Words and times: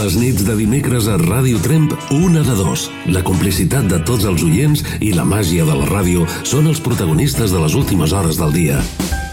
Les 0.00 0.14
nits 0.16 0.44
de 0.46 0.54
dimecres 0.56 1.10
a 1.12 1.18
Ràdio 1.20 1.58
Tremp, 1.60 1.90
una 2.16 2.40
de 2.40 2.54
dos. 2.56 2.86
La 3.12 3.20
complicitat 3.20 3.84
de 3.90 3.98
tots 4.08 4.24
els 4.24 4.40
oients 4.46 4.80
i 5.04 5.10
la 5.12 5.26
màgia 5.28 5.66
de 5.68 5.74
la 5.76 5.88
ràdio 5.90 6.22
són 6.48 6.70
els 6.70 6.80
protagonistes 6.80 7.52
de 7.52 7.60
les 7.60 7.76
últimes 7.76 8.14
hores 8.16 8.38
del 8.40 8.54
dia. 8.54 8.78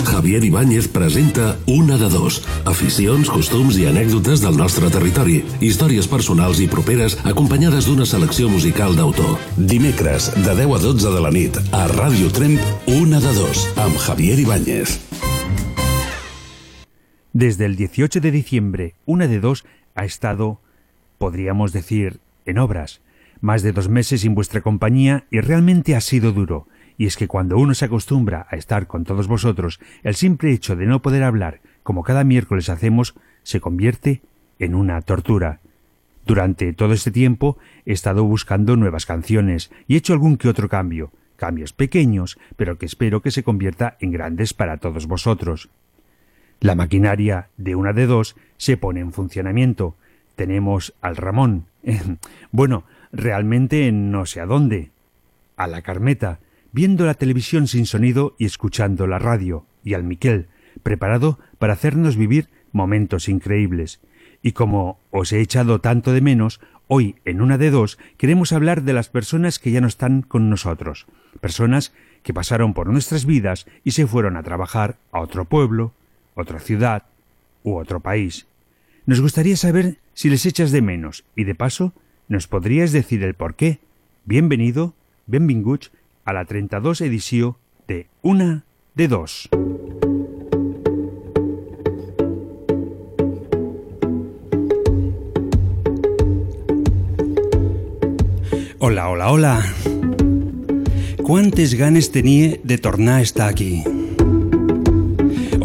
Javier 0.10 0.44
Ibáñez 0.44 0.90
presenta 0.92 1.56
Una 1.72 1.96
de 1.96 2.10
dos. 2.12 2.42
Aficions, 2.68 3.32
costums 3.32 3.80
i 3.80 3.88
anècdotes 3.88 4.44
del 4.44 4.60
nostre 4.60 4.92
territori. 4.92 5.40
Històries 5.64 6.12
personals 6.12 6.60
i 6.60 6.68
properes 6.68 7.16
acompanyades 7.24 7.88
d'una 7.88 8.10
selecció 8.10 8.52
musical 8.52 9.00
d'autor. 9.00 9.38
Dimecres, 9.56 10.34
de 10.36 10.52
10 10.52 10.76
a 10.76 10.84
12 10.84 11.16
de 11.16 11.24
la 11.24 11.32
nit, 11.32 11.64
a 11.72 11.88
Ràdio 11.96 12.28
Tremp, 12.36 12.60
Una 12.92 13.24
de 13.24 13.32
dos, 13.40 13.70
amb 13.80 13.96
Javier 13.96 14.40
Ibáñez. 14.44 15.00
Desde 17.32 17.66
el 17.66 17.76
18 17.76 18.20
de 18.20 18.32
diciembre, 18.32 18.96
una 19.06 19.28
de 19.28 19.40
dos 19.40 19.64
ha 19.98 20.06
estado, 20.06 20.62
podríamos 21.18 21.74
decir, 21.74 22.22
en 22.46 22.60
obras. 22.60 23.02
Más 23.42 23.64
de 23.64 23.74
dos 23.74 23.90
meses 23.90 24.22
sin 24.22 24.36
vuestra 24.36 24.62
compañía 24.62 25.26
y 25.30 25.42
realmente 25.42 25.96
ha 25.96 26.02
sido 26.02 26.32
duro. 26.32 26.68
Y 26.98 27.08
es 27.08 27.18
que 27.18 27.28
cuando 27.28 27.58
uno 27.58 27.74
se 27.74 27.86
acostumbra 27.86 28.48
a 28.50 28.56
estar 28.56 28.88
con 28.88 29.04
todos 29.04 29.28
vosotros, 29.28 29.80
el 30.04 30.16
simple 30.16 30.52
hecho 30.52 30.76
de 30.76 30.86
no 30.86 31.02
poder 31.02 31.24
hablar, 31.24 31.62
como 31.84 32.04
cada 32.04 32.24
miércoles 32.24 32.70
hacemos, 32.70 33.16
se 33.44 33.60
convierte 33.60 34.22
en 34.60 34.76
una 34.76 35.02
tortura. 35.02 35.60
Durante 36.26 36.74
todo 36.74 36.94
este 36.94 37.12
tiempo 37.12 37.58
he 37.86 37.94
estado 37.94 38.24
buscando 38.24 38.76
nuevas 38.76 39.06
canciones 39.06 39.72
y 39.88 39.96
he 39.96 39.98
hecho 39.98 40.14
algún 40.14 40.38
que 40.38 40.50
otro 40.50 40.70
cambio, 40.70 41.12
cambios 41.38 41.74
pequeños, 41.74 42.38
pero 42.56 42.78
que 42.78 42.86
espero 42.86 43.22
que 43.22 43.32
se 43.32 43.44
convierta 43.44 43.98
en 44.00 44.12
grandes 44.12 44.54
para 44.54 44.78
todos 44.78 45.08
vosotros. 45.08 45.70
La 46.60 46.76
maquinaria 46.76 47.50
de 47.58 47.76
una 47.76 47.94
de 47.94 48.08
dos 48.08 48.36
se 48.58 48.78
pone 48.78 49.00
en 49.00 49.14
funcionamiento. 49.14 49.96
Tenemos 50.36 50.94
al 51.02 51.16
Ramón. 51.16 51.66
bueno, 52.52 52.84
realmente 53.12 53.92
no 53.92 54.26
sé 54.26 54.42
a 54.42 54.46
dónde. 54.46 54.92
A 55.56 55.68
la 55.68 55.82
Carmeta, 55.82 56.40
viendo 56.72 57.06
la 57.06 57.14
televisión 57.14 57.68
sin 57.68 57.86
sonido 57.86 58.36
y 58.40 58.46
escuchando 58.46 59.06
la 59.08 59.20
radio. 59.20 59.66
Y 59.84 59.94
al 59.94 60.04
Miquel, 60.04 60.48
preparado 60.84 61.40
para 61.60 61.74
hacernos 61.74 62.16
vivir 62.18 62.50
momentos 62.72 63.30
increíbles. 63.30 64.02
Y 64.42 64.52
como 64.54 65.00
os 65.12 65.32
he 65.32 65.42
echado 65.42 65.80
tanto 65.80 66.12
de 66.12 66.22
menos, 66.22 66.60
hoy 66.88 67.16
en 67.26 67.42
una 67.42 67.58
de 67.58 67.70
dos 67.70 67.98
queremos 68.18 68.52
hablar 68.52 68.84
de 68.84 68.94
las 68.94 69.10
personas 69.10 69.60
que 69.60 69.72
ya 69.72 69.82
no 69.82 69.88
están 69.88 70.22
con 70.24 70.50
nosotros. 70.50 71.06
Personas 71.40 71.94
que 72.24 72.34
pasaron 72.34 72.74
por 72.74 72.88
nuestras 72.88 73.26
vidas 73.26 73.68
y 73.84 73.92
se 73.92 74.08
fueron 74.08 74.38
a 74.38 74.44
trabajar 74.44 74.98
a 75.12 75.22
otro 75.22 75.46
pueblo, 75.46 75.94
otra 76.38 76.60
ciudad 76.60 77.04
u 77.64 77.76
otro 77.76 78.00
país. 78.00 78.48
Nos 79.06 79.22
gustaría 79.22 79.58
saber 79.58 79.98
si 80.14 80.30
les 80.30 80.46
echas 80.46 80.72
de 80.72 80.82
menos 80.82 81.26
y 81.36 81.44
de 81.44 81.56
paso 81.56 81.94
nos 82.28 82.48
podrías 82.48 82.92
decir 82.92 83.24
el 83.24 83.34
por 83.34 83.56
qué. 83.56 83.80
Bienvenido, 84.26 84.94
benvinguts 85.26 85.92
a 86.26 86.34
la 86.34 86.46
32 86.46 87.02
edició 87.02 87.58
de 87.88 88.08
Una 88.22 88.66
de 88.96 89.08
Dos. 89.08 89.50
Hola, 98.80 99.10
hola, 99.10 99.32
hola. 99.32 99.66
Quantes 101.24 101.74
ganes 101.74 102.12
tenia 102.12 102.60
de 102.64 102.78
tornar 102.78 103.20
a 103.20 103.22
estar 103.22 103.50
aquí. 103.50 103.84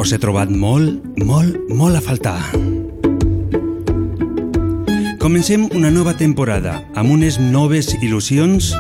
Us 0.03 0.11
he 0.11 0.17
trobat 0.19 0.51
molt, 0.51 1.05
molt, 1.23 1.55
molt 1.79 1.95
a 1.95 2.01
faltar. 2.03 2.41
Comencem 5.23 5.69
una 5.79 5.93
nova 5.95 6.17
temporada 6.19 6.73
amb 6.99 7.13
unes 7.15 7.37
noves 7.39 7.93
il·lusions, 8.01 8.73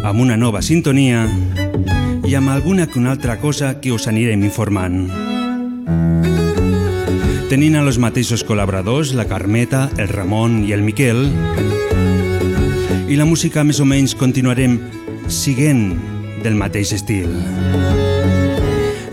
amb 0.00 0.22
una 0.24 0.38
nova 0.40 0.62
sintonia 0.64 1.26
i 2.24 2.32
amb 2.38 2.48
alguna 2.54 2.86
que 2.88 2.96
una 3.02 3.12
altra 3.12 3.36
cosa 3.42 3.74
que 3.84 3.92
us 3.92 4.08
anirem 4.08 4.46
informant. 4.48 5.10
Tenint 7.52 7.76
a 7.76 7.84
los 7.84 8.00
mateixos 8.00 8.40
col·laboradors, 8.40 9.12
la 9.12 9.28
Carmeta, 9.28 9.90
el 10.00 10.08
Ramon 10.08 10.62
i 10.64 10.72
el 10.72 10.86
Miquel, 10.88 11.26
i 13.12 13.20
la 13.20 13.28
música 13.28 13.60
més 13.60 13.84
o 13.84 13.84
menys 13.84 14.16
continuarem 14.16 14.80
siguent 15.28 15.90
del 16.40 16.56
mateix 16.56 16.96
estil 16.96 17.28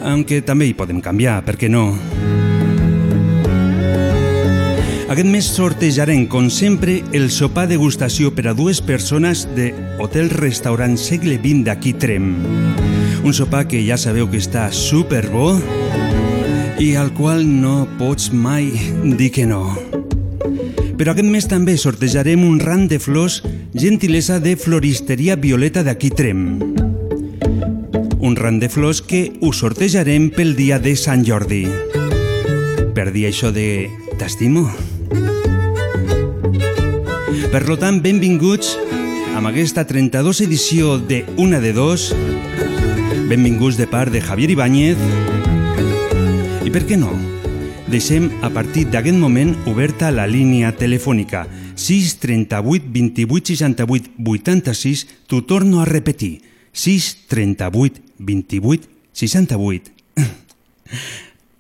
aunque 0.10 0.42
també 0.42 0.70
hi 0.70 0.76
podem 0.78 1.00
canviar, 1.02 1.40
per 1.46 1.56
què 1.60 1.70
no? 1.72 1.94
Aquest 5.10 5.26
mes 5.26 5.48
sortejarem, 5.50 6.28
com 6.30 6.52
sempre, 6.54 7.00
el 7.18 7.32
sopar 7.34 7.64
degustació 7.70 8.30
per 8.30 8.46
a 8.52 8.54
dues 8.54 8.78
persones 8.86 9.48
de 9.58 9.72
Hotel-Restaurant 9.98 11.00
Segle 11.02 11.40
XX 11.40 11.64
d'aquí 11.66 11.96
Trem. 11.98 12.28
Un 13.26 13.34
sopar 13.34 13.64
que 13.68 13.82
ja 13.88 13.98
sabeu 13.98 14.30
que 14.30 14.38
està 14.38 14.68
super 14.70 15.24
bo 15.34 15.56
i 16.78 16.94
al 16.96 17.10
qual 17.18 17.42
no 17.42 17.88
pots 17.98 18.30
mai 18.30 18.70
dir 19.18 19.32
que 19.34 19.48
no. 19.50 19.64
Però 21.00 21.16
aquest 21.16 21.32
mes 21.32 21.50
també 21.50 21.74
sortejarem 21.82 22.46
un 22.46 22.62
ram 22.62 22.86
de 22.92 23.02
flors 23.02 23.42
gentilesa 23.74 24.38
de 24.40 24.54
Floristeria 24.62 25.40
Violeta 25.42 25.82
d'aquí 25.82 26.14
Trem 26.14 26.89
un 28.30 28.36
ram 28.36 28.60
de 28.60 28.70
flors 28.70 29.02
que 29.02 29.32
us 29.42 29.58
sortejarem 29.58 30.28
pel 30.30 30.52
dia 30.54 30.78
de 30.78 30.92
Sant 30.94 31.24
Jordi. 31.26 31.64
Per 32.94 33.08
dir 33.10 33.24
això 33.26 33.50
de 33.50 33.90
t'estimo. 34.20 34.68
Per 37.50 37.62
lo 37.66 37.78
tant, 37.82 37.98
benvinguts 38.06 38.76
amb 39.34 39.50
aquesta 39.50 39.88
32 39.90 40.44
edició 40.46 41.00
de 41.02 41.24
Una 41.42 41.58
de 41.64 41.72
Dos. 41.74 42.12
Benvinguts 43.32 43.80
de 43.82 43.88
part 43.90 44.14
de 44.14 44.22
Javier 44.22 44.52
Ibáñez. 44.54 45.02
I 46.62 46.70
per 46.70 46.84
què 46.86 47.00
no? 47.02 47.16
Deixem 47.90 48.28
a 48.46 48.52
partir 48.54 48.86
d'aquest 48.94 49.18
moment 49.18 49.56
oberta 49.66 50.12
la 50.14 50.28
línia 50.30 50.70
telefònica 50.78 51.48
638 51.74 52.94
28 52.94 53.56
68 53.56 54.14
86. 54.22 55.08
T'ho 55.26 55.42
torno 55.50 55.82
a 55.82 55.90
repetir. 55.90 56.44
6 56.78 57.26
38 57.26 58.09
28 58.20 58.88
68 59.14 59.92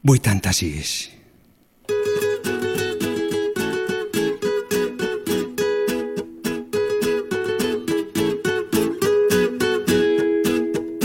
86 0.05 1.11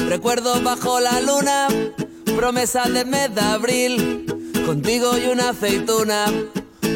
Recuerdo 0.08 0.62
bajo 0.62 1.00
la 1.00 1.20
luna, 1.20 1.68
promesa 2.36 2.88
de 2.88 3.04
mes 3.04 3.34
de 3.34 3.40
abril, 3.40 4.26
contigo 4.64 5.18
y 5.18 5.26
una 5.26 5.50
aceituna, 5.50 6.26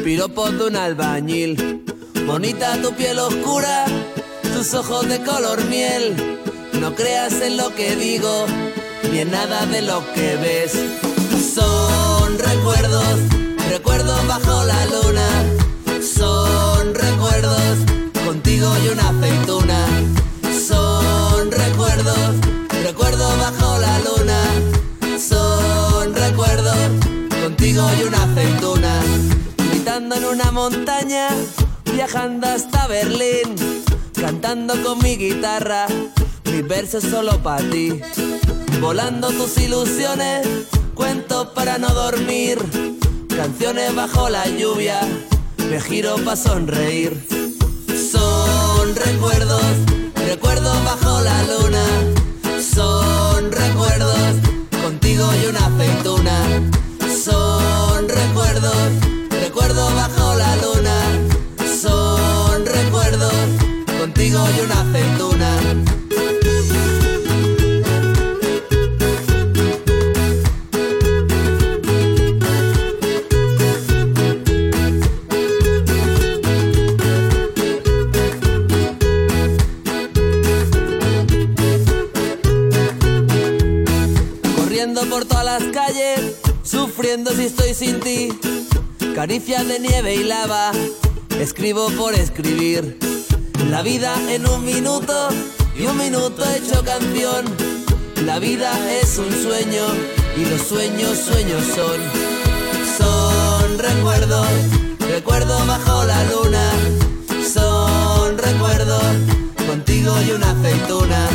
piropos 0.03 0.57
de 0.57 0.67
un 0.67 0.75
albañil. 0.75 1.83
Bonita 2.25 2.81
tu 2.81 2.93
piel 2.93 3.19
oscura, 3.19 3.85
tus 4.53 4.73
ojos 4.73 5.07
de 5.07 5.21
color 5.21 5.63
miel 5.65 6.39
no 6.79 6.95
creas 6.95 7.33
en 7.41 7.57
lo 7.57 7.73
que 7.75 7.95
digo, 7.95 8.45
ni 9.11 9.19
en 9.19 9.31
nada 9.31 9.65
de 9.65 9.81
lo 9.81 10.01
que 10.13 10.37
ves. 10.37 10.73
Son 11.53 12.37
recuerdos, 12.37 13.19
recuerdos 13.69 14.27
bajo 14.27 14.63
la 14.63 14.85
luna. 14.85 15.27
Son 16.01 16.93
recuerdos, 16.93 17.77
contigo 18.25 18.71
y 18.83 18.87
una 18.89 19.09
aceituna. 19.09 19.85
Son 20.67 21.51
recuerdos, 21.51 22.35
recuerdos 22.83 23.37
bajo 23.37 23.79
la 23.79 23.99
luna. 23.99 24.41
Son 25.19 26.15
recuerdos, 26.15 26.77
contigo 27.41 27.89
y 27.99 28.03
una 28.03 28.23
aceituna. 28.23 29.01
Gritando 29.71 30.15
en 30.15 30.25
una 30.25 30.51
montaña 30.51 31.29
viajando 31.93 32.47
hasta 32.47 32.87
Berlín, 32.87 33.55
cantando 34.13 34.81
con 34.83 34.99
mi 34.99 35.17
guitarra, 35.17 35.87
mis 36.59 36.67
versos 36.67 37.03
solo 37.03 37.41
para 37.41 37.63
ti, 37.69 38.01
volando 38.81 39.29
tus 39.29 39.57
ilusiones, 39.59 40.45
cuentos 40.93 41.47
para 41.55 41.77
no 41.77 41.87
dormir, 41.93 42.57
canciones 43.29 43.95
bajo 43.95 44.27
la 44.29 44.45
lluvia, 44.45 44.99
me 45.69 45.79
giro 45.79 46.15
para 46.17 46.35
sonreír. 46.35 47.25
Son 48.11 48.93
recuerdos, 48.93 49.63
recuerdos 50.27 50.83
bajo 50.83 51.21
la 51.21 51.43
luna, 51.43 51.85
son 52.61 53.51
recuerdos, 53.51 54.19
contigo 54.81 55.29
y 55.41 55.45
una 55.45 55.65
aceituna, 55.65 56.43
son 57.23 58.09
recuerdos, 58.09 58.75
recuerdos 59.29 59.93
bajo 59.95 60.35
la 60.35 60.55
luna, 60.57 61.01
son 61.81 62.65
recuerdos, 62.65 63.33
contigo 63.97 64.45
y 64.57 64.61
una 64.65 64.81
aceituna. 64.81 65.98
Sufriendo 86.99 87.31
si 87.31 87.45
estoy 87.45 87.73
sin 87.73 88.01
ti. 88.01 88.27
Caricias 89.15 89.65
de 89.65 89.79
nieve 89.79 90.15
y 90.15 90.23
lava, 90.25 90.73
escribo 91.39 91.89
por 91.91 92.13
escribir. 92.13 92.99
La 93.69 93.81
vida 93.83 94.13
en 94.29 94.45
un 94.45 94.65
minuto 94.65 95.29
y 95.77 95.85
un 95.85 95.97
minuto 95.97 96.43
hecho 96.51 96.83
canción. 96.83 97.45
La 98.25 98.37
vida 98.39 98.73
es 98.99 99.17
un 99.17 99.31
sueño 99.31 99.85
y 100.35 100.43
los 100.43 100.61
sueños 100.61 101.17
sueños 101.17 101.63
son. 101.73 102.01
Son 102.97 103.79
recuerdos, 103.79 104.47
recuerdos 104.99 105.67
bajo 105.67 106.03
la 106.03 106.21
luna. 106.25 106.69
Son 107.49 108.37
recuerdos, 108.37 109.03
contigo 109.69 110.13
y 110.27 110.31
una 110.31 110.51
aceituna. 110.51 111.29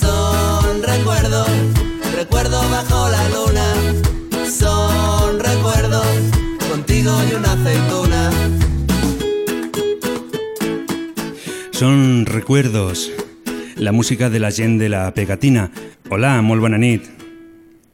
Son 0.00 0.82
recuerdos, 0.82 1.46
recuerdos 2.16 2.70
bajo 2.70 3.10
la 3.10 3.28
luna. 3.28 4.07
Contigo 7.08 7.30
y 7.30 7.34
una 7.34 7.52
aceituna. 7.52 8.30
Són 11.72 12.26
recuerdos. 12.26 13.10
La 13.76 13.92
música 13.92 14.28
de 14.30 14.40
la 14.40 14.50
gent 14.50 14.78
de 14.78 14.88
la 14.88 15.12
pegatina. 15.14 15.70
Hola, 16.10 16.42
molt 16.42 16.60
bona 16.60 16.78
nit. 16.78 17.06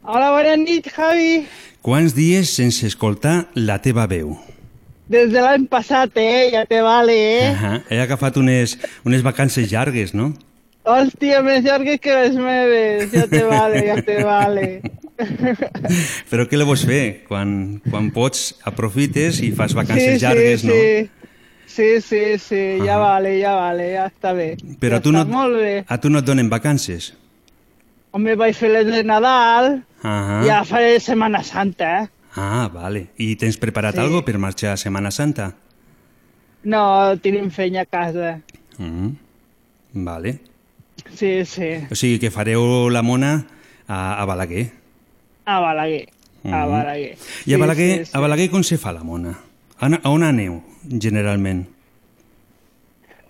Hola, 0.03 0.31
bona 0.31 0.57
nit, 0.57 0.89
Javi. 0.89 1.45
Quants 1.85 2.15
dies 2.17 2.55
sense 2.57 2.87
escoltar 2.87 3.51
la 3.55 3.81
teva 3.85 4.07
veu? 4.09 4.39
Des 5.13 5.29
de 5.31 5.43
l'any 5.45 5.67
passat, 5.69 6.17
eh? 6.17 6.49
Ja 6.55 6.65
te 6.65 6.81
vale, 6.81 7.13
eh? 7.13 7.53
Ahà. 7.53 7.75
He 7.91 8.01
agafat 8.01 8.39
unes, 8.41 8.79
unes 9.05 9.23
vacances 9.23 9.69
llargues, 9.71 10.15
no? 10.17 10.33
Hòstia, 10.85 11.43
més 11.45 11.65
llargues 11.65 12.01
que 12.01 12.17
les 12.23 12.41
meves. 12.41 13.11
Ja 13.13 13.29
te 13.29 13.45
vale, 13.45 13.85
ja 13.85 14.01
te 14.01 14.23
vale. 14.25 14.69
Però 16.31 16.47
què 16.51 16.59
le 16.59 16.67
vols 16.67 16.83
fer? 16.89 17.03
Quan, 17.29 17.81
quan 17.89 18.11
pots, 18.15 18.55
aprofites 18.67 19.41
i 19.45 19.53
fas 19.55 19.75
vacances 19.77 20.19
sí, 20.19 20.25
llargues, 20.25 20.65
sí, 20.65 20.67
no? 20.71 20.75
sí. 20.75 21.11
Sí, 21.75 21.87
sí, 22.05 22.21
sí, 22.39 22.59
ja 22.87 22.99
vale, 23.01 23.33
ja 23.41 23.55
vale, 23.59 23.89
ja 23.97 24.05
està 24.07 24.31
bé. 24.37 24.53
Però 24.79 24.99
ja 24.99 25.01
a 25.01 25.03
tu, 25.03 25.11
no, 25.15 25.23
està 25.25 25.33
molt 25.35 25.57
bé. 25.59 25.73
a 25.91 25.97
tu 25.99 26.11
no 26.13 26.21
et 26.23 26.27
donen 26.29 26.51
vacances? 26.53 27.09
Home, 28.15 28.37
vaig 28.39 28.55
fer 28.55 28.69
les 28.71 28.87
de 28.87 29.01
Nadal, 29.03 29.81
Ahà. 30.07 30.37
ja 30.47 30.61
faré 30.69 31.01
Setmana 31.03 31.41
Santa, 31.43 31.89
eh? 32.05 32.09
Ah, 32.39 32.69
vale. 32.71 33.09
I 33.19 33.35
tens 33.41 33.57
preparat 33.59 33.95
Sí. 33.97 34.03
algo 34.05 34.23
per 34.27 34.37
marxar 34.39 34.75
a 34.75 34.77
Setmana 34.79 35.11
Santa? 35.11 35.49
No, 36.63 36.85
tenim 37.23 37.51
feina 37.51 37.83
a 37.83 37.87
casa. 37.91 38.37
Mm. 38.79 39.11
Vale. 40.05 40.39
Sí, 41.15 41.45
sí, 41.45 41.73
O 41.91 41.95
sigui 41.99 42.21
que 42.23 42.31
fareu 42.31 42.89
la 42.91 43.03
mona 43.03 43.47
a, 43.89 44.21
a 44.23 44.25
Balaguer. 44.27 44.71
A 45.45 45.61
Balaguer. 45.61 46.09
A 46.45 46.49
Mhm. 46.67 46.71
Balaguer. 46.73 47.17
I 47.47 47.55
a 47.55 47.59
Balaguer, 47.59 47.99
sí, 47.99 48.05
sí. 48.07 48.17
a 48.17 48.21
Balaguer 48.21 48.51
com 48.51 48.63
se 48.63 48.77
fa 48.79 48.93
la 48.93 49.03
mona? 49.05 49.39
A, 49.79 49.87
on- 49.87 50.25
a 50.25 50.29
aneu, 50.29 50.63
generalment? 51.01 51.67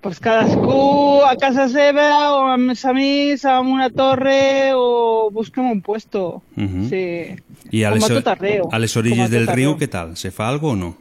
Pues 0.01 0.21
cadascú 0.21 1.23
a 1.25 1.35
casa 1.41 1.65
seva 1.73 2.33
o 2.37 2.43
amb 2.53 2.71
els 2.75 2.83
amics, 2.85 3.45
amb 3.49 3.71
una 3.73 3.89
torre 3.89 4.73
o 4.77 5.31
busquem 5.33 5.71
un 5.71 5.81
puesto. 5.81 6.43
Mhm. 6.57 6.89
Sí. 6.91 7.37
I 7.71 7.85
a 7.85 7.91
Com 7.91 7.99
les, 8.01 8.11
a 8.11 8.13
o- 8.13 8.17
tot 8.19 8.29
arreu. 8.29 8.69
a 8.71 8.79
les 8.79 8.95
a 8.95 8.99
orilles 9.01 9.31
tot 9.31 9.39
del 9.39 9.47
riu, 9.49 9.77
què 9.79 9.89
tal? 9.89 10.17
Se 10.17 10.31
fa 10.31 10.49
algo 10.49 10.71
o 10.73 10.77
no? 10.77 10.97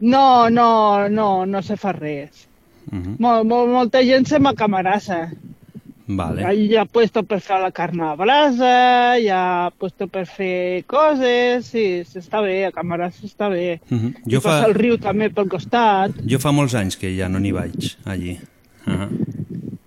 No, 0.00 0.48
no, 0.50 1.08
no, 1.08 1.44
no 1.46 1.62
se 1.62 1.76
fa 1.76 1.92
res. 1.92 2.46
Mhm. 2.92 3.16
Mol, 3.18 3.44
mol, 3.44 3.68
molta 3.68 4.02
gent 4.04 4.26
se'n 4.26 4.44
va 4.44 4.50
a 4.50 4.54
Camarasa. 4.54 5.32
Vale. 6.06 6.42
Hi 6.54 6.76
ha 6.76 6.84
puesto 6.84 7.22
per 7.24 7.40
fer 7.40 7.60
la 7.62 7.70
carn 7.72 8.00
a 8.04 8.14
brasa, 8.16 9.16
hi 9.16 9.28
ha 9.32 9.70
puesto 9.78 10.06
per 10.06 10.26
fer 10.28 10.84
coses, 10.86 11.64
sí, 11.72 12.02
està 12.04 12.42
bé, 12.44 12.66
a 12.66 12.72
Camarasa 12.72 13.24
està 13.24 13.48
bé. 13.48 13.80
Mhm. 13.88 14.14
I 14.26 14.34
Jo, 14.34 14.40
fa, 14.40 14.50
passa 14.50 14.66
el 14.68 14.74
riu 14.74 14.98
també 14.98 15.30
pel 15.30 15.48
costat. 15.48 16.12
jo 16.26 16.38
fa 16.38 16.52
molts 16.52 16.74
anys 16.74 16.96
que 16.96 17.14
ja 17.16 17.28
no 17.28 17.38
n'hi 17.38 17.52
vaig, 17.52 17.96
allí. 18.04 18.38
Uh 18.86 19.08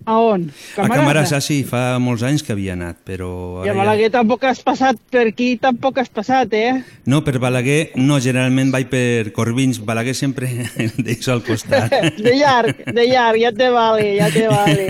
A 0.08 0.14
on? 0.24 0.46
A 0.80 0.86
Camarasa 0.88 1.36
sí, 1.44 1.58
fa 1.68 1.98
molts 2.00 2.22
anys 2.24 2.40
que 2.46 2.54
havia 2.54 2.72
anat, 2.72 2.96
però... 3.04 3.60
I 3.60 3.68
a 3.68 3.72
ara 3.72 3.74
ja- 3.74 3.78
Balaguer 3.82 4.06
tampoc 4.14 4.44
has 4.48 4.62
passat 4.64 4.96
per 5.12 5.26
aquí, 5.28 5.50
tampoc 5.60 5.98
has 6.00 6.08
passat, 6.08 6.54
eh? 6.56 6.78
No, 7.04 7.20
per 7.26 7.34
Balaguer, 7.42 7.90
no, 8.00 8.16
generalment 8.24 8.70
vaig 8.72 8.88
per 8.88 9.34
Corbins. 9.36 9.82
Balaguer 9.84 10.14
sempre 10.16 10.48
deixo 10.96 11.34
al 11.34 11.42
costat. 11.44 11.92
De 12.24 12.32
llarg, 12.38 12.80
de 12.88 13.04
llarg, 13.10 13.36
ja 13.42 13.50
te 13.52 13.68
vale, 13.74 14.06
ja 14.16 14.30
te 14.32 14.46
vale. 14.48 14.86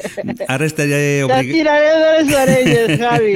Ara 0.54 0.68
estaré, 0.68 1.00
Te 1.00 1.24
oblig... 1.26 1.50
tiraré 1.56 1.90
de 1.98 2.12
les 2.20 2.34
orelles, 2.42 2.92
Javi. 3.00 3.34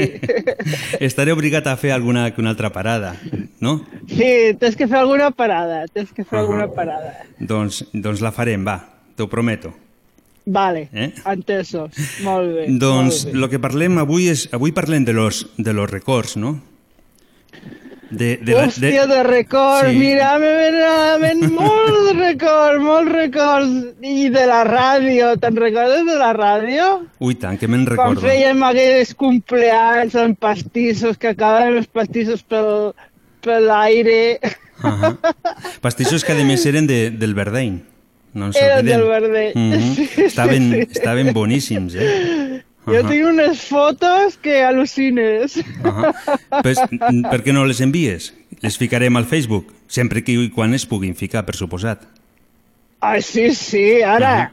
estaré 1.09 1.35
obligat 1.35 1.67
a 1.67 1.75
fer 1.81 1.91
alguna 1.97 2.29
que 2.31 2.41
una 2.41 2.53
altra 2.55 2.71
parada, 2.71 3.17
no? 3.61 3.81
Sí, 4.07 4.55
tens 4.61 4.77
que 4.79 4.87
fer 4.87 5.01
alguna 5.03 5.33
parada, 5.35 5.83
tens 5.91 6.13
que 6.15 6.23
fer 6.23 6.39
Ahà. 6.39 6.45
alguna 6.47 6.69
parada. 6.71 7.17
Doncs, 7.41 7.83
doncs 7.93 8.23
la 8.23 8.31
farem, 8.37 8.63
va, 8.67 8.79
t'ho 9.19 9.27
prometo. 9.33 9.75
Vale, 10.47 10.89
Eh? 10.93 11.13
entesos. 11.27 11.91
Molt 12.23 12.53
bé. 12.55 12.67
Doncs 12.79 13.25
molt 13.25 13.35
bé. 13.35 13.39
el 13.43 13.49
que 13.51 13.59
parlem 13.59 13.99
avui 13.99 14.29
és... 14.31 14.45
Avui 14.55 14.71
parlem 14.73 15.05
de 15.05 15.13
los, 15.13 15.45
de 15.59 15.73
los 15.75 15.91
records, 15.91 16.37
no? 16.37 16.61
De, 18.11 18.37
de, 18.39 18.53
la- 18.55 18.69
Hòstia, 18.69 19.07
de 19.11 19.23
records, 19.25 19.91
Sí. 19.91 19.97
mira, 19.99 20.39
me 20.39 20.53
venen 21.19 21.51
molts 21.59 22.13
records, 22.15 22.79
molts 22.81 23.11
records. 23.11 23.73
I 24.07 24.29
de 24.31 24.45
la 24.47 24.61
ràdio, 24.69 25.33
te'n 25.43 25.57
recordes 25.59 26.07
de 26.07 26.15
la 26.21 26.31
ràdio? 26.37 26.87
Ui, 27.19 27.35
tant, 27.35 27.59
que 27.59 27.67
me'n 27.67 27.83
Quan 27.85 27.97
recordo. 28.15 28.23
fèiem 28.29 28.63
aquells 28.63 29.13
compleanys 29.19 30.15
amb 30.15 30.39
pastissos, 30.39 31.19
que 31.19 31.33
acabaven 31.35 31.81
els 31.83 31.89
pastissos 31.91 32.45
pel, 32.47 32.93
per 33.43 33.59
l'aire. 33.67 34.39
Ahà. 34.87 35.17
Pastissos 35.83 36.23
que 36.23 36.39
a 36.39 36.45
més 36.47 36.63
eren 36.71 36.87
de, 36.87 37.11
del 37.11 37.35
Verdeny. 37.35 37.81
No 38.37 38.51
ens 38.51 38.57
Eren 38.61 38.85
del 38.85 39.05
Verdeny. 39.09 39.53
Mhm. 39.57 39.95
Sí, 39.97 40.23
Estaven, 40.29 40.67
sí. 40.73 40.81
estaven 40.93 41.33
boníssims, 41.33 41.95
eh? 41.97 42.63
Jo 42.87 43.01
Ahà. 43.01 43.09
tinc 43.11 43.25
unes 43.27 43.63
fotos 43.67 44.37
que 44.39 44.61
al·lucines. 44.63 45.57
Ahà. 45.83 46.13
Pues, 46.63 46.79
mm, 46.93 47.25
per 47.33 47.41
què 47.43 47.55
no 47.57 47.65
les 47.67 47.81
envies? 47.83 48.29
Les 48.63 48.77
ficarem 48.79 49.17
al 49.19 49.25
Facebook, 49.27 49.73
sempre 49.89 50.23
que 50.23 50.37
i 50.37 50.51
quan 50.55 50.75
es 50.77 50.85
puguin 50.87 51.17
ficar, 51.19 51.43
per 51.49 51.57
suposat. 51.59 52.05
Ai, 53.01 53.23
sí, 53.23 53.49
sí, 53.55 54.03
ara. 54.03 54.53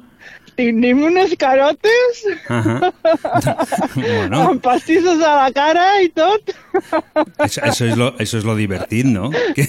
Tenim 0.58 1.00
unes 1.08 1.32
carotes 1.40 2.20
Ahà. 2.48 2.92
bueno, 3.96 4.42
amb 4.52 4.62
pastissos 4.64 5.22
a 5.26 5.34
la 5.42 5.48
cara 5.56 5.86
i 6.04 6.10
tot. 6.14 6.52
això, 7.42 7.64
això, 7.68 7.88
és 7.90 7.98
lo, 7.98 8.12
això 8.22 8.38
és 8.42 8.46
lo 8.48 8.56
divertit, 8.60 9.08
no? 9.10 9.32
Que, 9.58 9.66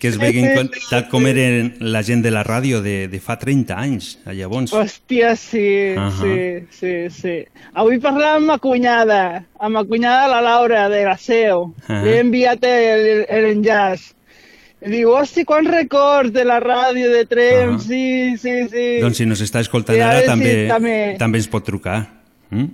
que 0.00 0.08
es 0.10 0.16
veguin 0.20 0.48
com, 0.56 0.70
tal 0.90 1.06
com 1.12 1.26
eren 1.30 1.72
la 1.80 2.02
gent 2.06 2.24
de 2.24 2.32
la 2.34 2.42
ràdio 2.46 2.80
de, 2.84 3.06
de 3.12 3.20
fa 3.20 3.36
30 3.40 3.76
anys, 3.76 4.10
llavors. 4.26 4.72
Hòstia, 4.76 5.34
sí, 5.40 5.66
Ahà. 5.96 6.10
sí, 6.20 6.36
sí, 6.80 6.94
sí. 7.14 7.36
Avui 7.74 8.00
parlàvem 8.02 8.42
amb 8.44 8.52
ma 8.54 8.58
cunyada, 8.62 9.20
amb 9.60 9.78
ma 9.78 9.84
cunyada 9.88 10.28
la 10.32 10.40
Laura 10.44 10.88
de 10.92 11.04
la 11.06 11.16
Seu. 11.20 11.70
Ahà. 11.88 12.02
Li 12.04 12.16
he 12.16 12.20
enviat 12.24 12.64
el- 12.68 13.24
l'enllaç. 13.44 14.10
Diu, 14.84 15.10
hosti, 15.16 15.44
quants 15.48 15.70
records 15.70 16.32
de 16.32 16.44
la 16.44 16.58
ràdio 16.60 17.08
de 17.10 17.24
Trem, 17.24 17.70
Ahà. 17.76 17.78
sí, 17.80 18.36
sí, 18.36 18.68
sí. 18.68 18.86
Doncs 19.00 19.16
si 19.16 19.24
nos 19.26 19.40
està 19.40 19.60
escoltant 19.64 19.96
a 20.00 20.10
ara, 20.10 20.20
si 20.20 20.26
també, 20.26 20.68
també- 20.68 21.16
també 21.18 21.38
ens 21.38 21.48
pot 21.48 21.64
trucar. 21.64 22.02
Mm? 22.50 22.66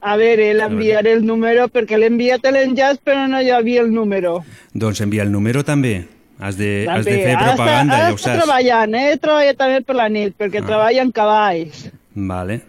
A 0.00 0.16
veure, 0.16 0.52
l'enviaré 0.52 1.12
el 1.12 1.24
número 1.24 1.68
perquè 1.72 1.96
l'he 1.96 2.06
enviat 2.10 2.42
l'enllaç 2.52 2.98
però 3.04 3.28
no 3.28 3.40
hi 3.40 3.50
havia 3.50 3.80
el 3.82 3.92
número. 3.94 4.44
Doncs 4.74 5.00
envia 5.00 5.22
el 5.22 5.30
número 5.32 5.62
també. 5.64 6.08
Has 6.38 6.56
de, 6.58 6.86
has 6.90 7.04
de 7.06 7.10
També, 7.12 7.22
fer 7.24 7.36
ara 7.36 7.40
està- 7.46 7.54
propaganda, 7.54 7.94
ara 7.96 8.06
ja 8.08 8.12
ho 8.12 8.18
saps. 8.18 8.42
treballant, 8.42 8.94
eh? 8.94 9.16
Treballa 9.22 9.54
també 9.54 9.80
per 9.82 9.94
la 9.96 10.08
nit, 10.08 10.34
perquè 10.36 10.60
Ah. 10.60 10.66
treballa 10.66 11.02
en 11.02 11.12
cavalls. 11.12 11.90
Vale. 12.14 12.60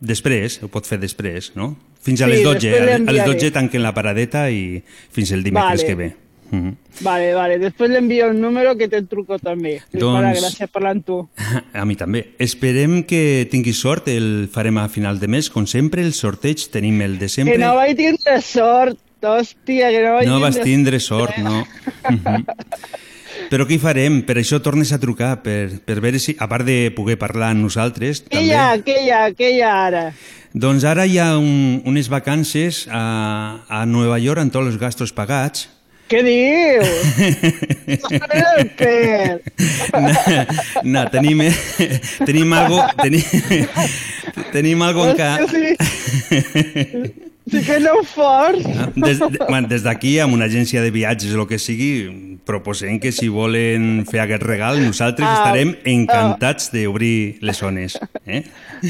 Després, 0.00 0.62
ho 0.62 0.68
pot 0.68 0.86
fer 0.86 0.98
després, 1.00 1.52
no? 1.56 1.76
Fins 2.00 2.22
a 2.22 2.26
Sí, 2.26 2.30
les 2.30 2.42
12. 2.44 2.70
després 2.70 2.80
A 2.80 2.84
les- 2.84 2.94
a 2.94 2.98
les 2.98 3.06
l'enviaré. 3.06 3.32
12 3.34 3.50
tanquen 3.50 3.82
la 3.82 3.92
paradeta 3.92 4.48
i 4.50 4.82
fins 5.10 5.32
el 5.32 5.42
dimecres 5.42 5.82
Vale. 5.82 5.86
que 5.86 5.94
ve. 5.94 6.14
Mhm. 6.50 6.76
Vale, 7.00 7.32
vale. 7.34 7.58
Després 7.62 7.90
l'envio 7.90 8.26
el 8.30 8.40
número 8.40 8.76
que 8.76 8.88
te'n 8.90 9.06
truco 9.08 9.38
també. 9.38 9.76
Doncs- 9.92 10.16
farà 10.18 10.32
gràcia 10.34 10.66
parlar 10.68 10.94
amb 10.96 11.04
tu. 11.06 11.20
A 11.72 11.84
mi 11.86 11.96
també. 11.96 12.34
Esperem 12.38 13.02
que 13.06 13.46
tinguis 13.50 13.78
sort, 13.78 14.08
el 14.08 14.48
farem 14.52 14.78
a 14.82 14.88
final 14.88 15.20
de 15.20 15.28
mes, 15.30 15.50
com 15.50 15.66
sempre, 15.70 16.02
el 16.02 16.12
sorteig 16.12 16.66
tenim 16.72 17.00
el 17.06 17.18
de 17.18 17.28
sempre. 17.28 17.54
Que 17.54 17.62
no 17.62 17.76
vaig 17.78 17.96
tindre 17.96 18.40
sort, 18.42 18.98
hòstia, 19.22 19.92
que 19.94 20.02
no 20.02 20.16
vaig 20.18 20.28
No 20.28 20.40
vas 20.40 20.58
tindre 20.58 20.98
tindre 20.98 21.00
sort, 21.00 21.38
no. 21.38 21.64
Però 23.50 23.64
què 23.66 23.74
hi 23.78 23.80
farem? 23.82 24.20
Per 24.26 24.36
això 24.38 24.60
tornes 24.62 24.92
a 24.92 24.98
trucar, 25.02 25.40
per, 25.42 25.80
per 25.86 25.98
veure 26.02 26.20
si, 26.22 26.36
a 26.38 26.46
part 26.50 26.66
de 26.66 26.92
poder 26.94 27.16
parlar 27.18 27.50
amb 27.54 27.64
nosaltres, 27.64 28.24
Què 28.28 28.44
hi 28.44 28.52
ha, 28.52 28.76
també... 28.76 28.84
què 28.90 29.00
hi 29.06 29.10
ha, 29.10 29.22
què 29.34 29.50
hi 29.56 29.60
ha 29.64 29.72
ara? 29.86 30.04
Doncs 30.52 30.84
ara 30.86 31.06
hi 31.06 31.18
ha 31.22 31.36
un, 31.38 31.80
unes 31.86 32.10
vacances 32.10 32.84
a, 32.90 33.62
a 33.70 33.84
Nova 33.86 34.18
York 34.18 34.42
amb 34.42 34.54
tots 34.54 34.66
els 34.72 34.80
gastos 34.82 35.14
pagats. 35.14 35.68
Què 36.10 36.20
dius? 36.26 36.88
No, 39.94 40.10
no 40.82 41.02
tenim, 41.12 41.44
tenim 42.26 42.54
algo... 42.58 42.80
Tenim, 42.98 43.22
tenim 44.50 44.82
algo. 44.82 45.06
Hòstia, 45.12 45.46
sí. 45.52 45.76
Sí 47.50 47.62
que 47.66 47.80
no 47.80 47.96
ho 47.98 48.04
fos. 48.04 48.62
Des, 48.94 49.18
de, 49.18 49.38
bueno, 49.48 49.66
des 49.68 49.82
d'aquí, 49.82 50.18
amb 50.22 50.36
una 50.36 50.46
agència 50.46 50.82
de 50.84 50.90
viatges 50.94 51.34
o 51.34 51.42
el 51.42 51.48
que 51.50 51.58
sigui, 51.58 52.38
proposem 52.46 52.98
que 53.02 53.12
si 53.12 53.28
volen 53.30 54.04
fer 54.08 54.22
aquest 54.24 54.42
regal, 54.46 54.78
nosaltres 54.82 55.26
Ah, 55.28 55.34
estarem 55.40 55.74
encantats 55.84 56.70
d'obrir 56.72 57.38
les 57.44 57.58
zones. 57.58 57.98
Eh? 58.26 58.44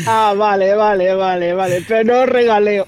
Ah, 0.07 0.35
vale, 0.37 0.75
vale, 0.76 1.14
vale, 1.17 1.52
vale. 1.57 1.81
Però 1.88 2.02
no 2.05 2.21
regaleo. 2.29 2.85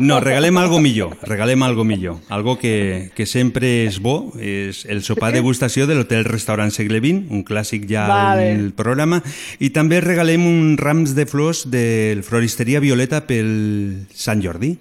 No, 0.00 0.20
regalem 0.20 0.56
algo 0.58 0.80
millor, 0.80 1.16
regalem 1.22 1.62
algo 1.62 1.84
millor. 1.84 2.18
Algo 2.28 2.58
que, 2.58 3.10
que 3.14 3.26
sempre 3.26 3.84
és 3.86 3.98
bo, 4.02 4.32
és 4.38 4.84
el 4.88 5.02
sopar 5.02 5.32
degustació 5.34 5.86
de 5.86 5.98
l'Hotel 5.98 6.24
Restaurant 6.28 6.72
Segle 6.74 7.02
XX, 7.02 7.28
un 7.34 7.44
clàssic 7.46 7.88
ja 7.90 8.06
Vale. 8.08 8.50
al 8.54 8.68
programa, 8.78 9.22
i 9.58 9.70
també 9.74 10.00
regalem 10.04 10.46
un 10.46 10.76
rams 10.78 11.14
de 11.18 11.26
flors 11.26 11.66
del 11.70 12.22
Floristeria 12.26 12.80
Violeta 12.80 13.24
pel 13.26 14.06
Sant 14.14 14.42
Jordi. 14.44 14.76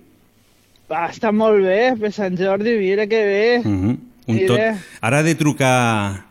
Va, 0.87 1.07
està 1.11 1.33
molt 1.35 1.65
bé, 1.65 1.95
per 1.99 2.13
Sant 2.15 2.37
Jordi, 2.39 2.77
mira 2.79 3.07
que 3.07 3.23
bé. 3.27 3.57
Uh 3.59 3.71
-huh. 3.71 3.97
un 4.27 4.35
Mira. 4.35 4.47
tot. 4.47 4.87
Ara 5.01 5.23
de 5.23 5.35
trucar 5.35 6.25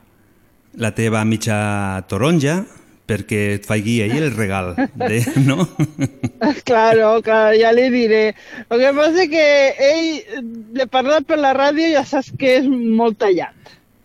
la 0.77 0.91
teva 0.95 1.25
mitja 1.25 2.05
taronja 2.09 2.65
perquè 3.07 3.41
et 3.57 3.67
faci 3.67 4.01
ell 4.03 4.17
el 4.19 4.33
regal, 4.35 4.75
de, 4.95 5.23
no? 5.47 5.69
Claro, 6.69 7.23
claro, 7.23 7.55
ja 7.57 7.71
li 7.73 7.89
diré. 7.91 8.35
Lo 8.69 8.79
que 8.79 8.93
passa 8.93 9.23
és 9.23 9.31
que 9.31 9.47
ell, 9.79 10.43
de 10.75 10.87
parlar 10.91 11.23
per 11.23 11.39
la 11.39 11.55
ràdio, 11.55 11.87
ja 11.95 12.05
saps 12.05 12.33
que 12.39 12.59
és 12.59 12.67
molt 12.67 13.19
tallat. 13.19 13.55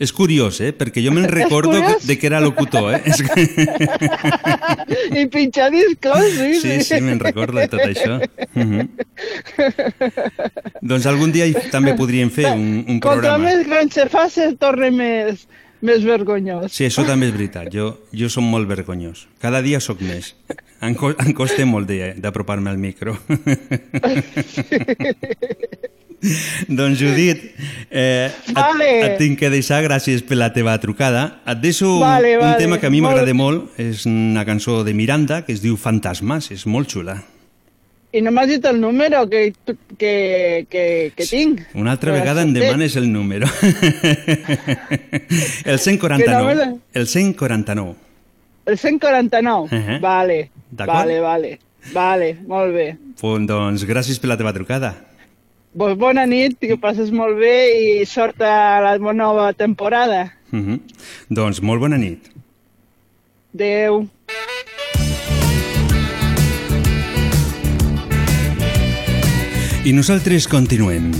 És 0.01 0.09
curiós, 0.17 0.57
eh? 0.65 0.71
Perquè 0.73 0.97
jo 1.05 1.11
me'n 1.13 1.27
recordo 1.39 1.75
curiós? 1.75 2.07
de 2.09 2.15
que 2.17 2.25
era 2.25 2.39
locutor, 2.41 2.95
eh? 2.95 3.03
I 5.21 5.27
pinxar 5.29 5.69
discos, 5.69 6.25
sí, 6.33 6.55
Sí, 6.61 6.81
sí, 6.87 6.97
me'n 7.05 7.19
recordo 7.21 7.59
de 7.61 7.67
tot 7.69 7.81
això. 7.85 8.17
Uh 8.17 8.65
-huh. 8.65 8.89
doncs 10.81 11.05
algun 11.05 11.29
dia 11.31 11.45
també 11.69 11.93
podríem 11.93 12.31
fer 12.33 12.49
un, 12.49 12.81
un 12.87 12.99
Contra 12.99 13.37
programa. 13.37 13.45
més 13.45 13.61
gran 13.67 13.91
se 13.91 14.09
fa, 14.09 14.27
se 14.29 14.55
torna 14.57 14.89
més, 14.89 15.47
més 15.81 16.03
vergonyós. 16.03 16.71
Sí, 16.73 16.85
això 16.85 17.05
també 17.05 17.27
és 17.27 17.33
veritat. 17.33 17.67
Jo, 17.73 17.97
jo 18.11 18.29
som 18.29 18.43
molt 18.43 18.67
vergonyós. 18.67 19.27
Cada 19.39 19.61
dia 19.61 19.79
sóc 19.79 20.01
més. 20.01 20.35
Em, 20.81 20.95
co 20.95 21.13
em 21.13 21.33
costa 21.33 21.65
molt 21.65 21.87
d'apropar-me 22.17 22.69
al 22.71 22.77
micro. 22.77 23.17
doncs, 26.67 26.99
Judit, 26.99 27.41
eh, 27.89 28.29
et, 28.47 28.53
Vale. 28.53 28.89
et 29.05 29.17
tinc 29.17 29.39
que 29.39 29.49
deixar. 29.49 29.81
Gràcies 29.83 30.21
per 30.23 30.37
la 30.37 30.51
teva 30.53 30.77
trucada. 30.79 31.41
Et 31.49 31.57
deixo 31.63 31.99
Vale, 31.99 32.35
un 32.37 32.43
vale. 32.45 32.57
tema 32.61 32.79
que 32.79 32.87
a 32.87 32.89
mi 32.93 33.01
Molt- 33.01 33.15
m'agrada 33.15 33.33
molt. 33.33 33.71
És 33.79 34.05
una 34.05 34.45
cançó 34.45 34.83
de 34.83 34.93
Miranda 34.93 35.43
que 35.45 35.53
es 35.53 35.61
diu 35.61 35.77
Fantasmes. 35.77 36.51
És 36.51 36.65
molt 36.67 36.89
xula. 36.89 37.23
I 38.13 38.19
no 38.21 38.31
m'has 38.35 38.49
dit 38.51 38.65
el 38.67 38.81
número 38.81 39.21
que, 39.31 39.53
que, 39.97 40.67
que, 40.69 41.13
que 41.15 41.25
tinc. 41.25 41.61
Una 41.79 41.93
altra 41.95 42.11
vegada 42.11 42.41
em 42.43 42.51
demanes 42.53 42.97
el 42.99 43.07
número. 43.11 43.47
el 43.61 45.17
Que 45.63 45.67
no 45.67 45.71
me 45.71 45.77
149. 45.77 46.55
la- 46.55 46.75
El 46.93 47.07
149. 47.07 47.95
El 48.65 48.77
149? 48.77 49.69
Uh-huh. 49.71 49.99
Vale, 50.01 50.51
D'acord. 50.69 50.97
vale, 50.97 51.19
vale. 51.19 51.59
Vale, 51.93 52.37
molt 52.45 52.73
bé. 52.75 52.97
Pues, 53.19 53.47
doncs 53.47 53.85
gràcies 53.89 54.19
per 54.21 54.29
la 54.29 54.37
teva 54.37 54.51
trucada. 54.53 54.91
Pues 55.71 55.95
bona 55.95 56.25
nit, 56.27 56.57
que 56.59 56.75
passes 56.75 57.13
molt 57.15 57.37
bé 57.39 57.55
i 57.79 58.05
sort 58.05 58.41
a 58.43 58.81
la 58.83 58.97
nova 58.99 59.53
temporada. 59.53 60.33
Uh 60.51 60.59
-huh. 60.59 60.79
Doncs 61.29 61.61
molt 61.61 61.79
bona 61.79 61.97
nit. 61.97 62.29
Adéu. 63.53 64.07
I 69.85 69.93
nosaltres 69.93 70.47
continuem. 70.47 71.11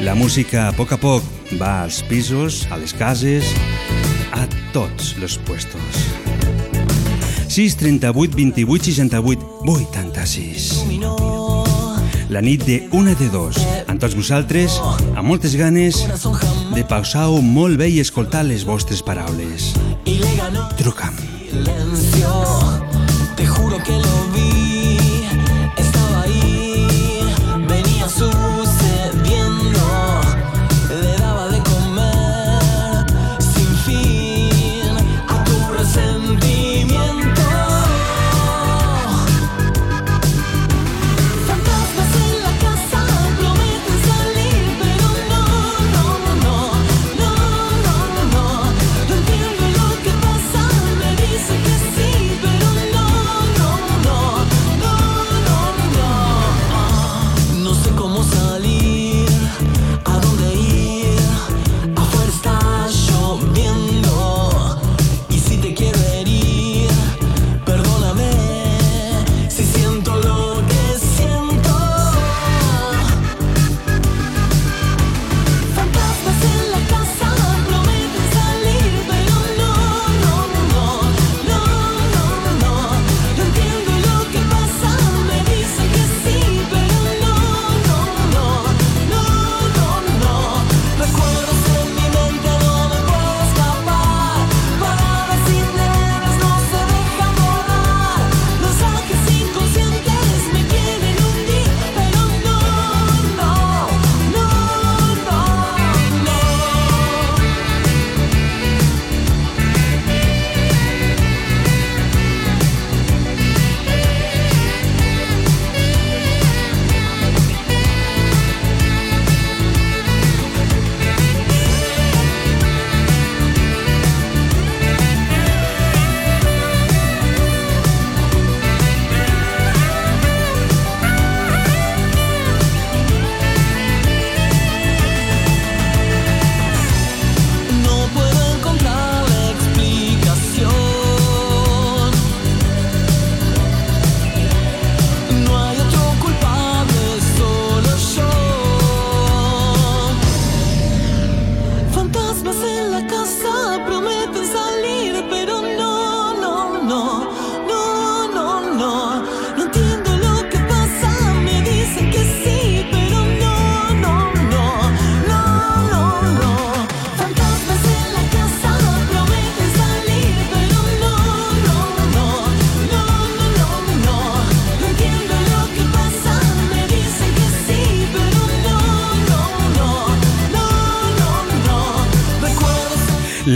La 0.00 0.14
música 0.14 0.68
a 0.68 0.72
poc 0.72 0.92
a 0.92 0.96
poc 0.96 1.22
va 1.60 1.82
als 1.82 2.02
pisos, 2.02 2.66
a 2.70 2.76
les 2.76 2.92
cases, 2.92 3.44
a 4.32 4.46
tots 4.72 5.16
els 5.22 5.38
puestos. 5.38 5.80
6 7.48 7.76
38 7.76 8.36
28 8.36 8.84
68 8.84 9.40
86 9.64 11.39
La 12.30 12.40
nit 12.40 12.62
de 12.62 12.88
una 12.94 13.12
de 13.18 13.26
dos 13.28 13.56
amb 13.90 13.98
tots 13.98 14.14
vosaltres, 14.14 14.76
amb 15.18 15.26
moltes 15.26 15.56
ganes 15.58 15.98
de 16.70 16.84
pausar-ho 16.86 17.40
molt 17.42 17.74
bé 17.80 17.88
i 17.90 17.98
escoltar 17.98 18.44
les 18.46 18.62
vostres 18.68 19.02
paraules. 19.02 19.72
Truca'm. 20.78 21.18
Te 23.34 23.46
juro 23.50 23.82
que 23.82 23.98
lo 23.98 24.14
vi, 24.30 24.39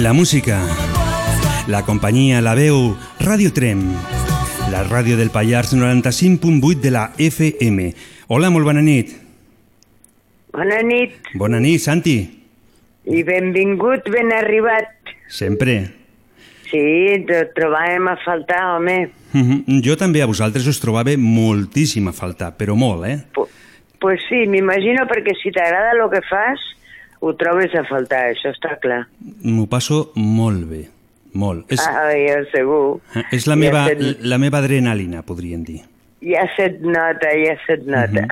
La 0.05 0.13
música, 0.13 0.61
la 1.67 1.83
companyia, 1.87 2.41
la 2.45 2.53
veu, 2.59 2.93
Ràdio 3.25 3.53
Trem, 3.57 3.81
la 4.73 4.83
ràdio 4.85 5.17
del 5.17 5.31
Pallars 5.33 5.73
95.8 5.75 6.81
de 6.85 6.91
la 6.93 7.05
FM. 7.17 7.87
Hola, 8.29 8.51
molt 8.53 8.69
bona 8.69 8.83
nit. 8.85 9.15
Bona 10.55 10.83
nit 10.87 11.17
Bona 11.35 11.59
nit, 11.61 11.81
Santi. 11.83 12.17
i 13.05 13.23
benvingut, 13.23 14.07
ben 14.13 14.31
arribat. 14.33 14.93
Sempre. 15.29 15.75
Sí, 16.71 16.85
te 17.29 17.43
trobàvem 17.57 18.07
a 18.09 18.17
faltar, 18.25 18.63
home. 18.77 19.11
Mhm. 19.33 19.81
Jo 19.83 19.97
també 19.97 20.23
a 20.23 20.27
vosaltres 20.27 20.67
us 20.67 20.81
trobava 20.81 21.17
moltíssim 21.19 22.09
a 22.09 22.13
faltar, 22.13 22.57
però 22.57 22.75
molt, 22.77 23.05
eh? 23.07 23.19
Pu- 23.35 23.49
Pues 24.01 24.21
sí, 24.29 24.47
m'imagino 24.47 25.07
perquè 25.09 25.33
si 25.43 25.51
t'agrada 25.51 25.93
el 25.93 26.11
que 26.11 26.21
fas, 26.29 26.61
ho 27.25 27.33
trobes 27.41 27.73
a 27.75 27.83
faltar, 27.89 28.21
això 28.35 28.53
està 28.53 28.77
clar. 28.83 29.07
M'ho 29.49 29.65
passo 29.73 30.11
molt 30.21 30.67
bé, 30.69 30.83
molt. 31.41 31.65
És, 31.73 31.81
Ah, 31.81 32.11
jo 32.13 32.39
segur. 32.53 33.01
és 33.33 33.47
la, 33.49 33.55
ja 33.57 33.61
meva, 33.65 33.87
se't, 33.89 34.21
la 34.29 34.39
meva 34.39 34.61
adrenalina, 34.61 35.23
podríem 35.25 35.65
dir. 35.65 35.81
ja 36.25 36.45
se't 36.57 36.81
nota, 36.81 37.29
ja 37.37 37.53
se't 37.67 37.85
nota. 37.87 38.23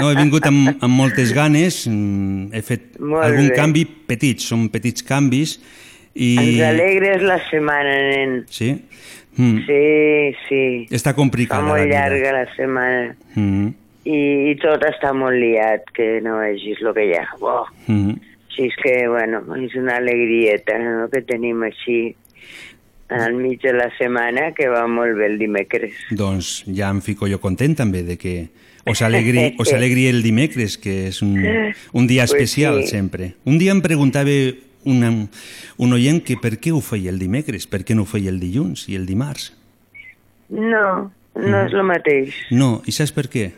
No, 0.00 0.10
he 0.10 0.16
vingut 0.18 0.44
amb, 0.48 0.74
amb 0.84 0.92
moltes 0.92 1.30
ganes, 1.32 1.86
mm, 1.88 2.50
he 2.52 2.60
fet 2.62 2.96
Molt 3.00 3.24
algun 3.24 3.48
bé. 3.48 3.54
canvi 3.56 3.84
petit, 3.86 4.40
són 4.44 4.68
petits 4.72 5.02
canvis, 5.06 5.58
i... 6.16 6.34
Ens 6.40 6.60
alegres 6.72 7.22
la 7.24 7.38
setmana, 7.50 7.94
nen. 8.10 8.36
Sí? 8.48 8.70
Mm. 9.36 9.58
Sí, 9.66 9.80
sí. 10.48 10.60
Està 10.96 11.12
complicada 11.16 11.60
la 11.62 11.68
molt 11.74 11.84
vida. 11.84 11.98
llarga 12.08 12.32
la 12.32 12.44
setmana. 12.56 13.16
Mm. 13.34 13.66
I, 14.06 14.18
I 14.52 14.54
tot 14.62 14.84
està 14.86 15.10
molt 15.16 15.38
liat, 15.40 15.88
que 15.96 16.20
no 16.22 16.38
vegis 16.38 16.82
el 16.84 16.92
que 16.94 17.08
hi 17.08 17.16
ha. 17.18 17.24
Bo. 17.40 17.58
Mm. 17.90 18.14
Així 18.46 18.68
és 18.70 18.76
que, 18.80 18.94
bueno, 19.10 19.42
és 19.58 19.74
una 19.76 19.98
alegrieta 20.00 20.78
no? 20.80 21.08
que 21.12 21.20
tenim 21.26 21.66
així 21.66 22.14
al 23.08 23.34
mig 23.34 23.60
de 23.62 23.72
la 23.74 23.90
setmana, 23.98 24.52
que 24.54 24.68
va 24.70 24.86
molt 24.90 25.18
bé 25.18 25.28
el 25.30 25.36
dimecres. 25.38 25.98
Doncs 26.10 26.64
ja 26.66 26.90
em 26.90 27.02
fico 27.04 27.28
jo 27.30 27.38
content 27.42 27.76
també 27.78 28.02
de 28.06 28.16
que 28.18 28.36
us 28.86 29.02
alegri, 29.02 29.52
us 29.62 29.72
alegri 29.74 30.06
el 30.10 30.22
dimecres, 30.24 30.78
que 30.78 31.08
és 31.10 31.20
un, 31.22 31.36
un 31.92 32.06
dia 32.06 32.26
Pues 32.26 32.34
especial 32.34 32.82
sí. 32.82 32.94
sempre. 32.94 33.34
Un 33.44 33.58
dia 33.58 33.74
em 33.74 33.82
preguntava 33.82 34.34
una, 34.86 35.10
un 35.76 35.92
oient 35.98 36.22
que 36.22 36.38
per 36.40 36.56
què 36.62 36.72
ho 36.72 36.80
feia 36.80 37.10
el 37.10 37.18
dimecres, 37.18 37.66
per 37.66 37.82
què 37.84 37.98
no 37.98 38.06
ho 38.06 38.10
feia 38.10 38.30
el 38.30 38.40
dilluns 38.42 38.86
i 38.88 38.98
el 38.98 39.06
dimarts. 39.06 39.52
No, 40.48 41.10
no 41.34 41.62
és 41.66 41.74
el 41.74 41.86
mateix. 41.86 42.34
No, 42.54 42.80
i 42.86 42.94
saps 42.94 43.14
per 43.14 43.26
què? 43.30 43.50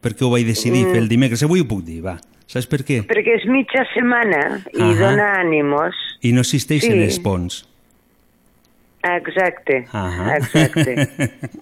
Per 0.00 0.14
què 0.16 0.24
ho 0.24 0.30
vaig 0.30 0.46
decidir 0.46 0.86
Mm. 0.86 0.92
fer 0.92 0.98
el 1.02 1.08
dimecres? 1.08 1.42
Avui 1.42 1.60
ho 1.60 1.68
puc 1.68 1.82
dir, 1.84 2.00
va. 2.02 2.18
Saps 2.46 2.66
per 2.66 2.80
què? 2.84 3.02
Perquè 3.06 3.36
és 3.38 3.44
mitja 3.46 3.84
setmana 3.94 4.64
i 4.74 4.80
Ahà. 4.80 4.94
dona 4.98 5.26
ànimos. 5.40 5.94
I 6.22 6.32
no 6.32 6.40
existeixen 6.40 6.92
Sí. 6.98 7.02
els 7.04 7.18
ponts. 7.20 7.66
Exacte, 9.02 9.86
Ahà. 9.92 10.36
exacte. 10.36 10.94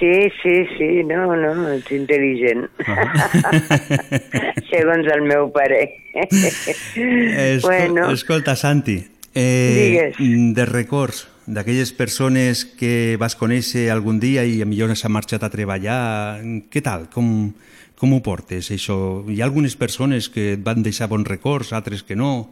Sí, 0.00 0.30
sí, 0.42 0.64
sí, 0.78 1.04
no, 1.04 1.36
no, 1.36 1.68
ets 1.74 1.90
intel·ligent. 1.92 2.70
Segons 4.70 5.06
el 5.12 5.20
meu 5.28 5.50
pare. 5.52 5.82
Esco 6.14 7.66
bueno, 7.68 8.10
Escolta, 8.10 8.56
Santi, 8.56 9.04
eh, 9.34 10.10
Digues. 10.16 10.54
de 10.54 10.64
records 10.64 11.28
d'aquelles 11.46 11.92
persones 11.92 12.64
que 12.64 13.16
vas 13.20 13.36
conèixer 13.36 13.90
algun 13.92 14.20
dia 14.20 14.46
i 14.48 14.62
a 14.62 14.64
millor 14.64 14.94
s'ha 14.96 15.10
marxat 15.12 15.42
a 15.44 15.50
treballar, 15.52 16.40
què 16.72 16.80
tal? 16.80 17.10
Com, 17.12 17.52
com 18.00 18.14
ho 18.16 18.22
portes, 18.24 18.70
això? 18.72 18.96
Hi 19.28 19.42
ha 19.42 19.44
algunes 19.44 19.76
persones 19.76 20.30
que 20.32 20.54
et 20.54 20.62
van 20.64 20.80
deixar 20.82 21.10
bons 21.12 21.28
records, 21.28 21.74
altres 21.76 22.02
que 22.02 22.16
no. 22.16 22.48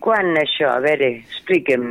quan 0.00 0.32
això? 0.40 0.70
A 0.72 0.80
veure, 0.80 1.10
explica'm. 1.28 1.84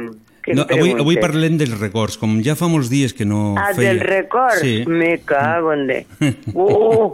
No 0.55 0.63
avui, 0.65 0.95
avui 0.97 1.19
parlem 1.21 1.59
dels 1.59 1.75
records, 1.77 2.15
com 2.17 2.39
ja 2.41 2.55
fa 2.57 2.65
molts 2.71 2.89
dies 2.89 3.13
que 3.13 3.25
no 3.27 3.53
Ah, 3.59 3.67
feia... 3.77 3.91
dels 3.93 4.01
records? 4.07 4.63
Sí. 4.63 4.81
Me 4.87 5.19
cago 5.21 5.73
en 5.75 5.85
de... 5.85 5.99
Uh, 6.55 7.11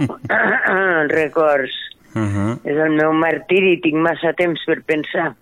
records. 1.12 1.76
Uh 2.16 2.22
-huh. 2.24 2.52
És 2.64 2.78
el 2.78 2.96
meu 2.96 3.12
martiri, 3.12 3.82
tinc 3.84 4.00
massa 4.00 4.32
temps 4.34 4.62
per 4.66 4.82
pensar. 4.88 5.36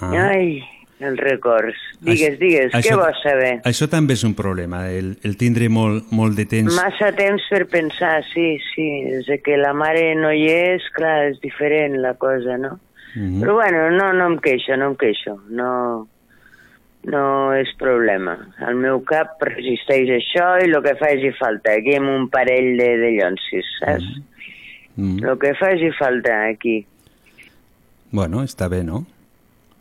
Ah. 0.00 0.30
Ai, 0.30 0.62
els 1.00 1.20
records. 1.20 1.78
Digues, 2.02 2.38
digues, 2.40 2.74
què 2.84 2.96
vols 2.98 3.20
saber? 3.22 3.52
Això 3.68 3.88
també 3.90 4.16
és 4.18 4.24
un 4.26 4.34
problema, 4.38 4.84
el, 4.90 5.14
el 5.26 5.36
tindre 5.40 5.68
molt, 5.72 6.10
molt 6.14 6.38
de 6.38 6.46
temps. 6.50 6.74
Massa 6.74 7.12
temps 7.16 7.44
per 7.52 7.64
pensar, 7.70 8.18
sí, 8.32 8.50
sí. 8.72 8.88
Des 9.08 9.30
de 9.30 9.38
que 9.44 9.58
la 9.60 9.72
mare 9.76 10.12
no 10.18 10.32
hi 10.34 10.46
és, 10.50 10.86
clar, 10.96 11.30
és 11.32 11.40
diferent 11.44 11.98
la 12.02 12.14
cosa, 12.20 12.58
no? 12.58 12.78
Mhm. 13.14 13.40
Però 13.42 13.54
bueno, 13.54 13.90
no, 13.90 14.12
no 14.12 14.30
em 14.32 14.38
queixo, 14.42 14.76
no 14.76 14.92
em 14.92 14.96
queixo. 14.98 15.38
No, 15.48 15.72
no 17.08 17.24
és 17.56 17.70
problema. 17.80 18.36
El 18.68 18.78
meu 18.82 19.00
cap 19.06 19.40
resisteix 19.48 20.10
això 20.18 20.50
i 20.60 20.68
el 20.68 20.80
que 20.84 20.96
faci 21.00 21.32
falta. 21.38 21.76
Aquí 21.78 21.96
amb 21.98 22.12
un 22.12 22.28
parell 22.32 22.74
de, 22.80 22.90
de 23.00 23.12
llonsis, 23.16 23.70
saps? 23.80 24.08
Mm. 24.96 25.22
El 25.24 25.38
que 25.38 25.54
faci 25.54 25.92
falta 25.98 26.44
aquí. 26.48 26.80
Bueno, 28.10 28.42
està 28.42 28.68
bé, 28.72 28.82
no? 28.84 29.04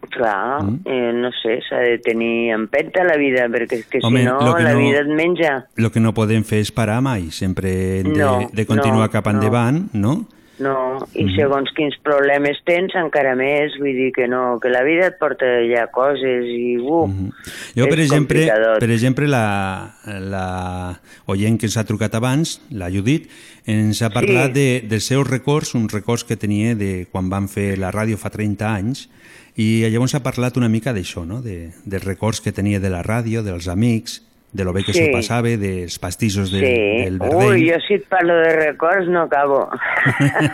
Clar, 0.10 0.64
Mm. 0.64 0.80
eh, 0.86 1.12
no 1.14 1.30
sé, 1.32 1.60
s'ha 1.68 1.78
de 1.80 1.98
tenir 2.00 2.52
empenta 2.52 3.04
la 3.04 3.18
vida, 3.18 3.48
perquè 3.48 3.80
és 3.80 3.86
que 3.88 4.00
Home, 4.02 4.20
si 4.22 4.26
no, 4.26 4.40
que 4.56 4.64
la 4.64 4.74
no- 4.74 4.80
vida 4.80 5.00
et 5.02 5.08
menja. 5.08 5.68
El 5.78 5.92
que 5.92 6.00
no 6.00 6.14
podem 6.14 6.44
fer 6.44 6.60
és 6.60 6.72
parar 6.72 7.02
mai, 7.02 7.30
sempre 7.32 8.00
hem 8.00 8.14
de, 8.14 8.20
No, 8.20 8.50
de 8.52 8.66
continuar 8.66 9.08
no, 9.08 9.12
cap 9.12 9.28
endavant, 9.28 9.90
no? 9.94 10.28
No, 10.60 10.98
i 11.14 11.24
Mhm. 11.24 11.36
segons 11.36 11.70
quins 11.76 11.94
problemes 12.02 12.58
tens, 12.66 12.96
encara 12.96 13.36
més, 13.36 13.74
vull 13.78 13.94
dir 13.94 14.12
que 14.12 14.28
no, 14.28 14.58
que 14.60 14.70
la 14.70 14.82
vida 14.82 15.06
et 15.06 15.18
porta 15.20 15.46
ja 15.72 15.86
coses 15.94 16.46
i, 16.46 16.78
uh, 16.80 17.06
Mhm. 17.08 17.30
Jo, 17.76 17.86
per 17.88 18.00
exemple, 18.00 18.40
complicadot. 18.48 18.80
per 18.80 18.90
exemple 18.90 19.28
la, 19.28 19.94
la 20.08 21.00
oient 21.28 21.60
que 21.60 21.68
ens 21.68 21.78
ha 21.78 21.84
trucat 21.84 22.16
abans, 22.16 22.60
la 22.72 22.90
Judit, 22.90 23.30
ens 23.68 24.02
ha 24.02 24.10
parlat 24.10 24.48
Sí. 24.48 24.54
de, 24.54 24.84
dels 24.88 25.04
seus 25.06 25.30
records, 25.30 25.76
uns 25.76 25.94
records 25.94 26.24
que 26.24 26.38
tenia 26.38 26.74
de 26.74 27.06
quan 27.12 27.30
van 27.30 27.48
fer 27.50 27.78
la 27.78 27.92
ràdio 27.92 28.18
fa 28.18 28.32
30 28.32 28.74
anys, 28.74 29.10
i 29.58 29.84
llavors 29.90 30.14
ha 30.16 30.22
parlat 30.24 30.58
una 30.58 30.70
mica 30.70 30.94
d'això, 30.94 31.26
no? 31.26 31.42
de, 31.42 31.72
dels 31.86 32.06
records 32.06 32.42
que 32.42 32.52
tenia 32.54 32.80
de 32.80 32.90
la 32.94 33.02
ràdio, 33.04 33.42
dels 33.44 33.68
amics, 33.68 34.22
de 34.54 34.64
lo 34.64 34.72
bé 34.74 34.84
que 34.86 34.94
Sí. 34.94 35.02
s'ho 35.04 35.12
passava, 35.12 35.50
dels 35.60 35.98
pastissos 36.00 36.52
de, 36.54 36.60
sí. 36.62 37.04
del 37.04 37.18
Verdell. 37.20 37.50
Ui, 37.52 37.66
jo 37.70 37.80
si 37.86 37.98
et 37.98 38.06
parlo 38.08 38.34
de 38.40 38.54
records 38.56 39.10
no 39.12 39.24
acabo. 39.28 39.68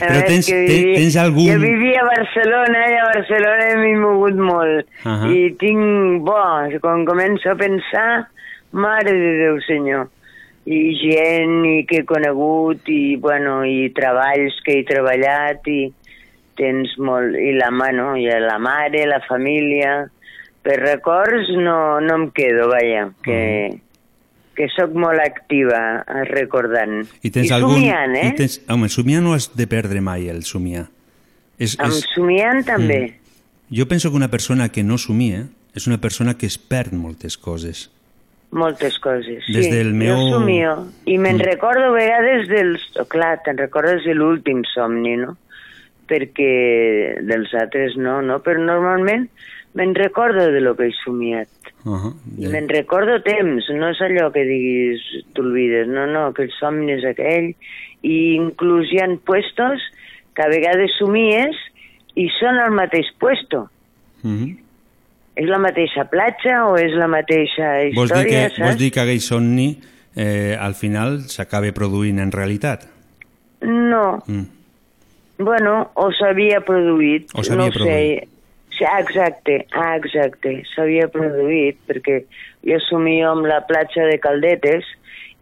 Però 0.00 0.20
tens- 0.28 0.46
que 0.50 0.58
ten- 0.68 0.94
tens 0.98 1.16
algun- 1.16 1.48
Jo 1.54 1.58
vivia 1.62 2.02
a 2.02 2.08
Barcelona 2.10 2.84
i 2.90 2.96
a 3.00 3.04
Barcelona 3.14 3.68
m'he 3.80 3.94
mogut 4.02 4.36
molt. 4.36 4.86
Ahà. 5.04 5.30
I 5.32 5.50
tinc, 5.60 6.20
bo, 6.26 6.36
quan 6.82 7.06
començo 7.08 7.50
a 7.52 7.56
pensar, 7.58 8.26
mare 8.72 9.12
de 9.16 9.32
Déu 9.44 9.60
senyor, 9.66 10.08
i 10.70 10.80
gent 11.00 11.64
i 11.66 11.76
que 11.88 12.02
he 12.02 12.06
conegut 12.06 12.86
i, 12.92 13.16
bueno, 13.16 13.62
i 13.64 13.88
treballs 13.96 14.60
que 14.66 14.78
he 14.80 14.84
treballat 14.86 15.66
i 15.72 15.88
tens 16.60 16.92
molt, 17.00 17.32
i 17.40 17.54
la 17.56 17.70
mano, 17.72 18.12
i 18.20 18.26
la 18.28 18.58
mare, 18.60 19.06
la 19.08 19.22
família, 19.24 20.02
per 20.62 20.76
records 20.82 21.48
no, 21.56 22.00
no 22.04 22.16
em 22.20 22.26
quedo, 22.36 22.66
vaja, 22.68 23.06
que, 23.24 23.38
que 24.54 24.66
sóc 24.76 24.92
molt 24.92 25.22
activa 25.24 26.04
recordant. 26.28 27.06
I 27.24 27.30
tens 27.32 27.48
I 27.48 27.54
algun... 27.56 27.78
somiant, 27.78 28.16
eh? 28.20 28.26
I 28.34 28.36
tens... 28.42 28.58
Home, 28.68 28.90
somiar 28.92 29.22
no 29.24 29.32
has 29.36 29.48
de 29.56 29.66
perdre 29.70 30.02
mai, 30.04 30.28
el 30.28 30.42
somiar. 30.44 30.86
És, 31.60 31.78
Amb 31.80 31.96
és... 31.96 32.04
somiant 32.14 32.60
també. 32.68 33.00
Mm. 33.08 33.16
Jo 33.80 33.86
penso 33.88 34.10
que 34.10 34.16
una 34.20 34.28
persona 34.32 34.68
que 34.74 34.82
no 34.84 34.98
somia 34.98 35.46
és 35.78 35.86
una 35.86 36.00
persona 36.02 36.34
que 36.36 36.48
es 36.50 36.56
perd 36.58 36.92
moltes 36.98 37.36
coses. 37.38 37.86
Moltes 38.50 38.96
coses, 38.98 39.44
sí. 39.46 39.52
Des 39.54 39.68
del 39.70 39.92
meu- 39.94 40.16
Jo 40.18 40.40
somio. 40.40 40.72
I 41.06 41.16
me'n 41.22 41.36
Mm. 41.38 41.44
recordo 41.46 41.84
a 41.88 41.94
vegades 41.94 42.48
dels... 42.50 42.82
oh, 42.98 43.04
clar, 43.06 43.38
te'n 43.46 43.56
recordes 43.60 44.02
de 44.04 44.12
l'últim 44.18 44.64
somni, 44.74 45.14
no? 45.20 45.36
Perquè 46.10 47.22
dels 47.22 47.54
altres 47.54 47.96
no, 47.96 48.18
no? 48.26 48.40
Però 48.42 48.58
normalment 48.58 49.28
me'n 49.78 49.94
recordo 49.94 50.48
de 50.50 50.60
lo 50.60 50.74
que 50.76 50.88
he 50.90 50.94
somiat. 51.04 51.48
Uh 51.84 51.96
-huh. 51.96 52.14
I 52.38 52.48
me'n 52.48 52.68
recordo 52.68 53.22
temps, 53.22 53.68
no 53.70 53.88
és 53.88 54.00
allò 54.00 54.32
que 54.32 54.44
diguis 54.44 55.00
t'olvides, 55.32 55.86
no, 55.88 56.06
no, 56.06 56.32
que 56.34 56.42
el 56.42 56.52
somni 56.58 56.92
és 56.92 57.04
aquell. 57.04 57.54
I 58.02 58.34
inclús 58.34 58.90
hi 58.92 58.98
ha 58.98 59.08
puestos 59.24 59.80
que 60.34 60.42
a 60.42 60.48
vegades 60.48 60.90
somies 60.98 61.56
i 62.16 62.28
són 62.40 62.58
al 62.58 62.72
mateix 62.72 63.06
puesto. 63.18 63.70
Uh 64.22 64.30
-huh. 64.30 64.56
És 65.36 65.46
la 65.48 65.58
mateixa 65.58 66.04
platja 66.04 66.66
o 66.66 66.76
és 66.76 66.92
la 66.92 67.06
mateixa 67.06 67.84
història, 67.84 67.94
Vols 67.94 68.12
dir 68.12 68.26
que, 68.26 68.48
saps? 68.48 68.58
vols 68.58 68.78
dir 68.78 68.90
que 68.90 69.00
aquell 69.00 69.20
somni 69.20 69.78
eh, 70.16 70.56
al 70.58 70.74
final 70.74 71.20
s'acaba 71.20 71.72
produint 71.72 72.18
en 72.18 72.32
realitat? 72.32 72.88
No, 73.62 74.22
Mm. 74.26 74.46
Bueno, 75.44 75.90
o 75.94 76.10
s'havia 76.16 76.60
produït, 76.66 77.32
O 77.34 77.44
s'havia 77.44 77.68
no 77.68 77.68
ho 77.70 77.88
sé. 77.88 78.28
Sí, 78.76 78.86
ah, 78.88 79.00
exacte, 79.02 79.66
ah, 79.76 79.96
exacte, 79.98 80.54
s'havia 80.72 81.10
produït, 81.12 81.76
perquè 81.88 82.22
jo 82.64 82.78
somio 82.86 83.34
amb 83.34 83.48
la 83.50 83.60
platja 83.68 84.06
de 84.08 84.16
Caldetes 84.22 84.86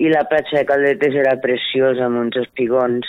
i 0.03 0.11
la 0.11 0.25
platja 0.31 0.61
de 0.61 0.67
Caldetes 0.67 1.15
era 1.15 1.37
preciosa 1.43 2.07
amb 2.07 2.19
uns 2.25 2.39
espigons 2.41 3.07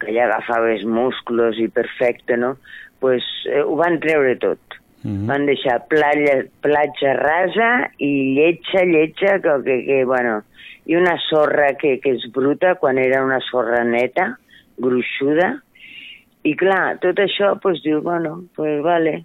que 0.00 0.14
ja 0.16 0.26
agafaves 0.26 0.82
musclos 0.88 1.58
i 1.60 1.68
perfecte, 1.68 2.38
no? 2.40 2.56
pues, 3.00 3.24
eh, 3.46 3.62
ho 3.62 3.74
van 3.76 3.98
treure 3.98 4.36
tot. 4.36 4.60
Mhm. 5.02 5.26
Van 5.26 5.46
deixar 5.48 5.80
platja, 5.88 6.44
platja 6.60 7.14
rasa 7.16 7.70
i 7.98 8.36
lletja, 8.36 8.84
lletja, 8.84 9.40
que, 9.40 9.56
que, 9.64 9.76
que 9.86 10.04
bueno, 10.04 10.42
i 10.84 10.96
una 10.96 11.16
sorra 11.28 11.72
que, 11.80 11.96
que 12.04 12.12
és 12.18 12.26
bruta 12.34 12.74
quan 12.76 13.00
era 13.00 13.24
una 13.24 13.40
sorra 13.48 13.80
neta, 13.84 14.34
gruixuda, 14.76 15.54
i 16.42 16.54
clar, 16.56 16.98
tot 17.02 17.18
això, 17.20 17.54
pues 17.60 17.82
diu, 17.84 18.00
bueno, 18.02 18.44
pues 18.56 18.80
vale, 18.82 19.24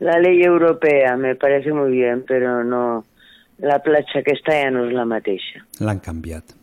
la 0.00 0.18
ley 0.18 0.42
europea 0.42 1.16
me 1.16 1.34
parece 1.34 1.72
muy 1.72 1.90
bien, 1.92 2.24
pero 2.26 2.64
no, 2.64 3.04
la 3.58 3.78
platja 3.84 4.20
aquesta 4.20 4.52
ja 4.56 4.70
no 4.72 4.86
és 4.88 4.94
la 4.96 5.04
mateixa. 5.04 5.60
L'han 5.80 6.00
canviat. 6.00 6.56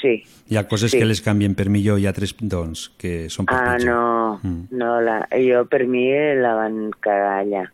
Sí. 0.00 0.22
Hi 0.48 0.56
ha 0.56 0.66
coses 0.68 0.90
Sí. 0.92 0.98
que 0.98 1.04
les 1.04 1.20
canvien 1.20 1.54
per 1.54 1.68
millor 1.68 1.98
i 2.00 2.06
altres, 2.06 2.34
doncs, 2.40 2.88
que 2.98 3.28
són 3.28 3.46
per 3.46 3.56
Ah, 3.56 3.76
pitjor. 3.76 3.90
no, 3.90 4.40
Mm. 4.42 4.62
no, 4.72 5.00
la, 5.00 5.26
jo 5.32 5.64
per 5.66 5.86
mi 5.86 6.06
la 6.36 6.54
van 6.54 6.90
cagar 7.00 7.40
allà, 7.44 7.64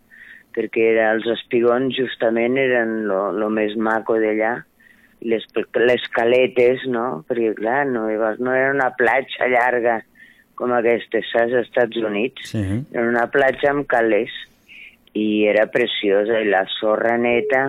perquè 0.55 0.93
era, 0.93 1.13
els 1.13 1.27
espigons 1.27 1.95
justament 1.95 2.57
eren 2.59 3.07
lo, 3.07 3.31
lo 3.33 3.51
més 3.51 3.77
maco 3.77 4.15
d'allà, 4.15 4.65
les, 5.21 5.45
les 5.75 6.09
caletes, 6.15 6.87
no? 6.87 7.25
Perquè, 7.29 7.55
clar, 7.55 7.87
no, 7.87 8.07
no 8.39 8.53
era 8.55 8.71
una 8.73 8.91
platja 8.97 9.47
llarga 9.49 10.05
com 10.57 10.73
aquestes, 10.75 11.29
saps, 11.33 11.53
als 11.53 11.69
Estats 11.69 11.97
Units. 12.01 12.51
Sí. 12.53 12.65
Era 12.93 13.07
una 13.09 13.27
platja 13.33 13.71
amb 13.73 13.87
calés 13.91 14.33
i 15.17 15.47
era 15.49 15.67
preciosa, 15.73 16.41
i 16.43 16.49
la 16.51 16.65
sorra 16.79 17.17
neta, 17.21 17.69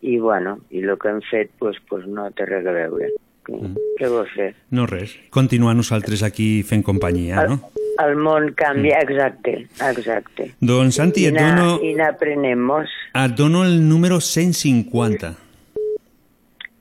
i 0.00 0.16
bueno, 0.20 0.58
i 0.70 0.80
el 0.84 0.94
que 1.00 1.10
hem 1.12 1.20
fet, 1.30 1.50
pues, 1.60 1.76
pues 1.88 2.06
no 2.08 2.30
té 2.36 2.46
res 2.48 2.64
a 2.68 2.72
veure. 2.76 3.10
Mm. 3.50 3.74
Què 3.98 4.08
vols 4.08 4.30
fer? 4.36 4.52
No 4.76 4.86
res. 4.88 5.16
Continuar 5.34 5.74
nosaltres 5.76 6.22
aquí 6.22 6.62
fent 6.62 6.84
companyia, 6.86 7.44
no? 7.48 7.58
El 8.00 8.14
món 8.16 8.52
canvia, 8.56 9.00
exacte, 9.04 9.66
exacte. 9.84 10.46
Doncs, 10.60 10.96
Santi, 10.96 11.26
et 11.28 11.36
dono, 11.36 11.74
I 11.84 11.92
n'aprenem-nos. 11.98 12.92
et 13.20 13.34
dono 13.36 13.64
el 13.66 13.82
número 13.88 14.20
150. 14.24 15.34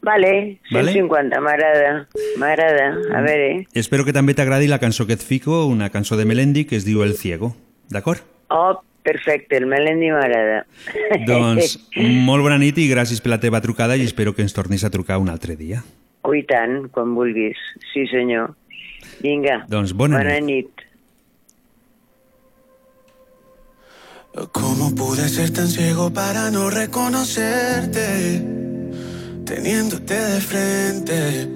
Vale, 0.01 0.59
Vale. 0.71 0.93
150, 0.93 1.41
m'agrada, 1.43 2.07
m'agrada. 2.39 2.85
A 3.13 3.21
veure, 3.21 3.65
Espero 3.75 4.05
que 4.07 4.13
també 4.15 4.33
t'agradi 4.33 4.67
la 4.71 4.79
cançó 4.79 5.05
que 5.05 5.13
et 5.17 5.23
fico, 5.23 5.65
una 5.67 5.89
cançó 5.89 6.15
de 6.15 6.23
Melendi 6.25 6.63
que 6.65 6.77
es 6.77 6.85
diu 6.87 7.03
El 7.03 7.15
Ciego. 7.17 7.53
D'acord? 7.89 8.21
oh, 8.49 8.79
perfecte, 9.03 9.57
el 9.57 9.65
Melendi 9.67 10.09
m'agrada. 10.11 10.63
Doncs 11.27 11.75
molt 11.99 12.43
bona 12.45 12.57
nit 12.61 12.77
i 12.79 12.87
gràcies 12.89 13.19
per 13.21 13.33
la 13.33 13.39
teva 13.43 13.59
trucada 13.61 13.97
i 13.97 14.05
espero 14.07 14.33
que 14.35 14.41
ens 14.45 14.53
tornis 14.55 14.83
a 14.85 14.89
trucar 14.93 15.17
un 15.19 15.29
altre 15.29 15.55
dia. 15.59 15.83
Oh, 16.23 16.33
i 16.35 16.43
tant, 16.47 16.87
quan 16.93 17.11
vulguis. 17.15 17.57
Sí, 17.93 18.05
senyor. 18.07 18.53
Vinga, 19.23 19.65
Doncs 19.67 19.91
bona 19.93 20.17
bona 20.19 20.39
nit. 20.39 20.69
nit. 20.69 20.85
¿Cómo 24.53 24.93
pude 24.95 25.27
ser 25.27 25.49
tan 25.51 25.67
ciego 25.67 26.13
para 26.13 26.51
no 26.51 26.69
reconocerte? 26.69 28.68
Teniéndote 29.49 30.13
de 30.13 30.41
frente, 30.41 31.49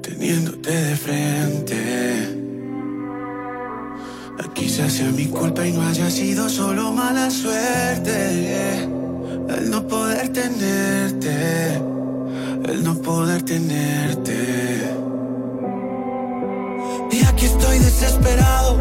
teniéndote 0.00 0.70
de 0.70 0.96
frente. 0.96 2.28
Quizás 4.54 4.94
sea 4.94 5.10
mi 5.10 5.26
culpa 5.26 5.66
y 5.66 5.72
no 5.72 5.82
haya 5.86 6.10
sido 6.10 6.48
solo 6.48 6.90
mala 6.92 7.30
suerte. 7.30 8.88
El 9.50 9.70
no 9.70 9.86
poder 9.86 10.32
tenerte, 10.32 11.74
el 12.64 12.82
no 12.82 12.94
poder 13.02 13.42
tenerte. 13.42 14.90
Y 17.12 17.22
aquí 17.26 17.44
estoy 17.44 17.80
desesperado 17.80 18.78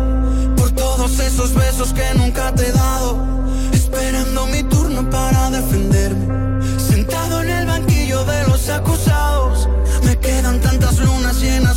por 0.56 0.72
todos 0.72 1.20
esos 1.20 1.54
besos 1.54 1.94
que 1.94 2.18
nunca 2.18 2.56
te 2.56 2.70
he 2.70 2.72
dado. 2.72 3.18
Esperando 3.74 4.48
mi 4.48 4.64
turno 4.64 5.10
para 5.10 5.50
defenderme. 5.50 6.47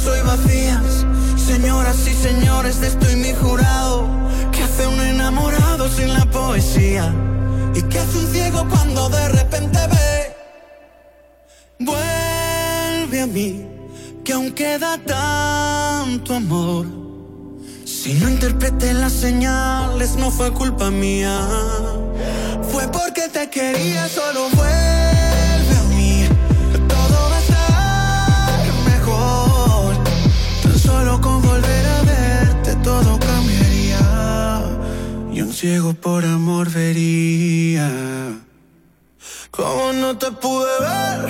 Hoy 0.07 0.21
vacías. 0.21 1.07
Señoras 1.37 2.07
y 2.07 2.15
señores, 2.15 2.81
de 2.81 2.89
estoy 2.89 3.17
mi 3.17 3.33
jurado. 3.33 4.09
¿Qué 4.53 4.63
hace 4.63 4.87
un 4.87 5.01
enamorado 5.01 5.89
sin 5.89 6.13
la 6.15 6.25
poesía? 6.27 7.13
¿Y 7.75 7.83
qué 7.83 7.99
hace 7.99 8.19
un 8.19 8.27
ciego 8.33 8.67
cuando 8.69 9.09
de 9.09 9.29
repente 9.29 9.79
ve? 9.93 10.37
Vuelve 11.81 13.21
a 13.21 13.27
mí, 13.27 13.67
que 14.25 14.33
aún 14.33 14.53
queda 14.53 14.99
tanto 14.99 16.35
amor. 16.35 16.87
Si 17.85 18.15
no 18.15 18.29
interpreté 18.29 18.95
las 18.95 19.13
señales, 19.13 20.17
no 20.17 20.31
fue 20.31 20.53
culpa 20.53 20.91
mía. 20.91 21.39
Fue 22.71 22.87
porque 22.89 23.29
te 23.29 23.51
quería, 23.51 24.09
solo 24.09 24.49
vuelve 24.51 25.30
ciego 35.61 35.93
por 35.93 36.25
amor 36.25 36.71
vería. 36.71 37.91
¿Cómo 39.51 39.93
no 39.93 40.17
te 40.17 40.31
pude 40.33 40.75
ver? 40.81 41.21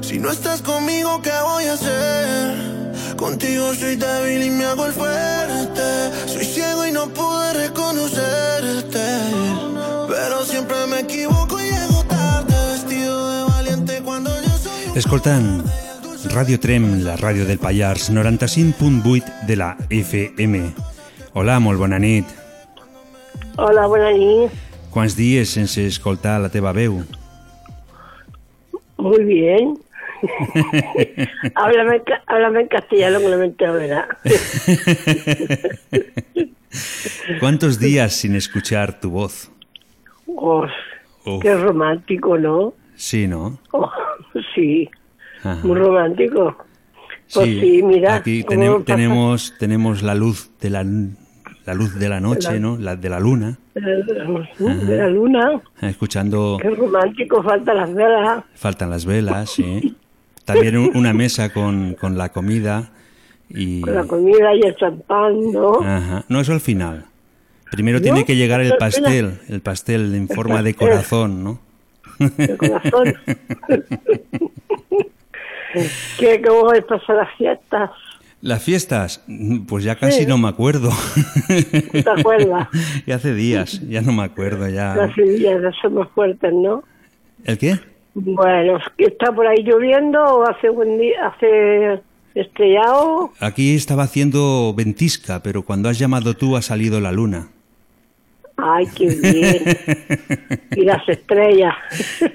Si 0.00 0.18
no 0.18 0.32
estás 0.32 0.62
conmigo, 0.62 1.22
¿qué 1.22 1.30
voy 1.44 1.66
a 1.66 1.74
hacer? 1.74 3.16
Contigo 3.16 3.72
soy 3.72 3.94
débil 3.94 4.42
y 4.46 4.50
me 4.50 4.64
hago 4.64 4.86
el 4.86 4.92
fuerte. 4.92 5.86
Soy 6.26 6.44
ciego 6.44 6.88
y 6.88 6.90
no 6.90 7.06
pude 7.10 7.52
reconocerte. 7.68 9.06
Pero 10.08 10.44
siempre 10.44 10.76
me 10.88 11.00
equivoco 11.06 11.60
y 11.60 11.70
llego 11.70 12.02
tarde. 12.08 12.54
Vestido 12.72 13.14
de 13.30 13.52
valiente 13.52 14.02
cuando 14.02 14.30
yo 14.42 14.58
soy 14.58 14.90
un. 14.90 14.98
Escoltant 14.98 15.62
Ràdio 16.34 16.58
Trem, 16.58 17.04
la 17.04 17.14
ràdio 17.14 17.46
del 17.46 17.60
Pallars, 17.60 18.10
95.8 18.10 19.46
de 19.46 19.56
la 19.56 19.76
FM. 19.88 20.74
Hola, 21.34 21.60
molt 21.60 21.78
bona 21.78 22.00
nit. 22.02 22.45
Hola, 23.56 23.86
bona 23.88 24.10
nit. 24.12 24.52
Quants 24.92 25.16
dies 25.16 25.50
sense 25.56 25.86
escoltar 25.86 26.40
la 26.40 26.48
teva 26.52 26.72
veu? 26.76 27.02
Muy 28.98 29.24
bien. 29.24 29.78
háblame, 31.54 31.96
en 31.96 32.02
ca- 32.04 32.22
háblame 32.26 32.60
en 32.62 32.68
castellano 32.68 33.18
que 33.20 33.28
no 33.28 33.38
me 33.38 33.44
entero 33.46 33.74
de 33.74 33.88
nada. 33.88 34.08
¿Cuántos 37.40 37.78
días 37.78 38.14
sin 38.14 38.34
escuchar 38.34 39.00
tu 39.00 39.10
voz? 39.10 39.50
Oh, 40.26 40.66
qué 41.40 41.54
romántico, 41.56 42.38
¿no? 42.38 42.74
Sí, 42.94 43.26
¿no? 43.26 43.58
Oh, 43.72 43.90
sí, 44.54 44.88
Ajá. 45.42 45.60
muy 45.62 45.78
romántico. 45.78 46.56
Pues 47.32 47.46
sí, 47.60 47.82
mira. 47.82 48.16
Aquí 48.16 48.42
cómo 48.44 48.60
tenem- 48.60 48.72
pasa 48.74 48.84
tenemos, 48.84 49.54
tenemos 49.58 50.02
la 50.02 50.14
luz 50.14 50.50
de 50.60 50.70
la, 50.70 50.84
la 51.66 51.74
luz 51.74 51.94
de 51.98 52.08
la 52.08 52.20
noche, 52.20 52.52
La- 52.54 52.58
¿no? 52.60 52.78
La 52.78 52.96
de 52.96 53.08
la 53.10 53.18
luna, 53.20 53.58
De 53.74 54.96
la, 54.96 55.08
luna. 55.08 55.60
escuchando 55.82 56.58
Qué 56.62 56.70
romántico, 56.70 57.42
faltan 57.42 57.76
las 57.76 57.92
velas. 57.92 58.44
Faltan 58.54 58.88
las 58.90 59.04
velas, 59.04 59.50
sí. 59.50 59.96
También 60.44 60.76
un- 60.78 60.96
una 60.96 61.12
mesa 61.12 61.52
con, 61.52 61.94
con 61.94 62.16
la 62.16 62.30
comida 62.30 62.90
y... 63.50 63.80
Con 63.80 63.94
la 63.94 64.04
comida 64.04 64.54
y 64.54 64.60
el 64.60 64.76
champán, 64.76 65.52
¿no? 65.52 65.80
Ajá. 65.82 66.24
No, 66.28 66.40
eso 66.40 66.52
al 66.52 66.60
final. 66.60 67.04
Primero 67.72 67.98
¿No? 67.98 68.02
tiene 68.04 68.24
que 68.24 68.36
llegar 68.36 68.60
el 68.60 68.76
pastel, 68.78 69.40
el 69.48 69.60
pastel 69.60 70.14
en 70.14 70.28
forma 70.28 70.62
de 70.62 70.74
corazón, 70.74 71.42
¿no? 71.42 71.58
De 72.20 72.56
corazón. 72.56 73.14
¿Qué, 76.18 76.40
¿Cómo 76.42 76.70
a 76.70 76.80
pasar 76.80 77.16
las 77.16 77.36
fiestas? 77.36 77.90
Las 78.46 78.62
fiestas, 78.62 79.24
mm, 79.26 79.66
pues 79.66 79.82
ya 79.82 79.96
casi 79.96 80.20
Sí. 80.20 80.26
no 80.26 80.38
me 80.38 80.48
acuerdo. 80.48 80.90
¿Te 81.90 82.04
acuerdas? 82.08 82.68
ya 83.06 83.16
hace 83.16 83.34
días, 83.34 83.80
ya 83.88 84.02
no 84.02 84.12
me 84.12 84.22
acuerdo 84.22 84.68
ya. 84.68 84.94
Las 84.94 85.12
son 85.82 85.94
más 85.94 86.08
fuertes, 86.14 86.52
¿no? 86.52 86.84
¿El 87.44 87.58
qué? 87.58 87.80
Bueno, 88.14 88.78
¿que 88.96 89.06
¿está 89.06 89.32
por 89.32 89.48
ahí 89.48 89.64
lloviendo 89.64 90.22
o 90.22 90.48
hace 90.48 90.68
buen 90.68 90.96
día, 90.96 91.26
hace 91.26 92.00
estrellado? 92.36 93.32
Aquí 93.40 93.74
estaba 93.74 94.04
haciendo 94.04 94.72
ventisca, 94.76 95.42
pero 95.42 95.62
cuando 95.62 95.88
has 95.88 95.98
llamado 95.98 96.34
tú 96.34 96.56
ha 96.56 96.62
salido 96.62 97.00
la 97.00 97.10
luna. 97.10 97.48
Ay, 98.56 98.86
qué 98.94 99.06
bien. 99.08 100.60
y 100.76 100.84
las 100.84 101.06
estrellas. 101.08 101.74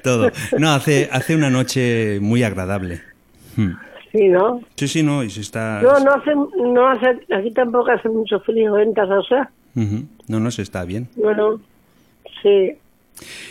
Todo. 0.04 0.30
No, 0.60 0.71
hace, 0.71 1.08
hace 1.10 1.38
una 1.38 1.50
noche 1.50 2.19
muy 2.19 2.43
agradable. 2.43 3.00
Hmm. 3.56 3.71
Sí, 4.12 4.28
¿no? 4.28 4.62
Sí, 4.76 4.88
sí, 4.88 5.04
no, 5.04 5.24
y 5.24 5.30
se 5.30 5.41
está... 5.41 5.82
No, 5.82 6.00
no 6.00 6.13
hace, 6.13 6.36
no 6.36 6.88
hace, 6.88 7.19
aquí 7.34 7.52
tampoco 7.52 7.91
hace 7.91 8.10
mucho 8.10 8.39
frío 8.41 8.78
en 8.78 8.93
Tarrasa. 8.93 9.52
Ujú. 9.76 10.06
No, 10.28 10.39
no, 10.39 10.52
se 10.52 10.63
está 10.63 10.84
bien. 10.84 11.08
Bueno, 11.15 11.62
sí. 12.41 12.74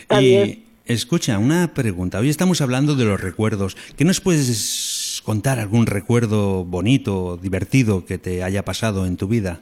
Está 0.01 0.21
y 0.21 0.25
bien. 0.25 0.63
escucha, 0.85 1.39
una 1.39 1.73
pregunta. 1.73 2.19
Hoy 2.19 2.29
estamos 2.29 2.61
hablando 2.61 2.95
de 2.95 3.05
los 3.05 3.19
recuerdos. 3.19 3.75
¿Qué 3.97 4.05
nos 4.05 4.21
puedes 4.21 5.23
contar 5.25 5.59
algún 5.59 5.87
recuerdo 5.87 6.63
bonito, 6.63 7.37
divertido 7.37 8.05
que 8.05 8.19
te 8.19 8.43
haya 8.43 8.63
pasado 8.63 9.07
en 9.07 9.17
tu 9.17 9.27
vida? 9.27 9.61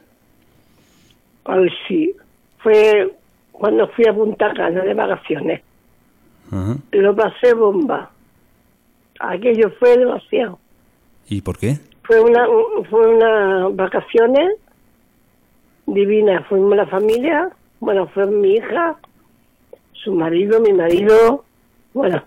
Ay, 1.44 1.68
sí. 1.88 2.14
Fue 2.58 3.10
cuando 3.52 3.88
fui 3.88 4.06
a 4.06 4.12
Punta 4.12 4.52
Cana 4.52 4.82
de 4.82 4.94
vacaciones. 4.94 5.62
Lo 6.92 7.16
pasé 7.16 7.54
bomba. 7.54 8.10
Aquello 9.18 9.70
fue 9.78 9.96
demasiado. 9.96 10.58
¿Y 11.30 11.42
por 11.42 11.56
qué? 11.56 11.78
Fue 12.02 12.20
una, 12.20 12.44
fue 12.90 13.14
una 13.14 13.68
vacaciones 13.68 14.50
divinas. 15.86 16.44
Fuimos 16.48 16.76
la 16.76 16.86
familia, 16.86 17.50
bueno, 17.78 18.08
fue 18.08 18.26
mi 18.26 18.54
hija, 18.54 18.96
su 19.92 20.12
marido, 20.12 20.60
mi 20.60 20.72
marido, 20.72 21.44
bueno, 21.94 22.22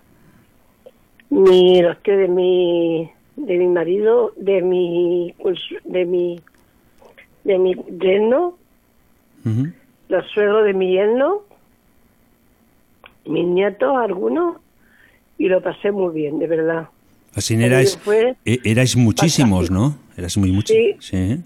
mi, 1.28 1.82
los 1.82 1.98
que 1.98 2.16
de 2.16 2.28
mi, 2.28 3.10
de 3.36 3.58
mi 3.58 3.66
marido, 3.66 4.32
de 4.36 4.62
mi, 4.62 5.34
pues, 5.42 5.60
de 5.84 6.06
mi, 6.06 6.40
de 7.44 7.58
mi 7.58 7.74
yerno, 8.00 8.56
los 10.08 10.26
suegros 10.30 10.64
de 10.64 10.72
mi 10.72 10.92
yerno, 10.92 11.42
mis 13.26 13.46
nietos, 13.46 13.94
algunos, 13.98 14.56
y 15.36 15.48
lo 15.48 15.60
pasé 15.60 15.90
muy 15.90 16.14
bien, 16.14 16.38
de 16.38 16.46
verdad. 16.46 16.88
Así 17.34 17.54
erais, 17.54 17.98
e- 18.44 18.60
erais 18.64 18.96
muchísimos, 18.96 19.70
¿no? 19.70 19.96
Eras 20.16 20.36
muy 20.36 20.52
muchos. 20.52 20.76
Sí. 20.76 20.96
Sí. 21.00 21.40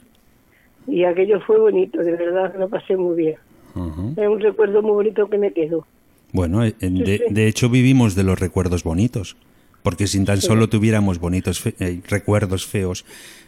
Y 0.86 1.04
aquello 1.04 1.40
fue 1.40 1.58
bonito, 1.58 1.98
de 2.02 2.12
verdad, 2.12 2.54
lo 2.58 2.68
pasé 2.68 2.96
muy 2.96 3.16
bien. 3.16 3.36
Ujú. 3.74 4.14
Es 4.16 4.28
un 4.28 4.40
recuerdo 4.40 4.82
muy 4.82 4.92
bonito 4.92 5.28
que 5.28 5.38
me 5.38 5.52
quedó. 5.52 5.86
Bueno, 6.32 6.64
eh, 6.64 6.74
de, 6.80 7.18
Sí, 7.18 7.24
sí. 7.28 7.34
de 7.34 7.46
hecho 7.48 7.68
vivimos 7.70 8.14
de 8.14 8.22
los 8.24 8.38
recuerdos 8.38 8.84
bonitos, 8.84 9.36
porque 9.82 10.06
si 10.06 10.22
tan 10.24 10.40
solo 10.40 10.68
tuviéramos 10.68 11.18
bonitos 11.18 11.60
fe- 11.60 11.74
eh, 11.80 12.00
recuerdos 12.08 12.66
feos, 12.66 13.04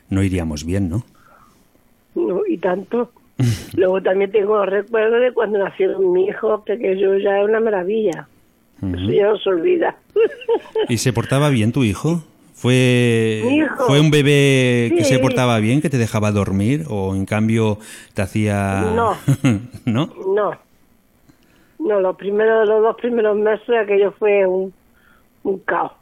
no 0.08 0.22
iríamos 0.22 0.64
bien, 0.64 0.88
¿no? 0.88 1.04
¿no? 2.14 2.40
Y 2.48 2.56
tanto. 2.58 3.12
Luego 3.76 4.02
también 4.02 4.30
tengo 4.30 4.64
recuerdos 4.64 5.20
de 5.20 5.32
cuando 5.32 5.58
nació 5.58 5.98
mi 5.98 6.26
hijo, 6.26 6.62
que 6.64 6.74
aquello 6.74 7.18
ya 7.18 7.38
es 7.40 7.44
una 7.48 7.60
maravilla. 7.60 8.28
Ya 8.82 9.26
no 9.28 9.36
se 9.38 9.48
olvida. 9.50 9.96
¿Y 10.88 10.96
se 10.98 11.12
portaba 11.12 11.50
bien 11.50 11.70
tu 11.72 11.84
hijo? 11.84 12.24
¿Fue. 12.60 13.42
¿Fue 13.86 13.98
un 14.00 14.10
bebé 14.10 14.92
que 14.94 15.04
se 15.04 15.18
portaba 15.18 15.58
bien, 15.60 15.80
que 15.80 15.88
te 15.88 15.96
dejaba 15.96 16.30
dormir? 16.30 16.84
¿O 16.90 17.14
en 17.14 17.24
cambio 17.24 17.78
te 18.12 18.20
hacía...? 18.20 18.92
No. 18.94 19.16
¿No? 19.86 20.12
No. 20.36 20.50
No, 21.78 22.00
los 22.00 22.16
primeros, 22.16 22.68
los 22.68 22.82
dos 22.82 22.96
primeros 22.96 23.34
meses 23.38 23.70
aquello 23.82 24.12
fue 24.12 24.46
un, 24.46 24.72
un 25.44 25.58
caos. 25.60 25.92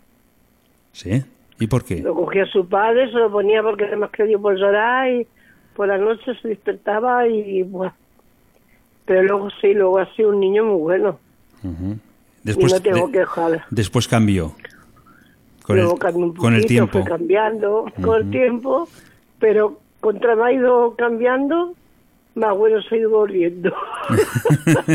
¿Sí? 0.92 1.22
¿Y 1.60 1.68
por 1.68 1.84
qué? 1.84 2.00
Lo 2.00 2.14
cogía 2.16 2.44
su 2.46 2.66
padre, 2.68 3.06
se 3.06 3.18
lo 3.18 3.30
ponía 3.30 3.62
porque 3.62 3.84
además 3.84 4.10
que 4.10 4.24
dio 4.24 4.40
por 4.42 4.56
llorar 4.58 5.08
y 5.12 5.26
por 5.76 5.86
la 5.86 5.96
noche 5.98 6.32
se 6.42 6.48
despertaba 6.48 7.28
y 7.28 7.62
bueno. 7.62 7.94
Pero 9.04 9.22
luego 9.22 9.48
sí, 9.60 9.74
luego 9.74 9.98
ha 9.98 10.12
sido 10.16 10.30
un 10.30 10.40
niño 10.40 10.64
muy 10.64 10.80
bueno. 10.80 11.20
Ujú. 11.62 11.96
y 12.44 12.64
no 12.64 12.80
tengo 12.80 13.06
de- 13.06 13.12
que 13.12 13.18
dejar. 13.20 13.64
después 13.70 14.08
cambió. 14.08 14.54
Con 15.68 15.78
el, 15.78 15.84
un 15.86 16.34
con 16.34 16.54
el 16.54 16.62
poquito, 16.62 16.66
tiempo. 16.68 16.98
fue 17.02 17.08
cambiando 17.08 17.92
con 18.02 18.16
el 18.22 18.30
tiempo, 18.30 18.88
pero 19.38 19.78
contra 20.00 20.34
me 20.34 20.42
ha 20.44 20.52
ido 20.52 20.96
cambiando, 20.96 21.74
más 22.34 22.56
bueno 22.56 22.80
se 22.82 22.94
ha 22.94 22.98
ido 22.98 23.10
volviendo. 23.10 23.72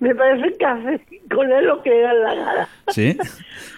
me 0.00 0.14
parece 0.14 0.56
que 0.56 0.64
hace 0.64 1.00
con 1.34 1.50
él 1.52 1.66
lo 1.66 1.82
que 1.82 1.90
le 1.90 2.00
da 2.00 2.14
la 2.14 2.34
gana. 2.34 2.68
¿Sí? 2.88 3.16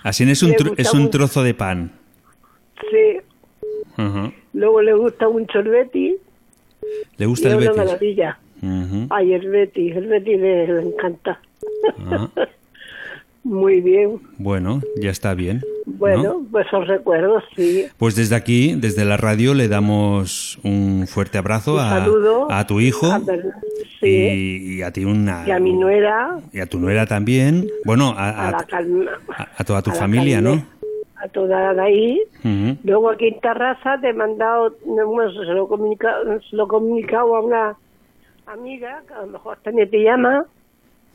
Así 0.03 0.31
es 0.31 0.43
un, 0.43 0.53
tro- 0.53 0.75
es 0.77 0.93
un 0.95 1.11
trozo 1.11 1.43
de 1.43 1.55
pan. 1.55 1.91
Sí, 2.91 3.21
luego 4.55 4.83
le 4.83 4.95
gusta 4.95 5.29
mucho 5.29 5.59
el 5.59 5.69
Betty. 5.69 6.17
¿Le 7.19 7.27
gusta 7.27 7.49
y 7.49 7.53
el 7.53 7.59
es 7.59 7.69
una. 7.71 7.85
Ujú. 8.63 9.07
Ay, 9.11 9.33
el 9.35 9.49
Betty, 9.49 9.91
el 9.91 10.07
Betty 10.07 10.37
le, 10.37 10.67
le 10.67 10.83
encanta. 10.83 11.41
Muy 13.43 13.81
bien. 13.81 14.21
bueno, 14.39 14.81
ya 15.01 15.11
está 15.11 15.33
bien. 15.35 15.63
Bueno, 15.87 16.23
¿no? 16.23 16.47
pues 16.53 16.67
son 16.71 16.87
recuerdos, 16.87 17.43
sí. 17.57 17.87
Pues 17.97 18.15
desde 18.15 18.37
aquí, 18.37 18.75
desde 18.77 19.05
la 19.05 19.17
radio, 19.17 19.55
le 19.55 19.67
damos 19.67 20.59
un 20.63 21.07
fuerte 21.09 21.39
abrazo 21.39 21.75
Un 21.75 22.53
a, 22.53 22.67
tu 22.67 22.81
hijo 22.81 23.07
a 23.11 23.19
Bern- 23.19 23.53
sí, 23.99 24.07
y, 24.07 24.75
y 24.77 24.83
a 24.83 24.93
ti 24.93 25.05
una 25.05 25.45
y 25.47 25.51
a 25.51 25.59
mi 25.59 25.73
nuera, 25.73 26.39
y 26.53 26.61
a 26.61 26.67
tu 26.67 26.79
nuera 26.79 27.07
también. 27.07 27.67
Bueno, 27.85 28.15
a, 28.17 28.49
a, 29.57 29.65
toda 29.65 29.83
tu 29.83 29.91
familia, 29.91 30.41
¿no? 30.41 30.63
A 31.17 31.29
toda 31.29 31.73
la. 31.73 31.87
Luego 32.85 33.11
aquí 33.11 33.29
en 33.29 33.41
Tarrasa 33.41 33.99
te 34.01 34.11
he 34.11 34.13
mandado, 34.13 34.77
bueno, 34.85 35.33
se 35.33 35.39
lo 35.45 35.65
he 35.65 35.69
comunicado, 35.69 36.41
se 36.43 36.57
lo 36.57 36.65
he 36.65 36.69
comunicado 36.69 37.37
a 37.37 37.41
una 37.41 37.77
amiga, 38.47 39.03
que 39.09 39.15
a 39.15 39.21
lo 39.23 39.27
mejor 39.29 39.59
también 39.63 39.91
te 39.91 40.03
llama, 40.03 40.45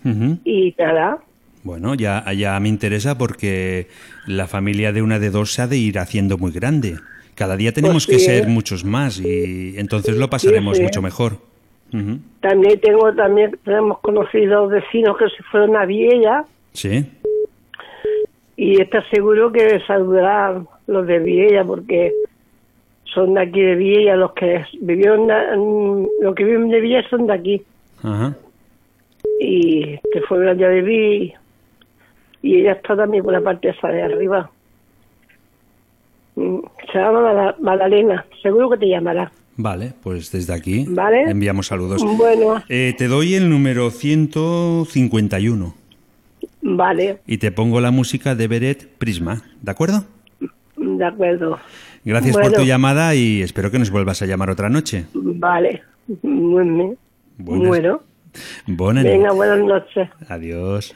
Ujú. 0.04 0.38
y 0.44 0.74
nada, 0.78 1.20
Bueno, 1.66 1.96
ya, 1.96 2.24
ya 2.34 2.58
me 2.60 2.70
interesa 2.70 3.18
porque 3.18 3.88
la 4.28 4.46
familia 4.48 4.94
de 4.94 5.02
una 5.02 5.18
de 5.18 5.32
dos 5.32 5.52
se 5.52 5.64
ha 5.64 5.68
de 5.68 5.78
ir 5.78 5.98
haciendo 5.98 6.38
muy 6.38 6.52
grande. 6.52 6.96
Cada 7.34 7.58
día 7.58 7.72
tenemos 7.74 8.06
Pues 8.06 8.18
que 8.20 8.24
ser 8.24 8.44
¿eh? 8.44 8.48
muchos 8.48 8.86
más 8.86 9.20
y 9.20 9.74
entonces 9.78 10.16
lo 10.16 10.30
pasaremos 10.30 10.78
sí. 10.78 10.84
mucho 10.84 11.02
mejor. 11.02 11.40
Ujú. 11.94 12.18
también 12.42 12.80
tengo, 12.80 13.14
también 13.14 13.58
tenemos 13.64 14.00
conocidos 14.00 14.72
vecinos 14.72 15.18
que 15.18 15.26
se 15.30 15.44
fueron 15.44 15.76
a 15.76 15.86
Viella, 15.86 16.44
Sí. 16.74 17.06
y 18.58 18.82
está 18.82 19.08
seguro 19.10 19.52
que 19.52 19.80
saludará 19.88 20.62
los 20.88 21.06
de 21.08 21.20
Viella 21.20 21.64
porque 21.64 22.12
son 23.06 23.36
de 23.36 23.42
aquí 23.42 23.62
de 23.62 23.76
Viella 23.76 24.16
los 24.16 24.34
que 24.34 24.66
vivieron 24.82 25.28
los 26.22 26.36
que 26.36 26.44
viven 26.44 26.70
de 26.70 26.82
Viella 26.82 27.08
son 27.10 27.28
de 27.28 27.34
aquí 27.34 27.62
Ajá. 28.04 28.36
y 29.40 29.98
que 30.12 30.22
fueron 30.28 30.50
allá 30.50 30.70
de 30.70 30.82
Viella 30.82 31.40
y 32.46 32.60
ella 32.62 32.74
está 32.74 32.96
también 32.96 33.24
por 33.24 33.34
la 33.34 33.42
parte 33.42 33.70
esa 33.70 33.88
de 33.90 34.02
arriba 34.04 34.50
Mm, 36.38 36.58
se 36.92 36.98
llama 37.00 37.22
Mada- 37.22 37.56
Madalena 37.62 38.26
seguro 38.44 38.70
que 38.72 38.78
te 38.80 38.90
llamará 38.90 39.32
Vale, 39.56 39.94
pues 40.04 40.34
desde 40.34 40.54
aquí 40.54 40.86
Vale. 40.90 41.30
enviamos 41.32 41.68
saludos. 41.68 42.04
bueno 42.18 42.62
Eh, 42.68 42.94
te 42.98 43.08
doy 43.08 43.36
el 43.36 43.50
número 43.50 43.90
151 43.90 45.74
vale 46.62 47.20
y 47.26 47.38
te 47.38 47.52
pongo 47.54 47.80
la 47.80 47.92
música 47.92 48.36
de 48.36 48.48
Beret 48.50 48.86
Prisma, 48.98 49.44
¿de 49.62 49.72
acuerdo? 49.72 50.04
de 50.76 51.06
acuerdo 51.06 51.58
Gracias 52.04 52.36
por 52.38 52.52
tu 52.52 52.64
llamada 52.64 53.16
y 53.16 53.42
espero 53.42 53.72
que 53.72 53.80
nos 53.80 53.90
vuelvas 53.90 54.22
a 54.22 54.26
llamar 54.26 54.50
otra 54.52 54.68
noche. 54.70 55.06
vale. 55.14 55.84
Buenas- 56.22 56.98
bueno 57.38 58.02
Buena 58.68 59.04
venga 59.04 59.32
buenas 59.32 59.60
noches 59.60 60.10
Adiós. 60.28 60.94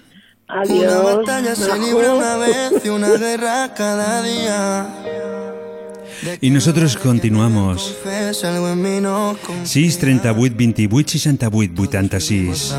Adiós 0.49 0.91
Una 0.93 0.99
batalla 1.15 1.55
se 1.55 1.77
libra 1.79 2.13
una 2.13 2.35
vez 2.37 2.83
y 2.83 2.89
una 2.89 3.09
guerra 3.09 3.73
cada 3.75 4.21
día. 4.23 4.87
Y 6.41 6.49
nosotros 6.49 6.97
continuamos. 6.97 7.95
Fes 8.03 8.43
algo 8.43 8.69
en 8.69 8.81
mi 8.81 8.99
no 8.99 9.37
con- 9.45 9.65
6 9.65 9.99
38 9.99 10.55
28 10.57 11.09
68 11.17 11.81
86 11.81 12.75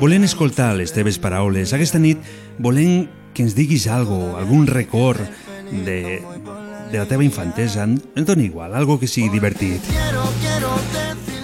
Volem 0.00 0.22
escoltar 0.24 0.76
les 0.76 0.92
teves 0.92 1.18
paraules. 1.18 1.72
Aquesta 1.72 1.98
nit 1.98 2.18
volem 2.58 3.08
que 3.34 3.42
ens 3.42 3.54
diguis 3.54 3.86
algo, 3.88 4.36
algun 4.38 4.66
record 4.66 5.20
de, 5.84 6.22
de 6.92 6.98
la 6.98 7.06
teva 7.06 7.24
infantesa. 7.24 7.82
Em 7.84 8.24
dona 8.24 8.42
igual, 8.46 8.74
algo 8.74 8.98
que 9.00 9.06
sigui 9.10 9.28
divertit. 9.28 9.82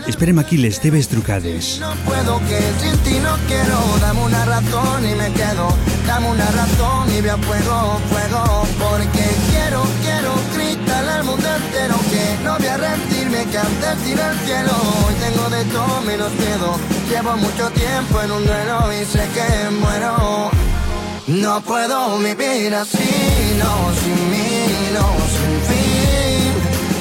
Esperem 0.07 0.39
aquí 0.39 0.59
les 0.59 0.81
teves 0.81 1.09
trucades. 1.09 1.79
No 1.81 1.95
puedo 2.05 2.39
que 2.41 2.61
sin 2.81 2.97
ti 2.99 3.19
no 3.21 3.37
quiero. 3.49 3.79
Dame 4.01 4.21
una 4.23 4.45
razón 4.45 5.09
y 5.09 5.15
me 5.15 5.33
quedo. 5.33 5.69
Dame 6.07 6.29
una 6.29 6.47
razón 6.51 7.11
y 7.17 7.21
vea 7.23 7.39
fuego, 7.39 7.99
fuego. 8.11 8.67
Porque 8.79 9.25
quiero, 9.51 9.83
quiero 10.03 10.33
gritarle 10.55 11.11
al 11.11 11.25
mundo 11.25 11.49
entero 11.57 11.97
que 12.11 12.45
no 12.45 12.59
voy 12.59 12.67
a 12.67 12.77
rendirme, 12.77 13.47
que 13.47 13.59
antes 13.59 14.09
ir 14.09 14.21
al 14.21 14.39
cielo. 14.41 14.73
Hoy 15.07 15.15
tengo 15.15 15.49
de 15.49 15.65
todo 15.73 16.01
menos 16.03 16.33
miedo. 16.35 16.77
Llevo 17.09 17.37
mucho 17.39 17.71
tiempo 17.71 18.21
en 18.21 18.31
un 18.31 18.45
duelo 18.45 18.93
y 18.93 19.05
sé 19.07 19.27
que 19.33 19.71
muero. 19.71 20.51
No 21.27 21.63
puedo 21.63 22.19
vivir 22.19 22.75
así, 22.75 23.57
no, 23.59 23.95
sin 24.03 24.31
mí, 24.31 24.67
no. 24.93 25.24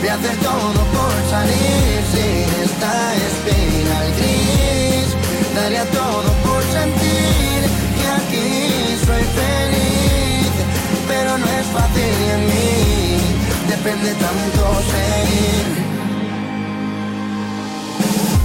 Voy 0.04 0.10
a 0.10 0.16
hacer 0.16 0.36
todo 0.40 0.84
por 0.92 1.14
salir 1.30 2.04
sin 2.12 2.62
esta 2.62 3.16
espina 3.16 4.04
gris. 4.18 5.16
Daría 5.56 5.86
todo 5.86 6.30
por 6.44 6.62
sentir 6.62 7.62
que 7.96 8.06
aquí 8.20 8.98
soy 9.06 9.24
feliz. 9.40 10.52
Pero 11.08 11.38
no 11.38 11.46
es 11.46 11.66
fácil 11.68 12.14
y 12.20 12.30
en 12.32 12.46
mí 12.48 13.18
depende 13.70 14.14
tanto 14.16 14.82
seguir. 14.92 15.83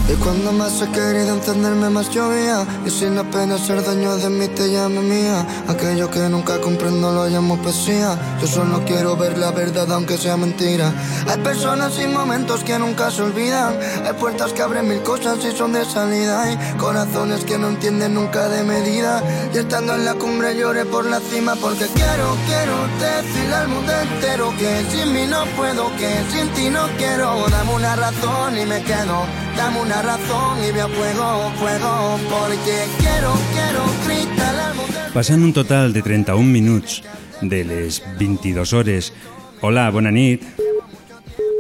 Es 0.08 0.16
Cuando 0.16 0.52
más 0.52 0.80
he 0.80 0.90
querido 0.90 1.34
encenderme 1.34 1.90
más 1.90 2.08
llovía. 2.08 2.66
Y 2.86 2.90
sin 2.90 3.18
apenas 3.18 3.60
ser 3.60 3.84
dueño 3.84 4.16
de 4.16 4.30
mí 4.30 4.48
te 4.48 4.72
llame 4.72 5.02
mía. 5.02 5.46
Aquello 5.68 6.10
que 6.10 6.20
nunca 6.30 6.58
comprendo 6.62 7.12
lo 7.12 7.26
llamo 7.28 7.58
poesía. 7.58 8.18
Yo 8.40 8.46
solo 8.46 8.82
quiero 8.86 9.18
ver 9.18 9.36
la 9.36 9.50
verdad 9.50 9.92
aunque 9.92 10.16
sea 10.16 10.38
mentira. 10.38 10.94
Hay 11.28 11.38
personas 11.42 11.92
y 12.02 12.06
momentos 12.06 12.64
que 12.64 12.78
nunca 12.78 13.10
se 13.10 13.20
olvidan. 13.20 13.78
Hay 14.06 14.14
puertas 14.14 14.54
que 14.54 14.62
abren 14.62 14.88
mil 14.88 15.02
cosas 15.02 15.44
y 15.44 15.54
son 15.54 15.74
de 15.74 15.84
salida. 15.84 16.42
Hay 16.42 16.56
corazones 16.78 17.44
que 17.44 17.58
no 17.58 17.68
entienden 17.68 18.14
nunca 18.14 18.48
de 18.48 18.64
medida. 18.64 19.22
Y 19.52 19.58
estando 19.58 19.94
en 19.94 20.06
la 20.06 20.14
cumbre 20.14 20.56
lloré 20.56 20.86
por 20.86 21.04
la 21.04 21.20
cima 21.20 21.54
Porque 21.56 21.86
quiero, 21.86 22.36
quiero 22.46 22.76
decirle 22.98 23.54
al 23.54 23.68
mundo 23.68 23.92
entero 23.92 24.54
Que 24.58 24.84
sin 24.90 25.12
mí 25.12 25.26
no 25.26 25.44
puedo, 25.56 25.94
que 25.96 26.10
sin 26.32 26.48
ti 26.54 26.70
no 26.70 26.86
quiero. 26.96 27.46
Dame 27.50 27.74
una 27.74 27.94
razón 27.94 28.58
y 28.58 28.64
me 28.64 28.82
quedo 28.82 29.47
Dame 29.58 29.80
una 29.80 30.00
razón 30.02 30.58
y 30.62 30.72
me 30.72 30.84
fuego, 30.96 31.50
fuego 31.58 32.18
Porque 32.30 32.76
quiero, 33.00 33.32
quiero 33.52 33.82
gritar 34.06 34.54
al 34.56 34.74
mundo 34.76 34.98
Passant 35.12 35.42
un 35.42 35.52
total 35.52 35.92
de 35.92 36.02
31 36.02 36.42
minuts 36.48 37.02
de 37.40 37.64
les 37.64 38.02
22 38.18 38.72
hores. 38.72 39.12
Hola, 39.60 39.90
bona 39.90 40.10
nit. 40.10 40.42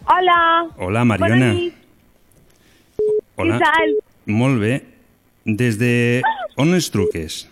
Hola. 0.06 0.66
Hola, 0.76 1.04
Mariona. 1.04 1.46
Bona 1.46 1.52
nit. 1.54 1.74
Hola. 3.36 3.58
Què 3.58 3.64
tal? 3.64 3.94
Molt 4.26 4.58
bé. 4.62 4.72
Des 5.44 5.78
de... 5.78 5.92
On 6.58 6.74
ens 6.74 6.90
truques? 6.90 7.44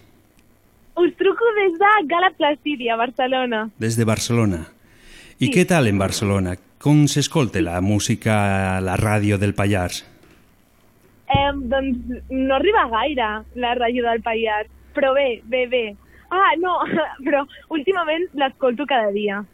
Us 0.99 1.13
truco 1.19 1.53
des 1.61 1.79
de 1.79 1.93
Gala 2.11 2.31
Placidia, 2.37 2.97
Barcelona. 2.97 3.69
Des 3.79 3.97
de 3.97 4.05
Barcelona. 4.05 4.65
I 5.39 5.47
Sí. 5.47 5.53
què 5.55 5.67
tal 5.67 5.87
en 5.87 5.99
Barcelona? 5.99 6.57
Com 6.79 7.07
s'escolta 7.09 7.63
la 7.63 7.81
música, 7.81 8.81
la 8.81 8.97
ràdio 8.97 9.39
del 9.39 9.55
Pallars? 9.55 10.05
Eh, 11.27 11.53
doncs 11.71 12.23
no 12.31 12.55
arriba 12.55 12.87
gaire 12.93 13.29
la 13.59 13.75
ràdio 13.79 14.05
del 14.07 14.23
Pallars, 14.23 14.71
però 14.95 15.12
bé, 15.15 15.43
bé, 15.45 15.67
bé. 15.67 15.97
Ah, 16.31 16.55
no, 16.59 16.79
però 17.27 17.45
últimament 17.75 18.29
l'escolto 18.35 18.87
cada 18.87 19.11
dia. 19.15 19.45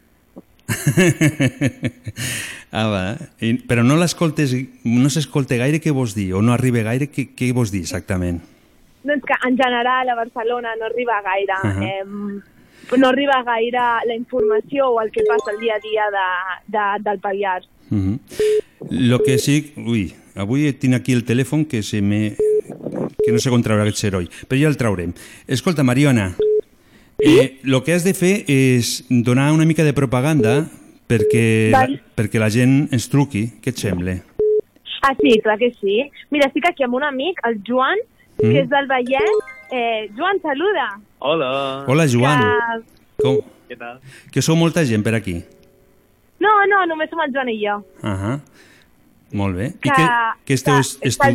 ah, 2.71 2.87
va. 2.87 3.17
I, 3.41 3.53
però 3.67 3.83
no 3.85 3.97
l'escoltes, 3.99 4.53
no 4.85 5.09
s'escolta 5.13 5.57
gaire 5.59 5.81
què 5.83 5.91
vols 5.93 6.15
dir, 6.17 6.33
o 6.37 6.41
no 6.45 6.53
arriba 6.55 6.85
gaire 6.85 7.09
què, 7.11 7.23
què 7.35 7.51
vols 7.55 7.71
dir 7.73 7.81
exactament? 7.83 8.39
Doncs 9.03 9.25
que 9.27 9.35
en 9.49 9.55
general 9.59 10.09
a 10.09 10.15
Barcelona 10.15 10.69
no 10.79 10.85
arriba 10.87 11.21
gaire. 11.25 11.53
Ahà. 11.59 11.83
eh, 11.89 12.05
no 12.97 13.07
arriba 13.09 13.43
gaire 13.47 13.83
la 14.05 14.15
informació 14.15 14.89
o 14.91 15.01
el 15.01 15.11
que 15.11 15.23
passa 15.27 15.51
el 15.51 15.59
dia 15.59 15.75
a 15.75 15.79
dia 15.83 16.05
de, 16.13 16.27
de, 16.77 16.85
del 17.09 17.19
Pallars. 17.19 17.67
Mm 17.89 18.15
Lo 18.89 19.19
que 19.23 19.37
sí... 19.37 19.73
Ui, 19.77 20.13
avui 20.35 20.71
tinc 20.73 20.95
aquí 20.97 21.13
el 21.13 21.23
telèfon 21.25 21.65
que 21.65 21.81
se 21.83 22.01
me... 22.01 22.35
que 23.23 23.31
no 23.31 23.39
sé 23.39 23.49
com 23.53 23.61
traure 23.63 23.85
aquest 23.85 24.01
seroll, 24.03 24.27
però 24.49 24.59
ja 24.59 24.67
el 24.67 24.75
traurem. 24.77 25.13
Escolta, 25.47 25.83
Mariona, 25.87 26.33
eh, 27.19 27.59
lo 27.63 27.83
que 27.83 27.93
has 27.93 28.03
de 28.03 28.13
fer 28.13 28.43
és 28.51 29.05
donar 29.09 29.51
una 29.55 29.63
mica 29.65 29.83
de 29.87 29.93
propaganda 29.95 30.65
perquè, 31.07 31.71
la, 31.71 31.85
Val. 31.85 31.93
perquè 32.17 32.41
la 32.41 32.49
gent 32.51 32.89
ens 32.91 33.07
truqui. 33.11 33.45
Què 33.63 33.71
et 33.71 33.79
sembla? 33.79 34.17
Ah, 35.03 35.13
sí, 35.19 35.37
clar 35.43 35.57
que 35.59 35.71
sí. 35.79 36.01
Mira, 36.31 36.47
estic 36.51 36.67
aquí 36.69 36.83
amb 36.83 36.95
un 36.99 37.03
amic, 37.07 37.39
el 37.47 37.61
Joan, 37.67 37.99
Mm. 38.33 38.49
que 38.49 38.61
és 38.63 38.67
del 38.67 38.87
Vallès. 38.89 39.35
Eh, 39.69 40.09
Joan, 40.17 40.39
saluda. 40.41 40.87
Hola. 41.19 41.83
Hola, 41.85 42.07
Joan. 42.09 42.39
Que... 42.41 43.21
Com? 43.21 43.35
Què 43.69 43.77
tal? 43.77 43.99
Que 44.33 44.41
sou 44.41 44.55
molta 44.57 44.81
gent 44.89 45.03
per 45.05 45.13
aquí. 45.13 45.35
No, 46.41 46.49
no, 46.65 46.79
només 46.89 47.11
som 47.13 47.21
el 47.21 47.29
Joan 47.31 47.51
i 47.53 47.59
jo. 47.61 47.75
Ahà. 48.01 48.39
Molt 49.33 49.57
bé. 49.57 49.71
I 49.73 49.89
Que- 49.89 49.95
què, 49.97 50.07
què 50.47 50.57
esteu... 50.59 50.79
que 51.01 51.09
estu... 51.11 51.31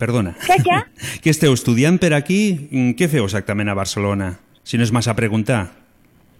Perdona. 0.00 0.32
Què, 0.46 0.56
què? 0.64 0.78
Què 1.24 1.30
esteu 1.34 1.52
estudiant 1.52 1.98
per 2.00 2.14
aquí? 2.16 2.40
Mm, 2.70 2.94
Què 2.96 3.08
feu 3.12 3.26
exactament 3.28 3.68
a 3.68 3.74
Barcelona? 3.76 4.30
Si 4.64 4.78
no 4.80 4.84
és 4.86 4.92
massa 4.96 5.12
preguntar. 5.18 5.66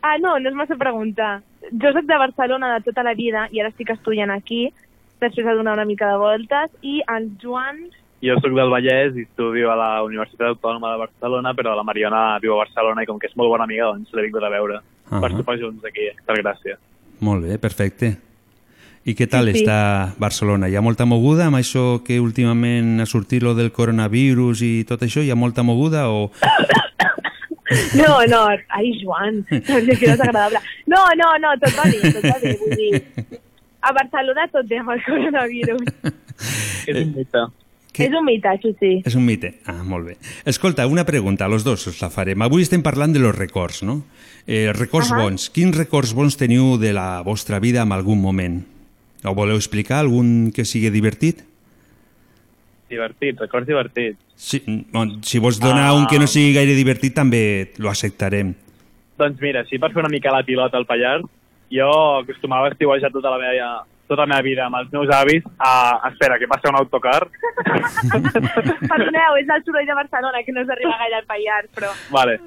Ah, 0.01 0.17
no, 0.19 0.39
no 0.41 0.49
és 0.49 0.57
massa 0.57 0.79
pregunta. 0.81 1.43
Jo 1.71 1.91
soc 1.93 2.07
de 2.09 2.17
Barcelona 2.17 2.71
de 2.79 2.85
tota 2.87 3.05
la 3.05 3.13
vida 3.15 3.47
i 3.53 3.61
ara 3.61 3.69
estic 3.69 3.91
estudiant 3.93 4.33
aquí, 4.33 4.71
després 5.21 5.45
de 5.45 5.55
donar 5.59 5.75
una 5.77 5.85
mica 5.85 6.09
de 6.09 6.17
voltes, 6.21 6.71
i 6.81 7.03
el 7.17 7.29
Joan... 7.43 7.83
Jo 8.25 8.35
sóc 8.41 8.53
del 8.57 8.69
Vallès 8.73 9.15
i 9.17 9.27
estudio 9.29 9.71
a 9.73 9.77
la 9.81 9.91
Universitat 10.05 10.51
Autònoma 10.55 10.95
de 10.95 10.99
Barcelona, 11.05 11.53
però 11.57 11.73
la 11.77 11.85
Mariona 11.85 12.39
viu 12.41 12.53
a 12.57 12.63
Barcelona 12.65 13.05
i 13.05 13.09
com 13.09 13.21
que 13.21 13.29
és 13.31 13.37
molt 13.37 13.49
bona 13.53 13.65
amiga, 13.69 13.93
doncs 13.93 14.13
l'he 14.17 14.25
vingut 14.27 14.45
a 14.45 14.51
veure 14.53 14.81
Ahà. 14.81 15.21
per 15.25 15.31
sopar 15.37 15.57
junts 15.61 15.85
aquí, 15.89 16.09
per 16.29 16.37
gràcia. 16.41 16.77
Molt 17.25 17.45
bé, 17.45 17.57
perfecte. 17.61 18.15
I 19.11 19.15
què 19.19 19.27
tal 19.31 19.49
Sí, 19.51 19.57
sí. 19.59 19.65
està 19.65 20.15
Barcelona? 20.23 20.69
Hi 20.71 20.77
ha 20.79 20.83
molta 20.85 21.07
moguda 21.09 21.49
amb 21.49 21.59
això 21.59 22.01
que 22.07 22.21
últimament 22.23 23.01
ha 23.03 23.07
sortit 23.11 23.43
lo 23.43 23.57
del 23.59 23.73
coronavirus 23.75 24.63
i 24.63 24.73
tot 24.87 25.03
això? 25.03 25.25
Hi 25.25 25.33
ha 25.35 25.39
molta 25.39 25.65
moguda 25.67 26.07
o... 26.15 26.31
No, 27.95 28.17
no, 28.27 28.41
ai, 28.75 28.89
Joan, 28.99 29.45
que 29.47 29.63
no 29.63 29.95
és 29.95 30.11
agradable. 30.21 30.59
No, 30.91 31.05
no, 31.19 31.29
no, 31.43 31.53
tot 31.63 31.77
va 31.79 31.85
bé, 31.87 32.01
tot 32.17 32.25
va 32.27 32.37
bé, 32.43 32.57
vull 32.59 32.77
dir... 32.79 33.03
A 33.81 33.95
Barcelona 33.97 34.45
tot 34.53 34.67
bé 34.69 34.77
amb 34.83 34.91
el 34.93 34.99
coronavirus. 35.07 35.87
És 36.91 36.99
un 37.01 37.15
mite. 37.17 37.45
És 38.05 38.13
un 38.17 38.27
mite, 38.27 38.51
això 38.51 38.73
sí. 38.79 38.91
És 39.09 39.15
un 39.17 39.25
mite. 39.25 39.55
Ah, 39.71 39.79
molt 39.87 40.11
bé. 40.11 40.17
Escolta, 40.51 40.85
una 40.91 41.07
pregunta, 41.09 41.47
a 41.47 41.49
los 41.49 41.65
dos 41.65 41.87
us 41.89 42.03
la 42.03 42.11
farem. 42.13 42.43
Avui 42.45 42.67
estem 42.67 42.83
parlant 42.85 43.15
de 43.17 43.23
los 43.23 43.35
records, 43.39 43.81
no? 43.87 44.03
Eh, 44.47 44.69
records 44.77 45.11
Ahà. 45.15 45.23
bons. 45.25 45.49
Quins 45.55 45.79
records 45.79 46.13
bons 46.17 46.37
teniu 46.37 46.75
de 46.83 46.93
la 46.93 47.23
vostra 47.25 47.59
vida 47.63 47.87
en 47.87 47.95
algun 47.97 48.21
moment? 48.21 48.61
O 49.25 49.35
voleu 49.35 49.57
explicar 49.57 49.99
algun 50.01 50.51
que 50.55 50.65
sigui 50.65 50.91
divertit? 50.91 51.45
Divertit, 52.91 53.39
records 53.39 53.67
divertits. 53.69 54.19
Si, 54.35 54.63
bon, 54.91 55.21
si 55.23 55.39
vols 55.39 55.61
donar 55.61 55.91
Ah. 55.91 55.95
un 55.95 56.07
que 56.07 56.19
no 56.19 56.27
sigui 56.27 56.55
gaire 56.55 56.75
divertit, 56.75 57.15
també 57.15 57.73
lo 57.79 57.91
acceptarem. 57.91 58.55
Doncs 59.19 59.41
mira, 59.41 59.65
sí, 59.69 59.79
per 59.79 59.93
fer 59.93 60.01
una 60.01 60.09
mica 60.09 60.33
la 60.33 60.43
pilota 60.43 60.79
al 60.79 60.87
Pallars, 60.87 61.27
jo 61.71 61.91
acostumava 62.19 62.67
a 62.67 62.71
estiuejar 62.71 63.13
tota 63.13 63.31
la 63.31 63.39
meva, 63.39 63.85
tota 64.09 64.23
la 64.23 64.27
meva 64.27 64.43
vida 64.43 64.65
amb 64.67 64.77
els 64.81 64.91
meus 64.93 65.11
avis 65.15 65.45
a... 65.59 66.01
Espera, 66.09 66.39
que 66.39 66.49
passa 66.49 66.71
un 66.71 66.77
autocar. 66.81 67.29
Perdoneu, 68.91 69.37
és 69.39 69.49
el 69.49 69.63
soroll 69.65 69.87
de 69.87 69.95
Barcelona, 69.95 70.43
que 70.43 70.53
no 70.57 70.65
s'arriba 70.65 70.97
gaire 70.99 71.21
al 71.21 71.29
Pallars, 71.29 71.69
però... 71.77 71.93
Vale. 72.11 72.41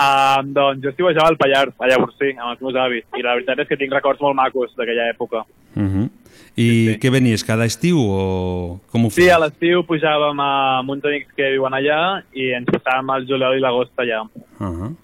Uh, 0.00 0.40
doncs 0.46 0.80
jo 0.84 0.88
estiuejava 0.94 1.28
al 1.28 1.36
Pallars, 1.36 1.74
a 1.76 1.90
Llavorsí, 1.90 2.30
amb 2.38 2.54
els 2.54 2.62
meus 2.62 2.76
avis, 2.78 3.04
i 3.18 3.26
la 3.26 3.34
veritat 3.36 3.58
és 3.58 3.68
que 3.68 3.76
tinc 3.76 3.92
records 3.92 4.22
molt 4.22 4.38
macos 4.38 4.72
d'aquella 4.78 5.10
època. 5.10 5.44
Uh 5.76 5.82
-huh. 5.82 6.08
I 6.56 6.62
sí, 6.68 6.92
sí. 6.92 6.98
què 7.00 7.10
venies, 7.10 7.44
cada 7.44 7.64
estiu 7.64 7.98
o 8.00 8.80
com 8.90 9.06
ho 9.06 9.10
Sí, 9.10 9.22
feies? 9.22 9.32
a 9.32 9.38
l'estiu 9.38 9.84
pujàvem 9.86 10.40
a 10.40 10.80
uns 10.82 11.04
amics 11.04 11.32
que 11.36 11.50
viuen 11.52 11.72
allà 11.72 12.22
i 12.34 12.50
ens 12.52 12.66
passàvem 12.66 13.14
el 13.16 13.26
juliol 13.28 13.56
i 13.56 13.60
l'agost 13.60 13.92
allà. 13.96 14.22
Uh 14.58 14.66
-huh. 14.66 14.94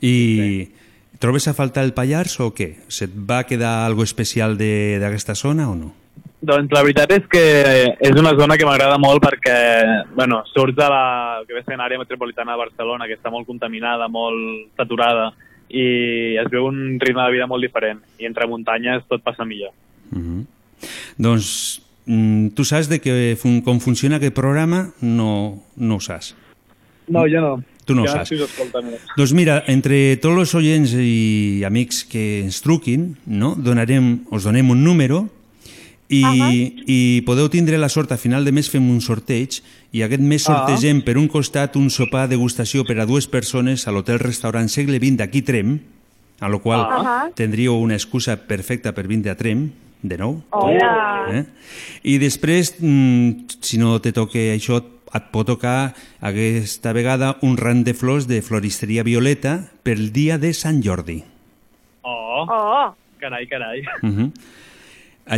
I 0.00 0.68
trobes 1.18 1.46
a 1.48 1.54
faltar 1.54 1.84
el 1.84 1.92
Pallars 1.92 2.38
o 2.40 2.52
què? 2.54 2.76
Se't 2.88 3.12
va 3.14 3.44
quedar 3.44 3.86
algo 3.86 4.02
especial 4.02 4.56
de- 4.56 4.98
d'aquesta 5.00 5.34
zona 5.34 5.70
o 5.70 5.74
no? 5.74 5.92
Doncs 6.42 6.72
la 6.72 6.80
veritat 6.82 7.10
és 7.12 7.26
que 7.28 7.94
és 8.00 8.12
una 8.16 8.32
zona 8.34 8.56
que 8.56 8.64
m'agrada 8.64 8.96
molt 8.96 9.22
perquè, 9.22 10.06
bueno, 10.14 10.42
surts 10.54 10.74
de 10.74 10.88
la 10.88 11.42
que 11.46 11.52
ve 11.52 11.62
sent 11.64 11.78
àrea 11.80 11.98
metropolitana 11.98 12.52
de 12.52 12.58
Barcelona, 12.58 13.06
que 13.06 13.12
està 13.18 13.30
molt 13.30 13.46
contaminada, 13.46 14.08
molt 14.08 14.70
saturada, 14.74 15.34
i 15.68 16.36
es 16.40 16.48
veu 16.50 16.64
un 16.64 16.98
ritme 16.98 17.22
de 17.26 17.30
vida 17.32 17.46
molt 17.46 17.60
diferent. 17.62 18.00
I 18.18 18.24
entre 18.24 18.46
muntanyes 18.46 19.04
tot 19.06 19.22
passa 19.22 19.44
millor. 19.44 19.72
Uh 20.12 20.18
-huh. 20.18 20.46
Doncs 21.18 21.80
mm, 22.06 22.48
tu 22.56 22.64
saps 22.64 22.88
de 22.88 23.00
que 23.00 23.36
fun 23.40 23.60
com 23.62 23.80
funciona 23.80 24.16
aquest 24.20 24.34
programa? 24.36 24.90
No, 25.00 25.62
no 25.76 25.96
ho 25.96 26.00
saps. 26.00 26.34
No, 27.10 27.24
jo 27.26 27.40
no. 27.42 27.52
Tu 27.84 27.94
no 27.96 28.02
ho 28.04 28.06
Jo 28.06 28.12
saps. 28.12 28.28
sí. 28.30 28.38
Doncs 29.16 29.32
mira, 29.34 29.64
entre 29.66 30.16
tots 30.22 30.38
els 30.44 30.54
oients 30.54 30.92
i 30.94 31.62
amics 31.66 32.04
que 32.06 32.40
ens 32.44 32.60
truquin, 32.62 33.16
no? 33.26 33.54
Donarem, 33.58 34.20
us 34.30 34.44
donem 34.46 34.70
un 34.70 34.84
número 34.84 35.24
i, 36.10 36.22
i 36.86 36.98
podeu 37.26 37.48
tindre 37.50 37.78
la 37.78 37.88
sort 37.88 38.10
a 38.12 38.16
final 38.18 38.44
de 38.44 38.50
mes 38.52 38.66
fem 38.70 38.82
un 38.90 39.00
sorteig 39.02 39.60
i 39.94 40.02
aquest 40.02 40.22
mes 40.22 40.42
sortegem 40.42 41.02
per 41.06 41.16
un 41.18 41.28
costat 41.30 41.76
un 41.78 41.86
sopar 41.90 42.28
degustació 42.30 42.82
per 42.86 42.98
a 42.98 43.06
dues 43.06 43.26
persones 43.30 43.86
a 43.86 43.92
l'hotel 43.94 44.18
restaurant 44.22 44.68
Segle 44.70 44.98
XX 44.98 45.16
d'aquí 45.22 45.42
Trem, 45.42 45.78
a 46.40 46.48
lo 46.48 46.58
qual 46.62 46.82
Ah. 46.86 47.28
tindríeu 47.34 47.74
una 47.78 47.94
excusa 47.94 48.36
perfecta 48.46 48.92
per 48.94 49.06
vindre 49.06 49.30
a 49.30 49.36
Trem, 49.36 49.70
de 50.02 50.16
nou. 50.18 50.42
Hola. 50.50 51.26
Eh? 51.32 51.44
I 52.02 52.18
després, 52.18 52.74
mm, 52.80 53.46
si 53.60 53.78
no 53.78 53.98
te 54.00 54.12
toca 54.12 54.38
això, 54.38 54.82
et 55.12 55.24
pot 55.32 55.46
tocar 55.46 55.92
aquesta 56.20 56.92
vegada 56.92 57.36
un 57.42 57.56
ram 57.58 57.82
de 57.82 57.94
flors 57.94 58.28
de 58.28 58.42
floristeria 58.42 59.02
violeta 59.02 59.70
pel 59.82 60.12
dia 60.12 60.38
de 60.38 60.52
Sant 60.54 60.82
Jordi. 60.82 61.24
Oh, 62.02 62.46
Oh, 62.48 62.94
carai, 63.18 63.46
carai. 63.46 63.82
Uh 64.02 64.08
-huh. 64.08 64.32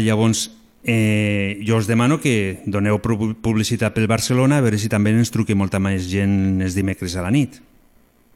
Llavors, 0.01 0.51
eh, 0.85 1.59
jo 1.67 1.77
us 1.77 1.87
demano 1.87 2.19
que 2.21 2.61
doneu 2.67 2.99
pu- 3.01 3.35
publicitat 3.41 3.93
pel 3.95 4.07
Barcelona 4.07 4.59
a 4.59 4.61
veure 4.61 4.79
si 4.79 4.89
també 4.89 5.11
ens 5.11 5.31
truqui 5.31 5.55
molta 5.55 5.79
més 5.79 6.09
gent 6.11 6.61
els 6.63 6.75
dimecres 6.75 7.17
a 7.17 7.23
la 7.23 7.31
nit. 7.31 7.61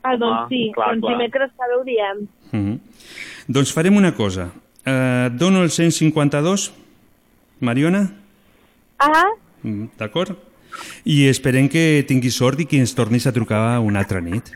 ah, 0.02 0.16
doncs 0.16 0.38
Ah, 0.38 0.46
sí, 0.48 0.70
clar, 0.74 0.88
doncs 0.94 1.00
clar. 1.00 1.16
dimecres 1.18 1.50
també 1.56 1.74
ho 1.74 1.84
diem. 1.84 2.28
Uh 2.52 2.58
-huh. 2.70 2.78
Doncs 3.48 3.72
farem 3.72 3.96
una 3.96 4.12
cosa. 4.14 4.52
Eh, 4.86 5.26
et 5.26 5.34
dono 5.34 5.64
el 5.64 5.70
152, 5.70 6.70
Mariona? 7.60 8.04
Ah, 9.02 9.26
D'acord? 9.98 10.36
I 11.04 11.26
esperem 11.26 11.66
que 11.72 12.04
tinguis 12.06 12.36
sort 12.38 12.60
i 12.62 12.66
que 12.68 12.78
ens 12.78 12.94
tornis 12.94 13.26
a 13.26 13.32
trucar 13.34 13.80
una 13.82 14.02
altra 14.04 14.20
nit. 14.22 14.52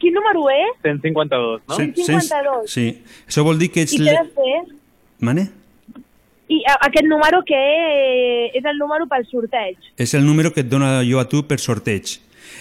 Quin 0.00 0.12
número 0.12 0.44
és? 0.52 0.74
152, 0.82 1.62
no? 1.68 1.76
Sí, 1.78 1.92
152. 2.04 2.70
Sí. 2.70 2.86
Això 3.24 3.44
vol 3.46 3.58
dir 3.62 3.70
que 3.72 3.86
ets... 3.86 3.94
I 3.96 4.02
què 4.04 4.16
de 4.18 4.26
fer? 4.36 4.58
Mane? 5.24 5.46
I 6.52 6.60
aquest 6.76 7.08
número 7.08 7.40
que 7.46 7.58
és 8.54 8.66
el 8.68 8.76
número 8.78 9.08
pel 9.10 9.24
sorteig. 9.30 9.78
És 9.96 10.12
el 10.14 10.26
número 10.26 10.52
que 10.52 10.62
et 10.62 10.68
dona 10.70 11.00
jo 11.06 11.18
a 11.22 11.26
tu 11.30 11.46
per 11.48 11.58
sorteig. 11.62 12.18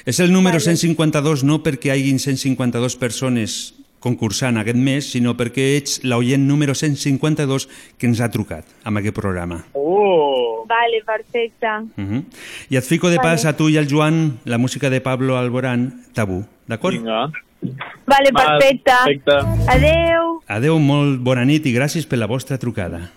És 0.08 0.22
el 0.24 0.32
número 0.34 0.62
152 0.62 1.44
no 1.46 1.60
perquè 1.66 1.92
hi 1.92 1.98
hagin 1.98 2.22
152 2.24 2.96
persones 3.02 3.76
concursant 4.06 4.62
aquest 4.62 4.78
mes, 4.78 5.10
sinó 5.16 5.34
perquè 5.38 5.72
ets 5.80 6.04
l'oient 6.06 6.46
número 6.46 6.78
152 6.78 7.68
que 7.98 8.10
ens 8.10 8.22
ha 8.22 8.30
trucat 8.30 8.70
amb 8.86 9.02
aquest 9.02 9.18
programa. 9.18 9.64
Uh! 9.74 10.46
Vale, 10.66 11.02
perfecte. 11.06 11.68
Uh 11.98 12.04
-huh. 12.04 12.24
I 12.70 12.78
et 12.78 12.84
fico 12.84 13.10
de 13.10 13.18
Vale. 13.18 13.30
pas 13.30 13.46
a 13.46 13.56
tu 13.56 13.70
i 13.70 13.78
al 13.78 13.88
Joan 13.88 14.40
la 14.46 14.58
música 14.58 14.90
de 14.90 15.02
Pablo 15.02 15.38
Alborán, 15.38 16.04
Tabú, 16.14 16.46
d'acord? 16.68 16.98
Vinga. 16.98 17.32
Vale, 18.06 18.30
Val, 18.32 18.60
perfecte. 18.60 18.92
perfecte. 18.92 19.32
Adeu. 19.68 20.42
Adeu, 20.48 20.80
molt 20.80 21.20
bona 21.22 21.46
nit 21.46 21.66
i 21.66 21.74
gràcies 21.74 22.06
per 22.06 22.18
la 22.18 22.28
vostra 22.28 22.58
trucada. 22.58 23.12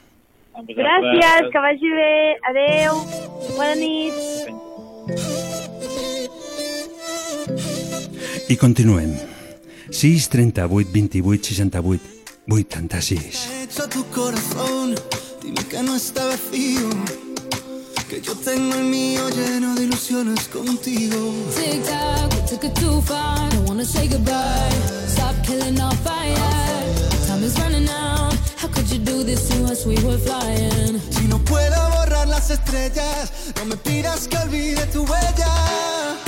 Gràcies, 0.67 1.51
que 1.53 1.59
vagi 1.59 1.91
bé. 2.01 2.37
Adeu. 2.51 2.93
Bona 3.57 3.75
nit. 3.75 4.15
I 8.49 8.57
continuem. 8.57 9.38
6 9.91 10.29
38 10.29 10.91
28 10.93 11.45
68 11.45 12.01
86. 12.51 13.49
hecho 13.63 13.89
tu 13.89 14.05
corazón? 14.07 14.95
Dime 15.43 15.65
que 15.65 15.83
no 15.83 15.97
está 15.97 16.25
vacío. 16.27 16.89
Que 18.09 18.21
yo 18.23 18.35
tengo 18.35 18.75
el 18.75 18.85
mío 18.85 19.29
lleno 19.31 19.75
de 19.75 19.85
ilusiones 19.85 20.49
contigo. 20.49 21.17
Tic 21.55 21.85
tac, 21.85 22.33
we 22.33 22.41
took 22.49 22.65
it 22.65 22.75
too 22.75 23.03
far. 23.03 23.51
Don't 23.51 23.69
wanna 23.69 23.85
say 23.85 24.09
goodbye. 24.09 24.71
Stop 25.07 25.35
killing 25.45 25.79
our 25.81 25.95
fire. 25.97 26.35
Time 27.27 27.45
is 27.45 27.59
running 27.59 27.89
out. 27.89 28.35
How 28.57 28.69
could 28.69 28.91
you 28.91 28.99
do 28.99 29.25
this 29.25 29.49
to 29.49 29.65
us? 29.65 29.85
We 29.85 29.97
were 30.03 30.19
flying. 30.19 30.99
Si 31.11 31.29
no 31.29 31.39
puedo 31.39 31.77
borrar 31.91 32.27
las 32.29 32.51
estrellas, 32.51 33.31
no 33.57 33.67
me 33.67 33.77
pidas 33.77 34.27
que 34.27 34.39
olvide 34.39 34.87
tu 34.87 35.05
huella. 35.05 36.28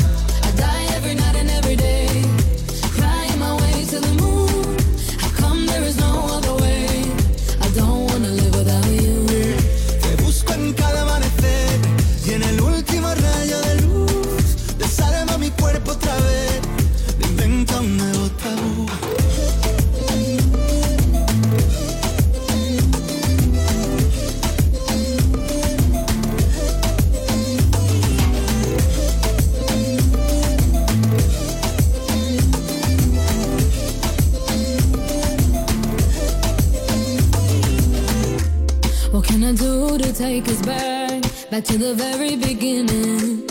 Take 40.20 40.48
us 40.48 40.60
back? 40.60 41.22
Back 41.50 41.64
to 41.64 41.78
the 41.78 41.94
very 41.94 42.36
beginning. 42.36 43.48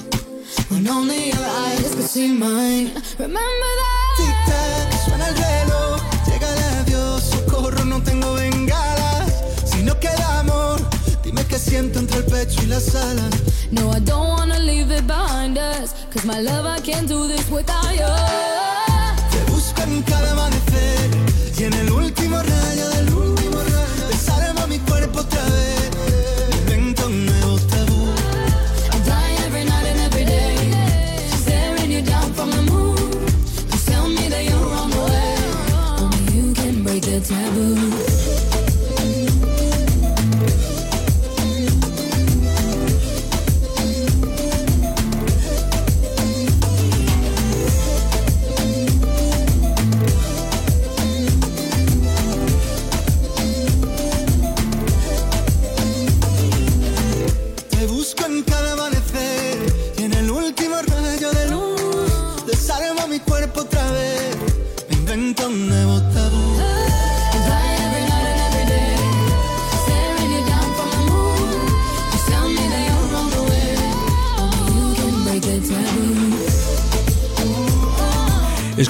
When 0.70 0.88
only 0.88 1.30
your 1.34 1.48
eyes 1.66 1.96
could 1.96 2.10
see 2.16 2.32
mine. 2.32 2.92
Remember 3.18 3.72
that? 3.82 4.14
Tic-tac, 4.20 4.86
suena 5.04 5.28
el 5.30 5.36
reloj, 5.46 6.02
llega 6.28 6.48
el 6.54 6.62
adiós, 6.82 7.24
socorro, 7.32 7.84
no 7.86 7.98
tengo 8.04 8.36
bengalas. 8.36 9.32
Si 9.66 9.82
no 9.82 9.94
queda 10.00 10.42
amor, 10.42 10.78
dime 11.24 11.44
qué 11.50 11.58
siento 11.58 11.98
entre 12.00 12.20
el 12.20 12.26
pecho 12.26 12.62
y 12.62 12.68
las 12.68 12.94
alas. 12.94 13.34
No, 13.72 13.90
I 13.92 14.00
don't 14.00 14.30
wanna 14.30 14.60
leave 14.60 14.92
it 14.92 15.08
behind 15.08 15.58
us. 15.58 15.96
Cause 16.14 16.26
my 16.26 16.40
love, 16.40 16.68
I 16.68 16.80
can't 16.82 17.08
do 17.08 17.28
this 17.28 17.50
without 17.50 17.96
you. 17.96 18.79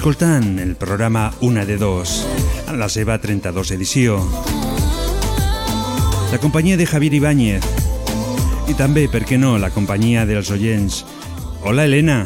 Escoltant 0.10 0.58
el 0.58 0.76
programa 0.76 1.32
Una 1.40 1.66
de 1.66 1.78
Dos, 1.78 2.26
en 2.68 2.80
la 2.80 2.88
seva 2.90 3.20
32 3.22 3.70
edició. 3.76 4.16
La 6.32 6.40
companyia 6.42 6.78
de 6.82 6.88
Javier 6.90 7.14
Ibáñez 7.14 7.68
i 8.66 8.74
també, 8.74 9.04
per 9.06 9.22
què 9.30 9.38
no, 9.38 9.60
la 9.62 9.70
companyia 9.70 10.26
dels 10.26 10.50
oients. 10.50 11.04
Hola, 11.62 11.86
Elena. 11.86 12.26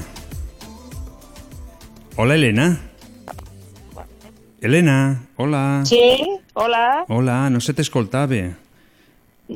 Hola, 2.16 2.40
Elena. 2.40 2.70
Elena, 4.62 4.98
hola. 5.36 5.84
Sí, 5.84 6.24
hola, 6.54 7.04
Hola, 7.10 7.50
no 7.50 7.60
se 7.60 7.76
t'escoltava. 7.76 8.46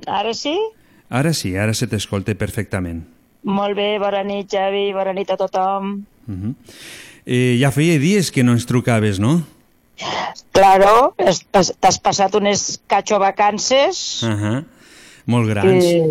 ara 0.06 0.34
sí? 0.34 0.60
Ara 1.08 1.32
sí, 1.32 1.56
ara 1.56 1.74
se 1.74 1.88
t'escolta 1.88 2.36
perfectament. 2.36 3.06
Molt 3.44 3.78
bé, 3.78 3.94
bona 4.04 4.26
nit, 4.28 4.52
Javi, 4.52 4.92
bona 4.92 5.16
nit 5.16 5.32
a 5.32 5.38
tothom. 5.38 6.04
Uh 6.28 6.34
-huh. 6.36 6.56
Eh, 7.28 7.58
ja 7.60 7.70
feia 7.76 8.00
dies 8.00 8.32
que 8.32 8.42
no 8.48 8.56
ens 8.56 8.66
trucaves, 8.66 9.20
no? 9.20 9.42
Claro, 10.56 11.14
t'has 11.52 12.00
passat 12.02 12.34
unes 12.40 12.80
cacho 12.90 13.20
vacances 13.22 14.24
Uh 14.24 14.34
-huh. 14.34 14.66
Molt 15.28 15.50
grans. 15.50 15.84
i, 15.86 16.02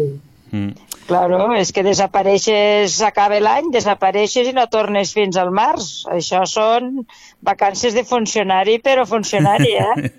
Mm. 0.52 0.74
claro, 1.06 1.52
és 1.58 1.72
que 1.72 1.82
desapareixes, 1.82 2.92
s'acaba 3.00 3.40
l'any, 3.40 3.66
desapareixes 3.74 4.46
i 4.46 4.52
no 4.54 4.68
tornes 4.70 5.12
fins 5.12 5.36
al 5.36 5.50
març. 5.50 6.04
Això 6.06 6.44
són 6.46 7.04
vacances 7.42 7.94
de 7.94 8.04
funcionari, 8.04 8.78
però 8.78 9.04
funcionari, 9.06 9.72
eh? 9.74 10.10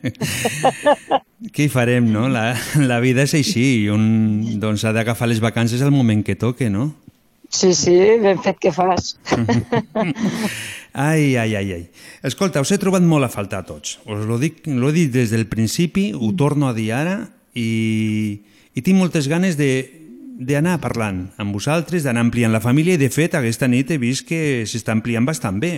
Què 1.54 1.64
hi 1.64 1.70
farem, 1.70 2.12
no? 2.12 2.28
La, 2.28 2.56
la 2.76 3.00
vida 3.00 3.24
és 3.24 3.34
així, 3.34 3.88
un 3.90 4.60
doncs, 4.60 4.84
ha 4.84 4.92
d'agafar 4.92 5.28
les 5.30 5.40
vacances 5.40 5.82
al 5.82 5.92
moment 5.92 6.24
que 6.26 6.36
toque, 6.36 6.70
no? 6.70 6.92
Sí, 7.50 7.74
sí, 7.74 7.96
ben 8.20 8.42
fet 8.44 8.60
que 8.60 8.72
fas. 8.76 9.18
Ai, 10.98 11.38
ai, 11.38 11.54
ai, 11.56 11.68
ai. 11.76 11.84
Escolta, 12.26 12.64
us 12.66 12.72
he 12.74 12.80
trobat 12.82 13.04
molt 13.06 13.28
a 13.28 13.30
faltar 13.30 13.62
a 13.62 13.66
tots. 13.68 14.00
Us 14.10 14.24
lo 14.26 14.40
dic, 14.42 14.64
lo 14.66 14.90
he 14.90 14.96
dit 14.96 15.12
des 15.14 15.30
del 15.30 15.46
principi, 15.46 16.10
ho 16.18 16.32
torno 16.34 16.72
a 16.72 16.74
dir 16.74 16.90
ara, 16.98 17.20
i, 17.54 18.42
i 18.74 18.82
tinc 18.82 18.98
moltes 18.98 19.30
ganes 19.30 19.60
de 19.62 19.70
d'anar 20.38 20.76
parlant 20.78 21.24
amb 21.42 21.54
vosaltres, 21.54 22.04
d'anar 22.06 22.22
ampliant 22.26 22.54
la 22.54 22.62
família, 22.62 22.98
i 22.98 23.02
de 23.02 23.10
fet 23.14 23.38
aquesta 23.38 23.70
nit 23.70 23.90
he 23.90 23.98
vist 24.02 24.26
que 24.30 24.66
s'està 24.70 24.94
ampliant 24.94 25.26
bastant 25.26 25.62
bé. 25.62 25.76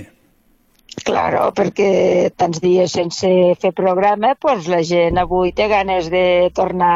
Claro, 1.06 1.50
perquè 1.56 2.32
tants 2.40 2.60
dies 2.64 2.96
sense 2.96 3.28
fer 3.62 3.72
programa, 3.76 4.34
doncs 4.42 4.68
la 4.72 4.82
gent 4.84 5.20
avui 5.22 5.54
té 5.56 5.70
ganes 5.72 6.10
de 6.12 6.24
tornar 6.56 6.96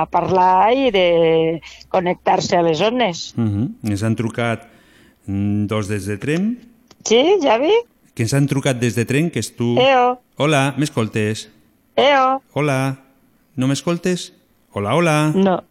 a 0.00 0.06
parlar 0.10 0.72
i 0.74 0.88
de 0.94 1.08
connectar-se 1.92 2.58
a 2.58 2.64
les 2.66 2.78
zones. 2.78 3.34
Uh 3.36 3.44
-huh. 3.44 3.68
Ens 3.90 4.02
han 4.02 4.16
trucat 4.16 4.66
mm, 5.26 5.66
dos 5.66 5.88
des 5.88 6.06
de 6.06 6.16
Trem, 6.18 6.56
Sí, 7.08 7.22
Javi? 7.42 7.72
que 8.14 8.24
ens 8.26 8.32
han 8.34 8.48
trucat 8.50 8.80
des 8.82 8.96
de 8.98 9.04
Trem, 9.06 9.28
que 9.30 9.38
és 9.38 9.52
tu... 9.54 9.76
Eo, 9.78 10.16
Hola, 10.42 10.74
m'escoltes? 10.76 11.44
eo. 11.96 12.42
Hola, 12.52 12.78
no 13.54 13.68
m'escoltes? 13.70 14.32
Hola, 14.74 14.96
hola. 14.98 15.14
No, 15.36 15.62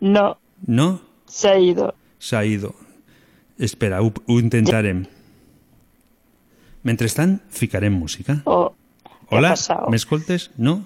no, 0.00 0.26
No? 0.66 1.00
s'ha 1.26 1.56
ido. 1.58 1.88
S'ha 2.18 2.44
ido. 2.46 2.74
Espera, 3.58 4.00
ho, 4.02 4.12
ho 4.28 4.38
intentarem. 4.38 5.04
Mentrestant, 6.86 7.40
ficarem 7.50 7.90
música. 7.92 8.40
Oh, 8.46 8.70
Hola, 9.28 9.54
m'escoltes? 9.90 10.50
No? 10.56 10.84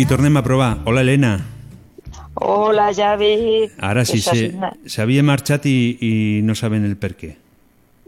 I 0.00 0.06
tornem 0.08 0.36
a 0.38 0.42
provar. 0.42 0.78
Hola, 0.88 1.02
Helena. 1.02 1.34
Hola, 2.34 2.86
Javi. 2.96 3.68
Ara 3.84 4.04
sí, 4.08 4.20
se- 4.24 4.52
s'havia 4.88 5.22
marxat 5.26 5.66
i, 5.68 5.74
i 6.00 6.12
no 6.46 6.54
saben 6.56 6.86
el 6.88 6.96
per 6.96 7.12
què. 7.18 7.34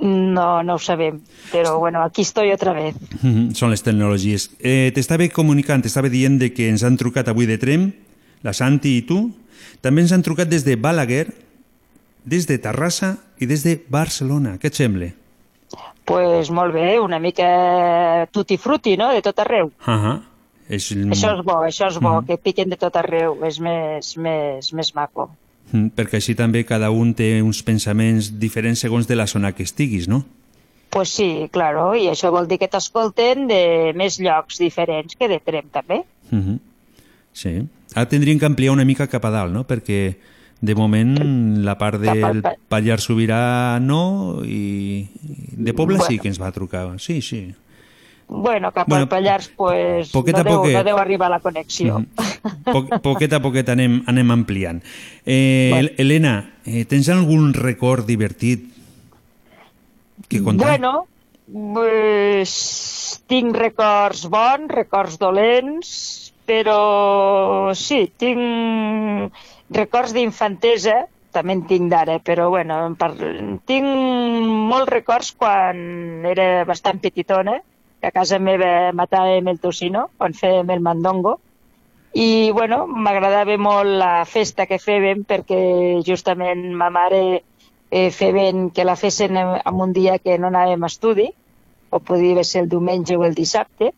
No, 0.03 0.63
no 0.67 0.75
ho 0.75 0.81
sabem, 0.83 1.21
però 1.53 1.77
bueno, 1.79 2.01
aquí 2.03 2.23
estoy 2.25 2.51
otra 2.51 2.73
vez. 2.73 2.97
Mhm, 3.21 3.53
Són 3.55 3.71
les 3.71 3.83
tecnologies. 3.85 4.49
Eh, 4.59 4.91
t'estava 4.95 5.29
comunicant, 5.31 5.83
t'estava 5.85 6.09
dient 6.11 6.41
de 6.41 6.49
que 6.57 6.71
ens 6.73 6.83
han 6.83 6.97
trucat 6.97 7.29
avui 7.29 7.47
de 7.47 7.59
Trem, 7.59 7.93
la 8.43 8.53
Santi 8.57 8.97
i 8.97 9.03
tu. 9.07 9.21
També 9.85 10.01
ens 10.03 10.13
han 10.17 10.23
trucat 10.23 10.49
des 10.49 10.65
de 10.65 10.75
Balaguer, 10.77 11.29
des 12.25 12.47
de 12.49 12.59
Terrassa 12.59 13.19
i 13.39 13.47
des 13.47 13.63
de 13.63 13.77
Barcelona. 13.89 14.57
Què 14.59 14.73
et 14.73 14.75
sembla? 14.81 15.13
Pues 16.05 16.51
molt 16.51 16.75
bé, 16.75 16.99
una 16.99 17.21
mica 17.21 18.27
tutti 18.33 18.57
frutti, 18.59 18.97
no?, 18.97 19.13
de 19.13 19.23
tot 19.23 19.39
arreu. 19.39 19.71
Uh 19.87 19.93
-huh. 19.95 20.21
És 20.73 20.89
el... 20.97 21.05
Això 21.13 21.35
és 21.37 21.45
bo, 21.45 21.59
això 21.67 21.89
és 21.93 21.99
bo, 22.01 22.17
Mhm. 22.21 22.27
que 22.27 22.39
piquen 22.39 22.71
de 22.73 22.77
tot 22.81 22.97
arreu, 22.97 23.37
és 23.45 23.61
més, 23.61 24.17
més, 24.17 24.73
més 24.73 24.95
maco. 24.97 25.29
Mm, 25.73 25.93
Perquè 25.97 26.19
així 26.19 26.35
també 26.35 26.65
cada 26.65 26.91
un 26.91 27.15
té 27.15 27.41
uns 27.43 27.63
pensaments 27.63 28.33
diferents 28.41 28.81
segons 28.81 29.07
de 29.09 29.17
la 29.17 29.27
zona 29.27 29.53
que 29.53 29.63
estiguis, 29.63 30.09
no? 30.09 30.25
Pues 30.93 31.09
sí, 31.09 31.49
claro, 31.51 31.95
i 31.97 32.09
això 32.11 32.31
vol 32.31 32.47
dir 32.49 32.59
que 32.61 32.69
t'escolten 32.69 33.47
de 33.49 33.93
més 33.97 34.19
llocs 34.21 34.59
diferents 34.61 35.17
que 35.17 35.29
de 35.29 35.39
Trem, 35.41 35.69
també. 35.73 36.03
Uh 36.31 36.37
-huh. 36.39 36.59
Sí. 37.33 37.63
Ara 37.95 38.09
tindríem 38.09 38.39
que 38.39 38.45
ampliar 38.47 38.73
una 38.73 38.85
mica 38.85 39.07
cap 39.07 39.25
a 39.25 39.31
dalt, 39.31 39.53
no? 39.53 39.65
Perquè 39.67 40.17
de 40.61 40.75
moment 40.75 41.17
la 41.65 41.77
part 41.79 41.99
del 42.01 42.43
pa- 42.43 42.55
Pallars 42.69 43.09
Sobirà 43.09 43.81
no 43.81 44.43
i 44.45 45.09
de 45.57 45.73
Pobla 45.75 45.99
sí 46.01 46.05
Bueno. 46.17 46.23
que 46.23 46.29
ens 46.29 46.41
va 46.41 46.53
trucar. 46.53 47.01
Sí, 47.01 47.21
sí. 47.23 47.55
Bueno, 48.29 48.73
cap 48.73 48.89
Bueno, 48.89 49.03
al 49.03 49.09
Pallars, 49.09 49.49
pues, 49.57 50.11
poquet 50.11 50.37
no, 50.37 50.45
deu, 50.45 50.57
poquet. 50.63 50.75
no 50.75 50.85
deu 50.85 50.97
arribar 50.99 51.29
la 51.31 51.41
connexió. 51.41 51.99
Mhm. 51.99 52.07
Po 52.65 52.87
poquet 53.03 53.33
a 53.33 53.41
poquet 53.43 53.69
anem, 53.69 54.03
anem 54.07 54.31
ampliant. 54.31 54.83
Eh, 55.27 55.69
Bueno. 55.71 55.89
Helena, 55.99 56.51
eh, 56.65 56.85
tens 56.87 57.09
algun 57.09 57.53
record 57.55 58.07
divertit 58.07 58.65
que 60.29 60.43
contar? 60.43 60.67
Bueno, 60.69 61.07
pues, 61.75 63.23
tinc 63.27 63.55
records 63.57 64.27
bons, 64.31 64.69
records 64.71 65.19
dolents, 65.19 66.33
però 66.47 67.75
sí, 67.75 68.11
tinc 68.17 69.33
records 69.71 70.13
d'infantesa, 70.17 71.07
també 71.33 71.55
en 71.57 71.63
tinc 71.67 71.91
d'ara, 71.91 72.19
però 72.21 72.49
bueno, 72.51 72.87
en 72.87 72.97
par... 72.97 73.13
tinc 73.65 73.87
molts 74.73 74.91
records 74.91 75.33
quan 75.33 76.25
era 76.29 76.65
bastant 76.69 76.99
petitona, 77.01 77.61
que 78.03 78.11
a 78.11 78.15
casa 78.15 78.41
meva 78.43 78.91
matàvem 78.99 79.47
el 79.47 79.61
tocino, 79.63 80.09
quan 80.19 80.35
fèiem 80.35 80.71
el 80.75 80.81
mandongo, 80.83 81.37
i 82.19 82.51
bueno, 82.51 82.83
m'agradava 82.91 83.55
molt 83.57 83.95
la 84.03 84.25
festa 84.27 84.67
que 84.67 84.81
fèiem 84.83 85.23
perquè 85.25 85.63
justament 86.05 86.67
ma 86.77 86.91
mare 86.91 87.23
eh, 87.93 88.11
feien 88.11 88.71
que 88.75 88.85
la 88.85 88.99
fessin 88.99 89.39
en 89.39 89.81
un 89.87 89.95
dia 89.95 90.19
que 90.19 90.35
no 90.37 90.51
anàvem 90.51 90.83
a 90.83 90.91
estudi, 90.91 91.29
o 91.91 92.01
podia 92.01 92.43
ser 92.43 92.65
el 92.65 92.73
diumenge 92.73 93.17
o 93.17 93.23
el 93.25 93.39
dissabte, 93.39 93.93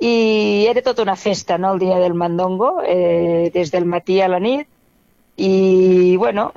i 0.00 0.66
era 0.68 0.84
tota 0.84 1.02
una 1.02 1.16
festa, 1.16 1.56
no?, 1.56 1.72
el 1.72 1.80
dia 1.80 1.96
del 1.98 2.14
mandongo, 2.14 2.82
eh, 2.84 3.50
des 3.54 3.72
del 3.72 3.88
matí 3.88 4.20
a 4.20 4.28
la 4.28 4.40
nit, 4.40 4.68
i 5.40 6.16
bueno, 6.20 6.50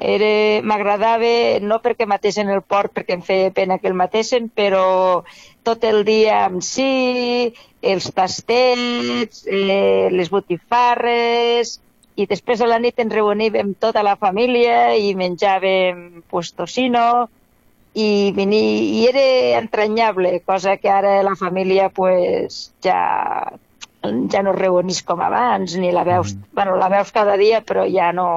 m'agradava 0.67 1.59
no 1.63 1.79
perquè 1.79 2.03
matessin 2.09 2.49
el 2.51 2.61
porc 2.67 2.91
perquè 2.97 3.15
em 3.15 3.21
feia 3.23 3.51
pena 3.55 3.77
que 3.79 3.87
el 3.87 3.95
matessin, 3.95 4.49
però 4.49 5.23
tot 5.63 5.83
el 5.87 6.03
dia 6.07 6.43
amb 6.47 6.63
sí, 6.65 7.53
els 7.81 8.09
tastets, 8.15 9.45
eh, 9.47 10.09
les 10.11 10.31
botifarres, 10.31 11.77
i 12.15 12.27
després 12.29 12.61
a 12.61 12.67
la 12.69 12.79
nit 12.79 12.99
ens 13.01 13.13
reuníem 13.13 13.73
tota 13.81 14.03
la 14.05 14.15
família 14.21 14.93
i 14.95 15.15
menjàvem 15.17 16.23
pues, 16.29 16.51
tocino, 16.53 17.29
i, 17.93 18.31
veni, 18.35 18.61
i 18.99 19.05
era 19.09 19.25
entranyable, 19.59 20.39
cosa 20.45 20.77
que 20.77 20.89
ara 20.89 21.21
la 21.25 21.35
família 21.37 21.89
pues, 21.89 22.71
ja, 22.85 22.99
ja 24.03 24.43
no 24.43 24.51
es 24.51 24.57
reunís 24.59 25.01
com 25.07 25.21
abans, 25.23 25.77
ni 25.79 25.91
la 25.95 26.03
veus, 26.03 26.33
mm. 26.35 26.51
bueno, 26.53 26.75
la 26.75 26.89
veus 26.91 27.11
cada 27.15 27.37
dia, 27.39 27.61
però 27.63 27.85
ja 27.87 28.11
no, 28.11 28.27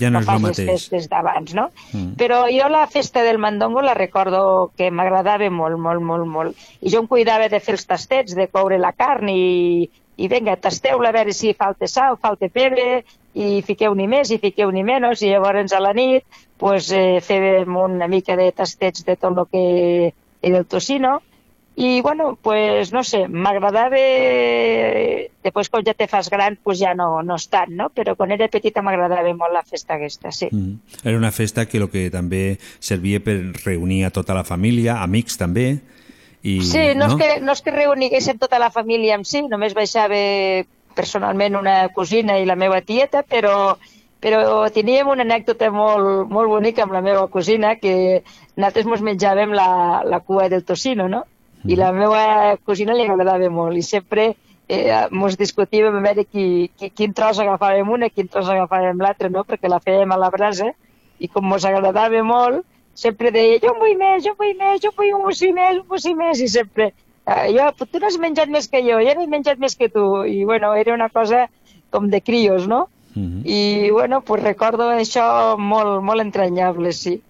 Ja 0.00 0.10
no 0.10 0.22
és 0.22 0.26
fas 0.26 0.42
les 0.42 0.60
festes 0.72 1.08
d'abans, 1.12 1.52
no? 1.54 1.68
Mm. 1.92 2.14
Però 2.20 2.42
jo 2.48 2.68
la 2.72 2.86
festa 2.88 3.22
del 3.26 3.38
mandongo 3.38 3.82
la 3.84 3.94
recordo 3.94 4.72
que 4.76 4.90
m'agradava 4.90 5.50
molt, 5.50 5.78
molt, 5.78 6.02
molt, 6.02 6.26
molt. 6.26 6.68
I 6.80 6.92
jo 6.92 7.04
em 7.04 7.10
cuidava 7.10 7.50
de 7.52 7.60
fer 7.60 7.76
els 7.76 7.86
tastets, 7.86 8.36
de 8.36 8.48
coure 8.48 8.80
la 8.80 8.94
carn 8.96 9.28
i, 9.28 9.90
i 10.16 10.28
vinga, 10.28 10.56
tasteu-la 10.56 11.12
a 11.12 11.16
veure 11.20 11.36
si 11.36 11.52
falta 11.52 11.88
sal, 11.88 12.16
falta 12.20 12.48
pebre, 12.48 13.02
i 13.34 13.60
fiqueu 13.62 13.94
ni 13.94 14.08
més 14.10 14.32
i 14.32 14.40
fiqueu 14.42 14.72
ni 14.74 14.82
menys, 14.82 15.22
i 15.22 15.30
llavors 15.30 15.72
a 15.72 15.80
la 15.80 15.92
nit 15.94 16.24
pues, 16.60 16.90
eh, 16.92 17.20
fèiem 17.24 17.76
una 17.76 18.08
mica 18.10 18.36
de 18.36 18.50
tastets 18.52 19.04
de 19.06 19.16
tot 19.16 19.36
el 19.38 19.46
que 19.52 20.14
era 20.42 20.58
el 20.58 20.66
tocino, 20.66 21.20
i 21.80 22.02
bueno, 22.02 22.38
pues 22.42 22.92
no 22.92 23.00
sé, 23.08 23.22
m'agradava, 23.24 23.96
després 25.40 25.70
quan 25.72 25.84
ja 25.86 25.94
te 25.96 26.04
fas 26.10 26.28
gran, 26.28 26.58
pues 26.60 26.76
ja 26.76 26.92
no, 26.92 27.22
no 27.24 27.38
és 27.40 27.46
tant, 27.48 27.72
no? 27.72 27.86
Però 27.96 28.12
quan 28.18 28.34
era 28.36 28.50
petita 28.52 28.82
m'agradava 28.84 29.32
molt 29.32 29.56
la 29.56 29.62
festa 29.64 29.96
aquesta, 29.96 30.28
sí. 30.28 30.50
Mm. 30.52 30.98
Era 31.00 31.16
una 31.16 31.30
festa 31.32 31.64
que, 31.64 31.80
lo 31.80 31.88
que 31.88 32.10
també 32.12 32.58
servia 32.84 33.22
per 33.24 33.38
reunir 33.64 34.02
a 34.04 34.12
tota 34.12 34.36
la 34.36 34.44
família, 34.44 34.98
amics 35.00 35.40
també, 35.40 35.70
i, 36.42 36.60
Sí, 36.68 36.84
no, 37.00 37.08
És 37.08 37.16
que, 37.16 37.30
no 37.40 37.56
és 37.56 37.64
que 37.64 37.72
reuniguéssim 37.72 38.36
tota 38.40 38.60
la 38.60 38.68
família 38.76 39.16
en 39.16 39.24
si, 39.24 39.40
només 39.48 39.72
baixava 39.72 40.20
personalment 40.96 41.56
una 41.56 41.88
cosina 41.96 42.36
i 42.36 42.44
la 42.44 42.60
meva 42.60 42.84
tieta, 42.84 43.24
però, 43.24 43.78
però 44.20 44.68
teníem 44.68 45.08
una 45.08 45.24
anècdota 45.24 45.72
molt, 45.72 46.28
molt 46.28 46.52
bonica 46.52 46.84
amb 46.84 46.92
la 46.92 47.00
meva 47.04 47.24
cosina, 47.32 47.78
que 47.80 48.22
nosaltres 48.56 48.84
mos 48.84 49.00
menjàvem 49.00 49.56
la, 49.56 49.70
la 50.04 50.20
cua 50.20 50.52
del 50.52 50.64
tocino, 50.68 51.08
no? 51.08 51.24
I 51.68 51.76
la 51.76 51.90
meva 51.92 52.56
cosina 52.64 52.94
li 52.96 53.04
agradava 53.04 53.50
molt 53.52 53.76
i 53.76 53.82
sempre 53.84 54.34
eh, 54.70 55.08
mos 55.10 55.36
discutíem 55.36 55.90
a 55.90 56.00
veure 56.00 56.24
qui, 56.24 56.70
qui, 56.78 56.90
quin 56.90 57.12
tros 57.12 57.40
agafàvem 57.42 57.90
una 57.90 58.08
i 58.08 58.14
quin 58.14 58.28
tros 58.28 58.48
agafàvem 58.48 59.02
l'altre, 59.02 59.28
no? 59.28 59.44
Perquè 59.44 59.68
la 59.68 59.80
fèiem 59.82 60.12
a 60.14 60.18
la 60.20 60.30
brasa 60.30 60.70
i 61.20 61.28
com 61.28 61.44
mos 61.44 61.66
agradava 61.68 62.22
molt, 62.24 62.64
sempre 62.94 63.30
deia, 63.34 63.58
jo 63.62 63.74
vull 63.78 63.96
més, 63.98 64.24
jo 64.24 64.34
vull 64.38 64.54
més, 64.56 64.80
jo 64.80 64.92
vull 64.96 65.12
un 65.18 65.26
bocí 65.26 65.52
més, 65.52 65.82
un 65.82 65.88
bocí 65.88 66.14
més, 66.16 66.40
i 66.40 66.48
sempre, 66.48 66.90
eh, 67.26 67.46
jo, 67.56 67.68
tu 67.82 68.00
n'has 68.00 68.16
menjat 68.22 68.48
més 68.48 68.70
que 68.70 68.80
jo, 68.86 69.02
jo 69.04 69.16
n'he 69.18 69.28
menjat 69.28 69.60
més 69.60 69.76
que 69.76 69.90
tu, 69.92 70.24
i 70.24 70.44
bueno, 70.48 70.72
era 70.74 70.94
una 70.94 71.10
cosa 71.12 71.48
com 71.90 72.08
de 72.08 72.22
crios, 72.22 72.66
no? 72.70 72.86
Mhm. 73.14 73.42
I 73.44 73.90
bueno, 73.90 74.20
pues 74.22 74.42
recordo 74.42 74.88
això 74.94 75.56
molt, 75.58 76.00
molt 76.02 76.22
entranyable, 76.22 76.92
sí. 76.92 77.20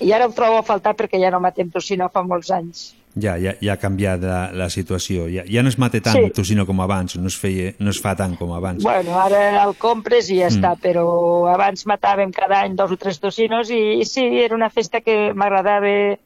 I 0.00 0.12
ara 0.12 0.26
ho 0.26 0.32
trobo 0.32 0.58
a 0.58 0.66
faltar 0.66 0.96
perquè 0.96 1.20
ja 1.22 1.30
no 1.30 1.40
matem 1.40 1.70
tocino 1.70 2.08
fa 2.08 2.22
molts 2.26 2.50
anys. 2.50 2.90
Ja, 3.18 3.34
ja, 3.42 3.56
ja 3.60 3.72
ha 3.74 3.76
canviat 3.82 4.20
la, 4.22 4.52
la 4.54 4.68
situació. 4.70 5.24
Ja, 5.32 5.42
ja 5.50 5.62
no 5.64 5.68
es 5.68 5.78
mate 5.82 5.98
tant 6.00 6.14
Sí. 6.20 6.30
tocino 6.30 6.64
com 6.66 6.78
abans, 6.80 7.16
no 7.18 7.26
es, 7.26 7.36
feia, 7.36 7.72
no 7.80 7.90
es 7.90 7.98
fa 8.00 8.14
tant 8.16 8.36
com 8.38 8.52
abans. 8.54 8.84
Bueno, 8.84 9.16
ara 9.18 9.64
el 9.64 9.74
compres 9.76 10.28
i 10.30 10.38
ja 10.38 10.46
Mm. 10.48 10.54
està, 10.60 10.76
però 10.78 11.50
abans 11.52 11.86
matàvem 11.86 12.30
cada 12.32 12.60
any 12.62 12.76
dos 12.76 12.92
o 12.92 12.96
tres 12.96 13.18
tocinos 13.18 13.68
i, 13.70 13.98
i 14.00 14.04
sí, 14.04 14.22
era 14.44 14.54
una 14.54 14.70
festa 14.70 15.00
que 15.00 15.32
m'agradava 15.34 16.16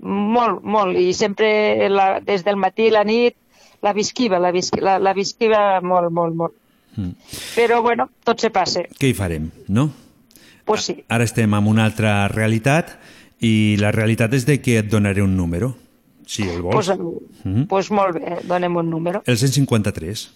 molt, 0.00 0.62
molt, 0.64 0.96
i 1.00 1.12
sempre 1.16 1.88
la, 1.88 2.20
des 2.20 2.44
del 2.44 2.56
matí 2.60 2.88
a 2.90 2.98
la 2.98 3.04
nit 3.04 3.36
la 3.84 3.92
visquiva, 3.92 4.38
la, 4.38 4.50
visqui, 4.52 4.80
la, 4.80 4.98
la 4.98 5.12
visquiva 5.12 5.80
molt, 5.84 6.10
molt, 6.12 6.34
molt. 6.34 6.52
Mm. 6.96 7.10
Però 7.56 7.82
bueno, 7.82 8.08
tot 8.24 8.40
se 8.40 8.48
passa, 8.50 8.80
Què 8.98 9.08
hi 9.10 9.14
farem, 9.14 9.50
no? 9.68 9.90
pues 10.64 10.86
sí. 10.86 10.94
Ara 11.12 11.24
estem 11.24 11.52
en 11.52 11.66
una 11.68 11.84
altra 11.84 12.26
realitat 12.28 12.94
i 13.44 13.76
la 13.80 13.90
realitat 13.92 14.32
és 14.32 14.46
de 14.48 14.56
que 14.62 14.78
et 14.80 14.88
donaré 14.88 15.20
un 15.20 15.34
número, 15.36 15.74
si 16.26 16.42
el 16.42 16.62
vols. 16.62 16.86
Pues, 16.88 16.98
Mhm. 17.44 17.66
pues 17.66 17.90
molt 17.90 18.14
bé, 18.18 18.38
donem 18.44 18.76
un 18.76 18.90
número. 18.90 19.22
El 19.26 19.36
153. 19.38 20.30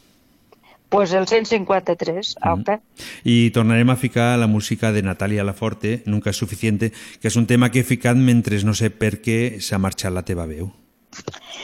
pues 0.91 1.13
el 1.13 1.27
153, 1.29 2.37
auca. 2.41 2.81
I 3.23 3.51
tornarem 3.51 3.91
a 3.91 3.97
ficar 3.97 4.39
la 4.39 4.47
música 4.47 4.91
de 4.91 5.03
Natàlia 5.03 5.45
Laforte, 5.45 6.03
Nunca 6.07 6.31
és 6.31 6.37
suficiente, 6.39 6.93
que 7.21 7.29
és 7.29 7.37
un 7.37 7.47
tema 7.47 7.71
que 7.71 7.81
he 7.81 7.85
ficat 7.85 8.17
mentre 8.17 8.57
no 8.65 8.73
sé 8.73 8.89
per 8.89 9.21
què 9.21 9.61
s'ha 9.61 9.77
marxat 9.79 10.13
la 10.17 10.23
teva 10.25 10.47
veu. 10.47 10.73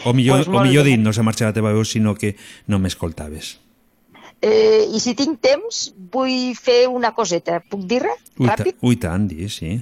O 0.04 0.12
millor, 0.12 0.44
Pues 0.44 0.48
o 0.48 0.60
millor 0.62 0.84
dit, 0.84 0.98
no 1.00 1.12
s'ha 1.14 1.22
marxat 1.24 1.48
la 1.48 1.54
teva 1.54 1.72
veu, 1.72 1.84
sinó 1.86 2.14
que 2.14 2.36
no 2.66 2.78
m'escoltaves. 2.78 3.60
Eh, 4.42 4.84
I 4.92 5.00
si 5.00 5.14
tinc 5.14 5.40
temps, 5.40 5.94
vull 6.12 6.52
fer 6.60 6.86
una 6.92 7.14
coseta. 7.16 7.62
Puc 7.64 7.86
dir-ne? 7.88 8.12
Ui, 8.38 8.46
Ràpid? 8.46 8.76
ui 8.82 8.96
tant, 9.00 9.30
sí. 9.48 9.78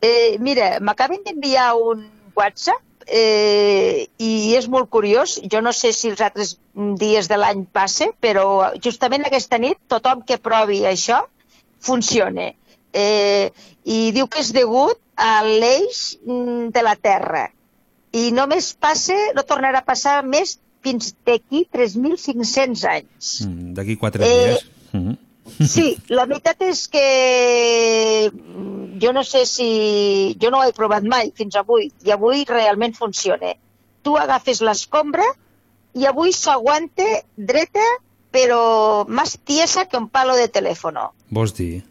Eh, 0.00 0.36
mira, 0.38 0.78
m'acaben 0.78 1.18
d'enviar 1.26 1.74
un 1.74 2.06
WhatsApp 2.36 2.78
eh, 3.06 4.06
i 4.18 4.54
és 4.56 4.68
molt 4.68 4.90
curiós. 4.90 5.38
Jo 5.50 5.60
no 5.64 5.72
sé 5.72 5.92
si 5.92 6.10
els 6.12 6.20
altres 6.24 6.56
dies 7.00 7.28
de 7.30 7.38
l'any 7.40 7.64
passe, 7.72 8.10
però 8.20 8.72
justament 8.82 9.26
aquesta 9.26 9.58
nit 9.58 9.78
tothom 9.88 10.22
que 10.26 10.38
provi 10.38 10.82
això 10.88 11.22
funciona. 11.84 12.50
Eh, 12.94 13.50
I 13.84 14.10
diu 14.14 14.28
que 14.30 14.40
és 14.40 14.52
degut 14.54 14.98
a 15.16 15.42
l'eix 15.44 16.16
mm, 16.24 16.70
de 16.74 16.82
la 16.86 16.94
Terra. 16.96 17.48
I 18.14 18.30
només 18.32 18.72
passa, 18.78 19.16
no 19.34 19.42
tornarà 19.42 19.82
a 19.82 19.86
passar 19.86 20.20
més 20.24 20.56
fins 20.84 21.14
d'aquí 21.26 21.64
3.500 21.74 22.84
anys. 22.88 23.30
Mm, 23.46 23.72
D'aquí 23.74 23.96
quatre 23.98 24.24
Eh, 24.24 24.34
dies. 24.52 24.64
Mm. 24.94 25.16
Sí, 25.44 25.96
la 26.08 26.24
veritat 26.26 26.62
és 26.64 26.86
que 26.88 27.04
mm, 28.32 28.98
jo 29.02 29.12
no 29.12 29.24
sé 29.24 29.44
si... 29.46 30.36
Jo 30.40 30.50
no 30.50 30.62
ho 30.62 30.68
he 30.68 30.72
provat 30.76 31.04
mai 31.04 31.32
fins 31.36 31.56
avui, 31.60 31.90
i 32.04 32.14
avui 32.14 32.44
realment 32.48 32.96
funciona. 32.96 33.52
Tu 34.04 34.16
agafes 34.20 34.62
l'escombra 34.64 35.26
i 35.94 36.08
avui 36.08 36.32
s'aguanta 36.34 37.06
dreta, 37.36 37.84
però 38.34 39.04
més 39.06 39.36
tiesa 39.46 39.86
que 39.86 40.00
un 40.00 40.08
palo 40.10 40.34
de 40.36 40.48
telèfon. 40.48 40.98
Vols 41.30 41.54
dir? 41.54 41.84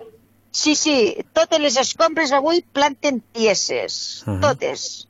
Sí, 0.54 0.76
sí, 0.78 1.16
totes 1.34 1.62
les 1.62 1.78
escombres 1.82 2.34
avui 2.36 2.62
planten 2.62 3.24
tieses, 3.34 4.24
Ahà. 4.28 4.39
totes. 4.41 5.08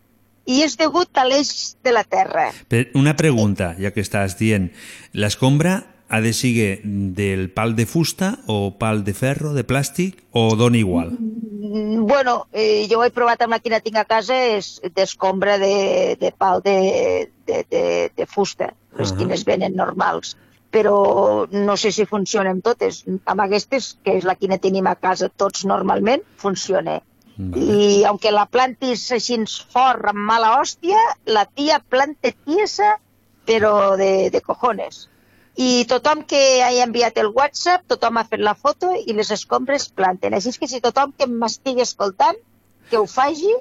I 0.47 0.61
és 0.63 0.75
degut 0.79 1.11
a 1.19 1.23
l'eix 1.27 1.75
de 1.83 1.91
la 1.95 2.03
Terra. 2.03 2.49
Per 2.67 2.89
una 2.99 3.15
pregunta, 3.15 3.73
ja 3.79 3.91
que 3.95 4.03
estàs 4.03 4.37
dient. 4.39 4.69
L'escombra 5.15 5.81
ha 6.13 6.21
de 6.21 6.31
ser 6.37 6.79
del 6.83 7.47
pal 7.49 7.75
de 7.75 7.87
fusta 7.89 8.35
o 8.45 8.77
pal 8.77 9.01
de 9.03 9.15
ferro, 9.17 9.55
de 9.57 9.63
plàstic, 9.65 10.19
o 10.29 10.53
dona 10.55 10.77
igual? 10.77 11.15
Mm, 11.17 12.05
Bueno, 12.05 12.45
eh, 12.51 12.85
jo 12.89 12.99
ho 12.99 13.03
he 13.05 13.09
provat 13.09 13.41
amb 13.41 13.55
la 13.55 13.59
que 13.59 13.79
tinc 13.81 13.97
a 13.97 14.05
casa, 14.05 14.35
és 14.57 14.81
d'escombra 14.93 15.57
de, 15.57 16.17
de 16.21 16.29
pal 16.37 16.61
de, 16.61 17.29
de, 17.47 17.63
de, 17.71 17.83
de 18.13 18.25
fusta, 18.29 18.73
les 18.99 19.09
Ahà. 19.09 19.17
quines 19.17 19.45
venen 19.47 19.73
normals. 19.79 20.35
Però 20.69 21.47
no 21.49 21.77
sé 21.77 21.91
si 21.95 22.05
funcionen 22.05 22.61
totes. 22.61 23.03
Amb 23.25 23.41
aquestes, 23.41 23.95
que 24.03 24.17
és 24.19 24.27
la 24.29 24.35
que 24.35 24.57
tenim 24.57 24.85
a 24.89 24.95
casa 24.95 25.29
tots 25.29 25.65
normalment, 25.65 26.21
funciona. 26.37 26.99
I 27.39 28.03
aunque 28.05 28.29
la 28.29 28.45
plantis 28.45 29.07
així 29.11 29.39
fort 29.73 30.05
amb 30.11 30.21
mala 30.29 30.59
hòstia, 30.59 30.99
la 31.25 31.45
tia 31.45 31.79
planta 31.81 32.29
tiesa, 32.45 32.99
però 33.45 33.97
de, 33.97 34.29
de 34.29 34.41
cojones. 34.41 35.07
I 35.55 35.85
tothom 35.89 36.23
que 36.25 36.63
hagi 36.65 36.81
enviat 36.81 37.19
el 37.21 37.29
WhatsApp, 37.35 37.83
tothom 37.91 38.17
ha 38.17 38.25
fet 38.25 38.41
la 38.41 38.55
foto 38.57 38.89
i 38.97 39.13
les 39.13 39.29
escombres 39.35 39.85
planten. 39.93 40.33
Així 40.33 40.55
que 40.57 40.69
si 40.69 40.81
tothom 40.81 41.13
que 41.17 41.27
m'estigui 41.29 41.85
escoltant, 41.85 42.39
que 42.89 42.97
ho 42.97 43.05
faci, 43.05 43.53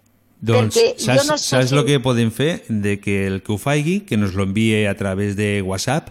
Doncs 0.42 0.74
saps, 0.98 1.28
no 1.28 1.36
saps 1.38 1.70
si... 1.70 1.76
el 1.76 1.84
que 1.86 2.00
podem 2.02 2.32
fer? 2.34 2.64
De 2.66 2.96
que 2.98 3.26
el 3.28 3.42
que 3.46 3.52
ho 3.54 3.58
faci, 3.62 4.00
que 4.08 4.16
nos 4.16 4.34
lo 4.34 4.42
envíe 4.48 4.88
a 4.90 4.96
través 4.96 5.36
de 5.36 5.62
WhatsApp 5.62 6.10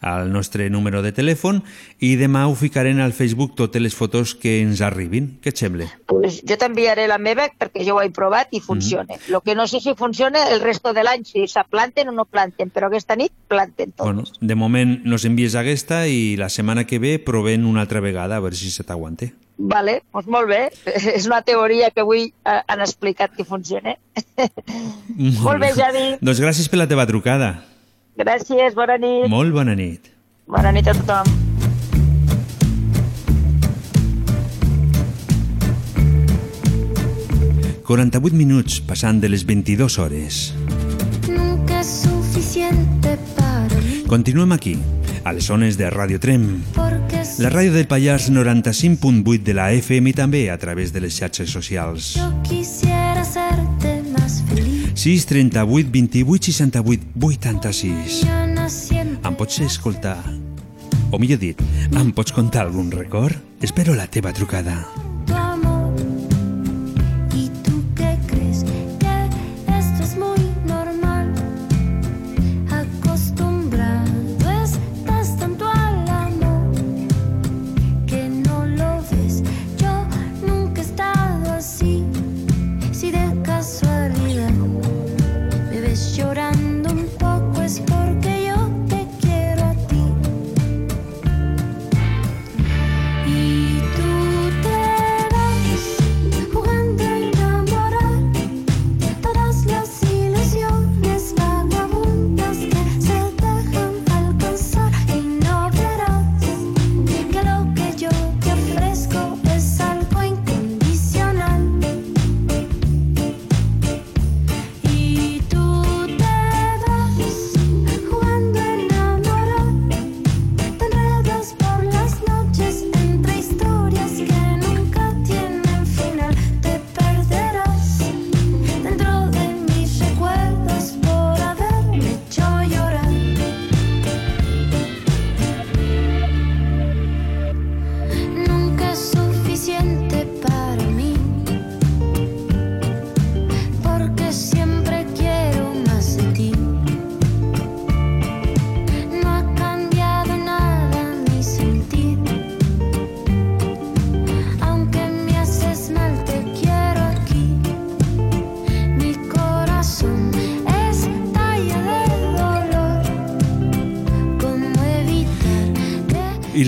al 0.00 0.30
nostre 0.32 0.68
número 0.70 1.02
de 1.02 1.12
telèfon 1.12 1.62
i 1.98 2.14
demà 2.20 2.46
ho 2.46 2.54
ficarem 2.58 3.00
al 3.02 3.12
Facebook 3.16 3.56
totes 3.58 3.82
les 3.82 3.96
fotos 3.96 4.34
que 4.38 4.60
ens 4.62 4.82
arribin. 4.84 5.38
Què 5.42 5.52
et 5.52 5.60
sembla? 5.60 5.88
Pues 6.10 6.40
jo 6.46 6.58
t'enviaré 6.60 7.08
la 7.10 7.18
meva 7.18 7.48
perquè 7.50 7.84
jo 7.86 7.98
ho 7.98 8.02
he 8.02 8.10
provat 8.14 8.52
i 8.54 8.60
funciona. 8.60 9.14
Mhm. 9.14 9.32
Lo 9.32 9.40
que 9.40 9.54
no 9.54 9.66
sé 9.66 9.80
si 9.80 9.94
funciona 9.94 10.48
el 10.52 10.60
resto 10.60 10.92
de 10.92 11.04
l'any, 11.04 11.24
si 11.24 11.46
se 11.48 11.64
planten 11.68 12.08
o 12.08 12.12
no 12.12 12.24
planten, 12.24 12.70
però 12.70 12.86
aquesta 12.86 13.16
nit 13.16 13.32
planten 13.48 13.92
tot. 13.92 14.06
Bueno, 14.06 14.24
de 14.40 14.54
moment 14.54 15.00
nos 15.04 15.24
envies 15.24 15.54
aquesta 15.54 16.06
i 16.06 16.36
la 16.36 16.48
setmana 16.48 16.84
que 16.84 16.98
ve 16.98 17.18
provem 17.18 17.66
una 17.66 17.80
altra 17.80 18.00
vegada 18.00 18.36
a 18.36 18.40
veure 18.40 18.56
si 18.56 18.70
se 18.70 18.84
t'aguante. 18.84 19.32
Vale, 19.58 20.02
doncs 20.14 20.28
molt 20.30 20.48
bé. 20.48 20.60
És 21.18 21.26
una 21.26 21.42
teoria 21.42 21.90
que 21.90 22.04
avui 22.04 22.28
eh, 22.30 22.60
han 22.66 22.80
explicat 22.80 23.34
que 23.34 23.44
funciona. 23.44 23.96
Molt 25.42 25.58
bé, 25.60 25.72
Javi. 25.74 26.04
Doncs 26.22 26.40
gràcies 26.40 26.70
per 26.70 26.78
la 26.78 26.86
teva 26.86 27.06
trucada. 27.10 27.56
Gràcies, 28.18 28.74
bona 28.74 28.98
nit. 28.98 29.28
Molt 29.30 29.54
bona 29.54 29.74
nit. 29.78 30.10
Bona 30.48 30.72
nit 30.74 30.88
a 30.90 30.96
tothom. 30.98 31.28
Mm. 31.28 31.48
48 37.88 38.36
minuts 38.36 38.82
passant 38.84 39.16
de 39.16 39.30
les 39.32 39.46
22 39.48 39.98
hores. 39.98 40.52
Nunca 41.26 41.80
es 41.80 42.02
suficiente 42.04 43.16
para 43.34 43.80
mí. 43.80 44.04
Continuem 44.06 44.52
aquí, 44.52 44.76
a 45.24 45.32
les 45.32 45.44
zones 45.46 45.78
de 45.78 45.88
Radio 45.88 46.20
Trem. 46.20 46.64
La 47.38 47.48
ràdio 47.48 47.72
del 47.72 47.86
Pallars 47.88 48.28
95.8 48.30 49.40
de 49.40 49.54
la 49.56 49.72
FM 49.72 50.10
i 50.10 50.12
també 50.12 50.50
a 50.50 50.58
través 50.58 50.92
de 50.92 51.00
les 51.00 51.16
xarxes 51.16 51.48
socials. 51.48 52.12
yo 52.20 52.28
quisiera 52.42 53.22
hacerte 53.22 53.77
6 54.98 55.26
38 55.26 55.90
28 55.92 56.42
68 56.42 57.06
86. 57.14 58.22
Em 59.22 59.34
pots 59.34 59.60
escoltar, 59.60 60.18
o 61.12 61.18
millor 61.22 61.38
dit, 61.38 61.62
em 61.94 62.10
pots 62.10 62.34
contar 62.34 62.66
algun 62.66 62.90
record? 62.90 63.38
Espero 63.62 63.94
la 63.94 64.08
teva 64.10 64.34
trucada. 64.34 65.07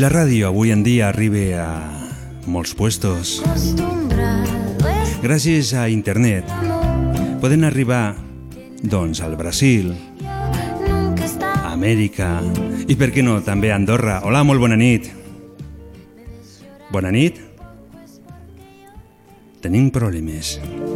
La 0.01 0.09
ràdio 0.09 0.49
avui 0.49 0.71
en 0.73 0.81
dia 0.81 1.11
arriba 1.11 1.61
a 1.61 1.69
molts 2.49 2.73
puestos. 2.73 3.43
Gràcies 5.21 5.75
a 5.77 5.91
internet 5.93 6.49
poden 7.43 7.67
arribar, 7.69 8.15
doncs, 8.81 9.21
al 9.21 9.37
Brasil, 9.37 9.93
a 10.25 11.75
Amèrica 11.75 12.31
i, 12.89 12.97
per 12.97 13.11
què 13.13 13.25
no, 13.25 13.41
també 13.45 13.75
Andorra. 13.77 14.23
Hola, 14.25 14.41
molt 14.45 14.65
bona 14.65 14.79
nit. 14.81 15.11
Bona 16.89 17.13
nit. 17.13 17.37
Tenim 19.61 19.91
problemes. 19.93 20.57
Y 20.61 20.89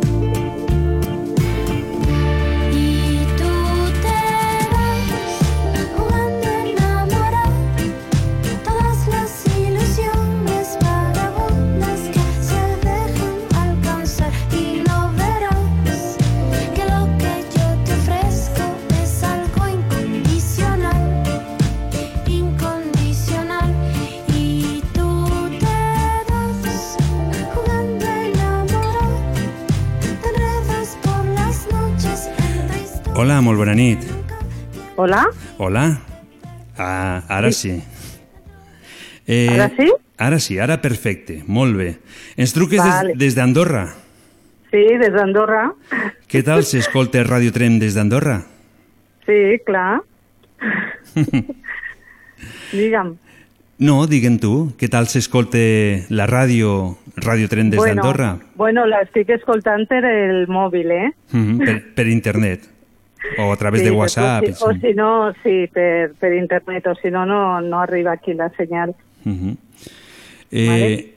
bona 33.74 33.82
nit. 33.82 33.98
Hola, 34.96 35.26
Hola. 35.58 36.00
Ah, 36.78 37.22
ara 37.28 37.50
sí. 37.52 37.82
Eh, 39.26 39.48
Ara 39.50 39.70
sí? 39.76 39.90
Ara 40.18 40.38
sí, 40.38 40.58
ara 40.58 40.80
perfecte. 40.80 41.42
Molt 41.46 41.76
bé. 41.76 41.98
Ens 42.36 42.52
truques 42.52 42.78
Vale. 42.78 43.14
des, 43.14 43.18
des 43.18 43.34
d'Andorra. 43.34 43.94
sí, 44.70 44.82
des 44.98 45.12
d'Andorra. 45.12 45.72
Què 46.28 46.42
tal 46.44 46.64
s'escolta 46.64 47.22
Radio 47.24 47.52
Trem 47.52 47.78
des 47.78 47.94
d'Andorra? 47.94 48.42
Sí, 49.26 49.58
clar. 49.66 50.02
Digue'm. 52.72 53.16
No, 53.78 54.06
digue'm 54.06 54.38
tu, 54.38 54.72
què 54.78 54.88
tal 54.88 55.06
s'escolta 55.10 55.58
la 56.10 56.26
ràdio, 56.30 56.96
Radio 57.16 57.48
Tren 57.48 57.70
des 57.70 57.78
bueno, 57.78 58.02
d'Andorra? 58.02 58.38
Bueno, 58.54 58.86
l'estic 58.86 59.30
escoltant 59.30 59.86
per 59.90 60.04
el 60.04 60.46
mòbil, 60.46 60.90
eh? 60.90 61.10
Mhm, 61.32 61.58
per, 61.58 61.76
per 61.94 62.06
internet. 62.06 62.73
O 63.38 63.52
a 63.52 63.56
través 63.56 63.82
de 63.82 63.88
Sí, 63.88 63.94
WhatsApp. 63.94 64.44
O 64.44 64.54
si, 64.54 64.64
o 64.64 64.72
si 64.80 64.94
no, 64.94 65.32
sí, 65.42 65.66
per, 65.72 66.12
per 66.20 66.32
internet, 66.34 66.86
o 66.86 66.94
si 66.94 67.10
no, 67.10 67.24
no, 67.26 67.60
no 67.60 67.80
arriba 67.80 68.12
aquí 68.12 68.34
la 68.34 68.50
senyal. 68.56 68.94
Mhm. 69.24 69.56
Eh, 70.50 71.14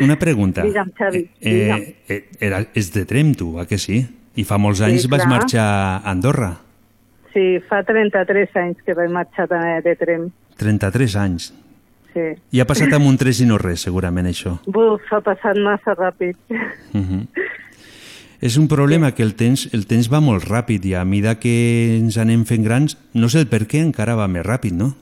una 0.00 0.18
pregunta. 0.18 0.62
Digue'm, 0.62 0.92
Xavi, 0.96 1.28
digue'm. 1.40 1.76
Eh, 1.82 1.96
eh, 2.08 2.24
era, 2.40 2.60
és 2.74 2.92
de 2.94 3.04
Trem, 3.04 3.34
tu, 3.34 3.58
a 3.58 3.66
que 3.66 3.78
sí? 3.78 4.04
I 4.36 4.44
fa 4.46 4.58
molts 4.58 4.78
Sí, 4.78 4.84
anys 4.86 5.08
vas 5.10 5.24
clar. 5.24 5.30
marxar 5.32 5.64
a 5.66 6.10
Andorra. 6.10 6.52
Sí, 7.32 7.58
fa 7.68 7.82
33 7.86 8.54
anys 8.56 8.78
que 8.86 8.94
vaig 8.94 9.10
marxar 9.10 9.48
de, 9.50 9.80
de 9.82 9.96
Trem. 9.96 10.28
33 10.58 11.16
anys. 11.16 11.50
Sí. 12.12 12.24
I 12.52 12.60
ha 12.60 12.66
passat 12.66 12.92
amb 12.92 13.06
un 13.06 13.16
tres 13.16 13.38
i 13.40 13.46
no 13.46 13.56
res, 13.58 13.82
segurament, 13.86 14.26
això. 14.26 14.56
Buf, 14.66 15.02
ha 15.14 15.20
passat 15.22 15.58
massa 15.62 15.94
ràpid. 15.94 16.36
Mhm. 16.92 17.26
És 18.40 18.56
un 18.56 18.68
problema 18.68 19.12
que 19.12 19.22
el 19.22 19.34
temps, 19.36 19.66
el 19.76 19.84
temps 19.86 20.08
va 20.08 20.22
molt 20.24 20.46
ràpid 20.48 20.86
i 20.88 20.94
a 20.96 21.04
mida 21.04 21.34
que 21.40 21.52
ens 21.98 22.16
anem 22.16 22.46
fent 22.48 22.64
grans, 22.64 22.96
no 23.12 23.28
sé 23.28 23.42
el 23.44 23.50
per 23.52 23.66
què 23.68 23.82
encara 23.84 24.16
va 24.16 24.30
més 24.32 24.46
ràpid, 24.46 24.72
no? 24.72 24.94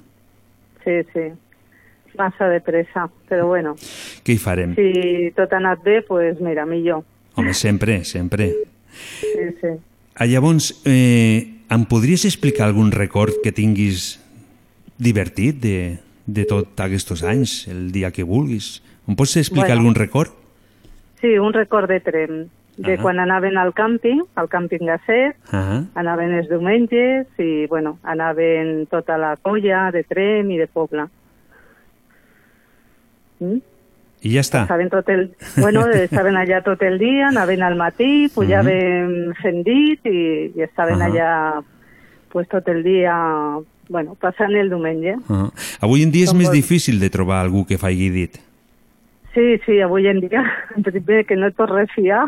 Sí, 0.83 0.97
sí. 1.13 1.29
Massa 2.19 2.49
de 2.51 2.59
pressa, 2.67 3.05
però 3.31 3.47
bueno. 3.47 3.77
Què 4.27 4.35
hi 4.35 4.41
farem? 4.43 4.75
Si 4.75 5.31
tot 5.37 5.55
ha 5.55 5.61
anat 5.63 5.85
bé, 5.85 6.01
doncs 6.01 6.09
pues 6.09 6.41
mira, 6.43 6.67
millor. 6.67 7.05
Home, 7.39 7.55
sempre, 7.55 8.01
sempre. 8.05 8.51
Sí, 9.21 9.47
sí. 9.61 9.71
Ah, 10.19 10.27
llavors, 10.27 10.73
eh, 10.85 11.63
em 11.71 11.85
podries 11.87 12.25
explicar 12.27 12.67
algun 12.67 12.91
record 12.91 13.39
que 13.45 13.55
tinguis 13.55 14.17
divertit 14.99 15.61
de, 15.63 15.77
de 16.27 16.45
tots 16.49 16.75
aquests 16.83 17.23
anys, 17.23 17.69
el 17.71 17.93
dia 17.95 18.11
que 18.11 18.27
vulguis? 18.27 18.81
Em 19.07 19.15
pots 19.15 19.37
explicar 19.39 19.77
Bueno. 19.77 19.81
algun 19.85 19.95
record? 19.95 20.35
Sí, 21.21 21.39
un 21.39 21.53
record 21.55 21.89
de 21.89 22.01
tren, 22.01 22.49
de 22.79 22.95
Ah. 22.95 23.03
quan 23.03 23.19
anaven 23.19 23.59
al 23.59 23.73
càmping, 23.75 24.23
al 24.37 24.49
càmping 24.49 24.87
Gasset, 24.87 25.37
Ah, 25.53 25.83
anaven 25.95 26.33
els 26.39 26.49
diumenges 26.49 27.27
i, 27.39 27.67
bueno, 27.67 27.99
anaven 28.03 28.87
tota 28.87 29.19
la 29.19 29.37
colla 29.37 29.91
de 29.91 30.05
tren 30.05 30.51
i 30.51 30.59
de 30.59 30.67
poble. 30.69 31.09
Mm? 33.41 33.59
I 34.23 34.33
ja 34.35 34.43
està. 34.43 34.65
Estaven 34.67 34.89
tot 34.91 35.09
el, 35.15 35.29
bueno, 35.63 35.85
estaven 36.07 36.35
allà 36.37 36.63
tot 36.67 36.83
el 36.83 36.99
dia, 36.99 37.29
anaven 37.29 37.63
al 37.63 37.77
matí, 37.79 38.29
pujaven 38.35 39.35
fent 39.43 39.61
dit 39.67 40.07
i, 40.11 40.53
i 40.57 40.63
estaven 40.67 41.03
Ahà. 41.03 41.11
allà 41.13 41.63
pues, 42.33 42.49
tot 42.49 42.67
el 42.69 42.83
dia, 42.83 43.15
bueno, 43.89 44.17
passant 44.21 44.55
el 44.59 44.69
diumenge. 44.71 45.15
Ah. 45.31 45.49
Avui 45.81 46.03
en 46.03 46.11
dia 46.11 46.25
és 46.27 46.31
Com 46.35 46.39
més 46.43 46.51
vols. 46.51 46.59
difícil 46.59 46.99
de 47.01 47.11
trobar 47.11 47.41
algú 47.45 47.65
que 47.67 47.79
faci 47.79 48.11
dit. 48.11 48.39
Sí, 49.35 49.59
sí, 49.67 49.81
avui 49.81 50.09
en 50.09 50.21
dia, 50.21 50.43
primer 50.83 51.25
que 51.27 51.37
no 51.37 51.47
et 51.47 51.55
pots 51.55 51.71
refiar 51.73 52.25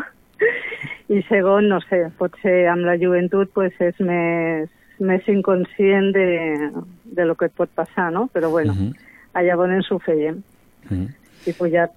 i 1.09 1.21
segon, 1.29 1.67
no 1.69 1.79
sé, 1.89 2.05
potser 2.17 2.67
amb 2.71 2.85
la 2.87 2.97
joventut 2.97 3.49
pues, 3.53 3.73
és 3.83 3.97
més, 3.99 4.69
més 4.99 5.27
inconscient 5.27 6.11
de, 6.15 6.27
de 7.05 7.25
lo 7.25 7.35
que 7.35 7.45
et 7.49 7.55
pot 7.57 7.69
passar, 7.75 8.11
no? 8.11 8.29
Però 8.33 8.49
bueno, 8.49 8.73
Mhm. 8.73 8.93
allà 9.33 9.57
on 9.57 9.71
ens 9.73 9.91
ho 9.91 9.99
fèiem. 9.99 10.41
Mhm. 10.89 11.07
I 11.47 11.53
pujar, 11.53 11.89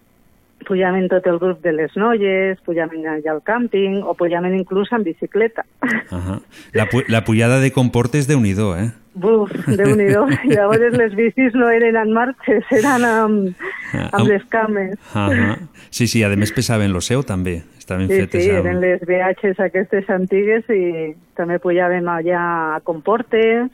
pujaven 0.66 1.08
tot 1.08 1.26
el 1.26 1.38
grup 1.38 1.60
de 1.62 1.72
les 1.72 1.94
noies, 1.96 2.58
pujaven 2.64 3.04
allà 3.06 3.30
al 3.34 3.42
càmping 3.44 4.02
o 4.02 4.14
pujaven 4.14 4.54
inclús 4.56 4.90
en 4.92 5.02
bicicleta. 5.04 5.64
Ahà. 6.10 6.40
La, 6.72 6.86
pu 6.88 7.02
la 7.08 7.24
pujada 7.24 7.60
de 7.60 7.70
comportes 7.72 8.26
de 8.26 8.36
nhi 8.36 8.52
eh? 8.52 8.90
Buf, 9.14 9.50
déu 9.66 9.94
nhi 9.94 10.08
Llavors 10.54 10.96
les 10.96 11.14
bicis 11.14 11.54
no 11.54 11.68
eren 11.70 11.96
en 11.96 12.12
marxes, 12.12 12.64
eren 12.70 13.04
amb, 13.04 13.54
Ah, 13.94 14.08
amb 14.12 14.26
les 14.28 14.42
cames. 14.50 14.98
Ahà. 15.14 15.58
Sí, 15.90 16.08
sí, 16.08 16.24
a 16.24 16.28
més 16.34 16.50
pesaven 16.50 16.92
lo 16.92 17.00
seu 17.00 17.22
també. 17.22 17.62
Estaven 17.84 18.08
Sí, 18.08 18.16
fetes 18.22 18.44
sí, 18.46 18.50
amb... 18.50 18.64
eren 18.64 18.78
les 18.80 19.02
VHs 19.04 19.58
aquestes 19.60 20.08
antigues 20.08 20.64
i 20.72 21.10
també 21.36 21.58
pujàvem 21.60 22.06
allà 22.08 22.44
a 22.76 22.80
Comportes, 22.80 23.68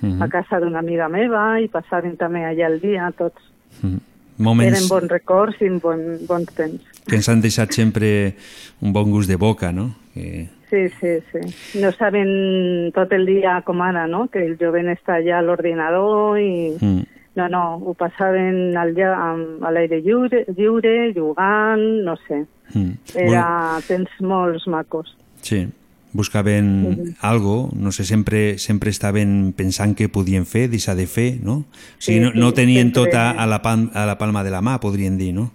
Mhm. 0.00 0.22
a 0.22 0.28
casa 0.32 0.60
d'una 0.62 0.78
amiga 0.78 1.08
meva 1.12 1.58
i 1.60 1.66
passàvem 1.68 2.14
també 2.16 2.44
allà 2.46 2.68
el 2.70 2.78
dia 2.80 3.10
tots. 3.18 3.42
Mhm. 3.82 3.98
Moments 4.38 4.78
Eren 4.78 4.88
bons 4.88 5.10
records 5.10 5.60
i 5.60 5.68
bon, 5.68 5.98
bons 6.28 6.54
temps. 6.54 6.80
que 7.06 7.16
ens 7.16 7.28
han 7.28 7.40
deixat 7.42 7.72
sempre 7.72 8.34
un 8.80 8.92
bon 8.94 9.10
gust 9.10 9.28
de 9.28 9.36
boca, 9.36 9.72
no? 9.72 9.90
Que... 10.14 10.48
Sí, 10.70 10.88
sí, 11.00 11.18
sí. 11.32 11.80
No 11.82 11.90
saben 11.92 12.92
tot 12.94 13.12
el 13.12 13.26
dia 13.26 13.60
com 13.66 13.82
ara, 13.82 14.06
no? 14.06 14.28
Que 14.28 14.46
el 14.46 14.56
jovent 14.56 14.86
està 14.88 15.18
allà 15.18 15.38
a 15.38 15.42
l'ordinador 15.42 16.38
i... 16.38 16.76
Mm. 16.80 17.02
No, 17.36 17.48
no, 17.48 17.74
ho 17.76 17.94
passaven 17.94 18.76
al, 18.76 18.94
a 18.98 19.70
l'aire 19.70 20.00
lliure, 20.02 20.44
lliure, 20.56 21.12
jugant, 21.14 21.84
no 22.04 22.16
sé. 22.26 22.44
Mm. 22.74 22.90
Era 23.14 23.78
temps 23.86 24.10
molt 24.20 24.66
macos. 24.66 25.16
Sí, 25.42 25.68
buscaven 26.12 26.90
Mhm. 26.90 27.14
algo, 27.20 27.70
no 27.74 27.92
sé, 27.92 28.04
sempre 28.04 28.58
sempre 28.58 28.90
estaven 28.90 29.52
pensant 29.56 29.96
què 29.96 30.08
podien 30.08 30.44
fer, 30.46 30.68
deixar 30.68 30.96
de 30.96 31.06
fer, 31.06 31.38
no? 31.42 31.52
O 31.54 31.64
sigui, 31.98 32.18
Sí, 32.18 32.20
no, 32.24 32.32
no 32.34 32.52
tenien 32.52 32.92
sempre- 32.92 33.10
tot 33.10 33.14
a, 33.14 33.30
a, 33.30 33.46
la 33.46 33.62
palma, 33.62 33.90
a 33.94 34.06
la 34.06 34.18
palma 34.18 34.42
de 34.44 34.50
la 34.50 34.60
mà, 34.60 34.78
podríem 34.80 35.16
dir, 35.18 35.32
no? 35.34 35.52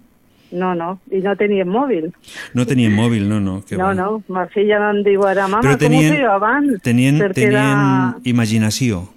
No, 0.51 0.73
no, 0.73 1.01
i 1.11 1.17
no 1.19 1.35
tenien 1.35 1.67
mòbil. 1.67 2.13
No 2.53 2.65
tenien 2.65 2.93
mòbil, 2.95 3.27
no, 3.27 3.41
no. 3.41 3.63
Que 3.65 3.75
no, 3.75 3.85
va. 3.87 3.93
no, 3.93 4.23
ma 4.29 4.45
filla 4.47 4.77
em 4.91 5.03
diu 5.03 5.25
ara, 5.27 5.47
mama, 5.49 5.61
Però 5.63 5.71
com 5.77 5.79
tenien- 5.89 6.11
ho 6.11 6.15
feia 6.15 6.33
abans? 6.35 6.81
Tenien, 6.81 7.17
tenien 7.33 7.51
era- 7.51 8.15
imaginació. 8.23 9.09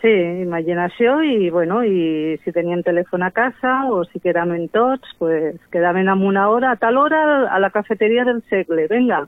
Sí, 0.00 0.08
imaginació 0.40 1.18
i, 1.22 1.50
bueno, 1.52 1.82
i 1.84 2.38
si 2.40 2.52
tenien 2.56 2.80
telèfon 2.82 3.22
a 3.22 3.30
casa 3.36 3.82
o 3.92 3.98
si 4.08 4.18
quedaven 4.20 4.68
tots, 4.72 5.10
pues 5.18 5.58
quedaven 5.70 6.08
amb 6.08 6.24
una 6.24 6.46
hora, 6.48 6.70
a 6.72 6.76
tal 6.80 6.96
hora 6.96 7.20
a 7.52 7.58
la 7.60 7.68
cafeteria 7.70 8.24
del 8.24 8.40
segle, 8.48 8.86
venga. 8.88 9.26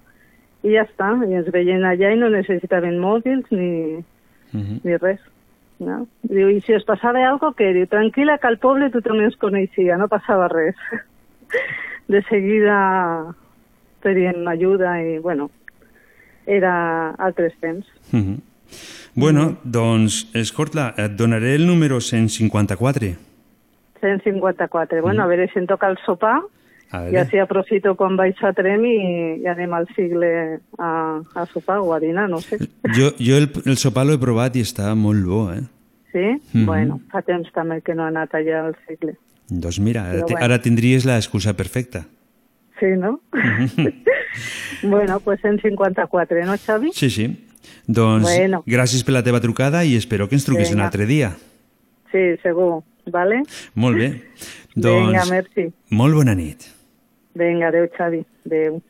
I 0.63 0.73
ja 0.79 0.87
està, 0.87 1.11
i 1.29 1.35
ens 1.37 1.51
veien 1.53 1.85
allà 1.85 2.15
i 2.15 2.17
no 2.17 2.31
necessitaven 2.33 2.97
mòbils 3.03 3.51
ni, 3.51 4.01
Mhm. 4.55 4.81
ni 4.85 4.97
res. 4.97 5.21
No? 5.79 6.07
Diu, 6.23 6.49
i 6.49 6.61
si 6.61 6.75
us 6.77 6.85
passava 6.85 7.19
algo, 7.29 7.53
què? 7.59 7.73
Diu, 7.75 7.87
tranquil·la, 7.87 8.39
que 8.39 8.47
al 8.47 8.59
poble 8.59 8.89
tothom 8.91 9.21
ens 9.21 9.37
coneixia, 9.37 9.97
no 9.99 10.09
passava 10.09 10.49
res. 10.49 10.77
De 12.09 12.23
seguida 12.29 13.35
pedien 14.03 14.47
ajuda 14.49 15.01
i, 15.03 15.19
bueno, 15.19 15.51
era 16.47 17.11
altres 17.19 17.53
temps. 17.61 17.87
Mhm. 18.13 18.39
Bueno, 19.15 19.59
doncs, 19.65 20.29
escolta, 20.35 20.95
et 20.97 21.13
donaré 21.17 21.55
el 21.55 21.67
número 21.67 22.01
154. 22.01 23.13
154. 24.01 25.03
Bueno, 25.03 25.23
a 25.23 25.27
veure 25.27 25.49
si 25.53 25.61
em 25.61 25.67
toca 25.69 25.91
el 25.93 25.99
sopar 26.07 26.41
i 26.93 27.17
així 27.17 27.41
aprofito 27.41 27.95
quan 27.97 28.19
vaig 28.21 28.41
a 28.45 28.51
Trem 28.57 28.83
i, 28.85 28.97
i 29.41 29.47
anem 29.49 29.73
al 29.73 29.87
Sigle 29.97 30.33
a, 30.77 31.21
a 31.23 31.45
sopar 31.53 31.79
o 31.81 31.93
a 31.95 32.01
dinar, 32.01 32.29
no 32.29 32.41
sé. 32.45 32.59
Jo, 32.97 33.13
jo 33.17 33.39
el, 33.41 33.49
el 33.65 33.79
sopar 33.81 34.05
l'he 34.09 34.19
provat 34.21 34.59
i 34.61 34.65
està 34.67 34.91
molt 34.97 35.25
bo, 35.25 35.47
eh? 35.55 35.63
Sí? 36.13 36.27
Mhm. 36.53 36.67
Bueno, 36.69 36.99
fa 37.13 37.23
temps 37.25 37.49
també 37.55 37.81
que 37.85 37.97
no 37.97 38.05
he 38.05 38.13
anat 38.13 38.37
allà 38.37 38.67
al 38.67 38.77
Sigle. 38.85 39.17
Doncs 39.49 39.81
mira, 39.81 40.05
ara, 40.11 40.27
bueno. 40.27 40.43
ara 40.45 40.61
tindries 40.61 41.07
l'excusa 41.09 41.57
perfecta. 41.57 42.05
Sí, 42.81 42.93
no? 42.99 43.21
bueno, 44.83 45.21
pues 45.21 45.41
154, 45.41 46.45
no, 46.45 46.57
Xavi? 46.59 46.93
Sí, 46.93 47.09
sí. 47.11 47.31
Doncs 47.87 48.23
Bueno. 48.25 48.63
gràcies 48.67 49.03
per 49.05 49.13
la 49.15 49.23
teva 49.23 49.41
trucada 49.41 49.85
i 49.85 49.97
espero 49.97 50.29
que 50.29 50.35
ens 50.37 50.45
truquis 50.45 50.69
un 50.71 50.75
Vinga. 50.77 50.87
altre 50.87 51.07
dia. 51.07 51.37
Sí, 52.13 52.37
segur. 52.43 52.83
Vale? 53.07 53.43
Molt 53.75 53.97
bé. 53.97 54.23
Doncs, 54.75 55.13
Vinga, 55.13 55.25
merci. 55.31 55.73
molt 55.91 56.15
bona 56.15 56.35
nit. 56.35 56.63
Vinga, 57.35 57.69
adeu, 57.69 57.89
Xavi. 57.97 58.25
Adeu. 58.47 58.81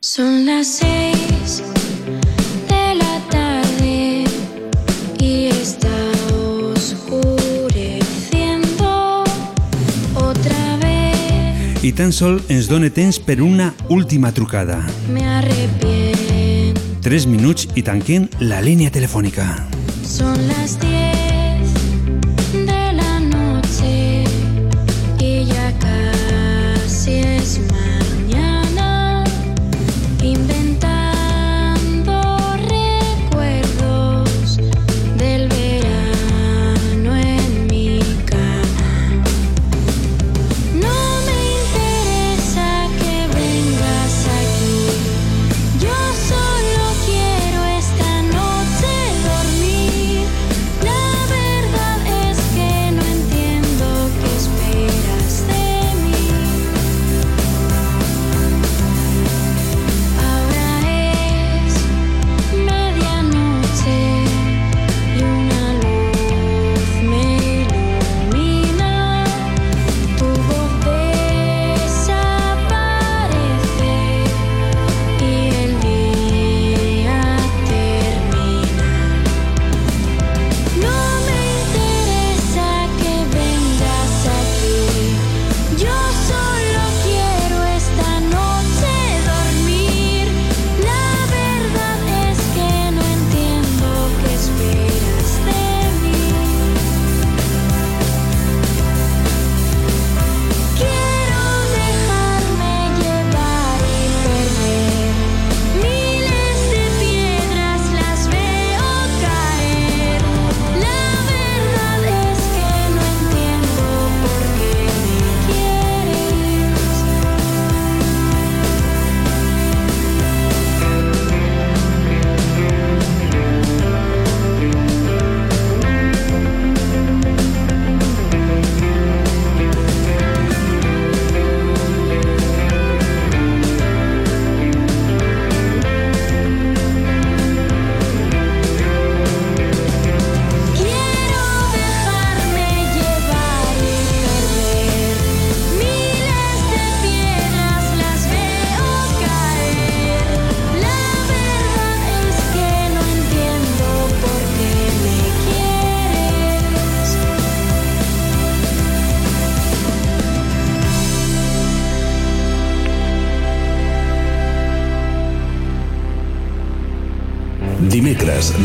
Son 0.00 0.44
las 0.46 0.66
seis 0.66 1.62
de 2.68 2.94
la 2.94 3.20
tarde 3.30 4.24
y 5.18 5.46
está 5.46 5.88
oscureciendo 6.74 9.24
otra 10.14 10.76
vez. 10.82 11.84
I 11.84 11.92
tan 11.92 12.12
sol 12.12 12.42
ens 12.48 12.68
dóna 12.68 12.90
temps 12.90 13.18
per 13.20 13.40
una 13.42 13.74
última 13.88 14.32
trucada. 14.32 14.84
Me 15.12 15.24
arrepiento. 15.24 16.13
3 17.04 17.26
minuts 17.28 17.68
i 17.76 17.84
tanquem 17.84 18.24
la 18.48 18.62
línia 18.64 18.88
telefònica. 18.88 19.44
Són 20.08 20.40
les 20.48 20.78
10 20.80 21.03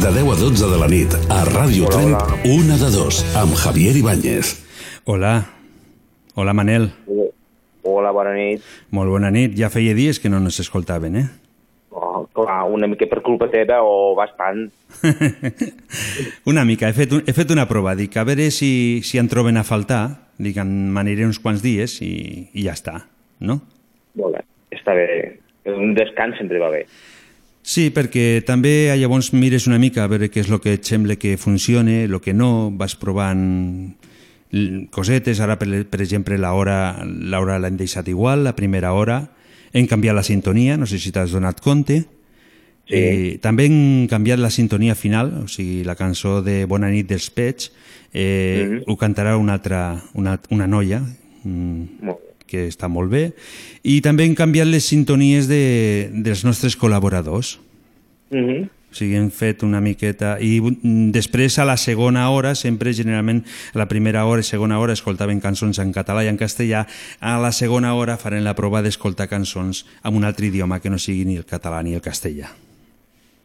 de 0.01 0.11
10 0.11 0.31
a 0.31 0.35
12 0.35 0.65
de 0.71 0.77
la 0.79 0.87
nit, 0.87 1.11
a 1.29 1.43
Ràdio 1.43 1.87
Hola, 1.87 1.91
Tremp, 1.91 2.15
hola. 2.15 2.39
una 2.55 2.77
de 2.77 2.89
dos, 2.91 3.19
amb 3.35 3.53
Javier 3.53 3.95
Ibáñez. 3.97 4.55
Hola. 5.05 5.45
Hola, 6.35 6.53
Manel. 6.53 6.91
Hola, 7.83 8.11
bona 8.11 8.33
nit. 8.33 8.61
Molt 8.91 9.09
bona 9.11 9.31
nit. 9.31 9.57
Ja 9.59 9.69
feia 9.69 9.93
dies 9.97 10.19
que 10.19 10.29
no 10.29 10.37
ens 10.39 10.59
escoltaven, 10.63 11.15
eh? 11.19 11.25
Oh, 11.91 12.23
clar, 12.31 12.63
una 12.71 12.87
mica 12.87 13.07
per 13.11 13.21
culpa 13.25 13.49
teva 13.51 13.81
o 13.83 14.15
bastant. 14.15 14.69
Una 16.45 16.63
mica. 16.65 16.87
He 16.89 16.93
fet, 16.93 17.11
un, 17.13 17.23
he 17.27 17.33
fet 17.33 17.51
una 17.51 17.67
prova. 17.67 17.95
Dic, 17.97 18.15
a 18.17 18.23
veure 18.23 18.49
si, 18.55 19.01
si 19.03 19.19
en 19.19 19.27
troben 19.27 19.57
a 19.57 19.65
faltar. 19.67 20.29
Dic, 20.39 20.57
en 20.61 20.93
m'aniré 20.95 21.25
uns 21.27 21.41
quants 21.43 21.61
dies 21.65 21.99
i, 22.05 22.47
i 22.53 22.63
ja 22.69 22.77
està, 22.77 23.01
no? 23.43 23.59
Molt 24.15 24.37
bé, 24.37 24.45
està 24.77 24.95
bé. 24.95 25.07
Un 25.69 25.91
descans 25.97 26.37
sempre 26.39 26.61
va 26.61 26.69
bé. 26.71 26.85
Sí, 27.69 27.91
perquè 27.93 28.41
també 28.47 28.89
a 28.89 28.95
llavors 28.97 29.27
mires 29.37 29.67
una 29.69 29.77
mica 29.77 30.01
a 30.01 30.09
veure 30.09 30.31
què 30.33 30.41
és 30.41 30.47
el 30.49 30.57
que 30.63 30.71
et 30.79 30.87
sembla 30.89 31.19
que 31.21 31.35
funcione, 31.37 31.99
el 32.07 32.15
que 32.17 32.33
no, 32.33 32.71
vas 32.73 32.95
provant 32.97 33.43
cosetes, 34.89 35.37
ara 35.45 35.59
per, 35.61 35.67
per 35.85 35.99
exemple 36.01 36.39
l'hora 36.41 37.03
l'hora 37.05 37.59
l'hem 37.61 37.77
deixat 37.77 38.07
igual, 38.09 38.41
la 38.47 38.55
primera 38.57 38.95
hora, 38.97 39.19
hem 39.69 39.85
canviat 39.85 40.17
la 40.17 40.23
sintonia, 40.25 40.79
no 40.81 40.87
sé 40.89 40.97
si 40.97 41.11
t'has 41.13 41.35
donat 41.35 41.61
compte, 41.61 42.05
Sí. 42.89 42.97
eh, 42.97 43.37
també 43.37 43.67
hem 43.69 44.07
canviat 44.09 44.39
la 44.41 44.49
sintonia 44.49 44.95
final, 44.97 45.27
o 45.43 45.47
sigui, 45.47 45.83
la 45.85 45.93
cançó 45.93 46.39
de 46.41 46.63
Bona 46.65 46.89
nit 46.89 47.05
dels 47.05 47.29
Pets, 47.29 47.69
eh, 48.11 48.65
Mhm. 48.65 48.83
ho 48.87 48.97
cantarà 48.97 49.37
una 49.37 49.53
altra, 49.53 50.01
una, 50.15 50.39
una 50.49 50.65
noia, 50.65 51.03
mm, 51.43 52.01
Molt 52.01 52.28
que 52.49 52.65
està 52.67 52.89
molt 52.89 53.13
bé, 53.13 53.29
i 53.83 53.99
també 54.01 54.25
hem 54.25 54.35
canviat 54.37 54.67
les 54.67 54.89
sintonies 54.89 55.47
de, 55.49 56.09
dels 56.25 56.43
nostres 56.47 56.77
col·laboradors. 56.77 57.57
Mm 58.31 58.45
-hmm. 58.45 58.67
O 58.89 58.95
sigui, 58.97 59.15
hem 59.19 59.29
fet 59.29 59.61
una 59.61 59.79
miqueta... 59.85 60.37
I 60.41 60.57
després, 61.13 61.59
a 61.61 61.65
la 61.65 61.77
segona 61.77 62.29
hora, 62.33 62.55
sempre, 62.57 62.93
generalment, 62.97 63.43
a 63.75 63.77
la 63.77 63.85
primera 63.87 64.23
hora 64.25 64.41
i 64.41 64.47
segona 64.47 64.79
hora 64.81 64.95
escoltaven 64.97 65.39
cançons 65.43 65.77
en 65.77 65.93
català 65.93 66.23
i 66.25 66.31
en 66.31 66.39
castellà. 66.41 66.87
A 67.21 67.37
la 67.37 67.51
segona 67.51 67.93
hora 67.93 68.17
farem 68.17 68.43
la 68.43 68.55
prova 68.57 68.81
d'escoltar 68.81 69.29
cançons 69.29 69.85
en 70.03 70.17
un 70.17 70.25
altre 70.25 70.49
idioma 70.49 70.79
que 70.79 70.89
no 70.89 70.97
sigui 70.97 71.25
ni 71.25 71.37
el 71.37 71.45
català 71.45 71.83
ni 71.83 71.93
el 71.93 72.01
castellà. 72.01 72.49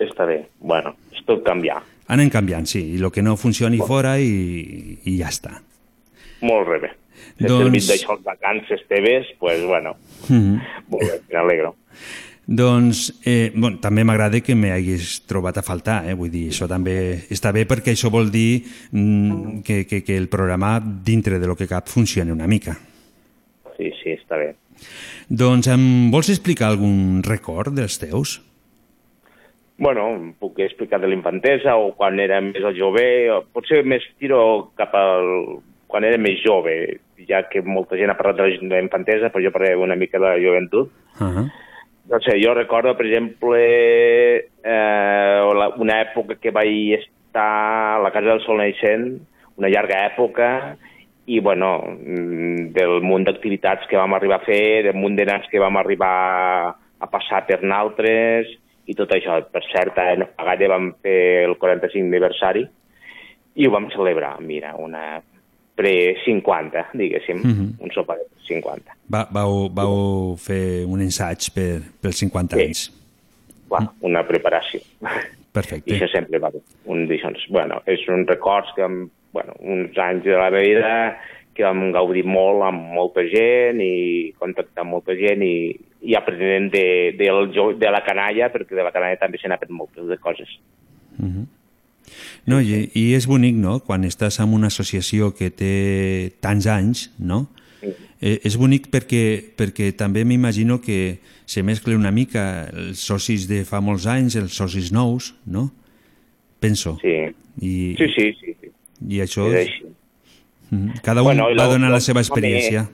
Està 0.01 0.25
bé. 0.25 0.47
Bueno, 0.61 0.97
és 1.13 1.21
tot 1.29 1.45
canviar. 1.45 1.83
Anem 2.09 2.33
canviant, 2.33 2.65
sí, 2.69 2.81
i 2.97 3.01
el 3.01 3.13
que 3.13 3.23
no 3.23 3.37
funcioni 3.37 3.79
fora 3.85 4.17
i, 4.21 4.99
i 5.05 5.19
ja 5.21 5.29
està. 5.29 5.59
Molt 6.45 6.73
bé. 6.81 6.95
Si 7.39 7.49
Doncs- 7.49 7.64
servit 7.64 7.89
d'això 7.91 8.18
vacances 8.22 8.85
teves, 8.89 9.26
doncs, 9.26 9.39
pues, 9.41 9.64
bueno, 9.66 9.97
Mm 10.28 10.41
-hmm. 10.41 10.61
molt 10.89 11.03
bé, 11.03 11.20
m'alegro. 11.32 11.74
Doncs 12.47 13.20
eh, 13.24 13.53
bon, 13.55 13.78
també 13.80 14.05
m'agrada 14.05 14.41
que 14.45 14.55
m'haguis 14.55 15.22
trobat 15.24 15.57
a 15.57 15.62
faltar, 15.62 16.03
eh? 16.09 16.12
vull 16.12 16.30
dir, 16.30 16.51
això 16.53 16.68
també 16.68 17.24
està 17.32 17.53
bé 17.53 17.64
perquè 17.64 17.95
això 17.95 18.11
vol 18.12 18.30
dir 18.30 18.64
mm, 18.93 19.62
que, 19.64 19.87
que, 19.87 20.03
que 20.05 20.16
el 20.16 20.28
programa, 20.28 20.78
dintre 20.80 21.39
de 21.39 21.47
lo 21.47 21.57
que 21.57 21.66
cap, 21.66 21.89
funcioni 21.89 22.30
una 22.30 22.47
mica. 22.47 22.76
Sí, 23.78 23.91
sí, 24.03 24.11
està 24.11 24.37
bé. 24.37 24.55
Doncs 25.28 25.68
em 25.72 26.11
vols 26.12 26.28
explicar 26.28 26.68
algun 26.68 27.22
record 27.24 27.72
dels 27.72 27.97
teus? 27.99 28.43
Bueno, 29.78 30.35
puc 30.39 30.61
explicar 30.62 31.01
de 31.01 31.09
l'infantesa 31.09 31.74
o 31.80 31.95
quan 31.97 32.20
era 32.20 32.43
més 32.45 32.62
jove, 32.76 33.07
o 33.32 33.41
potser 33.57 33.82
més 33.89 34.05
tiro 34.20 34.70
cap 34.76 34.93
al... 34.95 35.62
quan 35.89 36.05
era 36.05 36.18
més 36.18 36.41
jove, 36.45 37.01
ja 37.29 37.45
que 37.49 37.62
molta 37.62 37.97
gent 37.97 38.11
ha 38.11 38.17
parlat 38.19 38.37
de 38.41 38.69
la 38.71 38.81
infantesa, 38.83 39.31
però 39.31 39.45
jo 39.45 39.53
parlaré 39.53 39.77
una 39.77 39.97
mica 39.97 40.19
de 40.19 40.27
la 40.27 40.41
joventut. 40.41 40.91
Uh 41.21 41.27
-huh. 41.27 41.51
no 42.11 42.21
sé, 42.21 42.39
jo 42.43 42.53
recordo, 42.55 42.97
per 42.97 43.07
exemple, 43.07 43.59
eh, 44.62 45.41
una 45.77 46.01
època 46.03 46.37
que 46.37 46.51
vaig 46.51 47.01
estar 47.01 47.97
a 47.97 47.99
la 48.03 48.11
Casa 48.11 48.29
del 48.29 48.41
Sol 48.41 48.59
Naixent, 48.59 49.21
una 49.57 49.69
llarga 49.69 50.07
època, 50.07 50.77
i, 51.27 51.41
bueno, 51.41 51.83
mm, 51.87 52.73
del 52.73 53.01
munt 53.01 53.25
d'activitats 53.25 53.87
que 53.89 53.97
vam 53.97 54.12
arribar 54.12 54.43
a 54.43 54.45
fer, 54.45 54.83
del 54.83 54.95
munt 54.95 55.17
de 55.17 55.25
nens 55.25 55.47
que 55.51 55.59
vam 55.59 55.77
arribar 55.77 56.77
a 56.99 57.07
passar 57.07 57.47
per 57.47 57.62
naltres, 57.62 58.47
i 58.87 58.95
tot 58.95 59.12
això. 59.15 59.39
Per 59.51 59.62
cert, 59.71 59.99
a 59.99 60.15
Nafagalla 60.21 60.73
vam 60.75 60.91
fer 61.03 61.45
el 61.49 61.57
45 61.61 62.05
aniversari 62.05 62.65
i 63.55 63.67
ho 63.67 63.71
vam 63.71 63.89
celebrar, 63.95 64.37
mira, 64.43 64.75
una 64.77 65.23
pre-50, 65.77 66.87
diguéssim, 66.95 67.41
Mhm. 67.43 67.72
un 67.81 67.91
sopar 67.93 68.16
de 68.18 68.25
50. 68.47 68.97
Va, 69.12 69.27
vau, 69.31 69.68
vau 69.70 70.37
fer 70.37 70.85
un 70.87 71.01
ensaig 71.01 71.51
per, 71.55 71.81
pels 72.01 72.16
50 72.16 72.57
Sí. 72.57 72.62
anys. 72.62 72.93
Clar, 73.68 73.91
una 74.01 74.22
preparació. 74.27 74.81
Perfecte. 75.53 75.91
I 75.91 75.99
això 76.01 76.11
sempre 76.11 76.39
va 76.39 76.51
bé. 76.51 76.61
Un 76.87 77.07
d'aixòs. 77.09 77.47
Bueno, 77.49 77.81
és 77.87 78.01
un 78.09 78.27
records 78.27 78.68
que, 78.75 78.87
bueno, 79.33 79.55
uns 79.61 79.97
anys 79.99 80.25
de 80.25 80.31
la 80.33 80.51
meva 80.51 80.62
vida 80.62 81.18
que 81.55 81.62
vam 81.62 81.93
gaudir 81.93 82.25
molt 82.27 82.62
amb 82.66 82.93
molta 82.93 83.22
gent 83.31 83.81
i 83.81 84.33
contactar 84.39 84.83
amb 84.83 84.91
molta 84.91 85.14
gent 85.14 85.43
i, 85.47 85.70
i 86.03 86.14
aprenent 86.18 86.70
de, 86.72 87.14
de, 87.16 87.29
de 87.79 87.91
la 87.91 88.03
canalla, 88.05 88.51
perquè 88.53 88.75
de 88.75 88.83
la 88.83 88.91
canalla 88.91 89.16
també 89.16 89.39
se 89.39 89.47
n'aprèn 89.49 89.70
moltes 89.70 90.09
de 90.11 90.18
coses. 90.18 90.49
Mhm. 91.18 91.47
No, 92.47 92.61
i, 92.61 92.91
i 92.95 93.13
és 93.15 93.27
bonic, 93.27 93.55
no?, 93.57 93.79
quan 93.81 94.05
estàs 94.05 94.41
en 94.41 94.53
una 94.55 94.69
associació 94.73 95.33
que 95.35 95.51
té 95.51 96.33
tants 96.45 96.67
anys, 96.67 97.11
no?, 97.19 97.47
eh, 98.21 98.41
és 98.45 98.57
bonic 98.57 98.89
perquè, 98.93 99.53
perquè 99.57 99.93
també 99.97 100.25
m'imagino 100.25 100.81
que 100.81 101.19
se 101.47 101.63
mescle 101.63 101.97
una 101.97 102.11
mica 102.15 102.69
els 102.73 102.99
socis 103.05 103.49
de 103.49 103.65
fa 103.69 103.81
molts 103.85 104.07
anys, 104.09 104.37
els 104.41 104.55
socis 104.57 104.93
nous, 104.93 105.35
no? 105.47 105.71
Penso. 106.61 106.97
Sí. 107.03 107.17
I, 107.61 107.95
Sí, 107.99 108.07
sí, 108.17 108.31
sí. 108.41 108.55
sí. 108.61 108.71
I 109.11 109.21
això... 109.21 109.45
És 109.53 109.69
així. 109.69 109.85
Mhm. 110.71 110.95
Cada 111.05 111.21
un 111.23 111.27
Bueno, 111.29 111.45
va 111.51 111.67
lo- 111.67 111.73
donar 111.75 111.91
lo- 111.91 111.97
la 111.97 112.01
seva 112.01 112.21
experiència. 112.25 112.87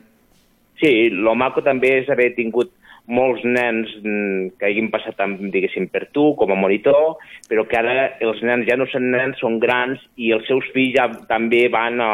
Sí, 0.81 1.11
lo 1.11 1.35
maco 1.37 1.63
també 1.63 2.01
és 2.01 2.09
haver 2.11 2.35
tingut 2.35 2.73
molts 3.11 3.45
nens 3.45 3.91
mm, 4.01 4.57
que 4.59 4.69
hagin 4.71 4.91
passat, 4.93 5.19
amb, 5.23 5.43
diguéssim, 5.53 5.89
per 5.93 6.07
tu 6.15 6.31
com 6.39 6.55
a 6.55 6.59
monitor, 6.59 7.19
però 7.51 7.67
que 7.69 7.79
ara 7.81 8.11
els 8.23 8.43
nens 8.47 8.69
ja 8.69 8.79
no 8.79 8.87
són 8.91 9.11
nens, 9.13 9.41
són 9.43 9.59
grans 9.63 10.03
i 10.17 10.33
els 10.37 10.47
seus 10.49 10.67
fills 10.75 10.97
ja 10.97 11.09
també 11.31 11.67
van 11.73 12.01
a, 12.05 12.13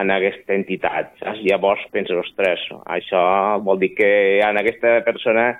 en 0.00 0.10
aquesta 0.14 0.56
entitat. 0.56 1.14
Saps? 1.22 1.42
Llavors 1.46 1.84
penses, 1.94 2.18
ostres, 2.20 2.66
això 2.84 3.22
vol 3.64 3.80
dir 3.82 3.94
que 3.96 4.10
a 4.44 4.52
aquesta 4.60 4.98
persona 5.06 5.52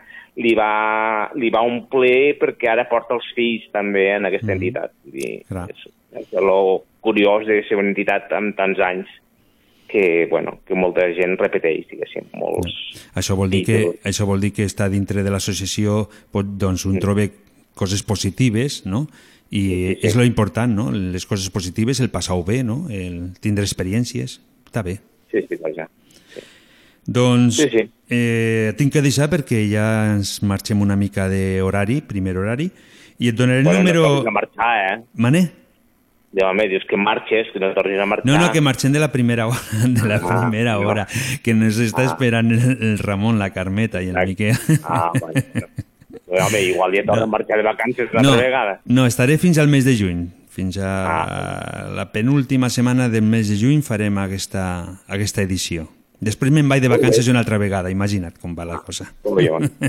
li 0.43 0.55
va, 0.59 1.31
li 1.39 1.51
va 1.55 1.63
omplir 1.63 2.35
perquè 2.41 2.73
ara 2.73 2.89
porta 2.91 3.15
els 3.15 3.27
fills 3.37 3.69
també 3.75 4.09
en 4.17 4.27
aquesta 4.29 4.55
entitat. 4.57 4.95
Vull 5.05 5.21
dir, 5.21 5.35
Clar. 5.51 5.69
és, 5.71 5.87
és 6.21 6.33
el 6.41 6.51
curiós 7.05 7.47
de 7.47 7.61
ser 7.69 7.79
una 7.79 7.93
entitat 7.93 8.33
amb 8.35 8.57
tants 8.59 8.81
anys 8.83 9.21
que, 9.95 10.27
bueno, 10.27 10.59
que 10.67 10.75
molta 10.75 11.07
gent 11.15 11.37
repeteix, 11.39 11.87
diguéssim, 11.93 12.27
molts... 12.35 12.75
Això 13.15 13.37
vol 13.39 13.53
dir 13.53 13.63
que, 13.69 13.79
això 14.03 14.27
vol 14.27 14.43
dir 14.43 14.51
que 14.57 14.67
està 14.67 14.89
dintre 14.91 15.23
de 15.23 15.31
l'associació, 15.31 16.09
doncs 16.35 16.83
un 16.91 16.99
troba 16.99 17.29
coses 17.79 18.03
positives, 18.03 18.83
no? 18.91 19.05
I 19.55 19.95
és 20.03 20.17
lo 20.19 20.27
important, 20.27 20.73
no? 20.75 20.89
Les 20.91 21.29
coses 21.31 21.47
positives, 21.55 22.01
el 22.03 22.11
passar-ho 22.11 22.43
bé, 22.43 22.65
no? 22.67 22.89
El 22.91 23.37
tindre 23.45 23.63
experiències, 23.63 24.41
està 24.67 24.83
bé. 24.83 24.99
Sí, 25.31 25.45
sí, 25.47 25.61
vaja. 25.63 25.87
Doncs 27.07 27.61
Sí, 27.61 27.69
sí. 27.71 27.87
Eh, 28.11 28.73
tinc 28.79 28.93
que 28.97 29.03
deixar 29.05 29.29
perquè 29.31 29.61
ja 29.71 29.87
ens 30.17 30.41
marxem 30.43 30.81
una 30.83 30.97
mica 30.99 31.29
d'horari, 31.31 32.01
primer 32.09 32.35
horari, 32.41 32.71
i 33.23 33.31
et 33.31 33.37
donaré 33.39 33.63
el 33.63 33.69
Bueno, 33.69 33.85
número... 33.85 34.25
no 34.27 34.35
marxar, 34.35 34.73
eh? 34.89 34.97
Mane? 35.15 35.45
Ja, 36.35 36.49
home, 36.51 36.67
dius 36.69 36.83
que 36.91 36.97
marxes, 36.99 37.47
que 37.53 37.61
no 37.63 37.69
tornis 37.75 38.01
a 38.03 38.07
marxar. 38.07 38.27
No, 38.27 38.39
no, 38.41 38.51
que 38.51 38.61
marxem 38.61 38.91
de 38.93 38.99
la 38.99 39.13
primera 39.13 39.47
hora, 39.47 39.61
de 39.87 40.09
la 40.09 40.17
Ah, 40.17 40.41
primera 40.51 40.73
no. 40.75 40.89
hora, 40.89 41.07
que 41.45 41.55
nos 41.55 41.79
està 41.79 42.03
Ah. 42.03 42.11
esperant 42.11 42.51
el, 42.51 42.79
el 42.83 42.99
Ramon, 42.99 43.39
la 43.39 43.51
Carmeta 43.51 44.03
i 44.03 44.09
el 44.11 44.17
Miquel. 44.27 44.57
Ah, 44.83 45.13
bueno. 45.21 45.41
Però, 46.27 46.47
home, 46.49 46.61
igual 46.63 46.91
ja 46.97 47.05
tornes 47.07 47.23
a 47.23 47.27
marxar 47.31 47.57
de 47.59 47.63
vacances 47.63 48.09
una 48.13 48.23
no, 48.23 48.33
vegada. 48.37 48.81
No, 48.87 49.07
estaré 49.07 49.39
fins 49.39 49.59
al 49.59 49.69
mes 49.69 49.85
de 49.85 49.95
juny. 49.97 50.27
Fins 50.51 50.79
a 50.79 51.07
Ah. 51.07 51.89
la 51.95 52.11
penúltima 52.13 52.69
setmana 52.71 53.09
del 53.09 53.23
mes 53.23 53.49
de 53.49 53.57
juny 53.59 53.83
farem 53.83 54.19
aquesta, 54.19 54.99
aquesta 55.07 55.43
edició. 55.43 55.87
Després 56.21 56.51
me'n 56.55 56.69
vaig 56.69 56.81
de 56.83 56.89
vacances 56.89 57.29
una 57.29 57.39
altra 57.43 57.59
vegada, 57.59 57.91
imagina't 57.91 58.39
com 58.41 58.55
va 58.59 58.65
la 58.65 58.79
cosa. 58.83 59.13
Collons. 59.23 59.71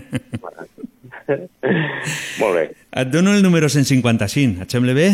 molt 2.39 2.55
bé. 2.55 2.71
Et 2.91 3.07
dono 3.11 3.33
el 3.33 3.43
número 3.43 3.69
155, 3.69 4.61
et 4.65 4.71
sembla 4.71 4.93
bé? 4.97 5.09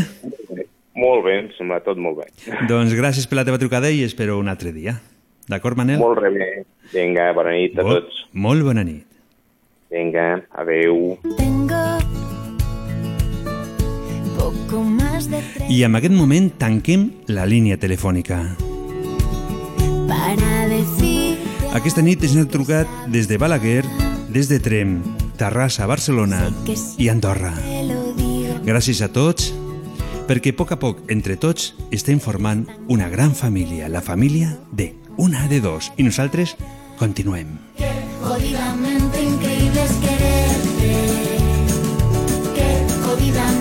Molt 1.02 1.24
bé, 1.26 1.38
em 1.42 1.48
sembla 1.58 1.80
tot 1.86 1.98
molt 1.98 2.20
bé. 2.22 2.28
Doncs 2.70 2.94
gràcies 2.98 3.26
per 3.28 3.40
la 3.42 3.46
teva 3.48 3.58
trucada 3.62 3.90
i 3.90 4.04
espero 4.06 4.38
un 4.40 4.52
altre 4.52 4.72
dia. 4.76 5.00
D'acord, 5.50 5.76
Manel? 5.80 5.98
Molt 6.00 6.20
bé. 6.22 6.64
Vinga, 6.94 7.32
bona 7.34 7.56
nit 7.56 7.78
a 7.80 7.84
Molt- 7.84 8.06
tots. 8.06 8.26
Molt 8.34 8.64
bona 8.64 8.84
nit. 8.86 9.06
Vinga, 9.92 10.44
adeu. 10.56 11.18
Tengo 11.38 11.82
poco 14.38 14.84
más 14.84 15.30
de 15.30 15.42
tres 15.54 15.70
I 15.70 15.84
en 15.84 15.96
aquest 15.96 16.14
moment 16.16 16.52
tanquem 16.58 17.10
la 17.28 17.46
línia 17.46 17.78
telefònica. 17.78 18.56
para 20.08 20.68
decir 20.68 21.38
Aquesta 21.74 22.02
nit 22.02 22.22
ens 22.24 22.36
han 22.36 22.48
trucat 22.52 22.88
des 23.08 23.28
de 23.30 23.38
Balaguer, 23.38 23.84
des 24.30 24.50
de 24.50 24.60
Trem, 24.60 25.02
Terrassa, 25.38 25.86
Barcelona 25.88 26.50
i 26.98 27.08
Andorra. 27.10 27.54
Gràcies 28.66 29.02
a 29.02 29.08
tots, 29.08 29.54
perquè 30.28 30.54
a 30.54 30.58
poc 30.58 30.72
a 30.74 30.78
poc, 30.80 31.02
entre 31.14 31.38
tots, 31.38 31.72
estem 31.92 32.20
formant 32.20 32.66
una 32.88 33.10
gran 33.10 33.36
família, 33.36 33.90
la 33.90 34.02
família 34.02 34.58
de 34.72 34.94
una 35.18 35.48
de 35.48 35.62
dos. 35.62 35.92
I 35.98 36.04
nosaltres 36.04 36.56
continuem. 37.00 37.58
Jodidamente 38.22 39.24
increíble 39.24 39.84
es 39.84 39.92
quererte. 40.04 40.92
Qué 42.56 42.70
jodidamente 43.04 43.61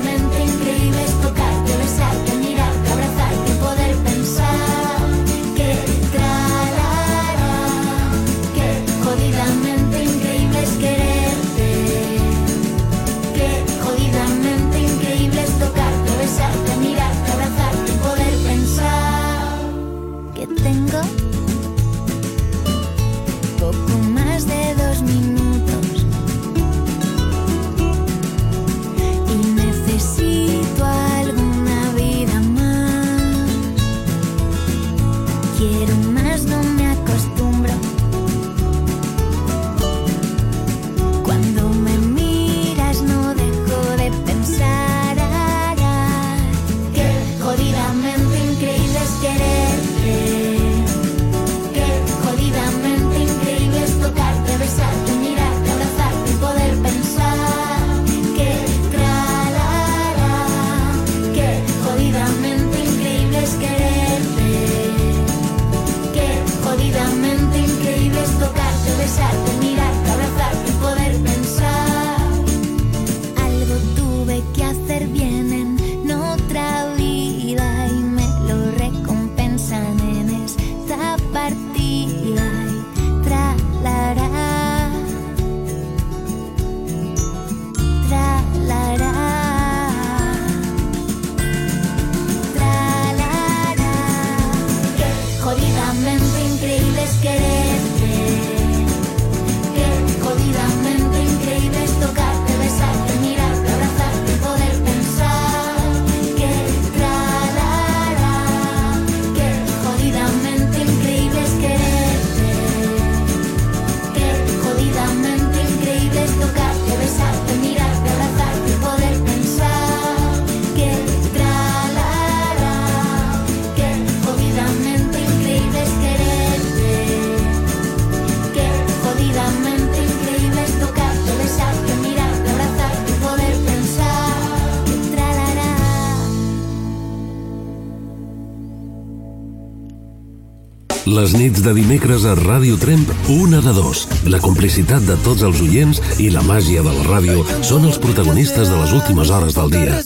Les 141.20 141.34
nits 141.36 141.60
de 141.60 141.72
dimecres 141.76 142.22
a 142.24 142.30
Ràdio 142.38 142.78
Tremp, 142.80 143.10
una 143.34 143.58
de 143.60 143.74
dos. 143.76 144.06
La 144.32 144.38
complicitat 144.40 145.04
de 145.04 145.18
tots 145.20 145.44
els 145.44 145.60
oients 145.60 146.00
i 146.16 146.30
la 146.32 146.40
màgia 146.46 146.80
de 146.86 146.94
la 146.96 147.04
ràdio 147.10 147.44
són 147.60 147.84
els 147.90 148.00
protagonistes 148.00 148.72
de 148.72 148.78
les 148.80 148.94
últimes 148.96 149.28
hores 149.28 149.58
del 149.58 149.74
dia. 149.74 150.00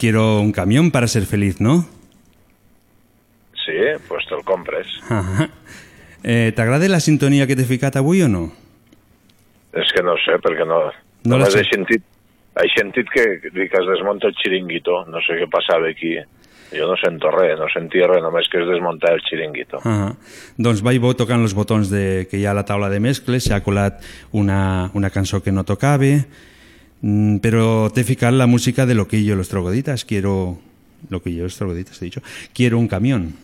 Quiero 0.00 0.40
un 0.40 0.50
camión 0.52 0.90
para 0.90 1.06
ser 1.06 1.26
feliz, 1.26 1.60
¿no? 1.60 1.84
Sí, 3.60 3.76
pues 4.08 4.24
te'l 4.26 4.42
compres. 4.48 4.88
Ahà. 5.12 5.50
Eh, 6.24 6.52
T'agrada 6.56 6.88
la 6.88 7.00
sintonia 7.00 7.46
que 7.46 7.56
t'he 7.56 7.68
ficat 7.68 8.00
avui 8.00 8.24
o 8.24 8.28
no? 8.28 8.48
És 9.76 9.92
que 9.94 10.02
no 10.02 10.16
sé, 10.24 10.40
perquè 10.42 10.66
no... 10.66 10.80
No 11.28 11.38
sé. 11.44 11.60
he 11.60 11.68
sentit, 11.68 12.02
he 12.56 12.68
sentit 12.72 13.08
que, 13.12 13.24
que 13.44 13.64
es 13.68 13.88
desmunta 13.92 14.28
el 14.28 14.36
xiringuito. 14.40 15.04
No 15.12 15.20
sé 15.24 15.36
què 15.38 15.48
passava 15.52 15.92
aquí. 15.92 16.16
Jo 16.70 16.86
no 16.86 16.94
sento 17.00 17.32
res, 17.34 17.58
no 17.58 17.66
sentia 17.72 18.06
res, 18.06 18.22
només 18.22 18.48
que 18.48 18.60
es 18.62 18.68
desmunta 18.68 19.10
el 19.12 19.20
xiringuito. 19.26 19.80
Ah, 19.84 20.12
doncs 20.56 20.84
vaig 20.86 21.00
bo 21.02 21.12
tocant 21.18 21.42
els 21.42 21.54
botons 21.56 21.90
de, 21.90 22.28
que 22.30 22.38
hi 22.38 22.46
ha 22.46 22.52
a 22.54 22.58
la 22.60 22.64
taula 22.64 22.88
de 22.92 23.00
mescles, 23.02 23.48
s'ha 23.48 23.58
colat 23.66 24.04
una, 24.32 24.90
una 24.94 25.10
cançó 25.10 25.42
que 25.42 25.52
no 25.52 25.66
tocava, 25.66 26.12
mm, 27.02 27.36
però 27.38 27.90
t'he 27.90 28.04
ficat 28.04 28.32
la 28.34 28.46
música 28.46 28.86
de 28.86 28.94
Loquillo 28.94 29.36
los 29.36 29.48
Trogoditas, 29.48 30.04
quiero... 30.04 30.58
Loquillo 31.08 31.44
los 31.44 31.56
Trogoditas, 31.56 32.00
he 32.02 32.04
dicho. 32.06 32.20
Quiero 32.52 32.78
un 32.78 32.86
camión. 32.88 33.34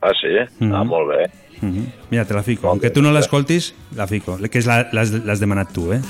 Ah, 0.00 0.12
sí? 0.20 0.28
Mhm. 0.60 0.72
Ah, 0.74 0.84
molt 0.84 1.08
bé. 1.10 1.30
Mhm. 1.60 1.86
Mira, 2.10 2.24
te 2.24 2.34
la 2.34 2.42
fico. 2.42 2.68
Aunque 2.68 2.90
tu 2.90 3.00
no 3.02 3.10
l'escoltis, 3.10 3.74
la 3.96 4.06
fico. 4.06 4.36
Que 4.50 4.58
és 4.58 4.66
la- 4.66 4.88
l'has 4.92 5.10
l'has 5.24 5.40
demanat 5.40 5.72
tu, 5.72 5.92
eh? 5.92 6.00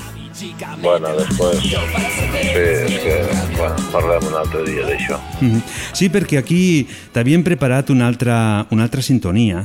Bueno, 0.81 1.07
després... 1.15 1.61
Sí, 1.63 1.73
és 1.73 2.97
que... 3.01 3.15
Bueno, 3.55 3.75
parlem 3.93 4.27
un 4.27 4.35
altre 4.35 4.63
dia 4.67 4.83
d'això. 4.85 5.17
Mhm. 5.41 5.61
Sí, 5.93 6.09
perquè 6.11 6.37
aquí 6.41 6.87
t'havien 7.13 7.41
preparat 7.43 7.89
una 7.89 8.05
altra, 8.07 8.67
una 8.69 8.83
altra 8.83 9.01
sintonia. 9.01 9.63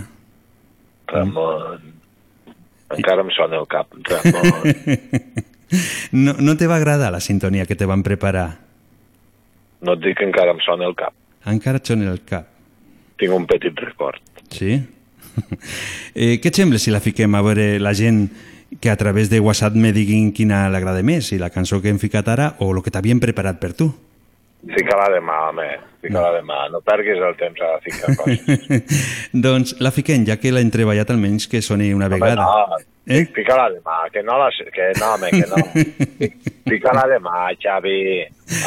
Ramon... 1.11 1.81
Encara 2.97 3.23
em 3.23 3.31
sona 3.35 3.59
el 3.59 3.67
cap. 3.67 3.91
Ramon... 4.09 5.45
No, 6.13 6.35
no 6.39 6.57
te 6.59 6.67
va 6.67 6.77
agradar 6.81 7.13
la 7.13 7.21
sintonia 7.21 7.67
que 7.67 7.77
te 7.79 7.87
van 7.87 8.03
preparar? 8.03 8.49
No 9.87 9.95
et 9.97 10.03
dic 10.05 10.19
que 10.19 10.27
encara 10.27 10.55
em 10.55 10.61
sona 10.65 10.89
el 10.89 10.97
cap. 10.99 11.15
Encara 11.49 11.81
et 11.81 11.87
sona 11.87 12.11
el 12.11 12.25
cap. 12.27 12.49
Tinc 13.21 13.37
un 13.37 13.47
petit 13.49 13.77
record. 13.81 14.21
Sí? 14.51 14.75
eh, 16.15 16.39
què 16.43 16.51
et 16.51 16.59
sembla 16.59 16.81
si 16.83 16.93
la 16.93 17.03
fiquem 17.05 17.37
a 17.39 17.43
veure 17.47 17.79
la 17.81 17.95
gent 17.97 18.27
que 18.81 18.91
a 18.91 18.97
través 18.97 19.31
de 19.31 19.41
WhatsApp 19.41 19.75
me 19.75 19.93
diguin 19.93 20.31
quina 20.33 20.69
l'agrada 20.71 21.03
més, 21.03 21.31
si 21.31 21.39
la 21.39 21.51
cançó 21.51 21.81
que 21.83 21.91
hem 21.91 21.99
ficat 21.99 22.29
ara 22.31 22.53
o 22.59 22.71
el 22.75 22.83
que 22.85 22.93
t'havien 22.95 23.23
preparat 23.23 23.59
per 23.63 23.73
tu? 23.75 23.91
Fica-la 24.61 25.09
demà, 25.15 25.39
home. 25.49 25.69
Fica-la 26.01 26.31
demà. 26.39 26.63
No 26.73 26.81
perguis 26.81 27.19
el 27.21 27.35
temps 27.37 27.61
a 27.61 27.75
ficar 27.85 28.15
coses. 28.17 28.85
doncs 29.47 29.75
la 29.85 29.91
fiquem, 29.93 30.25
ja 30.29 30.39
que 30.41 30.53
l'hem 30.53 30.71
treballat 30.73 31.11
almenys 31.13 31.47
que 31.51 31.61
soni 31.63 31.91
una 31.93 32.09
vegada. 32.09 32.47
Home, 32.47 32.79
no, 32.81 33.15
eh? 33.19 33.27
fica-la 33.37 33.67
demà, 33.75 33.99
que 34.13 34.23
no 34.25 34.39
la... 34.41 34.49
sé- 34.57 34.71
Que 34.73 34.93
no, 34.99 35.15
home, 35.15 35.31
que 35.31 35.47
no. 35.51 35.61
Fica-la 36.71 37.05
demà, 37.11 37.49
Xavi, 37.61 37.97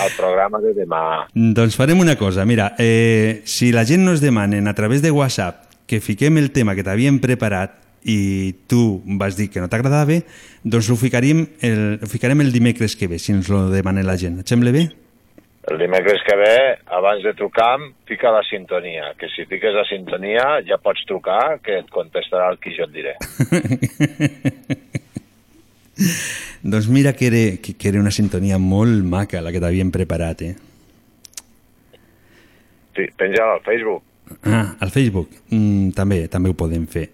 al 0.04 0.12
programa 0.18 0.60
de 0.62 0.74
demà. 0.78 1.04
Doncs 1.34 1.78
farem 1.80 2.00
una 2.04 2.18
cosa, 2.20 2.46
mira, 2.46 2.74
eh, 2.78 3.42
si 3.46 3.72
la 3.72 3.86
gent 3.88 4.04
nos 4.06 4.22
demanen 4.22 4.68
a 4.68 4.74
través 4.76 5.02
de 5.02 5.12
WhatsApp 5.12 5.70
que 5.88 6.00
fiquem 6.02 6.38
el 6.38 6.52
tema 6.52 6.76
que 6.76 6.84
t'havien 6.84 7.18
preparat 7.24 7.80
i 8.04 8.54
tu 8.68 9.02
vas 9.20 9.38
dir 9.40 9.48
que 9.50 9.62
no 9.64 9.70
t'agradava, 9.72 10.18
doncs 10.64 10.90
ho 10.92 10.98
ficaríem 11.00 11.46
el, 11.64 12.00
ho 12.04 12.08
ficarem 12.12 12.42
el 12.44 12.52
dimecres 12.52 12.98
que 13.00 13.08
ve, 13.08 13.18
si 13.20 13.32
ens 13.32 13.48
ho 13.50 13.70
demana 13.72 14.04
la 14.04 14.18
gent. 14.20 14.42
Et 14.44 14.48
sembla 14.52 14.74
bé? 14.76 14.90
El 15.64 15.80
dimecres 15.80 16.20
que 16.28 16.36
ve, 16.36 16.56
abans 16.92 17.24
de 17.24 17.34
trucar, 17.40 17.80
fica 18.06 18.32
la 18.32 18.44
sintonia, 18.44 19.14
que 19.18 19.30
si 19.32 19.46
fiques 19.48 19.74
la 19.74 19.86
sintonia 19.88 20.60
ja 20.68 20.76
pots 20.84 21.06
trucar, 21.08 21.60
que 21.64 21.78
et 21.80 21.90
contestarà 21.92 22.50
el 22.52 22.60
que 22.60 22.74
jo 22.76 22.84
et 22.84 22.92
diré. 22.92 23.16
Doncs 26.64 26.88
mira 26.92 27.14
que 27.14 27.28
era, 27.30 27.58
que, 27.64 27.78
que 27.80 27.90
era 27.90 28.02
una 28.02 28.12
sintonia 28.12 28.60
molt 28.60 29.08
maca 29.08 29.42
la 29.44 29.52
que 29.56 29.62
t'havien 29.64 29.92
preparat, 29.92 30.42
eh? 30.44 30.56
Sí, 32.94 33.08
penja-la 33.18 33.56
al 33.58 33.64
Facebook. 33.64 34.04
Ah, 34.44 34.76
al 34.80 34.92
Facebook. 34.92 35.30
Mm, 35.50 35.92
també, 35.96 36.28
també 36.32 36.52
ho 36.52 36.58
podem 36.60 36.86
fer. 36.92 37.08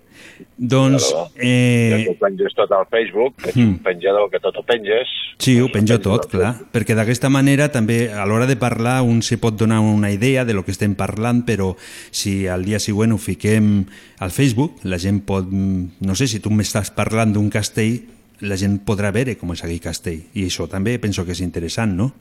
Doncs, 0.57 1.09
Ja 1.11 1.25
eh, 1.37 2.05
ho 2.09 2.15
penges 2.19 2.53
tot 2.55 2.71
al 2.71 2.85
Facebook, 2.91 3.35
que 3.37 3.49
ets 3.49 3.57
Mm. 3.57 3.69
un 3.69 3.79
penjador 3.79 4.29
que 4.29 4.39
tot 4.39 4.55
ho 4.57 4.63
penges, 4.63 5.07
sí, 5.37 5.59
ho 5.59 5.67
penjo 5.71 5.99
tot, 5.99 6.27
clar, 6.31 6.55
perquè 6.71 6.95
d'aquesta 6.95 7.29
manera 7.29 7.69
també 7.71 8.11
a 8.11 8.25
l'hora 8.25 8.45
de 8.45 8.55
parlar 8.55 9.01
un 9.01 9.21
se 9.21 9.37
pot 9.37 9.55
donar 9.55 9.79
una 9.79 10.11
idea 10.11 10.45
de 10.45 10.53
lo 10.53 10.63
que 10.63 10.71
estem 10.71 10.95
parlant, 10.95 11.45
però 11.45 11.75
si 12.11 12.47
al 12.47 12.63
dia 12.65 12.79
següent 12.79 13.11
ho 13.13 13.17
fiquem 13.17 13.85
al 14.19 14.31
Facebook, 14.31 14.83
la 14.83 14.97
gent 14.97 15.25
pot, 15.25 15.45
mm, 15.49 15.99
no 16.01 16.15
sé, 16.15 16.27
si 16.27 16.39
tu 16.39 16.49
m'estàs 16.49 16.91
parlant 16.91 17.33
d'un 17.33 17.49
castell, 17.49 18.01
la 18.41 18.55
gent 18.55 18.79
podrà 18.85 19.11
veure 19.11 19.35
com 19.35 19.51
és 19.51 19.63
aquell 19.63 19.81
castell, 19.81 20.21
i 20.33 20.45
això 20.45 20.67
també 20.69 20.99
penso 20.99 21.25
que 21.25 21.31
és 21.31 21.41
interessant, 21.41 21.95
no? 21.95 22.13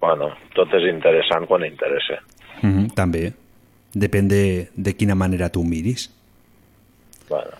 bueno, 0.00 0.30
tot 0.54 0.72
és 0.78 0.86
interessant 0.90 1.46
quan 1.46 1.64
interessa. 1.64 2.20
Mm 2.62 2.72
-hmm, 2.72 2.94
també. 2.94 3.32
Depèn 3.94 4.28
de, 4.28 4.68
de 4.74 4.92
quina 4.94 5.14
manera 5.14 5.48
tu 5.48 5.64
miris. 5.64 6.10
Bueno. 7.28 7.58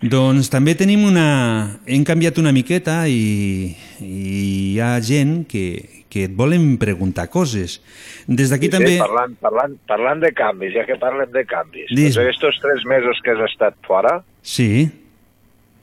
Doncs 0.00 0.48
també 0.48 0.72
tenim 0.78 1.02
una... 1.04 1.80
Hem 1.84 2.06
canviat 2.08 2.38
una 2.40 2.54
miqueta 2.56 3.02
i, 3.08 3.74
i 4.00 4.30
hi 4.72 4.78
ha 4.80 4.94
gent 5.04 5.42
que, 5.50 6.04
que 6.08 6.24
et 6.28 6.36
volen 6.36 6.78
preguntar 6.80 7.28
coses. 7.28 7.78
Des 8.24 8.48
d'aquí 8.52 8.70
Sí, 8.70 8.74
també... 8.78 8.94
Sí, 8.94 9.02
parlant, 9.02 9.36
parlant, 9.44 9.76
parlant 9.90 10.24
de 10.24 10.32
canvis, 10.32 10.72
ja 10.78 10.86
que 10.88 10.96
parlem 11.00 11.28
de 11.34 11.44
canvis. 11.44 11.92
Dis. 11.92 12.16
Doncs 12.16 12.22
aquests 12.24 12.64
tres 12.64 12.88
mesos 12.88 13.20
que 13.24 13.36
has 13.36 13.44
estat 13.50 13.76
fora, 13.86 14.20
Sí, 14.40 14.88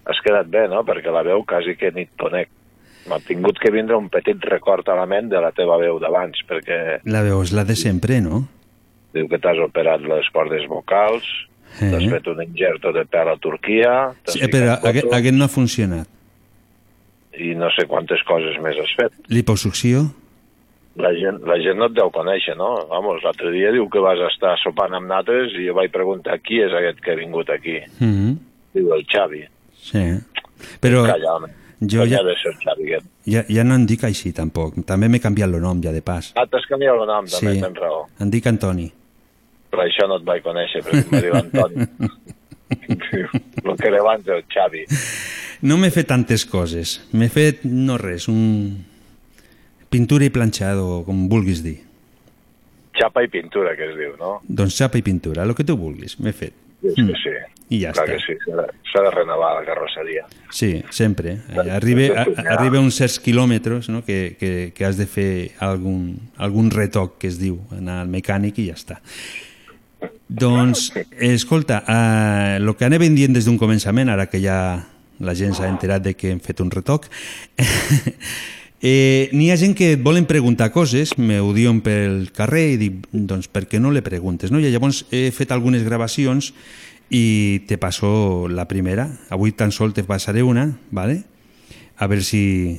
has 0.10 0.18
quedat 0.26 0.48
bé, 0.50 0.66
no? 0.72 0.82
Perquè 0.88 1.14
la 1.14 1.22
veu 1.22 1.44
quasi 1.46 1.76
que 1.78 1.92
ni 1.94 2.08
et 2.08 2.14
conec. 2.18 2.50
M'ha 3.08 3.20
tingut 3.24 3.60
que 3.62 3.70
vindre 3.72 3.96
un 3.96 4.10
petit 4.12 4.42
record 4.50 4.88
a 4.90 4.98
la 4.98 5.06
ment 5.08 5.30
de 5.30 5.40
la 5.40 5.54
teva 5.56 5.78
veu 5.80 6.00
d'abans, 6.02 6.42
perquè 6.50 6.80
la 7.08 7.22
veu 7.24 7.44
és 7.46 7.54
la 7.56 7.64
de 7.68 7.78
sempre, 7.78 8.18
no? 8.24 8.48
diu 9.18 9.28
que 9.32 9.40
t'has 9.42 9.60
operat 9.64 10.04
les 10.06 10.28
cordes 10.36 10.66
vocals, 10.70 11.26
Eh. 11.82 11.90
t'has 11.92 12.08
fet 12.12 12.28
un 12.28 12.42
injerto 12.44 12.92
de 12.94 13.04
pèl 13.06 13.28
a 13.30 13.38
Turquia, 13.38 14.14
Sí, 14.28 14.40
però 14.48 14.76
ficat 14.78 14.86
aquest, 14.92 15.14
aquest 15.14 15.36
no 15.38 15.46
ha 15.46 15.48
funcionat. 15.48 16.08
i 17.40 17.54
no 17.56 17.70
sé 17.70 17.86
quantes 17.86 18.24
coses 18.26 18.58
més 18.64 18.78
has 18.82 18.94
fet. 18.98 19.12
Liposucció? 19.30 20.08
La 20.98 21.12
gent, 21.14 21.44
la 21.46 21.60
gent 21.62 21.78
no 21.78 21.86
et 21.86 21.94
deu 21.94 22.10
conèixer, 22.10 22.56
no? 22.58 22.88
Vamos, 22.90 23.22
l'altre 23.22 23.52
dia 23.54 23.70
diu 23.72 23.86
que 23.94 24.00
vas 24.02 24.18
estar 24.32 24.56
sopant 24.64 24.96
amb 24.98 25.06
natres 25.12 25.54
i 25.54 25.68
jo 25.68 25.76
vaig 25.78 25.92
preguntar 25.94 26.40
qui 26.42 26.58
és 26.66 26.74
aquest 26.74 27.00
que 27.06 27.12
ha 27.14 27.16
vingut 27.20 27.50
aquí. 27.54 27.78
Mm 28.00 28.14
-hmm. 28.16 28.36
Diu 28.74 28.94
el 28.94 29.06
Xavi. 29.06 29.44
Sí. 29.78 30.18
Però 30.82 31.06
Calla, 31.06 31.36
home. 31.36 31.48
jo 31.82 32.04
ja, 32.06 32.18
Xavi 32.18 32.98
ja, 33.28 33.44
ja 33.48 33.64
no 33.64 33.76
em 33.76 33.86
dic 33.86 34.04
així, 34.04 34.32
tampoc. 34.34 34.74
També 34.86 35.08
m'he 35.08 35.20
canviat 35.20 35.54
el 35.54 35.62
nom, 35.62 35.82
ja 35.84 35.92
de 35.92 36.02
pas. 36.02 36.32
Ah, 36.36 36.48
t'has 36.48 36.66
canviat 36.66 36.96
el 36.96 37.06
nom, 37.06 37.26
també, 37.26 37.54
Sí. 37.54 37.62
tens 37.62 37.78
raó. 37.78 38.08
Em 38.20 38.30
dic 38.30 38.48
Antoni. 38.48 38.92
Però 39.72 39.84
això 39.84 40.08
no 40.08 40.20
et 40.22 40.28
vaig 40.28 40.44
conèixer, 40.46 40.84
perquè 40.86 41.04
em 41.04 41.12
va 41.12 41.24
dir 41.24 41.34
l'Antoni. 41.34 41.88
el 43.64 43.76
que 43.78 43.88
era 43.88 44.00
abans 44.02 44.28
el 44.28 44.46
Xavi. 44.52 44.86
No 45.68 45.80
m'he 45.82 45.90
fet 45.94 46.10
tantes 46.12 46.46
coses. 46.46 47.00
M'he 47.14 47.30
fet, 47.34 47.66
no 47.66 47.98
res, 48.02 48.28
un... 48.32 48.86
Pintura 49.88 50.28
i 50.28 50.32
planxado, 50.34 51.02
com 51.08 51.28
vulguis 51.32 51.64
dir. 51.64 51.78
Xapa 52.98 53.24
i 53.24 53.30
pintura, 53.32 53.76
que 53.78 53.88
es 53.88 53.96
diu, 53.96 54.16
no? 54.20 54.40
Doncs 54.44 54.76
xapa 54.82 55.00
i 55.00 55.04
pintura, 55.06 55.46
el 55.46 55.54
que 55.56 55.64
tu 55.64 55.78
vulguis, 55.80 56.18
m'he 56.20 56.34
fet. 56.36 56.56
És 56.84 56.98
que 56.98 57.16
sí. 57.22 57.34
i 57.74 57.80
ja 57.82 57.94
Clar 57.96 58.06
està. 58.06 58.18
que 58.18 58.20
sí, 58.22 58.36
s'ha 58.44 58.58
de, 58.60 59.06
de 59.08 59.12
renovar 59.16 59.54
la 59.58 59.64
carrosseria. 59.66 60.26
Sí, 60.54 60.84
sempre. 60.94 61.38
Arriba, 61.74 62.24
a, 62.24 62.26
arriba 62.58 62.82
uns 62.82 63.00
certs 63.00 63.18
quilòmetres 63.24 63.90
no? 63.94 64.04
que, 64.06 64.36
que, 64.40 64.52
que 64.76 64.86
has 64.86 65.00
de 65.00 65.08
fer 65.10 65.30
algun, 65.64 66.30
algun 66.38 66.70
retoc, 66.74 67.18
que 67.22 67.32
es 67.32 67.40
diu, 67.42 67.60
anar 67.78 68.02
al 68.04 68.12
mecànic 68.14 68.62
i 68.62 68.70
ja 68.70 68.78
està. 68.78 69.00
Doncs, 70.28 70.92
escolta, 71.24 71.82
eh, 71.88 72.58
el 72.60 72.74
que 72.76 72.86
anàvem 72.88 73.16
dient 73.16 73.34
des 73.34 73.48
d'un 73.48 73.58
començament, 73.58 74.12
ara 74.12 74.28
que 74.30 74.42
ja 74.44 74.58
la 75.20 75.34
gent 75.34 75.56
s'ha 75.58 75.70
enterat 75.70 76.04
de 76.04 76.14
que 76.14 76.34
hem 76.34 76.42
fet 76.44 76.60
un 76.62 76.70
retoc, 76.70 77.08
eh, 78.82 79.30
n'hi 79.34 79.48
ha 79.52 79.58
gent 79.58 79.74
que 79.78 79.94
et 79.96 80.04
volen 80.04 80.28
preguntar 80.30 80.70
coses, 80.76 81.16
me 81.18 81.40
ho 81.42 81.54
diuen 81.56 81.80
pel 81.82 82.28
carrer 82.36 82.68
i 82.76 82.82
dic, 82.82 83.08
doncs 83.12 83.48
per 83.50 83.66
què 83.72 83.82
no 83.82 83.94
le 83.96 84.04
preguntes? 84.06 84.54
No? 84.54 84.60
I 84.60 84.70
llavors 84.70 85.06
he 85.10 85.32
fet 85.34 85.56
algunes 85.56 85.88
gravacions 85.88 86.52
i 87.10 87.64
te 87.66 87.80
passo 87.80 88.48
la 88.52 88.68
primera. 88.68 89.08
Avui 89.32 89.56
tan 89.56 89.72
sol 89.72 89.96
te 89.96 90.04
passaré 90.04 90.44
una, 90.44 90.74
¿vale? 90.92 91.24
a 91.98 92.06
veure 92.06 92.24
si, 92.24 92.78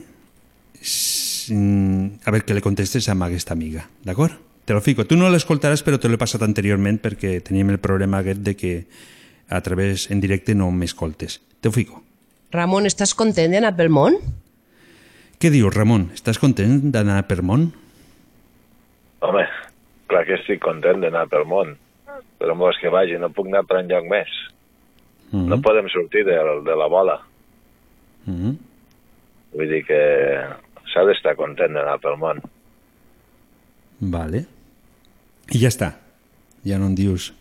a 1.51 2.31
veure 2.31 2.45
què 2.47 2.55
le 2.55 2.63
contestes 2.63 3.09
a 3.11 3.17
aquesta 3.27 3.55
amiga, 3.57 3.89
d'acord? 4.07 4.48
Te 4.69 4.75
lo 4.75 4.83
fico. 4.83 5.07
Tu 5.09 5.17
no 5.17 5.31
l'escoltaràs, 5.33 5.81
però 5.81 5.97
te 5.97 6.11
l'he 6.13 6.19
passat 6.21 6.43
anteriorment 6.45 6.99
perquè 7.01 7.39
teníem 7.41 7.71
el 7.73 7.79
problema 7.81 8.19
aquest 8.21 8.43
de 8.45 8.53
que 8.53 8.73
a 9.49 9.63
través 9.65 10.11
en 10.13 10.21
directe 10.21 10.53
no 10.53 10.67
m'escoltes. 10.69 11.39
Te 11.65 11.71
ho 11.71 11.73
fico. 11.73 12.03
Ramon, 12.53 12.85
estàs 12.85 13.15
content 13.17 13.55
d'anar 13.57 13.71
pel 13.79 13.89
món? 13.89 14.19
Què 15.41 15.49
dius, 15.55 15.73
Ramon? 15.73 16.11
Estàs 16.13 16.37
content 16.43 16.83
d'anar 16.93 17.23
per 17.31 17.39
món? 17.41 17.65
Home, 19.25 19.47
clar 20.13 20.27
que 20.29 20.37
estic 20.37 20.61
content 20.67 21.01
d'anar 21.01 21.25
pel 21.33 21.49
món, 21.49 21.73
però 22.37 22.59
vols 22.61 22.77
que 22.83 22.93
vagi, 22.93 23.17
no 23.17 23.33
puc 23.33 23.49
anar 23.49 23.65
per 23.65 23.81
enlloc 23.81 24.05
més. 24.05 24.37
Mm 25.31 25.47
-hmm. 25.47 25.49
No 25.49 25.61
podem 25.65 25.89
sortir 25.89 26.27
de, 26.29 26.37
de 26.69 26.77
la 26.77 26.89
bola. 26.93 27.17
Mm 28.27 28.37
-hmm. 28.37 28.55
Vull 29.57 29.69
dir 29.73 29.83
que 29.87 30.01
s'ha 30.93 31.09
d'estar 31.09 31.37
content 31.37 31.73
d'anar 31.73 31.99
pel 32.01 32.21
món. 32.21 32.43
Vale. 34.01 34.58
I 35.55 35.63
ja 35.63 35.73
està. 35.73 35.93
Ja 36.67 36.79
no 36.81 36.91
em 36.91 36.97
dius... 36.99 37.33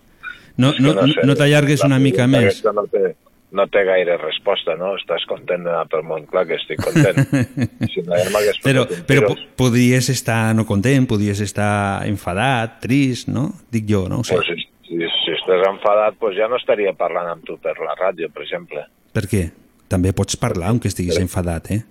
No, 0.58 0.72
no, 0.82 0.96
no, 0.98 1.04
no 1.06 1.34
t'allargues 1.38 1.84
la 1.84 1.92
una 1.92 2.00
mica 2.02 2.26
més. 2.26 2.64
No 2.74 2.88
té, 2.90 3.12
no 3.54 3.68
té 3.70 3.84
gaire 3.86 4.16
resposta, 4.18 4.74
no? 4.80 4.96
Estàs 4.98 5.28
content 5.30 5.62
d'anar 5.68 5.84
pel 5.92 6.02
món? 6.08 6.26
Clar 6.32 6.48
que 6.50 6.58
estic 6.58 6.82
content. 6.82 7.22
si 7.94 8.02
no, 8.08 8.18
ja 8.18 8.56
Però, 8.66 8.88
però 9.08 9.30
podries 9.60 10.10
estar 10.10 10.56
no 10.58 10.66
content, 10.66 11.06
podries 11.10 11.44
estar 11.46 12.08
enfadat, 12.10 12.80
trist, 12.84 13.30
no? 13.30 13.52
Dic 13.70 13.86
jo, 13.90 14.08
no 14.10 14.24
ho 14.24 14.28
sé. 14.28 14.40
Pues 14.40 14.50
si, 14.50 14.66
si, 14.90 14.98
si 14.98 15.38
estàs 15.38 15.64
enfadat, 15.70 16.18
pues 16.20 16.36
ja 16.40 16.50
no 16.50 16.58
estaria 16.58 16.96
parlant 16.98 17.30
amb 17.36 17.46
tu 17.46 17.60
per 17.62 17.78
la 17.84 17.94
ràdio, 18.00 18.32
per 18.34 18.48
exemple. 18.48 18.88
Per 19.14 19.28
què? 19.30 19.46
També 19.88 20.12
pots 20.12 20.36
parlar, 20.42 20.74
aunque 20.74 20.90
estiguis 20.92 21.22
enfadat, 21.22 21.72
eh? 21.78 21.84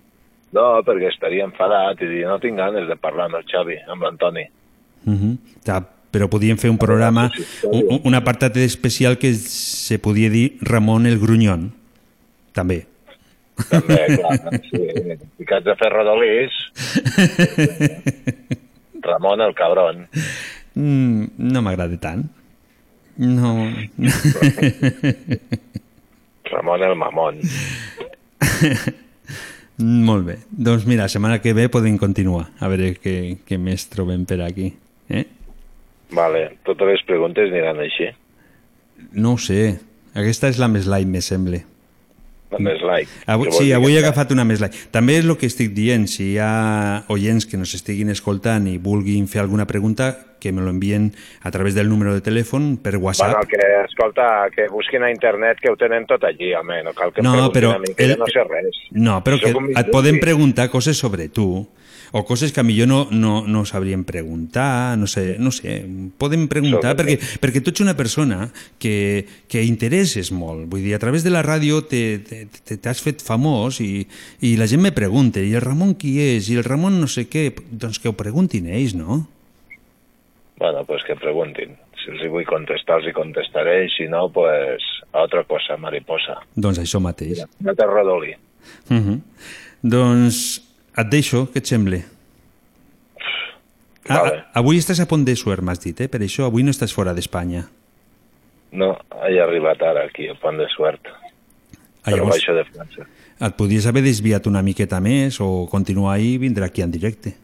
No, 0.57 0.69
perquè 0.85 1.09
estaria 1.11 1.47
enfadat 1.47 2.03
i 2.05 2.09
dir, 2.11 2.25
no 2.29 2.39
tinc 2.43 2.59
ganes 2.61 2.91
de 2.91 2.97
parlar 3.01 3.31
amb 3.31 3.41
el 3.41 3.47
Xavi, 3.49 3.79
amb 3.89 4.05
l'Antoni. 4.05 4.45
Uh 5.07 5.15
-huh. 5.15 5.37
Però 6.15 6.29
podíem 6.33 6.59
fer 6.61 6.71
un 6.71 6.79
programa, 6.81 7.31
un, 7.67 8.01
un 8.05 8.15
apartat 8.17 8.57
especial 8.63 9.19
que 9.19 9.35
se 9.35 9.99
podia 9.99 10.31
dir 10.31 10.57
Ramon 10.63 11.07
el 11.07 11.19
Grunyón. 11.21 11.73
També. 12.57 12.87
També, 13.71 13.99
clar, 14.15 14.61
sí. 14.69 14.81
Haig 15.47 15.65
de 15.65 15.75
fer 15.81 15.89
rodolís, 15.93 16.57
Ramon 19.07 19.41
el 19.41 19.55
cabron. 19.57 20.07
Mm, 20.75 21.31
no 21.53 21.63
m'agrada 21.65 21.97
tant. 22.01 22.27
No. 23.17 23.53
Ramon 26.51 26.83
el 26.83 26.95
mamón. 27.01 27.41
Molt 29.79 30.27
bé. 30.27 30.37
Doncs 30.51 30.87
mira, 30.89 31.05
la 31.05 31.13
setmana 31.13 31.41
que 31.45 31.53
ve 31.57 31.69
podem 31.73 31.97
continuar. 32.01 32.51
A 32.61 32.69
veure 32.73 32.95
què, 33.01 33.37
què 33.45 33.59
més 33.61 33.89
trobem 33.93 34.25
per 34.29 34.41
aquí. 34.45 34.71
Eh? 35.09 35.25
Vale, 36.11 36.59
totes 36.65 36.87
les 36.87 37.03
preguntes 37.07 37.51
aniran 37.51 37.81
així. 37.83 38.11
No 39.13 39.35
ho 39.35 39.39
sé. 39.39 39.79
Aquesta 40.17 40.49
és 40.49 40.59
la 40.59 40.69
més 40.69 40.87
light, 40.89 41.09
me 41.09 41.21
sembla. 41.21 41.59
La 42.55 42.61
més 42.63 42.79
like. 42.81 43.11
Avui, 43.27 43.51
sí, 43.53 43.73
avui 43.75 43.97
he 43.97 43.99
agafat 43.99 44.31
una 44.33 44.45
més 44.47 44.61
light. 44.63 44.73
També 44.95 45.17
és 45.19 45.25
el 45.27 45.35
que 45.37 45.49
estic 45.51 45.73
dient. 45.75 46.07
Si 46.09 46.31
hi 46.33 46.39
ha 46.39 47.03
oients 47.13 47.45
que 47.51 47.59
nos 47.59 47.75
estiguin 47.75 48.09
escoltant 48.15 48.69
i 48.71 48.77
vulguin 48.79 49.27
fer 49.29 49.43
alguna 49.43 49.67
pregunta, 49.67 50.13
que 50.39 50.53
me 50.53 50.63
lo 50.63 50.71
envien 50.71 51.11
a 51.43 51.51
través 51.51 51.75
del 51.75 51.89
número 51.89 52.15
de 52.15 52.21
telèfon 52.23 52.77
per 52.77 52.93
Bueno, 52.99 53.07
WhatsApp. 53.09 53.49
que, 53.51 53.59
escolta, 53.89 54.47
que 54.55 54.69
busquin 54.71 55.03
a 55.03 55.11
internet 55.11 55.59
que 55.61 55.71
ho 55.73 55.77
tenen 55.77 56.07
tot 56.07 56.23
allí, 56.23 56.55
home, 56.55 56.85
no 56.85 56.93
cal 56.95 57.13
que 57.13 57.21
No, 57.21 57.51
però 57.53 57.75
a 57.75 57.79
mi, 57.81 57.93
que 57.97 58.05
el- 58.05 58.19
no 58.19 58.27
sé 58.31 58.45
res. 58.45 58.77
No, 58.93 59.25
però 59.25 59.41
que 59.41 59.51
et 59.51 59.91
poden 59.91 60.21
preguntar 60.21 60.71
coses 60.71 60.97
sobre 60.97 61.29
tu 61.29 61.67
o 62.13 62.25
coses 62.25 62.53
que 62.53 62.63
millor 62.63 62.89
no, 62.89 63.01
no, 63.11 63.47
no 63.47 63.65
sabrien 63.65 64.05
preguntar, 64.05 64.97
no 64.99 65.07
sé, 65.07 65.37
no 65.39 65.51
sé, 65.51 65.83
poden 66.19 66.47
preguntar 66.49 66.95
Sobre 66.95 67.17
perquè, 67.17 67.39
perquè 67.43 67.63
tu 67.63 67.73
ets 67.73 67.85
una 67.85 67.97
persona 67.99 68.51
que, 68.83 69.27
que 69.51 69.65
interesses 69.67 70.33
molt, 70.33 70.67
vull 70.71 70.85
dir, 70.85 70.95
a 70.97 71.03
través 71.03 71.25
de 71.27 71.33
la 71.35 71.45
ràdio 71.47 71.83
t'has 71.87 73.03
fet 73.03 73.25
famós 73.25 73.81
i, 73.85 74.07
i 74.47 74.57
la 74.61 74.69
gent 74.71 74.85
me 74.85 74.95
pregunta, 74.95 75.41
i 75.41 75.55
el 75.55 75.65
Ramon 75.65 75.97
qui 75.99 76.19
és, 76.23 76.51
i 76.51 76.59
el 76.61 76.67
Ramon 76.67 77.01
no 77.01 77.11
sé 77.11 77.27
què, 77.31 77.51
doncs 77.71 78.01
que 78.03 78.13
ho 78.13 78.17
preguntin 78.19 78.69
ells, 78.71 78.95
no? 78.99 79.25
Bueno, 80.57 80.85
pues 80.85 81.05
que 81.05 81.17
preguntin. 81.17 81.77
Si 82.01 82.13
els 82.13 82.23
hi 82.25 82.31
vull 82.33 82.47
contestar, 82.49 83.01
els 83.01 83.11
hi 83.11 83.15
contestaré, 83.17 83.83
i 83.85 83.91
si 83.93 84.07
no, 84.09 84.29
pues 84.33 84.85
a 85.13 85.21
altra 85.25 85.43
cosa, 85.45 85.77
mariposa. 85.81 86.39
Doncs 86.55 86.81
això 86.81 87.01
mateix. 87.03 87.43
No 87.61 87.75
te 87.75 87.87
rodoli. 87.87 88.33
Uh 88.89 88.97
-huh. 88.97 89.21
Doncs 89.83 90.66
et 91.03 91.09
deixo, 91.13 91.47
què 91.53 91.61
et 91.63 91.67
sembla? 91.67 91.99
Ah, 94.09 94.21
Vale. 94.23 94.37
ah, 94.39 94.61
avui 94.61 94.79
estàs 94.79 95.01
a 95.03 95.07
Pont 95.11 95.25
de 95.27 95.35
Suert, 95.37 95.63
m'has 95.67 95.81
dit, 95.83 95.99
eh? 96.01 96.09
Per 96.09 96.21
això 96.23 96.47
avui 96.47 96.63
no 96.63 96.71
estàs 96.71 96.93
fora 96.95 97.13
d'Espanya. 97.15 97.65
No, 98.77 98.93
he 99.27 99.41
arribat 99.43 99.83
ara 99.83 100.05
aquí, 100.07 100.29
a 100.31 100.35
Pont 100.39 100.59
de 100.61 100.69
Suert. 100.71 101.01
Ah, 102.05 102.13
llavors- 102.13 102.37
baixo 102.37 102.55
de 102.55 102.65
França. 102.71 103.07
Et 103.41 103.57
podries 103.59 103.85
haver 103.87 104.03
desviat 104.03 104.47
una 104.47 104.63
miqueta 104.63 105.01
més 105.01 105.41
o 105.41 105.67
continuar 105.69 106.15
ahí 106.15 106.35
i 106.35 106.39
vindre 106.39 106.65
aquí 106.65 106.83
en 106.83 106.91
directe. 106.93 107.35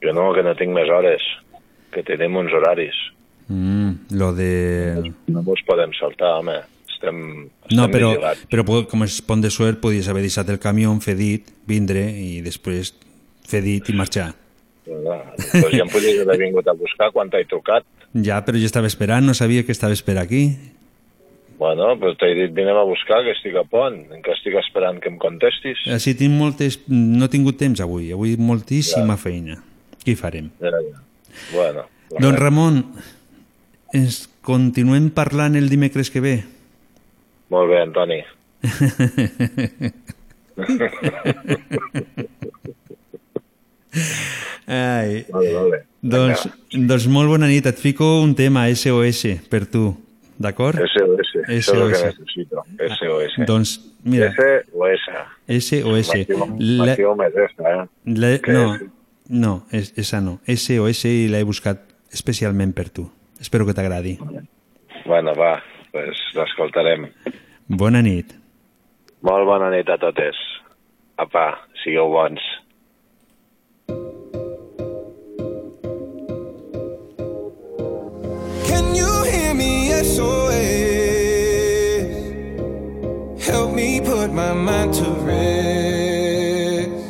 Jo 0.00 0.12
no, 0.14 0.32
que 0.32 0.42
no 0.42 0.54
tinc 0.56 0.72
més 0.72 0.88
hores, 0.88 1.20
que 1.92 2.02
tenim 2.02 2.36
uns 2.36 2.52
horaris. 2.54 2.94
Mm, 3.48 3.90
lo 4.16 4.32
de... 4.32 5.12
No 5.26 5.42
mos 5.42 5.60
podem 5.66 5.90
saltar, 5.98 6.38
home. 6.38 6.54
Estem, 7.00 7.48
estem 7.64 7.78
No, 7.78 7.86
però, 7.88 8.10
vigilats. 8.12 8.42
però 8.52 8.64
com 8.90 9.04
és 9.06 9.20
Pont 9.24 9.40
de 9.40 9.48
Suert 9.50 9.80
podries 9.80 10.08
haver 10.12 10.20
deixat 10.20 10.50
el 10.52 10.58
camió, 10.60 10.92
fer 11.00 11.14
dit, 11.16 11.46
vindre 11.66 12.02
i 12.12 12.42
després 12.44 12.92
fer 13.48 13.62
dit 13.64 13.88
i 13.88 13.94
marxar. 13.96 14.34
Doncs 14.84 15.72
ja 15.72 15.84
em 15.86 15.88
podries 15.88 16.20
haver 16.20 16.36
vingut 16.42 16.68
a 16.68 16.74
buscar 16.76 17.08
quan 17.14 17.30
t'he 17.32 17.44
trucat. 17.48 17.86
Ja, 18.12 18.42
però 18.44 18.58
jo 18.60 18.66
estava 18.68 18.86
esperant, 18.90 19.24
no 19.24 19.32
sabia 19.34 19.64
que 19.64 19.72
estaves 19.72 20.02
per 20.02 20.18
aquí. 20.18 20.58
Bueno, 21.60 21.94
però 22.00 22.12
t'he 22.16 22.34
dit 22.36 22.52
vinem 22.56 22.76
a 22.76 22.84
buscar, 22.84 23.22
que 23.24 23.32
estic 23.32 23.56
a 23.56 23.64
pont, 23.64 23.96
que 24.24 24.32
estic 24.36 24.54
esperant 24.60 25.00
que 25.00 25.08
em 25.12 25.16
contestis. 25.20 25.80
Així 25.92 26.14
tinc 26.18 26.32
moltes... 26.36 26.80
No 26.88 27.26
he 27.28 27.32
tingut 27.32 27.56
temps 27.60 27.80
avui, 27.80 28.10
avui 28.12 28.36
moltíssima 28.40 29.16
feina. 29.20 29.56
Què 30.04 30.12
hi 30.12 30.20
farem? 30.20 30.48
Ja, 30.60 30.72
ja. 30.72 31.02
Bueno, 31.52 31.84
Doncs 32.10 32.38
Ramon, 32.40 32.80
ens 33.94 34.24
continuem 34.42 35.10
parlant 35.14 35.54
el 35.56 35.68
dimecres 35.70 36.10
que 36.10 36.20
ve. 36.24 36.38
Molt 37.50 37.70
bé, 37.70 37.80
Antoni. 37.82 38.20
Ai. 44.66 45.24
Vale, 45.30 45.52
vale. 45.54 45.78
Doncs, 46.00 46.46
doncs 46.72 47.06
molt 47.10 47.28
bona 47.32 47.48
nit. 47.50 47.66
Et 47.66 47.78
fico 47.80 48.06
un 48.22 48.34
tema 48.38 48.66
SOS 48.70 49.24
per 49.50 49.64
tu, 49.70 49.90
d'acord? 50.40 50.78
SOS, 50.78 51.32
això 51.42 51.50
és 51.50 51.68
el 51.74 51.90
que 51.90 51.98
SOS. 51.98 52.20
necessito. 52.20 52.64
SOS. 53.00 53.36
Doncs, 53.48 53.74
mira, 54.04 54.30
S 54.30 54.70
o 54.72 54.86
S. 54.86 55.10
SOS. 55.60 56.12
La- 56.58 56.84
M'activo 56.86 57.16
més 57.18 57.34
esta, 57.46 57.74
eh? 57.74 57.84
la- 58.14 58.36
no, 58.54 58.64
no, 59.28 59.54
és, 59.72 59.92
esa 59.98 60.20
no. 60.20 60.38
SOS 60.46 61.04
i 61.10 61.26
l'he 61.28 61.42
buscat 61.44 61.82
especialment 62.12 62.72
per 62.74 62.88
tu. 62.90 63.10
Espero 63.40 63.66
que 63.66 63.74
t'agradi. 63.74 64.16
Bueno, 65.06 65.34
va, 65.34 65.62
pues 65.92 66.18
l'escoltarem. 66.36 67.08
Bona 67.70 68.00
nit. 68.02 68.32
Molt 69.22 69.46
bona 69.46 69.68
nit 69.70 69.88
a 69.88 69.96
totes. 70.02 70.38
Apa, 71.22 71.54
sigueu 71.84 72.08
bons. 72.10 72.42
Can 78.66 78.94
you 78.98 79.12
hear 79.30 79.54
me? 79.54 79.92
SOS. 80.02 80.58
Help 83.46 83.70
me 83.72 84.00
put 84.00 84.32
my 84.32 84.52
mind 84.52 84.92
to 84.94 85.06
rest. 85.28 87.06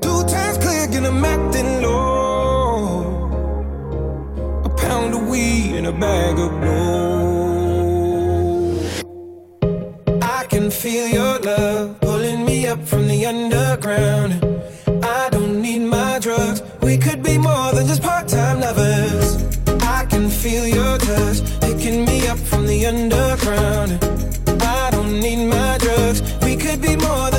Two 0.00 0.20
times 0.24 0.56
clear, 0.64 0.86
get 0.88 1.04
'em 1.04 1.22
acting 1.22 1.82
low. 1.82 2.80
A 4.64 4.70
pound 4.84 5.12
of 5.12 5.28
weed 5.28 5.76
and 5.76 5.86
a 5.86 5.92
bag 5.92 6.38
of 6.38 6.50
blow. 6.62 6.83
Love 10.86 11.98
pulling 12.00 12.44
me 12.44 12.66
up 12.66 12.78
from 12.86 13.08
the 13.08 13.24
underground. 13.24 14.32
I 15.02 15.30
don't 15.30 15.62
need 15.62 15.78
my 15.78 16.18
drugs. 16.18 16.62
We 16.82 16.98
could 16.98 17.22
be 17.22 17.38
more 17.38 17.72
than 17.72 17.86
just 17.86 18.02
part-time 18.02 18.60
lovers. 18.60 19.42
I 19.82 20.04
can 20.04 20.28
feel 20.28 20.66
your 20.66 20.98
touch 20.98 21.40
picking 21.62 22.04
me 22.04 22.26
up 22.28 22.38
from 22.38 22.66
the 22.66 22.84
underground. 22.84 23.92
I 24.62 24.90
don't 24.90 25.20
need 25.20 25.46
my 25.46 25.78
drugs. 25.78 26.20
We 26.44 26.56
could 26.56 26.82
be 26.82 26.96
more 26.96 27.30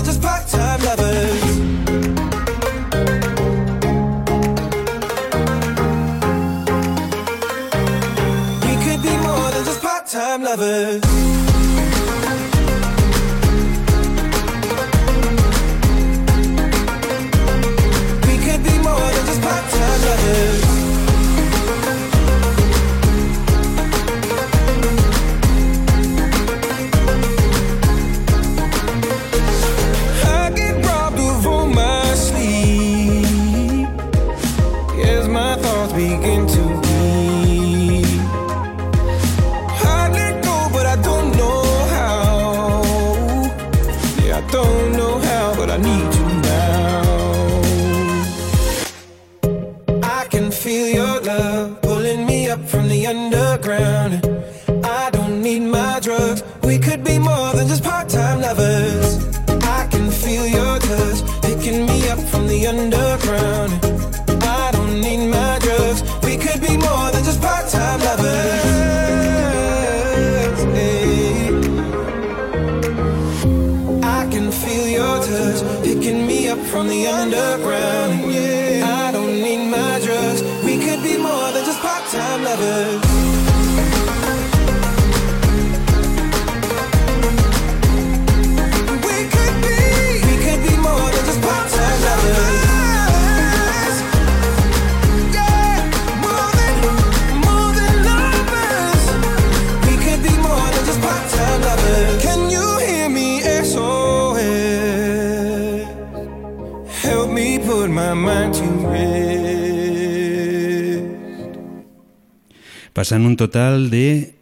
Passant 113.05 113.21
un 113.21 113.35
total 113.37 113.91
de 113.91 114.33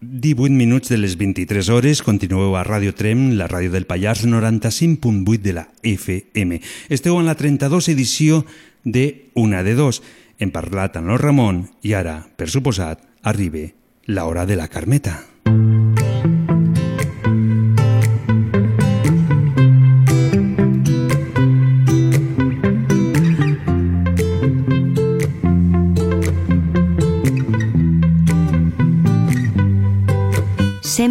18 0.00 0.50
minuts 0.50 0.88
de 0.90 0.96
les 0.98 1.12
23 1.14 1.68
hores, 1.70 2.00
continueu 2.02 2.56
a 2.58 2.64
Ràdio 2.66 2.90
Trem, 2.98 3.36
la 3.38 3.46
ràdio 3.46 3.70
del 3.70 3.86
Pallars 3.86 4.24
95.8 4.26 5.38
de 5.38 5.54
la 5.54 5.68
FM. 5.86 6.58
Esteu 6.90 7.20
en 7.20 7.30
la 7.30 7.38
32 7.38 7.86
edició 7.94 8.42
de 8.82 9.30
Una 9.38 9.62
de 9.62 9.78
Dos. 9.78 10.02
Hem 10.42 10.50
parlat 10.50 10.98
amb 10.98 11.14
el 11.14 11.22
Ramon 11.22 11.68
i 11.86 11.94
ara, 11.94 12.24
per 12.34 12.50
suposat, 12.50 12.98
arriba 13.22 13.68
l'hora 14.10 14.42
de 14.42 14.58
la 14.58 14.66
Carmeta. 14.66 15.29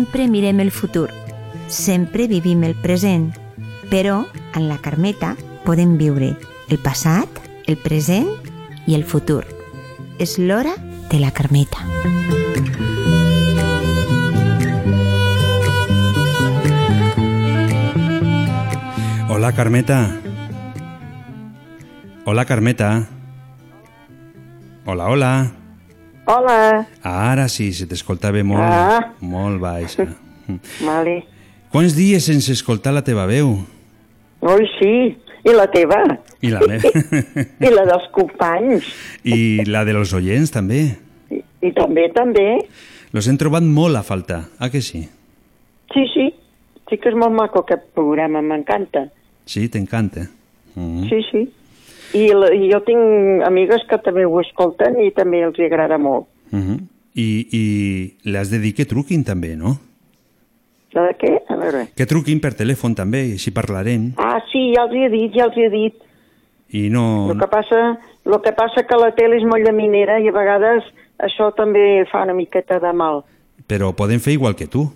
Sempre 0.09 0.27
mirem 0.27 0.59
el 0.59 0.71
futur, 0.71 1.11
sempre 1.67 2.25
vivim 2.25 2.63
el 2.63 2.73
present, 2.73 3.27
però 3.91 4.23
en 4.57 4.63
la 4.65 4.79
Carmeta 4.81 5.35
podem 5.67 5.99
viure 5.99 6.31
el 6.65 6.79
passat, 6.81 7.29
el 7.69 7.77
present 7.77 8.25
i 8.89 8.97
el 8.97 9.05
futur. 9.05 9.43
És 10.17 10.39
l'hora 10.41 10.73
de 11.11 11.19
la 11.21 11.29
Carmeta. 11.29 11.85
Hola, 19.29 19.53
Carmeta. 19.53 20.01
Hola, 22.25 22.49
Carmeta. 22.49 22.91
Hola, 24.89 25.13
hola. 25.13 25.33
Hola. 26.29 26.85
Ara 27.01 27.47
sí, 27.49 27.71
se 27.73 27.87
t'escoltava 27.89 28.43
molt, 28.45 28.61
Ah. 28.61 29.13
molt 29.21 29.59
baixa. 29.61 30.05
Vale. 30.85 31.23
Quants 31.73 31.95
dies 31.97 32.25
sense 32.29 32.51
escoltar 32.53 32.93
la 32.93 33.01
teva 33.05 33.25
veu? 33.29 33.55
Oi, 34.41 34.67
sí. 34.77 34.93
I 35.47 35.53
la 35.55 35.65
teva. 35.71 36.03
I 36.45 36.51
la 36.53 36.59
meva. 36.67 36.89
I 37.65 37.71
la 37.73 37.85
dels 37.87 38.09
companys. 38.13 38.85
I 39.23 39.63
la 39.65 39.85
de 39.87 39.93
los 39.95 40.13
oients, 40.13 40.51
també. 40.53 40.97
I 41.31 41.71
també, 41.75 42.09
també. 42.13 42.45
Los 43.15 43.27
hem 43.27 43.37
trobat 43.41 43.63
molt 43.65 43.97
a 43.97 44.03
faltar, 44.05 44.43
ah 44.59 44.69
que 44.69 44.81
sí? 44.85 45.07
Sí, 45.93 46.03
sí. 46.13 46.27
Sí 46.89 46.97
que 46.97 47.09
és 47.09 47.15
molt 47.17 47.33
maco 47.33 47.63
aquest 47.63 47.87
programa, 47.97 48.41
m'encanta. 48.41 49.07
Sí, 49.49 49.65
t'encanta. 49.69 50.27
Mm. 50.75 51.07
Sí, 51.09 51.23
sí. 51.31 51.41
I, 52.13 52.23
la, 52.33 52.49
jo 52.71 52.79
tinc 52.87 53.43
amigues 53.45 53.83
que 53.89 53.99
també 54.01 54.25
ho 54.25 54.39
escolten 54.41 54.97
i 55.03 55.11
també 55.15 55.43
els 55.45 55.59
hi 55.59 55.67
agrada 55.67 55.97
molt. 55.97 56.27
Mm 56.51 56.63
-hmm. 56.63 56.79
I, 57.15 57.27
I 57.51 57.63
les 58.31 58.49
de 58.49 58.59
dir 58.59 58.73
que 58.73 58.85
truquin 58.85 59.23
també, 59.23 59.55
no? 59.55 59.77
La 60.93 61.05
de 61.07 61.15
què? 61.21 61.33
A 61.47 61.55
veure. 61.55 61.87
Que 61.95 62.05
truquin 62.05 62.39
per 62.39 62.53
telèfon 62.57 62.95
també, 62.95 63.25
i 63.27 63.33
així 63.37 63.51
parlarem. 63.51 64.13
Ah, 64.17 64.39
sí, 64.51 64.73
ja 64.75 64.85
els 64.87 64.93
he 64.93 65.09
dit, 65.09 65.35
ja 65.35 65.45
els 65.45 65.57
he 65.57 65.69
dit. 65.69 65.93
I 66.71 66.89
no... 66.89 67.29
El 67.31 67.39
que 67.39 67.47
passa, 67.47 67.99
el 68.25 68.41
que 68.41 68.53
passa 68.57 68.85
que 68.87 68.97
la 68.97 69.11
tele 69.17 69.37
és 69.37 69.45
molt 69.45 69.65
llaminera 69.65 70.19
i 70.19 70.29
a 70.29 70.31
vegades 70.31 70.83
això 71.19 71.51
també 71.57 72.05
fa 72.11 72.23
una 72.23 72.33
miqueta 72.33 72.79
de 72.79 72.93
mal. 72.93 73.23
Però 73.69 73.91
podem 73.93 74.19
fer 74.19 74.33
igual 74.33 74.55
que 74.55 74.67
tu. 74.67 74.87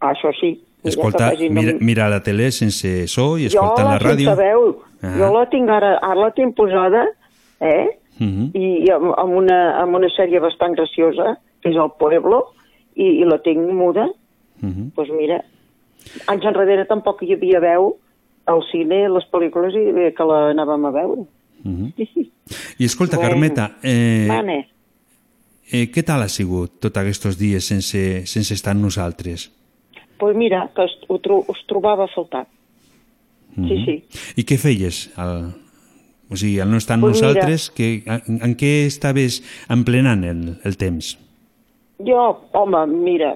Ah, 0.00 0.12
això 0.12 0.32
sí. 0.40 0.58
Escolta, 0.84 1.32
mira, 1.50 1.74
mira 1.80 2.08
la 2.10 2.22
tele 2.22 2.50
sense 2.50 3.06
so 3.06 3.36
i 3.38 3.46
jo 3.48 3.60
escoltar 3.60 3.84
la 3.84 3.98
ràdio. 4.00 4.26
sense 4.30 4.42
veu, 4.42 4.82
Ah. 5.02 5.16
jo 5.18 5.32
la 5.34 5.46
tinc 5.50 5.68
ara, 5.70 5.98
ara 6.02 6.14
la 6.14 6.30
tinc 6.32 6.54
posada, 6.56 7.04
eh? 7.60 7.86
Mhm. 8.18 8.50
I, 8.54 8.84
i 8.86 8.90
amb, 8.90 9.12
amb, 9.18 9.34
una, 9.34 9.80
amb 9.82 9.94
una 9.94 10.08
sèrie 10.08 10.40
bastant 10.40 10.74
graciosa, 10.76 11.38
que 11.60 11.70
és 11.70 11.76
El 11.76 11.90
Pueblo, 11.98 12.52
i, 12.94 13.20
i 13.22 13.24
la 13.24 13.38
tinc 13.42 13.58
muda. 13.72 14.08
Mhm. 14.60 14.90
Doncs 14.90 14.94
pues 14.94 15.08
mira, 15.10 15.44
anys 16.26 16.44
enrere 16.44 16.84
tampoc 16.86 17.22
hi 17.22 17.32
havia 17.34 17.60
veu 17.60 17.96
al 18.46 18.62
cine, 18.70 19.08
les 19.08 19.24
pel·lícules, 19.30 19.74
i 19.74 19.92
bé 19.92 20.12
que 20.14 20.24
la 20.24 20.50
anàvem 20.52 20.84
a 20.86 20.90
veure. 20.90 21.24
Mhm. 21.64 21.92
I 22.78 22.84
escolta, 22.84 23.16
Bueno. 23.16 23.30
Carmeta, 23.30 23.76
eh, 23.82 24.26
Mane, 24.28 24.68
eh, 25.70 25.86
què 25.90 26.02
tal 26.04 26.22
ha 26.22 26.28
sigut 26.28 26.80
tots 26.80 26.96
aquests 26.96 27.38
dies 27.38 27.64
sense, 27.64 28.26
sense 28.26 28.52
estar 28.54 28.74
nosaltres? 28.74 29.50
Pues 30.22 30.36
mira, 30.38 30.68
que 30.76 30.84
es, 30.86 30.92
ho 31.10 31.18
tro 31.18 31.40
us 31.50 31.58
trobava 31.66 32.04
a 32.06 32.12
faltar. 32.14 32.46
Sí, 33.56 33.60
Mhm. 33.60 33.84
sí. 33.84 33.94
I 34.36 34.44
què 34.46 34.56
feies? 34.58 35.10
Al... 35.18 35.50
O 36.30 36.36
sigui, 36.38 36.60
al 36.62 36.70
no 36.70 36.78
estar 36.78 36.94
amb 36.94 37.04
Pues 37.04 37.18
mira. 37.20 37.28
nosaltres, 37.34 37.70
que, 37.74 37.88
en, 38.06 38.38
en 38.40 38.54
què 38.56 38.86
estaves 38.86 39.42
emplenant 39.68 40.22
el, 40.24 40.44
el 40.64 40.76
temps? 40.80 41.18
Jo, 42.00 42.22
home, 42.56 42.86
mira, 42.86 43.34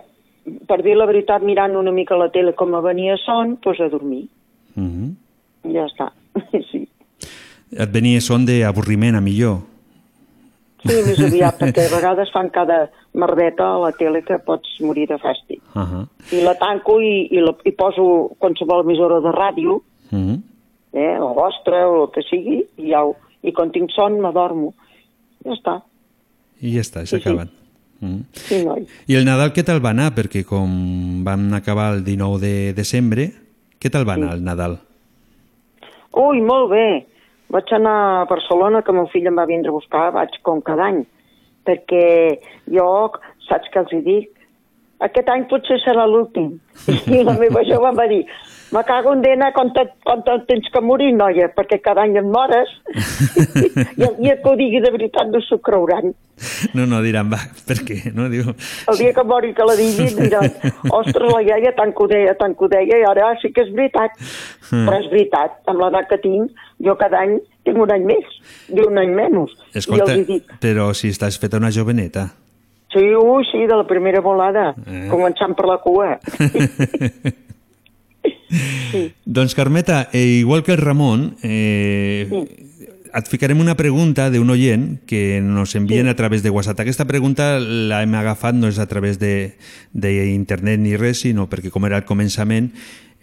per 0.67 0.79
dir 0.87 0.95
la 0.97 1.05
veritat, 1.11 1.43
mirant 1.45 1.75
una 1.77 1.93
mica 1.93 2.17
la 2.17 2.31
tele 2.33 2.55
com 2.57 2.73
a 2.75 2.81
venia 2.81 3.19
son, 3.27 3.59
doncs 3.61 3.81
a 3.85 3.89
dormir. 3.93 4.29
Mhm. 4.77 5.11
Ja 5.75 5.85
està. 5.91 6.13
Sí, 6.71 6.87
Et 7.77 7.91
venia 7.93 8.21
son 8.23 8.47
d'avorriment, 8.47 9.17
a 9.19 9.21
millor. 9.21 9.59
sí 10.87 10.95
més 11.05 11.19
aviat, 11.19 11.59
perquè 11.59 11.89
a 11.91 11.95
vegades 11.99 12.31
fan 12.33 12.49
cada 12.55 12.87
merdeta 13.17 13.65
a 13.75 13.79
la 13.81 13.93
tele 13.97 14.23
que 14.23 14.37
pots 14.45 14.77
morir 14.85 15.09
de 15.09 15.17
fàstic. 15.19 15.61
Uh 15.75 15.83
-huh. 15.83 16.07
I 16.33 16.43
la 16.45 16.55
tanco 16.55 17.01
i, 17.01 17.29
i, 17.33 17.41
la, 17.41 17.55
i 17.65 17.73
poso 17.73 18.31
qualsevol 18.39 18.85
emissora 18.85 19.21
de 19.21 19.33
ràdio, 19.33 19.81
Uh 20.13 20.19
-huh. 20.19 20.41
eh, 20.93 21.17
la 21.19 21.33
vostra 21.33 21.89
o 21.89 22.05
el 22.05 22.11
que 22.13 22.23
sigui, 22.23 22.65
i, 22.77 22.91
ja, 22.91 23.03
ho- 23.05 23.17
i 23.43 23.53
quan 23.53 23.71
tinc 23.73 23.91
son 23.91 24.21
m'adormo. 24.21 24.75
Ja 25.45 25.51
està. 25.53 25.83
I 26.61 26.75
ja 26.75 26.81
està, 26.81 27.01
s'ha 27.07 27.17
Sí, 27.17 27.23
sí. 27.23 27.29
acabat. 27.29 27.49
Mm. 28.01 28.21
Sí, 28.33 28.65
noi. 28.65 28.87
I 29.09 29.15
el 29.17 29.25
Nadal 29.25 29.53
què 29.53 29.65
tal 29.65 29.81
va 29.85 29.91
anar? 29.91 30.13
Perquè 30.15 30.45
com 30.45 31.25
vam 31.25 31.53
acabar 31.55 31.95
el 31.95 32.05
19 32.05 32.39
de 32.41 32.73
desembre, 32.75 33.33
què 33.81 33.91
tal 33.91 34.05
va 34.09 34.15
anar 34.15 34.35
el 34.35 34.45
Nadal? 34.45 34.79
Ui, 36.17 36.41
molt 36.41 36.71
bé. 36.71 37.07
Vaig 37.49 37.73
anar 37.73 38.23
a 38.23 38.25
Barcelona, 38.25 38.83
que 38.83 38.93
meu 38.93 39.07
fill 39.13 39.27
em 39.27 39.37
va 39.39 39.47
vindre 39.47 39.69
a 39.71 39.73
buscar, 39.77 40.13
vaig 40.13 40.31
com 40.43 40.61
cada 40.63 40.87
any, 40.89 41.05
perquè 41.67 42.07
jo, 42.73 42.89
saps 43.49 43.71
què 43.73 43.83
els 43.83 43.95
hi 43.95 44.03
dic? 44.07 44.33
Aquest 45.05 45.29
any 45.29 45.45
potser 45.51 45.77
serà 45.83 46.07
l'últim. 46.09 46.55
I 47.17 47.23
la 47.27 47.37
meva 47.41 47.65
jove 47.69 47.91
em 47.91 47.99
va 47.99 48.09
dir, 48.13 48.23
me 48.77 48.83
cago 48.85 49.15
en 49.15 49.23
dena 49.25 49.49
quan 49.57 49.73
te, 49.73 49.87
quan 50.05 50.21
te 50.27 50.35
tens 50.49 50.69
que 50.73 50.81
morir, 50.85 51.15
noia, 51.17 51.49
perquè 51.57 51.79
cada 51.81 52.03
any 52.05 52.19
et 52.21 52.27
mores. 52.29 52.69
I 53.97 54.05
el 54.05 54.17
dia 54.21 54.37
que 54.43 54.51
ho 54.51 54.57
digui 54.59 54.83
de 54.85 54.91
veritat 54.93 55.31
no 55.33 55.41
s'ho 55.41 55.59
creuran. 55.65 56.13
No, 56.77 56.85
no, 56.85 56.99
diran, 57.01 57.31
va, 57.33 57.39
per 57.65 57.79
què? 57.89 58.11
No, 58.13 58.27
diu... 58.29 58.51
El 58.93 58.99
dia 59.01 59.15
que 59.17 59.25
mori 59.25 59.55
que 59.57 59.65
la 59.65 59.77
digui 59.79 60.11
diran, 60.19 60.51
ostres, 60.93 61.31
la 61.33 61.41
iaia 61.47 61.73
tant 61.79 61.95
que 61.97 62.05
ho 62.05 62.09
deia, 62.11 62.35
tant 62.37 62.53
que 62.59 62.67
ho 62.67 62.69
deia, 62.69 62.99
i 63.01 63.07
ara 63.09 63.31
sí 63.41 63.49
que 63.57 63.65
és 63.65 63.73
veritat. 63.73 64.13
Mm. 64.69 64.83
Però 64.85 64.99
és 65.01 65.09
veritat, 65.15 65.57
amb 65.73 65.81
l'edat 65.81 66.11
que 66.13 66.21
tinc, 66.27 66.53
jo 66.85 66.97
cada 67.01 67.23
any 67.25 67.39
tinc 67.65 67.81
un 67.81 67.95
any 67.97 68.05
més, 68.13 68.37
i 68.69 68.85
un 68.85 69.01
any 69.01 69.15
menys. 69.17 69.57
Escolta, 69.81 70.13
I 70.13 70.27
dic, 70.29 70.53
però 70.61 70.91
si 70.95 71.09
estàs 71.15 71.41
feta 71.41 71.57
una 71.63 71.73
joveneta. 71.73 72.29
sí, 72.93 73.03
ui, 73.17 73.45
sí, 73.51 73.65
de 73.67 73.77
la 73.77 73.85
primera 73.89 74.21
volada, 74.25 74.75
Eh. 74.87 75.09
començant 75.11 75.57
per 75.57 75.67
la 75.69 75.79
cua. 75.85 76.19
Doncs, 79.25 79.55
Carmeta, 79.55 80.09
eh, 80.13 80.39
igual 80.41 80.63
que 80.63 80.73
el 80.73 80.79
Ramon, 80.79 81.37
eh, 81.43 82.29
et 83.17 83.29
ficarem 83.29 83.61
una 83.61 83.77
pregunta 83.77 84.29
d'un 84.31 84.51
oient 84.51 85.01
que 85.07 85.41
nos 85.41 85.75
envien 85.75 86.07
a 86.09 86.15
través 86.17 86.43
de 86.43 86.51
WhatsApp. 86.51 86.81
Aquesta 86.81 87.07
pregunta 87.07 87.59
l'hem 87.61 88.15
agafat 88.15 88.55
no 88.55 88.69
és 88.69 88.79
a 88.79 88.87
través 88.87 89.19
de- 89.19 89.55
d'internet 89.93 90.79
ni 90.81 90.97
res, 90.97 91.21
sinó 91.25 91.49
perquè 91.49 91.71
com 91.71 91.87
era 91.87 91.97
al 91.97 92.05
començament 92.05 92.73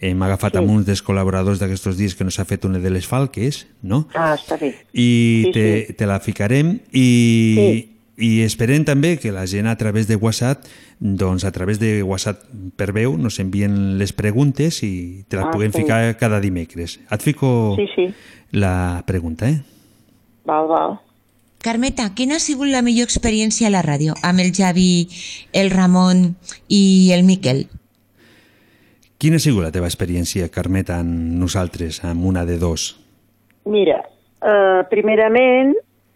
hem 0.00 0.20
agafat 0.22 0.52
Sí. 0.52 0.58
amb 0.58 0.70
uns 0.70 0.84
dels 0.86 1.02
col·laboradors 1.04 1.58
d'aquests 1.60 1.96
dies 1.96 2.14
que 2.16 2.24
nos 2.24 2.38
ha 2.40 2.44
fet 2.44 2.64
una 2.66 2.78
de 2.80 2.90
les 2.90 3.06
falques, 3.06 3.66
no? 3.82 4.08
Ah, 4.14 4.34
està 4.36 4.58
bé. 4.58 4.74
i 4.92 5.44
Sí, 5.46 5.52
te, 5.52 5.86
sí. 5.86 5.92
te 5.94 6.06
la 6.06 6.18
ficarem 6.20 6.80
i, 6.92 7.93
i 8.16 8.42
esperem 8.44 8.84
també 8.86 9.16
que 9.18 9.32
la 9.34 9.46
gent 9.50 9.66
a 9.66 9.76
través 9.76 10.06
de 10.06 10.16
WhatsApp 10.16 10.64
doncs 11.00 11.44
a 11.44 11.50
través 11.52 11.80
de 11.80 12.02
WhatsApp 12.02 12.44
per 12.78 12.92
veu 12.94 13.16
nos 13.18 13.40
envien 13.42 13.98
les 13.98 14.12
preguntes 14.12 14.82
i 14.86 15.24
te 15.28 15.36
les 15.36 15.46
Ah, 15.46 15.50
puguem 15.50 15.72
sí. 15.72 15.82
ficar 15.82 16.16
cada 16.16 16.40
dimecres. 16.40 17.00
Et 17.10 17.20
fico 17.22 17.74
Sí, 17.76 17.88
sí, 17.94 18.14
la 18.52 19.02
pregunta, 19.06 19.48
eh? 19.48 19.62
val, 20.44 20.68
val. 20.68 21.00
Carmeta, 21.64 22.10
quina 22.14 22.36
ha 22.36 22.42
sigut 22.44 22.68
la 22.68 22.82
millor 22.82 23.08
experiència 23.08 23.66
a 23.66 23.72
la 23.72 23.80
ràdio 23.82 24.12
amb 24.22 24.40
el 24.40 24.52
Javi, 24.52 25.08
el 25.52 25.70
Ramon 25.72 26.36
i 26.68 27.10
el 27.14 27.24
Miquel? 27.24 27.66
Quina 29.18 29.36
ha 29.36 29.40
sigut 29.40 29.64
la 29.64 29.72
teva 29.72 29.88
experiència, 29.88 30.50
Carmeta, 30.52 30.98
amb 31.00 31.38
nosaltres, 31.40 32.02
amb 32.04 32.26
una 32.28 32.44
de 32.44 32.58
dos? 32.58 32.98
Mira, 33.64 34.02
eh, 34.44 34.82
primerament 34.90 35.72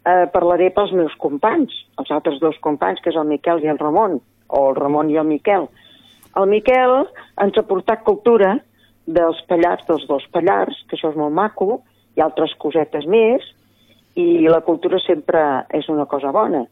eh, 0.09 0.26
parlaré 0.32 0.70
pels 0.74 0.94
meus 0.97 1.14
companys, 1.20 1.74
els 2.01 2.10
altres 2.14 2.40
dos 2.40 2.56
companys, 2.64 3.02
que 3.02 3.12
és 3.12 3.18
el 3.20 3.28
Miquel 3.28 3.62
i 3.64 3.70
el 3.72 3.80
Ramon, 3.80 4.18
o 4.48 4.64
el 4.70 4.78
Ramon 4.78 5.10
i 5.12 5.18
el 5.20 5.28
Miquel. 5.28 5.68
El 6.39 6.48
Miquel 6.48 6.94
ens 7.43 7.59
ha 7.59 7.66
portat 7.68 8.05
cultura 8.06 8.56
dels 9.09 9.40
pallars, 9.48 9.85
dels 9.89 10.06
dos 10.09 10.24
pallars, 10.32 10.76
que 10.89 10.97
això 10.97 11.12
és 11.12 11.18
molt 11.18 11.35
maco, 11.35 11.82
i 12.16 12.24
altres 12.24 12.55
cosetes 12.60 13.06
més, 13.09 13.44
i 14.18 14.48
la 14.51 14.62
cultura 14.66 14.98
sempre 15.05 15.43
és 15.74 15.89
una 15.93 16.06
cosa 16.10 16.32
bona. 16.35 16.64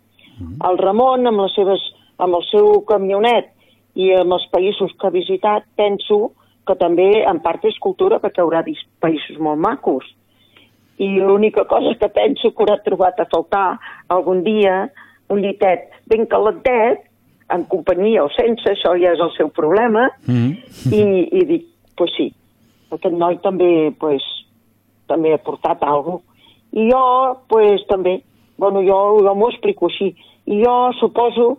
El 0.68 0.78
Ramon, 0.78 1.26
amb, 1.28 1.44
les 1.44 1.54
seves, 1.56 1.82
amb 2.20 2.36
el 2.36 2.44
seu 2.50 2.82
camionet 2.88 3.52
i 3.96 4.10
amb 4.12 4.34
els 4.36 4.44
països 4.52 4.92
que 4.98 5.08
ha 5.08 5.14
visitat, 5.14 5.64
penso 5.78 6.34
que 6.66 6.74
també 6.76 7.22
en 7.24 7.40
part 7.44 7.64
és 7.64 7.78
cultura 7.80 8.18
perquè 8.20 8.42
haurà 8.42 8.62
vist 8.66 8.88
països 9.00 9.38
molt 9.40 9.62
macos. 9.62 10.04
I 10.98 11.08
l'única 11.20 11.66
cosa 11.68 11.94
que 12.00 12.08
penso 12.08 12.50
que 12.50 12.62
haurà 12.64 12.78
trobat 12.84 13.20
a 13.20 13.26
faltar 13.28 13.78
algun 14.08 14.42
dia, 14.46 14.86
un 15.28 15.42
llitet 15.42 15.90
ben 16.08 16.24
calentet, 16.26 17.02
en 17.52 17.64
companyia 17.70 18.24
o 18.24 18.30
sense, 18.34 18.64
això 18.70 18.94
ja 18.98 19.12
és 19.12 19.20
el 19.22 19.30
seu 19.36 19.48
problema, 19.54 20.08
Mm. 20.26 20.56
i, 20.92 21.02
i 21.38 21.44
dic, 21.46 21.66
pues 21.96 22.10
sí, 22.16 22.32
aquest 22.90 23.14
noi 23.14 23.38
també, 23.42 23.92
pues, 24.00 24.22
també 25.06 25.34
ha 25.34 25.38
portat 25.38 25.82
alguna 25.82 26.18
cosa. 26.18 26.32
I 26.72 26.90
jo, 26.90 27.04
pues, 27.48 27.84
també, 27.88 28.22
bueno, 28.58 28.82
jo, 28.82 28.98
jo 29.22 29.34
m'ho 29.34 29.50
explico 29.50 29.86
així, 29.86 30.14
i 30.46 30.62
jo 30.64 30.92
suposo 30.98 31.56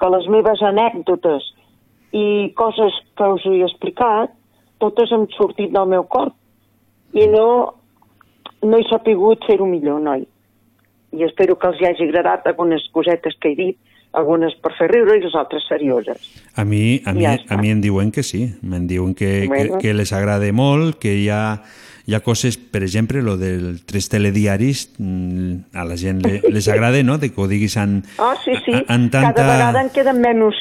que 0.00 0.08
les 0.10 0.26
meves 0.28 0.62
anècdotes 0.62 1.44
i 2.12 2.52
coses 2.56 2.96
que 3.16 3.28
us 3.34 3.44
he 3.46 3.62
explicat, 3.64 4.32
totes 4.80 5.12
han 5.12 5.26
sortit 5.36 5.72
del 5.72 5.86
meu 5.88 6.04
cor. 6.04 6.32
I 7.16 7.26
no, 7.32 7.74
no 8.62 8.78
he 8.78 8.84
sapigut 8.88 9.44
fer-ho 9.46 9.66
millor, 9.66 10.00
noi. 10.00 10.26
I 11.12 11.22
espero 11.24 11.56
que 11.58 11.68
els 11.70 11.80
hi 11.80 11.86
hagi 11.86 12.08
agradat 12.08 12.46
algunes 12.50 12.82
cosetes 12.92 13.36
que 13.40 13.52
he 13.52 13.56
dit, 13.56 13.76
algunes 14.16 14.54
per 14.62 14.72
fer 14.78 14.88
riure 14.90 15.16
i 15.18 15.22
les 15.22 15.34
altres 15.36 15.64
serioses. 15.68 16.18
A 16.56 16.64
mi, 16.64 17.00
a 17.04 17.12
mi, 17.12 17.22
Ja 17.24 17.36
a 17.52 17.56
mi 17.60 17.70
em 17.70 17.80
diuen 17.84 18.10
que 18.12 18.22
sí, 18.22 18.46
em 18.62 18.86
diuen 18.88 19.14
que, 19.14 19.44
Bueno. 19.46 19.78
que, 19.78 19.88
que 19.88 19.94
les 19.94 20.12
agrada 20.12 20.50
molt, 20.52 20.96
que 20.98 21.12
hi 21.14 21.28
ha, 21.28 21.62
hi 22.06 22.14
ha 22.14 22.20
coses, 22.20 22.56
per 22.56 22.82
exemple, 22.82 23.20
lo 23.22 23.36
del 23.36 23.84
tres 23.84 24.08
telediaris, 24.08 24.90
mm, 24.98 25.74
a 25.76 25.84
la 25.84 25.96
gent 25.96 26.24
le, 26.24 26.40
les 26.56 26.68
agrada, 26.68 27.02
no?, 27.02 27.18
de 27.18 27.30
que 27.32 27.40
ho 27.40 27.48
diguis 27.48 27.76
en, 27.76 28.02
Ah, 28.18 28.34
sí, 28.44 28.52
sí, 28.64 28.72
en 28.72 29.10
tanta- 29.10 29.34
cada 29.34 29.52
vegada 29.56 29.82
en 29.82 29.90
queden 29.90 30.20
menys 30.20 30.56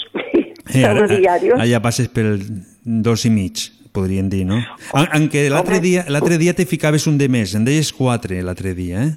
Eh, 0.74 0.84
ara- 0.86 1.08
telediarios. 1.08 1.60
Allà 1.60 1.80
passes 1.82 2.08
pel 2.10 2.40
dos 2.84 3.26
i 3.26 3.30
mig, 3.30 3.70
podríem 3.96 4.28
dir, 4.30 4.44
no? 4.46 4.60
En, 4.94 5.08
en 5.16 5.30
què 5.32 5.48
l'altre 5.50 5.80
dia, 5.80 6.04
dia 6.38 6.54
te 6.54 6.66
ficaves 6.68 7.08
un 7.08 7.18
de 7.18 7.30
més, 7.32 7.56
en 7.56 7.64
deies 7.68 7.94
quatre 7.96 8.42
l'altre 8.44 8.76
dia, 8.78 9.06
eh? 9.08 9.14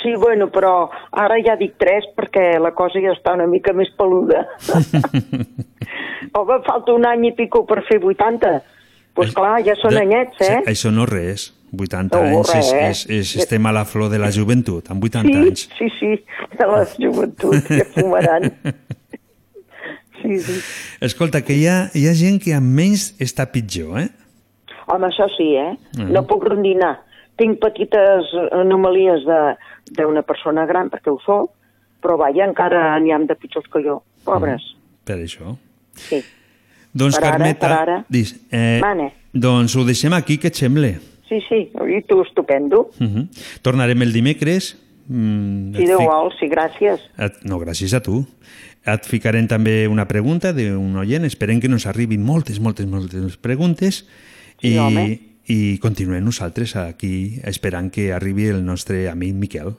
Sí, 0.00 0.14
bueno, 0.20 0.50
però 0.52 0.88
ara 1.12 1.36
ja 1.44 1.54
dic 1.60 1.74
tres 1.80 2.06
perquè 2.16 2.54
la 2.60 2.70
cosa 2.76 3.00
ja 3.00 3.12
està 3.12 3.34
una 3.36 3.46
mica 3.48 3.72
més 3.76 3.90
peluda. 3.96 4.46
Home, 6.34 6.60
falta 6.66 6.92
un 6.94 7.06
any 7.08 7.28
i 7.30 7.32
pico 7.36 7.64
per 7.68 7.82
fer 7.88 8.00
80. 8.02 8.54
Doncs 8.54 9.14
pues 9.14 9.34
clar, 9.36 9.58
ja 9.64 9.76
són 9.78 9.94
De- 9.94 10.00
anyets, 10.02 10.40
eh? 10.42 10.56
Sí, 10.64 10.70
Això 10.72 10.90
no 10.90 11.04
res, 11.06 11.52
80 11.70 12.16
No, 12.18 12.40
anys, 12.40 12.50
és, 12.54 12.72
res. 12.72 13.04
és, 13.06 13.20
és, 13.20 13.34
estem 13.44 13.66
a 13.70 13.72
la 13.76 13.84
flor 13.86 14.10
de 14.10 14.18
la 14.18 14.32
joventut, 14.34 14.90
amb 14.90 15.04
80 15.06 15.28
sí, 15.30 15.36
anys. 15.38 15.68
sí, 15.78 15.90
sí, 16.00 16.10
de 16.58 16.66
la 16.66 16.82
joventut, 16.98 17.60
que 17.68 17.84
fumaran. 17.94 18.50
Sí, 20.24 20.38
sí. 20.40 20.54
Escolta, 21.04 21.42
que 21.44 21.52
hi 21.58 21.66
ha, 21.68 21.90
hi 21.92 22.06
ha 22.08 22.14
gent 22.16 22.38
que 22.40 22.54
amb 22.56 22.70
menys 22.78 23.10
està 23.20 23.44
pitjor, 23.52 23.98
eh? 24.00 24.08
Home, 24.88 25.06
això 25.10 25.26
sí, 25.36 25.50
eh? 25.60 25.74
Mm. 25.98 26.10
No 26.16 26.22
puc 26.28 26.46
rendinar. 26.48 26.94
Tinc 27.36 27.58
petites 27.60 28.30
anomalies 28.52 29.24
de- 29.28 29.56
d'una 29.98 30.22
persona 30.24 30.64
gran, 30.66 30.88
perquè 30.88 31.12
ho 31.12 31.18
soc, 31.24 31.50
però 32.00 32.16
vaja, 32.16 32.44
encara 32.48 32.98
n'hi 33.00 33.12
ha 33.12 33.18
de 33.18 33.34
pitjors 33.36 33.66
que 33.72 33.82
jo. 33.84 34.02
Pobres. 34.24 34.62
Per 35.04 35.18
això. 35.20 35.56
Sí. 35.92 36.22
Doncs, 36.94 37.18
Per 37.18 37.24
ara, 37.26 37.36
Carmeta, 37.36 37.68
per 37.68 37.72
ara. 37.76 38.04
Dis, 38.08 38.34
eh, 38.50 38.78
Mane. 38.80 39.12
doncs 39.32 39.74
ho 39.76 39.84
deixem 39.84 40.12
aquí, 40.14 40.38
que 40.38 40.48
et 40.48 40.54
sembla? 40.54 40.94
Sí, 41.28 41.40
sí, 41.48 41.70
i 41.88 42.02
tu 42.06 42.22
estupendo. 42.22 42.90
Uh 43.00 43.06
-huh. 43.06 43.28
Tornarem 43.62 44.00
el 44.02 44.12
dimecres. 44.12 44.78
Mm, 45.06 45.74
Si 45.76 45.84
Déu 45.86 45.98
fic- 45.98 46.08
vol, 46.08 46.32
sí, 46.38 46.46
gràcies. 46.48 47.00
Et, 47.18 47.44
no, 47.44 47.58
gràcies 47.60 47.92
a 47.94 48.00
tu. 48.00 48.24
Et 48.86 49.04
ficarem 49.08 49.46
també 49.48 49.88
una 49.88 50.06
pregunta 50.08 50.52
d'un 50.52 50.96
oient. 50.96 51.24
Esperem 51.24 51.60
que 51.60 51.68
nos 51.68 51.86
arribin 51.86 52.22
moltes, 52.22 52.60
moltes, 52.60 52.86
moltes 52.86 53.36
preguntes. 53.36 54.06
Sí, 54.60 54.74
I, 54.74 54.78
home. 54.78 55.20
I 55.46 55.78
continuem 55.78 56.24
nosaltres 56.24 56.74
aquí 56.76 57.40
esperant 57.44 57.90
que 57.92 58.12
arribi 58.12 58.46
el 58.46 58.64
nostre 58.64 59.08
amic 59.10 59.34
Miquel. 59.34 59.74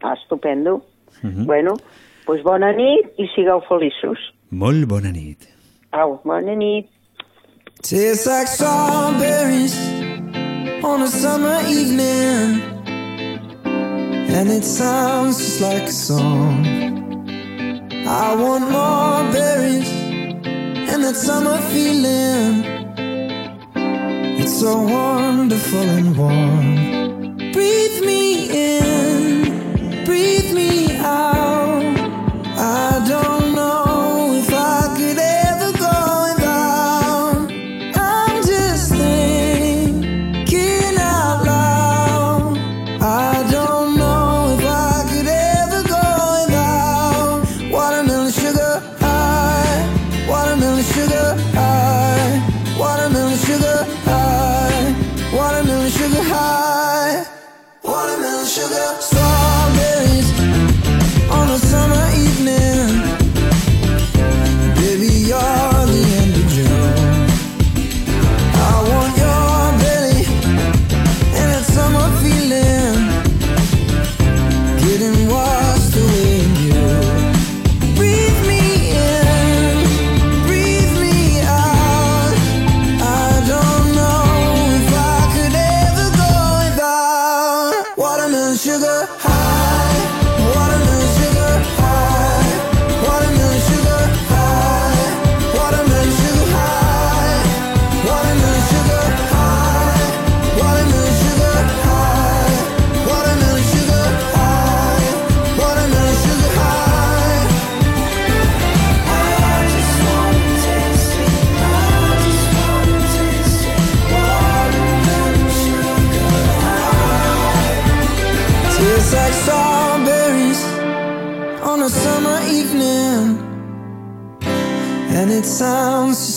Ah, 0.00 0.14
estupendo. 0.14 0.76
Uh 1.22 1.28
-huh. 1.30 1.44
Bueno, 1.46 1.76
doncs 2.26 2.42
bona 2.42 2.72
nit 2.72 3.06
i 3.18 3.26
sigueu 3.34 3.60
feliços. 3.68 4.18
Molt 4.50 4.86
bona 4.86 5.10
nit. 5.10 5.48
Au, 5.90 6.20
bona 6.24 6.54
nit. 6.54 6.86
Tastes 7.82 8.26
like 8.26 8.46
strawberries 8.46 9.76
on 10.82 11.02
a 11.02 11.06
summer 11.06 11.60
evening, 11.68 12.62
and 14.28 14.50
it 14.50 14.64
sounds 14.64 15.38
just 15.38 15.60
like 15.60 15.84
a 15.84 15.92
song. 15.92 16.66
I 18.06 18.34
want 18.34 18.64
more 18.70 19.32
berries 19.32 19.90
and 20.90 21.02
that 21.04 21.16
summer 21.16 21.58
feeling. 21.72 22.64
It's 24.40 24.60
so 24.60 24.82
wonderful 24.82 25.88
and 25.98 26.16
warm. 26.16 27.52
Breathe 27.52 28.00
me 28.04 28.78
in, 28.78 30.04
breathe 30.04 30.52
me 30.52 30.96
out. 30.98 31.37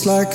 like 0.06 0.34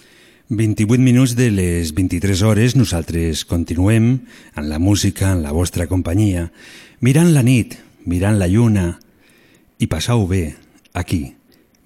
28 0.53 0.99
minuts 0.99 1.37
de 1.37 1.47
les 1.49 1.93
23 1.95 2.41
hores 2.43 2.73
nosaltres 2.75 3.45
continuem 3.47 4.27
en 4.59 4.65
la 4.67 4.79
música, 4.83 5.31
en 5.31 5.45
la 5.45 5.53
vostra 5.55 5.87
companyia, 5.87 6.49
mirant 6.99 7.31
la 7.31 7.39
nit, 7.39 7.77
mirant 8.03 8.35
la 8.35 8.49
lluna 8.51 8.99
i 9.79 9.87
passau 9.87 10.27
bé 10.27 10.57
aquí, 10.91 11.37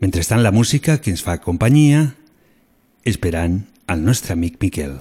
mentrestant 0.01 0.41
la 0.41 0.49
música 0.49 0.97
que 0.97 1.13
ens 1.13 1.21
fa 1.21 1.37
companyia, 1.45 2.15
esperant 3.05 3.67
el 3.85 4.01
nostre 4.01 4.33
amic 4.33 4.57
Miquel. 4.57 4.97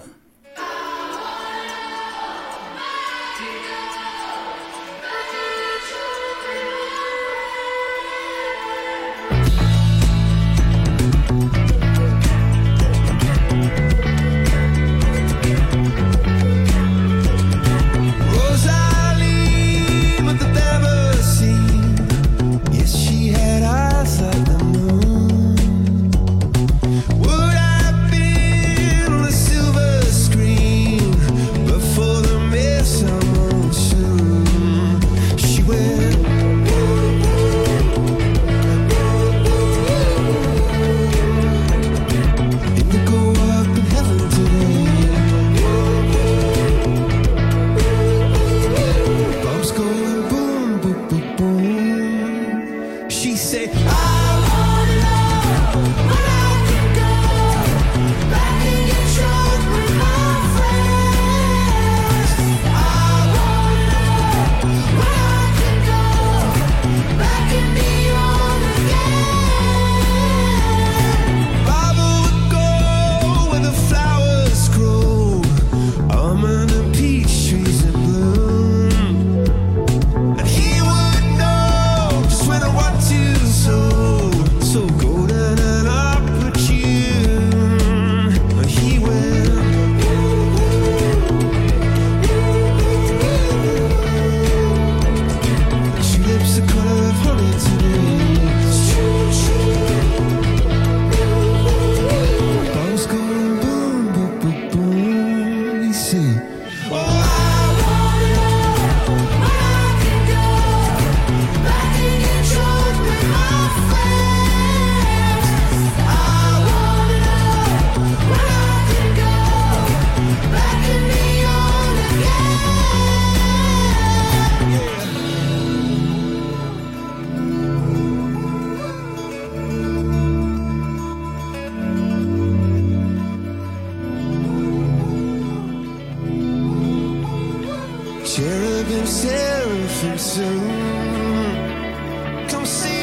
come 142.54 142.64
see 142.66 142.93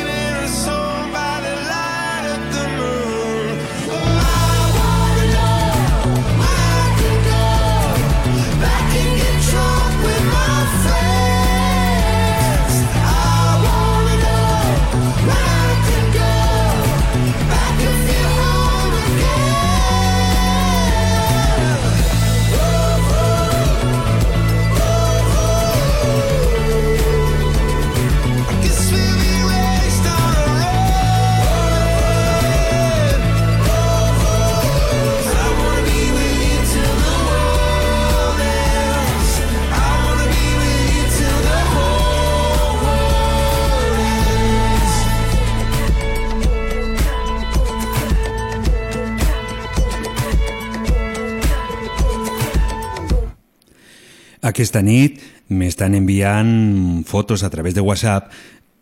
Aquesta 54.52 54.82
nit 54.84 55.22
m'estan 55.48 55.96
enviant 55.96 57.06
fotos 57.08 57.46
a 57.48 57.50
través 57.50 57.72
de 57.74 57.84
WhatsApp 57.84 58.34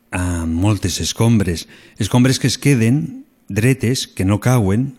a 0.10 0.46
moltes 0.50 0.98
escombres, 1.00 1.68
escombres 2.02 2.40
que 2.42 2.50
es 2.50 2.58
queden 2.58 3.26
dretes, 3.50 4.08
que 4.08 4.26
no 4.26 4.40
cauen, 4.42 4.96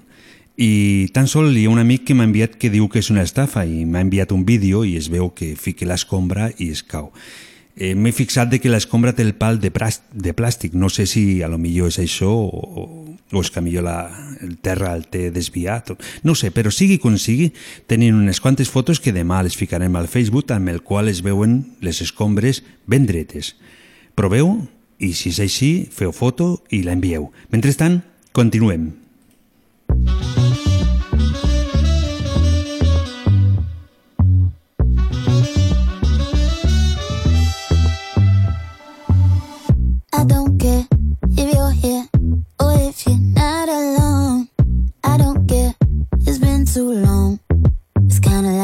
i 0.55 1.11
tan 1.15 1.27
sol 1.27 1.51
hi 1.57 1.65
ha 1.67 1.73
un 1.73 1.83
amic 1.83 2.05
que 2.07 2.15
m'ha 2.15 2.29
enviat 2.29 2.55
que 2.61 2.71
diu 2.71 2.87
que 2.93 3.03
és 3.03 3.11
una 3.11 3.25
estafa 3.27 3.65
i 3.67 3.83
m'ha 3.83 4.05
enviat 4.07 4.31
un 4.37 4.45
vídeo 4.47 4.85
i 4.87 4.95
es 5.01 5.09
veu 5.11 5.33
que 5.35 5.57
fique 5.59 5.89
l'escombra 5.89 6.53
i 6.59 6.71
es 6.71 6.85
cau. 6.87 7.11
Eh, 7.81 7.95
M'he 7.97 8.13
fixat 8.13 8.51
de 8.53 8.59
que 8.61 8.69
l'escombra 8.69 9.15
té 9.17 9.25
el 9.25 9.33
pal 9.41 9.57
de, 9.59 9.71
de 9.73 10.33
plàstic. 10.37 10.75
No 10.77 10.91
sé 10.93 11.07
si 11.09 11.41
a 11.43 11.49
lo 11.49 11.57
millor 11.57 11.89
és 11.89 11.97
això 12.03 12.29
o, 12.29 13.07
o 13.33 13.41
és 13.41 13.49
que 13.51 13.63
millor 13.65 13.87
la, 13.87 13.97
el 14.45 14.59
terra 14.61 14.93
el 14.93 15.07
té 15.09 15.31
desviat. 15.33 15.95
o- 15.95 15.97
No 16.23 16.35
sé, 16.37 16.51
però 16.53 16.69
sigui 16.71 16.99
com 17.01 17.17
sigui, 17.17 17.53
tenim 17.89 18.19
unes 18.21 18.41
quantes 18.45 18.69
fotos 18.69 19.01
que 19.01 19.15
demà 19.17 19.41
les 19.43 19.57
ficarem 19.57 19.97
al 19.97 20.09
Facebook 20.13 20.53
amb 20.53 20.69
el 20.69 20.83
qual 20.85 21.09
es 21.09 21.23
veuen 21.25 21.63
les 21.81 22.03
escombres 22.05 22.63
ben 22.87 23.07
dretes. 23.09 23.55
Proveu 24.15 24.59
i 25.01 25.15
si 25.17 25.31
és 25.33 25.41
així, 25.41 25.89
feu 25.89 26.13
foto 26.13 26.61
i 26.69 26.83
la 26.85 26.93
envieu. 26.93 27.31
Mentrestant, 27.49 28.03
continuem. 28.37 28.91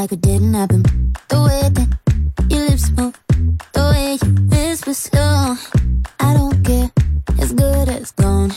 Like 0.06 0.12
it 0.12 0.20
didn't 0.20 0.54
happen. 0.54 0.82
The 1.28 1.42
way 1.42 1.68
that 1.68 1.88
your 2.48 2.68
lips 2.68 2.90
move, 2.90 3.18
the 3.72 3.80
way 3.90 4.18
you 4.22 4.34
whisper 4.50 4.94
slow. 4.94 5.56
I 6.20 6.34
don't 6.34 6.62
care, 6.64 6.90
it's 7.38 7.52
good 7.52 7.88
as 7.88 8.12
gone. 8.12 8.52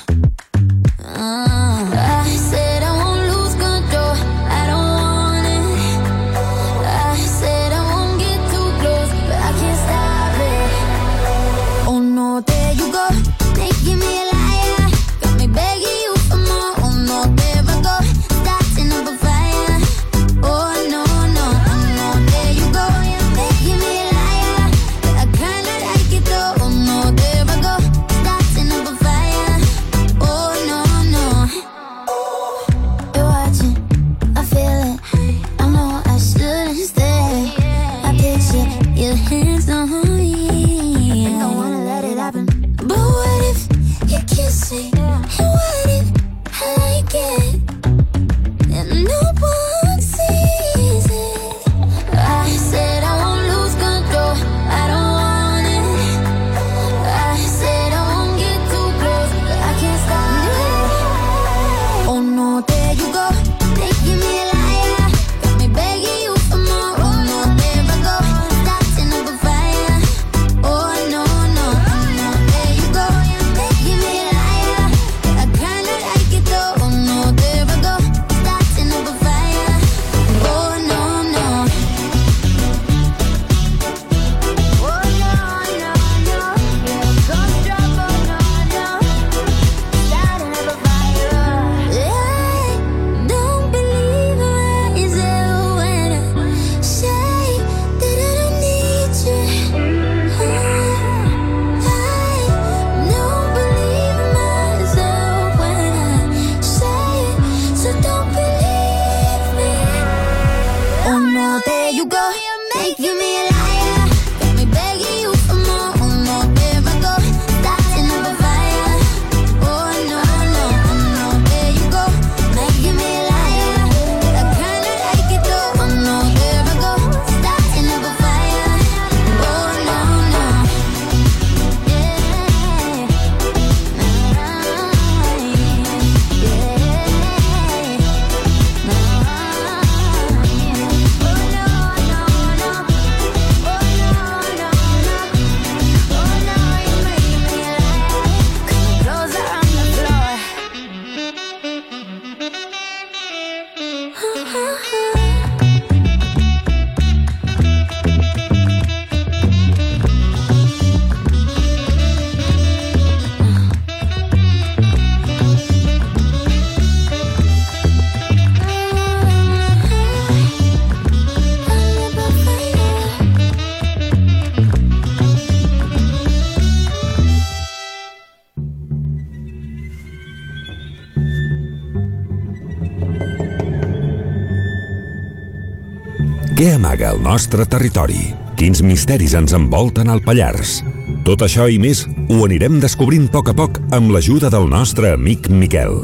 Amaga 186.99 187.15
el 187.15 187.23
nostre 187.23 187.65
territori? 187.65 188.33
Quins 188.57 188.81
misteris 188.83 189.33
ens 189.33 189.53
envolten 189.55 190.09
al 190.11 190.19
Pallars? 190.21 190.81
Tot 191.23 191.41
això 191.45 191.69
i 191.71 191.77
més 191.79 192.03
ho 192.27 192.43
anirem 192.43 192.79
descobrint 192.81 193.29
a 193.29 193.31
poc 193.31 193.49
a 193.49 193.53
poc 193.55 193.79
amb 193.95 194.11
l'ajuda 194.11 194.49
del 194.51 194.67
nostre 194.67 195.13
amic 195.15 195.47
Miquel. 195.49 195.95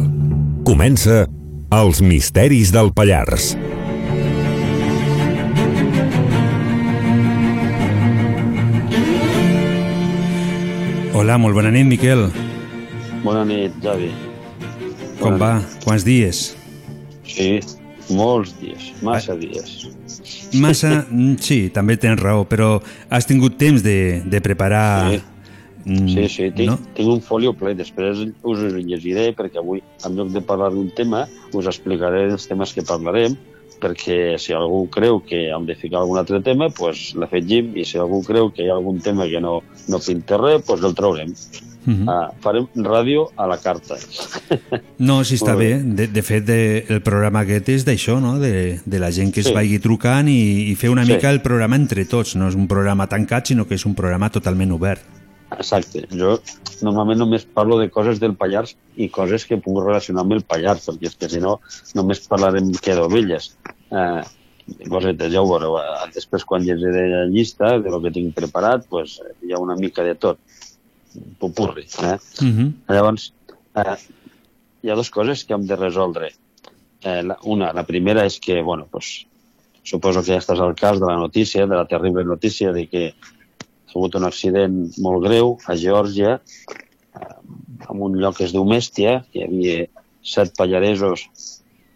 Comença 0.63 1.27
Els 1.75 1.99
misteris 2.01 2.71
del 2.71 2.93
Pallars. 2.93 3.55
Hola, 11.15 11.37
molt 11.37 11.55
bona 11.55 11.71
nit, 11.71 11.87
Miquel. 11.89 12.29
Bona 13.23 13.43
nit, 13.43 13.73
Javi. 13.83 14.13
Com 15.19 15.39
va? 15.41 15.59
Quants 15.83 16.05
dies? 16.07 16.53
Sí, 17.25 17.59
molts 18.11 18.55
dies, 18.61 18.93
massa 19.03 19.35
dies. 19.35 19.84
Massa, 20.61 21.05
mm, 21.09 21.37
sí, 21.43 21.59
també 21.73 21.97
tens 22.01 22.21
raó, 22.21 22.43
però 22.49 22.75
has 23.09 23.27
tingut 23.29 23.57
temps 23.61 23.83
de, 23.85 24.21
de 24.25 24.41
preparar... 24.43 24.85
Sí. 25.11 25.21
mm, 25.85 26.13
Sí, 26.13 26.27
sí, 26.29 26.51
tinc, 26.51 26.69
No? 26.71 26.77
tinc 26.97 27.11
un 27.17 27.21
folio 27.21 27.55
ple. 27.57 27.75
Després 27.77 28.21
us 28.25 28.63
ho 28.63 28.71
llegiré 28.77 29.31
perquè 29.37 29.61
avui, 29.61 29.83
en 30.05 30.15
lloc 30.15 30.31
de 30.33 30.41
parlar 30.45 30.71
d'un 30.73 30.89
tema, 30.95 31.25
us 31.53 31.67
explicaré 31.71 32.27
els 32.31 32.47
temes 32.51 32.73
que 32.73 32.85
parlarem 32.85 33.37
perquè 33.81 34.37
si 34.39 34.53
algú 34.55 34.85
creu 34.91 35.19
que 35.19 35.49
hem 35.51 35.65
de 35.67 35.75
ficar 35.75 35.99
algun 35.99 36.19
altre 36.21 36.41
tema, 36.41 36.69
pues 36.71 37.13
l'afegim, 37.19 37.73
i 37.75 37.85
si 37.85 37.99
algú 37.99 38.21
creu 38.25 38.49
que 38.53 38.63
hi 38.63 38.69
ha 38.71 38.77
algun 38.77 39.01
tema 39.03 39.27
que 39.27 39.41
no, 39.43 39.59
no 39.91 39.99
pinta 39.99 40.39
res, 40.41 40.63
pues 40.65 40.83
el 40.83 40.95
traurem. 40.95 41.33
Mhm. 41.85 42.09
Ah, 42.09 42.31
farem 42.41 42.65
ràdio 42.75 43.27
a 43.37 43.45
la 43.47 43.57
carta. 43.61 43.95
No, 44.97 45.23
sí, 45.23 45.35
està 45.37 45.55
bé. 45.55 45.75
De, 45.83 46.07
de 46.07 46.21
fet, 46.25 46.43
de, 46.47 46.85
el 46.89 47.01
programa 47.05 47.43
aquest 47.45 47.69
és 47.69 47.85
d'això, 47.85 48.19
no? 48.21 48.39
De, 48.41 48.79
de 48.85 48.99
la 48.99 49.11
gent 49.11 49.31
que 49.33 49.41
es 49.41 49.47
Sí. 49.47 49.53
vagi 49.53 49.77
trucant 49.79 50.27
i, 50.27 50.71
i 50.71 50.75
fer 50.75 50.89
una 50.89 51.05
Sí. 51.05 51.13
mica 51.13 51.29
el 51.29 51.41
programa 51.41 51.75
entre 51.75 52.05
tots. 52.05 52.35
No 52.35 52.47
és 52.49 52.55
un 52.55 52.67
programa 52.67 53.05
tancat, 53.07 53.45
sinó 53.47 53.67
que 53.67 53.75
és 53.75 53.85
un 53.85 53.93
programa 53.95 54.29
totalment 54.31 54.71
obert. 54.71 55.01
Exacte. 55.55 56.07
Jo 56.11 56.39
normalment 56.81 57.19
només 57.21 57.45
parlo 57.45 57.77
de 57.79 57.89
coses 57.93 58.19
del 58.19 58.33
Pallars 58.35 58.75
i 58.97 59.07
coses 59.09 59.45
que 59.45 59.57
puc 59.61 59.77
relacionar 59.85 60.23
amb 60.25 60.33
el 60.33 60.41
Pallars, 60.43 60.87
perquè 60.89 61.05
és 61.07 61.15
que 61.15 61.29
si 61.29 61.39
no 61.39 61.59
només 61.93 62.19
parlarem 62.27 62.71
que 62.81 62.95
d'ovelles. 62.97 63.51
Eh, 63.91 64.23
cosetes, 64.89 65.31
ja 65.31 65.41
ho 65.43 65.47
veureu. 65.47 65.77
Eh, 65.77 66.09
Després, 66.15 66.43
quan 66.43 66.63
llegiré 66.65 67.05
la 67.11 67.25
llista 67.29 67.77
de 67.79 67.89
lo 67.93 68.01
que 68.01 68.09
tinc 68.11 68.33
preparat, 68.33 68.87
pues, 68.89 69.19
hi 69.45 69.53
ha 69.53 69.59
una 69.61 69.75
mica 69.75 70.01
de 70.03 70.15
tot. 70.15 70.39
Un 71.15 71.35
Popurri. 71.39 71.85
Eh? 72.03 72.17
Mhm. 72.41 72.71
Llavors, 72.89 73.31
eh, 73.75 73.95
hi 74.83 74.89
ha 74.89 74.97
dues 74.97 75.11
coses 75.11 75.43
que 75.45 75.55
hem 75.55 75.65
de 75.67 75.77
resoldre. 75.79 76.31
Eh, 77.01 77.21
la, 77.23 77.37
una, 77.43 77.71
la 77.73 77.85
primera 77.85 78.25
és 78.25 78.39
que, 78.39 78.61
bueno, 78.61 78.87
pues, 78.91 79.25
suposo 79.83 80.23
que 80.23 80.33
ja 80.33 80.41
estàs 80.41 80.61
al 80.61 80.75
cas 80.75 80.99
de 80.99 81.05
la 81.05 81.17
notícia, 81.17 81.67
de 81.67 81.75
la 81.75 81.85
terrible 81.85 82.23
notícia 82.25 82.71
de 82.73 82.87
que 82.89 83.05
ha 83.13 83.91
hagut 83.93 84.15
un 84.15 84.25
accident 84.25 84.79
molt 84.99 85.23
greu 85.23 85.57
a 85.65 85.75
Geòrgia, 85.75 86.39
eh, 86.39 87.35
en 87.89 88.01
un 88.01 88.17
lloc 88.19 88.39
que 88.39 88.47
es 88.47 88.55
diu 88.55 88.65
Mèstia, 88.65 89.19
que 89.31 89.39
hi 89.39 89.45
havia 89.45 90.05
set 90.25 90.55
pallaresos 90.57 91.27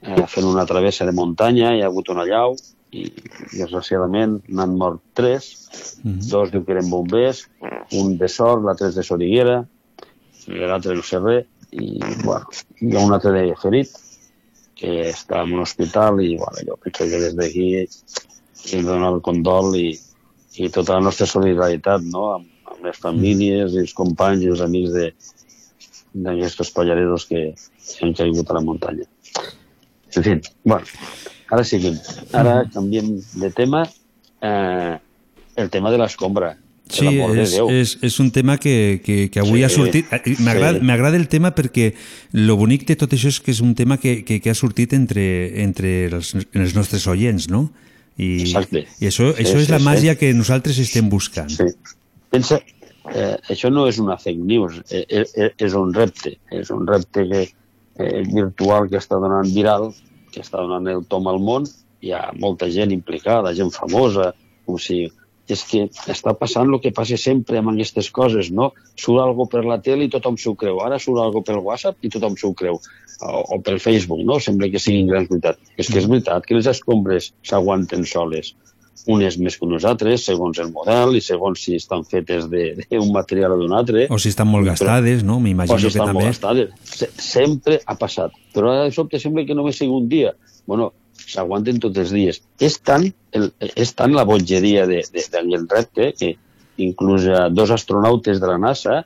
eh, 0.01 0.25
fent 0.27 0.45
una 0.45 0.67
travessa 0.69 1.07
de 1.07 1.15
muntanya, 1.17 1.73
hi 1.73 1.81
ha 1.81 1.89
hagut 1.89 2.13
una 2.13 2.27
llau, 2.29 2.55
i 2.91 3.05
desgraciadament 3.53 4.39
n'han 4.49 4.75
mort 4.79 5.01
tres, 5.17 5.49
dos 6.03 6.51
diu 6.53 6.63
que 6.65 6.73
eren 6.73 6.89
bombers, 6.89 7.43
un 7.99 8.15
de 8.17 8.29
Sort, 8.31 8.65
l'altre 8.65 8.89
és 8.89 8.97
de 8.97 9.05
Soriguera, 9.05 9.59
i 10.49 10.61
l'altre 10.63 10.95
no 10.97 11.05
sé 11.05 11.21
res, 11.21 11.47
i 11.69 11.99
bueno, 12.23 12.49
hi 12.81 12.95
ha 12.95 13.05
un 13.05 13.13
altre 13.13 13.33
de 13.35 13.57
ferit, 13.61 13.93
que 14.79 15.09
està 15.11 15.43
en 15.43 15.57
un 15.57 15.65
hospital, 15.65 16.21
i 16.23 16.37
bueno, 16.39 16.63
jo 16.65 16.77
penso 16.81 17.05
que 17.11 17.19
des 17.25 17.35
d'aquí 17.37 17.67
hem 17.79 18.85
de 18.85 18.87
donar 18.87 19.11
el 19.13 19.21
condol 19.21 19.75
i, 19.77 19.89
i 20.55 20.69
tota 20.73 20.97
la 20.97 21.05
nostra 21.09 21.27
solidaritat 21.27 22.05
no? 22.07 22.29
amb, 22.37 22.47
amb 22.71 22.87
les 22.87 22.97
famílies 23.03 23.75
i 23.75 23.83
els 23.83 23.93
companys 23.97 24.45
i 24.45 24.53
els 24.53 24.63
amics 24.65 24.95
de 24.95 25.11
d'aquests 26.09 26.71
pallareros 26.73 27.27
que 27.29 27.41
han 28.01 28.15
caigut 28.17 28.49
a 28.49 28.55
la 28.57 28.63
muntanya. 28.65 29.05
En 30.15 30.23
fi, 30.25 30.33
bueno, 30.65 30.87
ara 31.49 31.63
seguim. 31.63 31.97
Ara 32.33 32.63
canviem 32.73 33.17
de 33.41 33.51
tema. 33.51 33.85
Eh, 34.41 34.97
el 35.59 35.69
tema 35.69 35.91
de 35.91 35.99
l'escombra. 35.99 36.55
Sí, 36.89 37.05
és, 37.37 37.53
és, 37.53 37.91
és 38.01 38.15
un 38.19 38.31
tema 38.33 38.55
que, 38.57 39.01
que, 39.05 39.27
que 39.29 39.41
avui 39.43 39.59
Sí, 39.59 39.65
ha 39.67 39.69
sortit. 39.69 40.09
Eh, 40.15 40.33
M'agrada 40.41 41.11
sí. 41.13 41.19
el 41.19 41.27
tema 41.29 41.51
perquè 41.53 41.91
lo 42.33 42.55
bonic 42.57 42.87
de 42.87 42.95
tot 42.97 43.13
això 43.13 43.29
és 43.29 43.37
que 43.45 43.53
és 43.53 43.61
un 43.61 43.75
tema 43.77 43.99
que, 44.01 44.23
que, 44.25 44.39
que 44.41 44.49
ha 44.49 44.57
sortit 44.57 44.95
entre, 44.97 45.27
entre 45.61 45.93
els, 46.09 46.33
els 46.33 46.73
nostres 46.77 47.05
oients, 47.11 47.45
no? 47.53 47.67
I, 48.17 48.41
Exacte. 48.41 48.87
i 48.99 49.07
això, 49.07 49.29
Sí, 49.35 49.45
això 49.45 49.61
és 49.61 49.69
sí, 49.69 49.71
la 49.71 49.79
sí. 49.79 49.85
màgia 49.85 50.17
que 50.17 50.33
nosaltres 50.33 50.81
estem 50.81 51.11
buscant. 51.13 51.53
Sí. 51.53 51.69
Pensa, 52.33 52.57
eh, 53.13 53.37
això 53.53 53.69
no 53.71 53.85
és 53.87 54.01
una 54.01 54.17
fake 54.17 54.41
news, 54.41 54.81
eh, 54.89 55.05
eh, 55.05 55.51
és 55.57 55.77
un 55.77 55.93
repte, 55.93 56.35
és 56.51 56.73
un 56.73 56.89
repte 56.89 57.27
que, 57.29 57.45
eh, 58.01 58.23
virtual 58.33 58.89
que 58.89 58.97
està 58.97 59.21
donant 59.21 59.47
viral, 59.53 59.91
que 60.33 60.43
està 60.43 60.61
donant 60.61 60.87
el 60.91 61.05
tom 61.09 61.29
al 61.31 61.39
món, 61.43 61.65
hi 62.01 62.13
ha 62.15 62.29
molta 62.39 62.69
gent 62.71 62.93
implicada, 62.95 63.55
gent 63.57 63.73
famosa, 63.75 64.33
com 64.67 64.79
si... 64.81 65.07
És 65.49 65.63
que 65.65 65.79
està 66.13 66.35
passant 66.37 66.69
el 66.69 66.77
que 66.77 66.91
passa 66.93 67.17
sempre 67.17 67.57
amb 67.57 67.71
aquestes 67.71 68.11
coses, 68.13 68.51
no? 68.53 68.67
Surt 69.01 69.23
algo 69.23 69.47
per 69.49 69.63
la 69.65 69.79
tele 69.81 70.05
i 70.05 70.11
tothom 70.13 70.35
s'ho 70.37 70.53
creu. 70.53 70.77
Ara 70.85 70.99
surt 71.01 71.23
algo 71.23 71.41
pel 71.41 71.63
WhatsApp 71.65 72.05
i 72.05 72.11
tothom 72.13 72.35
s'ho 72.37 72.51
creu. 72.59 72.77
O, 73.25 73.39
o 73.55 73.57
pel 73.65 73.81
Facebook, 73.81 74.21
no? 74.29 74.37
Sembla 74.37 74.69
que 74.69 74.77
siguin 74.83 75.09
grans 75.09 75.31
veritat. 75.31 75.57
És 75.81 75.89
que 75.89 75.97
és 76.03 76.05
veritat 76.11 76.45
que 76.45 76.53
les 76.53 76.69
escombres 76.69 77.31
s'aguanten 77.49 78.05
soles 78.05 78.53
unes 79.07 79.37
més 79.39 79.55
que 79.57 79.65
unes 79.65 79.85
altres, 79.85 80.25
segons 80.25 80.59
el 80.59 80.71
model 80.71 81.15
i 81.17 81.21
segons 81.21 81.61
si 81.63 81.75
estan 81.75 82.03
fetes 82.05 82.49
de- 82.49 82.85
d'un 82.89 83.11
material 83.11 83.53
o 83.53 83.57
d'un 83.57 83.73
altre. 83.73 84.07
O 84.09 84.17
si 84.19 84.29
estan 84.29 84.47
molt 84.47 84.65
gastades, 84.67 85.23
no? 85.23 85.37
o 85.37 85.39
M'imagino 85.39 85.77
si 85.79 85.83
que 85.83 85.87
estan 85.93 86.07
també. 86.07 86.23
molt 86.23 86.33
gastades. 86.33 86.69
Se 86.83 87.09
sempre 87.17 87.79
ha 87.85 87.95
passat. 87.95 88.31
Però 88.53 88.71
ara 88.71 88.83
de 88.85 88.91
sobte 88.91 89.19
sembla 89.19 89.45
que 89.45 89.55
només 89.55 89.77
sigui 89.77 89.91
un 89.93 90.09
dia. 90.09 90.33
Bueno, 90.67 90.91
s'aguanten 91.19 91.79
tots 91.79 91.97
els 91.97 92.11
dies. 92.11 92.41
És 92.59 92.79
tant, 92.81 93.07
el, 93.31 93.51
és 93.75 93.93
tant 93.95 94.13
la 94.13 94.23
de, 94.87 95.01
del 95.51 95.67
repte 95.69 96.13
que 96.17 96.35
inclús 96.77 97.25
dos 97.51 97.71
astronautes 97.71 98.39
de 98.39 98.47
la 98.47 98.57
NASA, 98.57 99.03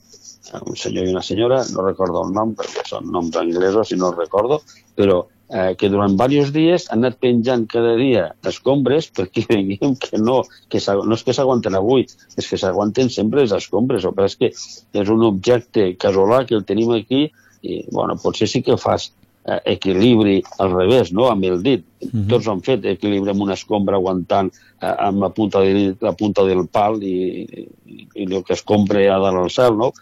un 0.67 0.75
senyor 0.75 1.07
i 1.07 1.11
una 1.11 1.21
senyora, 1.23 1.63
no 1.73 1.81
recordo 1.85 2.21
el 2.27 2.33
nom 2.33 2.51
perquè 2.53 2.83
són 2.85 3.07
noms 3.11 3.35
anglesos 3.39 3.91
i 3.91 3.95
no 3.97 4.09
els 4.11 4.17
recordo, 4.19 4.61
però 4.95 5.23
eh, 5.53 5.75
que 5.77 5.89
durant 5.93 6.17
diversos 6.17 6.51
dies 6.55 6.89
han 6.89 7.03
anat 7.03 7.19
penjant 7.21 7.65
cada 7.69 7.93
dia 7.99 8.25
escombres 8.49 9.09
perquè 9.13 9.45
veiem 9.51 9.95
que 10.01 10.19
no, 10.19 10.41
que 10.69 10.81
no 10.81 11.17
és 11.17 11.25
que 11.25 11.35
s'aguanten 11.37 11.77
avui, 11.77 12.07
és 12.37 12.49
que 12.49 12.59
s'aguanten 12.59 13.11
sempre 13.13 13.45
les 13.45 13.55
escombres, 13.55 14.05
o 14.05 14.13
però 14.15 14.27
és 14.29 14.37
que 14.39 14.51
és 14.53 15.13
un 15.13 15.25
objecte 15.29 15.93
casolà 16.01 16.43
que 16.49 16.57
el 16.57 16.65
tenim 16.65 16.95
aquí 16.97 17.27
i, 17.63 17.83
bueno, 17.91 18.17
potser 18.19 18.49
sí 18.49 18.63
que 18.65 18.75
fas 18.81 19.11
eh, 19.45 19.59
equilibri 19.75 20.41
al 20.59 20.73
revés, 20.73 21.13
no?, 21.15 21.29
amb 21.31 21.45
el 21.47 21.61
dit. 21.63 21.85
Mhm. 22.09 22.27
Tots 22.31 22.49
han 22.51 22.63
fet 22.65 22.85
equilibri 22.89 23.31
amb 23.31 23.45
una 23.45 23.57
escombra 23.59 23.99
aguantant 23.99 24.51
eh, 24.51 24.87
amb 24.91 25.23
la 25.23 25.29
punta, 25.29 25.61
de, 25.63 25.93
la 26.01 26.15
punta 26.19 26.43
del 26.47 26.65
pal 26.67 26.99
i, 27.03 27.15
i, 27.43 27.67
i 28.15 28.27
el 28.27 28.43
que 28.43 28.57
es 28.57 28.65
compra 28.67 29.03
a 29.13 29.21
dalt 29.21 29.45
al 29.45 29.53
cel, 29.53 29.77
no? 29.79 29.93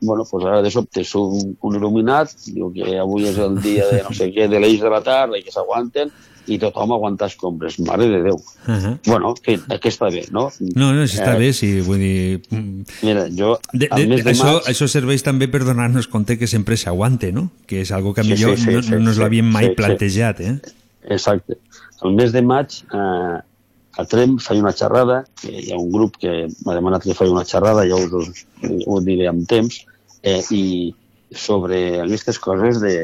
Bueno, 0.00 0.24
pues 0.30 0.44
ara 0.46 0.62
de 0.62 0.70
sobte 0.70 1.04
surt 1.04 1.34
un, 1.42 1.56
un 1.60 1.76
il·luminat, 1.78 2.34
diu 2.46 2.72
que 2.72 2.98
avui 2.98 3.28
és 3.28 3.38
el 3.38 3.60
dia 3.62 3.86
de 3.90 4.02
no 4.06 4.14
sé 4.14 4.30
què, 4.34 4.48
de 4.48 4.60
l'eix 4.62 4.80
de 4.80 4.90
la 4.92 5.02
tarda 5.02 5.38
i 5.38 5.42
que 5.42 5.54
s'aguanten, 5.54 6.12
i 6.48 6.56
tothom 6.58 6.94
aguanta 6.96 7.26
escombres. 7.28 7.76
Mare 7.84 8.06
de 8.08 8.22
Déu. 8.22 8.36
Uh 8.36 8.72
-huh. 8.72 8.98
Bueno, 9.06 9.34
que, 9.34 9.58
que 9.58 9.88
està 9.88 10.10
bé, 10.10 10.24
no? 10.30 10.50
No, 10.74 10.92
no, 10.94 11.06
si 11.06 11.18
està 11.18 11.34
Eh, 11.34 11.38
bé, 11.38 11.52
sí, 11.52 11.80
vull 11.80 11.98
dir... 11.98 12.40
mm, 12.50 12.84
Mira, 13.02 13.26
jo, 13.28 13.58
De, 13.72 13.88
de, 13.94 14.06
de 14.06 14.30
això, 14.32 14.54
maig... 14.54 14.68
això 14.68 14.88
serveix 14.88 15.22
també 15.22 15.48
per 15.48 15.64
donar-nos 15.64 16.08
compte 16.08 16.38
que 16.38 16.46
sempre 16.46 16.76
s'aguante, 16.76 17.32
no? 17.32 17.50
Que 17.66 17.82
és 17.82 17.92
algo 17.92 18.14
que 18.14 18.22
Sí, 18.22 18.30
millor 18.30 18.56
sí, 18.56 18.64
sí, 18.64 18.70
no, 18.72 18.82
sí, 18.82 18.90
no 18.90 19.10
ens 19.10 19.18
l'havíem 19.18 19.44
mai 19.44 19.64
sí, 19.64 19.70
sí. 19.70 19.74
plantejat, 19.76 20.40
eh? 20.40 20.60
Exacte. 21.10 21.58
El 22.02 22.14
mes 22.14 22.32
de 22.32 22.42
maig 22.42 22.84
eh, 22.94 23.38
a 23.98 24.04
Trem 24.06 24.36
faig 24.42 24.62
una 24.62 24.74
xerrada, 24.78 25.22
hi 25.42 25.72
ha 25.74 25.78
un 25.80 25.90
grup 25.94 26.18
que 26.22 26.34
m'ha 26.64 26.76
demanat 26.76 27.04
que 27.06 27.16
faci 27.18 27.34
una 27.34 27.46
xerrada, 27.48 27.86
ja 27.90 27.98
us, 27.98 28.44
ho 28.86 28.98
diré 29.02 29.26
amb 29.30 29.46
temps, 29.50 29.80
eh, 30.22 30.42
i 30.54 30.64
sobre 31.34 31.80
aquestes 32.04 32.38
coses 32.42 32.78
de 32.84 32.94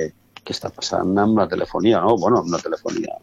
què 0.44 0.54
està 0.54 0.70
passant 0.70 1.16
amb 1.18 1.40
la 1.40 1.48
telefonia, 1.50 2.02
no? 2.04 2.14
Bueno, 2.20 2.44
amb 2.44 2.54
la 2.54 2.62
telefonia, 2.62 3.18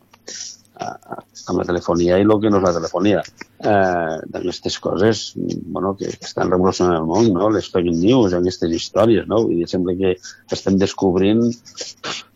amb 0.81 1.59
la 1.59 1.65
telefonia 1.67 2.17
i 2.19 2.25
el 2.25 2.33
que 2.41 2.51
no 2.51 2.59
és 2.59 2.67
la 2.67 2.75
telefonia. 2.77 3.23
Eh, 3.61 4.15
d'aquestes 4.33 4.77
coses 4.81 5.23
bueno, 5.37 5.93
que, 5.97 6.09
que 6.11 6.27
estan 6.27 6.51
revolucionant 6.51 6.97
el 6.99 7.09
món, 7.09 7.29
no? 7.35 7.51
les 7.53 7.69
fake 7.71 7.93
news, 7.93 8.33
aquestes 8.33 8.73
històries, 8.77 9.27
no? 9.31 9.43
Dir, 9.49 9.67
sembla 9.69 9.95
que 9.99 10.15
estem 10.57 10.79
descobrint, 10.81 11.43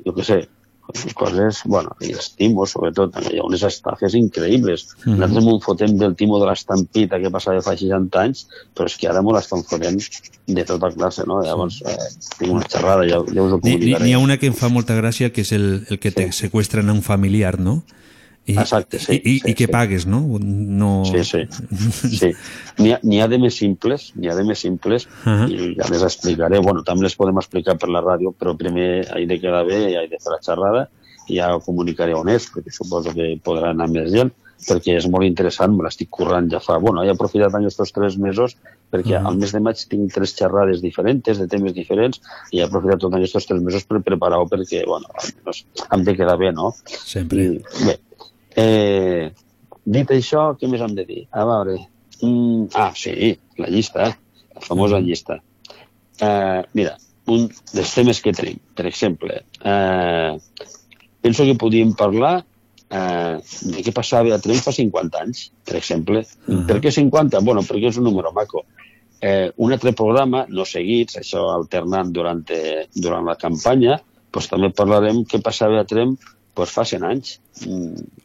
jo 0.05 0.15
què 0.15 0.27
sé, 0.27 0.43
coses, 1.17 1.61
bueno, 1.65 1.95
i 2.01 2.11
els 2.13 2.29
timos, 2.37 2.73
sobretot, 2.75 3.15
hi 3.31 3.39
ha 3.39 3.45
unes 3.45 3.63
estafes 3.65 4.13
increïbles. 4.15 4.85
Mm. 4.85 5.01
-hmm. 5.01 5.17
Nosaltres 5.17 5.45
m'ho 5.45 5.59
fotem 5.59 5.97
del 5.97 6.15
timo 6.15 6.39
de 6.39 6.45
l'estampita 6.45 7.19
que 7.19 7.31
passava 7.31 7.61
fa 7.61 7.75
60 7.75 8.21
anys, 8.21 8.47
però 8.75 8.85
és 8.85 8.97
que 8.97 9.07
ara 9.07 9.21
m'ho 9.21 9.33
l'estan 9.33 9.63
fotent 9.63 9.99
de 10.47 10.63
tota 10.63 10.91
classe, 10.91 11.23
no? 11.25 11.41
Llavors, 11.41 11.81
eh, 11.81 11.97
tinc 12.39 12.51
una 12.51 12.67
xerrada, 12.69 13.03
ja, 13.03 13.21
ja 13.33 13.41
us 13.41 13.53
ho 13.53 13.59
comunicaré. 13.59 14.03
n'hi 14.03 14.13
ha 14.13 14.19
una 14.19 14.37
que 14.37 14.47
em 14.47 14.53
fa 14.53 14.69
molta 14.69 14.95
gràcia, 14.95 15.31
que 15.31 15.41
és 15.41 15.51
el, 15.51 15.85
el 15.89 15.99
que 15.99 16.11
te 16.11 16.31
seqüestren 16.31 16.89
a 16.89 16.93
un 16.93 17.01
familiar, 17.01 17.59
no? 17.59 17.83
I, 18.45 18.59
Exacte, 18.61 18.99
sí, 19.01 19.15
I, 19.15 19.17
i, 19.17 19.39
sí, 19.39 19.49
i 19.49 19.53
que 19.57 19.65
sí. 19.65 19.71
pagues, 19.73 20.05
no? 20.05 20.19
no... 20.39 20.89
Sí, 21.09 21.23
sí. 21.25 21.41
sí. 22.19 22.29
N'hi 22.77 22.91
ha, 22.93 23.23
ha 23.25 23.29
de 23.31 23.39
més 23.41 23.57
simples, 23.57 24.11
n'hi 24.13 24.29
ha 24.29 24.35
de 24.37 24.43
més 24.45 24.61
simples, 24.61 25.07
Ahà. 25.25 25.47
i 25.49 25.71
ja 25.79 25.89
les 25.89 26.05
explicaré. 26.05 26.61
Bueno, 26.61 26.85
també 26.85 27.07
les 27.07 27.17
podem 27.17 27.41
explicar 27.41 27.77
per 27.81 27.89
la 27.89 28.03
ràdio, 28.05 28.35
però 28.37 28.53
primer 28.59 28.89
he 29.17 29.25
de 29.25 29.39
quedar 29.41 29.63
bé, 29.65 29.81
i 29.89 29.97
he 29.97 30.05
de 30.11 30.21
fer 30.21 30.35
la 30.35 30.41
xerrada, 30.45 30.85
i 31.25 31.39
ja 31.39 31.55
ho 31.55 31.61
comunicaré 31.65 32.13
on 32.13 32.29
és, 32.29 32.45
perquè 32.53 32.73
suposo 32.73 33.15
que 33.17 33.33
podrà 33.41 33.73
anar 33.73 33.89
més 33.89 34.11
gent, 34.13 34.29
perquè 34.65 34.95
és 34.99 35.09
molt 35.11 35.25
interessant, 35.25 35.73
me 35.73 35.85
l'estic 35.85 36.11
currant 36.13 36.47
ja 36.51 36.61
fa... 36.63 36.77
Bueno, 36.81 37.03
he 37.03 37.11
aprofitat 37.11 37.57
aquests 37.57 37.93
tres 37.97 38.17
mesos 38.21 38.55
perquè 38.93 39.17
Ahà. 39.17 39.29
al 39.29 39.39
mes 39.41 39.51
de 39.51 39.61
maig 39.63 39.81
tinc 39.91 40.13
tres 40.13 40.35
xerrades 40.37 40.81
diferents, 40.83 41.39
de 41.41 41.47
temes 41.51 41.73
diferents, 41.75 42.21
i 42.53 42.61
he 42.61 42.65
aprofitat 42.65 43.01
tots 43.03 43.17
aquests 43.17 43.49
tres 43.49 43.63
mesos 43.65 43.85
per 43.89 44.01
preparar-ho 44.05 44.47
perquè, 44.51 44.85
bueno, 44.87 45.09
almenys 45.17 45.65
hem 45.89 46.05
de 46.07 46.15
quedar 46.17 46.37
bé, 46.41 46.53
no? 46.55 46.71
Sempre. 46.85 47.49
I, 47.49 47.87
bé, 47.89 47.97
eh, 48.55 49.31
dit 49.85 50.11
això, 50.11 50.53
què 50.59 50.69
més 50.71 50.81
hem 50.81 50.95
de 50.97 51.05
dir? 51.07 51.25
A 51.31 51.45
veure... 51.47 51.79
Mm, 52.21 52.69
ah, 52.79 52.93
sí, 52.95 53.33
la 53.59 53.67
llista, 53.67 54.07
la 54.55 54.63
famosa 54.63 55.01
llista. 55.03 55.41
Eh, 56.23 56.61
mira, 56.73 56.95
un 57.27 57.47
dels 57.73 57.93
temes 57.93 58.21
que 58.23 58.33
tenim, 58.33 58.59
per 58.75 58.85
exemple, 58.87 59.41
eh, 59.61 60.31
penso 61.21 61.45
que 61.47 61.57
podíem 61.59 61.93
parlar 61.97 62.35
eh, 62.39 63.35
de 63.41 63.83
què 63.83 63.93
passava 63.95 64.35
a 64.35 64.41
Trem 64.41 64.61
fa 64.63 64.73
50 64.75 65.21
anys, 65.25 65.49
per 65.65 65.77
exemple. 65.81 66.23
Uh 66.47 66.53
-huh. 66.53 66.65
Per 66.67 66.79
què 66.81 66.91
50? 66.91 67.41
Bueno, 67.41 67.61
perquè 67.61 67.89
és 67.89 67.97
un 67.97 68.05
número 68.05 68.31
maco. 68.31 68.65
Eh, 69.21 69.51
un 69.57 69.71
altre 69.71 69.93
programa, 69.93 70.45
no 70.49 70.65
seguits, 70.65 71.17
això 71.17 71.49
alternant 71.53 72.11
durant, 72.11 72.43
eh, 72.49 72.87
durant 72.93 73.25
la 73.25 73.35
campanya, 73.35 74.01
doncs 74.31 74.49
també 74.49 74.69
parlarem 74.69 75.23
què 75.25 75.41
passava 75.41 75.79
a 75.79 75.85
Trem 75.85 76.17
doncs 76.55 76.71
fa 76.71 76.85
100 76.87 77.03
anys. 77.07 77.33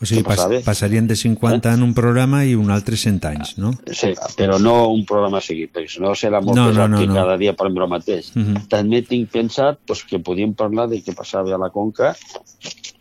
O 0.00 0.06
sigui, 0.06 0.22
pas, 0.26 0.40
passarien 0.66 1.06
de 1.06 1.16
50 1.18 1.72
en 1.74 1.82
un 1.82 1.92
programa 1.94 2.44
i 2.46 2.54
un 2.58 2.70
altre 2.70 2.96
100 2.96 3.20
anys, 3.30 3.52
no? 3.58 3.72
Sí, 3.90 4.12
però 4.38 4.58
no 4.62 4.74
un 4.94 5.04
programa 5.08 5.40
seguit, 5.44 5.72
perquè 5.74 5.90
si 5.90 6.02
no 6.02 6.14
serà 6.18 6.40
molt 6.42 6.56
No, 6.56 6.68
no, 6.68 6.72
pesat 6.72 6.90
no, 6.94 7.00
que 7.02 7.10
no. 7.10 7.14
cada 7.18 7.36
dia 7.40 7.54
parlem 7.58 7.78
del 7.80 7.90
mateix. 7.90 8.32
Mhm. 8.36 8.64
També 8.72 9.02
tinc 9.06 9.30
pensat 9.34 9.80
doncs, 9.86 10.04
que 10.08 10.22
podíem 10.22 10.54
parlar 10.54 10.88
de 10.90 11.02
què 11.02 11.14
passava 11.14 11.54
a 11.54 11.58
la 11.58 11.70
Conca 11.74 12.14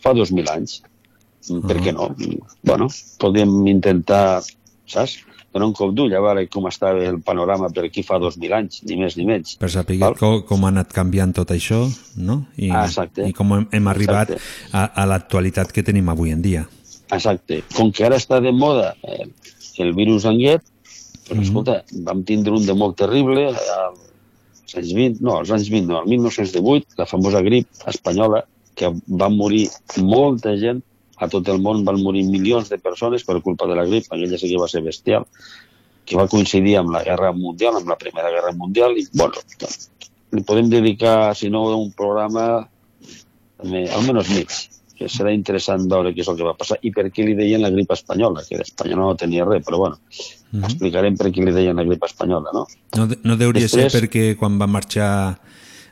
fa 0.02 0.14
2.000 0.14 0.50
anys. 0.54 0.82
Mm, 1.50 1.66
Per 1.68 1.78
què 1.82 1.94
no? 1.94 2.10
Mm, 2.18 2.40
Bueno, 2.64 2.88
podíem 3.18 3.54
intentar, 3.68 4.42
saps? 4.86 5.20
Donar 5.54 5.68
un 5.68 5.74
cop 5.74 5.94
d'ull 5.98 6.14
a 6.14 6.20
veure 6.22 6.44
com 6.54 6.68
estava 6.70 7.02
el 7.10 7.22
panorama 7.26 7.70
per 7.74 7.86
aquí 7.88 8.04
fa 8.06 8.20
2.000 8.22 8.54
anys, 8.54 8.84
ni 8.86 8.96
més 9.00 9.16
ni 9.18 9.26
menys. 9.26 9.56
Per 9.58 9.70
saber 9.74 9.98
com, 10.20 10.42
com 10.46 10.66
ha 10.66 10.70
anat 10.70 10.92
canviant 10.94 11.34
tot 11.34 11.50
això, 11.56 11.80
no? 12.18 12.46
I, 12.58 12.70
Ah, 12.70 12.86
exacte. 12.86 13.26
i 13.28 13.34
com 13.34 13.52
hem, 13.56 13.68
hem 13.72 13.88
arribat 13.88 14.30
Exacte. 14.36 14.70
a, 14.78 14.84
a 15.04 15.06
l'actualitat 15.10 15.72
que 15.74 15.82
tenim 15.84 16.10
avui 16.10 16.32
en 16.32 16.42
dia. 16.46 16.68
Exacte. 17.12 17.64
Com 17.76 17.90
que 17.92 18.06
ara 18.06 18.18
està 18.22 18.38
de 18.42 18.52
moda 18.54 18.94
eh, 19.04 19.26
el 19.80 19.94
virus 19.96 20.26
anguet, 20.30 20.62
Mhm. 21.30 21.36
doncs, 21.36 21.48
escolta, 21.48 21.84
vam 22.06 22.24
tindre 22.24 22.54
un 22.54 22.66
de 22.66 22.74
molt 22.74 22.96
terrible 22.98 23.48
als 23.54 24.76
anys 24.76 24.94
20, 24.94 25.18
no, 25.22 25.38
als 25.40 25.50
anys 25.52 25.70
20, 25.70 25.88
no, 25.88 25.98
al 26.00 26.08
1918, 26.10 26.94
la 26.98 27.06
famosa 27.06 27.42
grip 27.42 27.68
espanyola, 27.88 28.44
que 28.76 28.90
va 29.08 29.30
morir 29.30 29.68
molta 29.98 30.56
gent, 30.58 30.82
a 31.20 31.28
tot 31.28 31.48
el 31.52 31.60
món 31.60 31.84
van 31.86 32.02
morir 32.02 32.24
milions 32.28 32.70
de 32.70 32.78
persones 32.80 33.24
per 33.28 33.42
culpa 33.42 33.68
de 33.68 33.76
la 33.76 33.86
grip, 33.86 34.06
aquella 34.10 34.38
sí 34.40 34.50
que 34.50 34.60
va 34.62 34.68
ser 34.72 34.82
bestial, 34.86 35.26
que 36.06 36.16
va 36.18 36.28
coincidir 36.28 36.78
amb 36.80 36.92
la 36.96 37.04
Guerra 37.04 37.32
Mundial, 37.36 37.76
amb 37.78 37.88
la 37.92 37.98
Primera 38.00 38.32
Guerra 38.32 38.54
Mundial, 38.56 38.98
i, 38.98 39.06
bueno, 39.14 39.34
li 40.32 40.42
podem 40.44 40.70
dedicar, 40.70 41.36
si 41.36 41.50
no, 41.50 41.66
un 41.78 41.92
programa 41.92 42.68
almenys 43.60 44.30
mig, 44.32 44.54
que 45.00 45.08
serà 45.08 45.32
interessant 45.36 45.86
veure 45.92 46.12
què 46.16 46.24
és 46.24 46.28
el 46.32 46.36
que 46.40 46.44
va 46.48 46.56
passar 46.60 46.78
i 46.84 46.92
per 46.92 47.06
què 47.12 47.24
li 47.24 47.36
deien 47.38 47.62
la 47.64 47.70
grip 47.72 47.92
espanyola, 47.96 48.44
que 48.48 48.58
d'espanyola 48.60 49.06
no 49.06 49.16
tenia 49.20 49.46
res, 49.48 49.64
però 49.66 49.78
bueno, 49.78 50.00
Mhm. 50.52 50.64
explicarem 50.66 51.16
per 51.18 51.32
què 51.32 51.46
li 51.46 51.52
deien 51.52 51.76
la 51.76 51.84
grip 51.84 52.04
espanyola, 52.04 52.52
no? 52.54 52.66
No, 52.98 53.08
no 53.24 53.38
deuria 53.38 53.64
Després- 53.64 53.92
ser 53.92 54.02
perquè 54.02 54.36
quan 54.38 54.58
van 54.58 54.70
marxar 54.72 55.40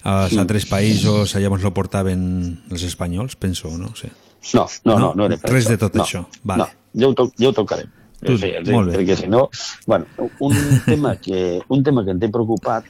als 0.04 0.32
Sí. 0.32 0.40
altres 0.40 0.66
països 0.66 1.36
allà 1.36 1.50
on 1.52 1.62
lo 1.62 1.74
portaven 1.74 2.64
els 2.70 2.84
espanyols, 2.84 3.36
penso, 3.36 3.70
no? 3.78 3.96
sé. 3.96 4.10
No, 4.56 4.68
no, 4.86 4.98
no, 5.00 5.14
No? 5.16 5.28
no, 5.28 5.36
Res 5.44 5.66
això. 5.66 5.70
de 5.74 5.78
tot 5.78 5.96
no, 5.96 6.04
això. 6.04 6.26
Vale. 6.44 6.64
No, 6.94 7.02
ja 7.02 7.08
ho, 7.10 7.14
to 7.14 7.28
ja 7.40 7.50
ho 7.50 7.54
tocarem. 7.54 7.90
Tu- 8.24 8.38
sí, 8.38 8.50
sí, 8.66 8.72
molt 8.74 8.90
bé. 8.90 8.98
perquè 8.98 9.16
si 9.20 9.28
no... 9.28 9.50
Bueno, 9.86 10.06
un 10.40 10.56
tema 10.86 11.16
que, 11.18 11.60
un 11.70 11.84
tema 11.84 12.04
que 12.06 12.12
em 12.16 12.20
té 12.20 12.30
preocupat, 12.34 12.86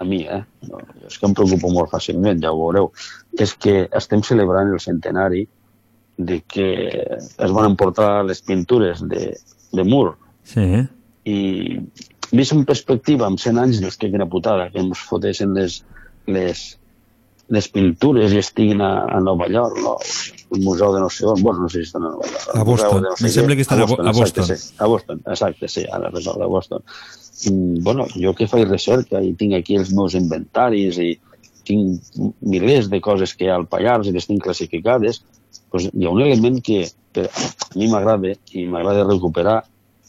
a 0.00 0.04
mi, 0.04 0.22
eh? 0.24 0.42
No, 0.68 0.80
és 1.06 1.16
que 1.18 1.26
em 1.28 1.34
preocupo 1.36 1.70
molt 1.72 1.90
fàcilment, 1.92 2.40
ja 2.42 2.52
ho 2.52 2.58
veureu, 2.60 2.90
és 3.38 3.54
que 3.60 3.86
estem 3.96 4.22
celebrant 4.24 4.68
el 4.72 4.80
centenari 4.80 5.46
de 6.16 6.40
que 6.48 6.66
es 7.16 7.52
van 7.52 7.70
emportar 7.70 8.24
les 8.28 8.42
pintures 8.44 9.00
de, 9.08 9.30
de 9.72 9.84
Moore 9.84 10.16
Sí, 10.44 10.64
i 11.24 11.36
vist 12.32 12.52
en 12.52 12.64
perspectiva, 12.68 13.26
amb 13.28 13.38
100 13.40 13.58
anys, 13.60 13.80
dius 13.80 13.96
que 14.00 14.10
quina 14.12 14.26
putada, 14.28 14.68
que 14.72 14.80
ens 14.82 14.98
fotessin 15.08 15.52
les, 15.56 15.78
les, 16.26 16.62
les 17.48 17.68
pintures 17.72 18.32
i 18.32 18.40
estiguin 18.40 18.80
a, 18.84 18.90
a 19.16 19.20
Nova 19.20 19.48
York, 19.52 19.78
no? 19.84 19.96
Un 20.50 20.64
museu 20.64 20.92
de 20.94 21.00
no 21.00 21.08
sé 21.10 21.24
on, 21.26 21.42
bueno, 21.42 21.60
no 21.62 21.68
sé 21.68 21.78
si 21.78 21.88
estan 21.88 22.04
a. 22.04 22.10
A 22.10 22.64
museu 22.64 22.64
Boston. 22.64 23.02
de 23.02 23.08
no 23.08 23.16
sé 23.16 23.26
Em 23.26 23.32
sembla 23.36 23.54
que 23.56 23.62
estan 23.66 23.80
a 23.80 23.86
Bo- 23.86 24.00
a 24.00 24.10
exacte, 24.10 24.40
Boston. 24.40 24.46
Sí, 24.56 24.74
a 24.78 24.86
Boston, 24.86 25.22
exacte, 25.26 25.68
sí, 25.68 25.84
ara 25.92 26.10
recordo, 26.10 26.42
a 26.42 26.46
Boston. 26.46 26.82
I, 27.46 27.50
bueno, 27.80 28.06
jo 28.14 28.34
que 28.36 28.48
faig 28.50 28.66
recerca 28.68 29.22
i 29.24 29.32
tinc 29.38 29.54
aquí 29.56 29.76
els 29.80 29.92
meus 29.96 30.14
inventaris 30.18 30.98
i 31.00 31.14
tinc 31.64 32.02
milers 32.42 32.88
de 32.90 33.00
coses 33.00 33.32
que 33.36 33.46
hi 33.46 33.48
ha 33.52 33.56
al 33.60 33.68
Pallars 33.70 34.08
i 34.10 34.12
les 34.12 34.26
tinc 34.26 34.42
classificades, 34.44 35.22
doncs 35.72 35.88
hi 35.94 36.04
ha 36.06 36.10
un 36.10 36.20
element 36.24 36.58
que 36.66 36.82
per, 37.14 37.28
a 37.30 37.78
mi 37.78 37.88
m'agrada 37.88 38.34
i 38.52 38.66
m'agrada 38.66 39.06
recuperar 39.08 39.60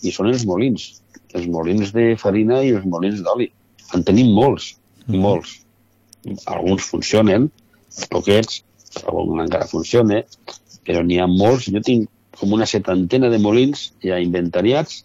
i 0.01 0.11
són 0.11 0.31
els 0.33 0.43
molins, 0.49 0.89
els 1.37 1.45
molins 1.47 1.93
de 1.93 2.15
farina 2.17 2.63
i 2.65 2.73
els 2.75 2.85
molins 2.89 3.21
d'oli. 3.23 3.51
En 3.93 4.03
tenim 4.07 4.31
molts, 4.33 4.73
molts. 5.07 5.59
Alguns 6.47 6.83
funcionen, 6.89 7.49
poquets, 8.09 8.63
algun 9.05 9.43
encara 9.43 9.69
funciona, 9.69 10.21
però 10.87 11.03
n'hi 11.05 11.19
ha 11.21 11.27
molts. 11.29 11.69
Jo 11.71 11.81
tinc 11.85 12.09
com 12.39 12.53
una 12.57 12.67
setantena 12.69 13.29
de 13.31 13.39
molins 13.41 13.91
ja 14.03 14.19
inventariats 14.21 15.03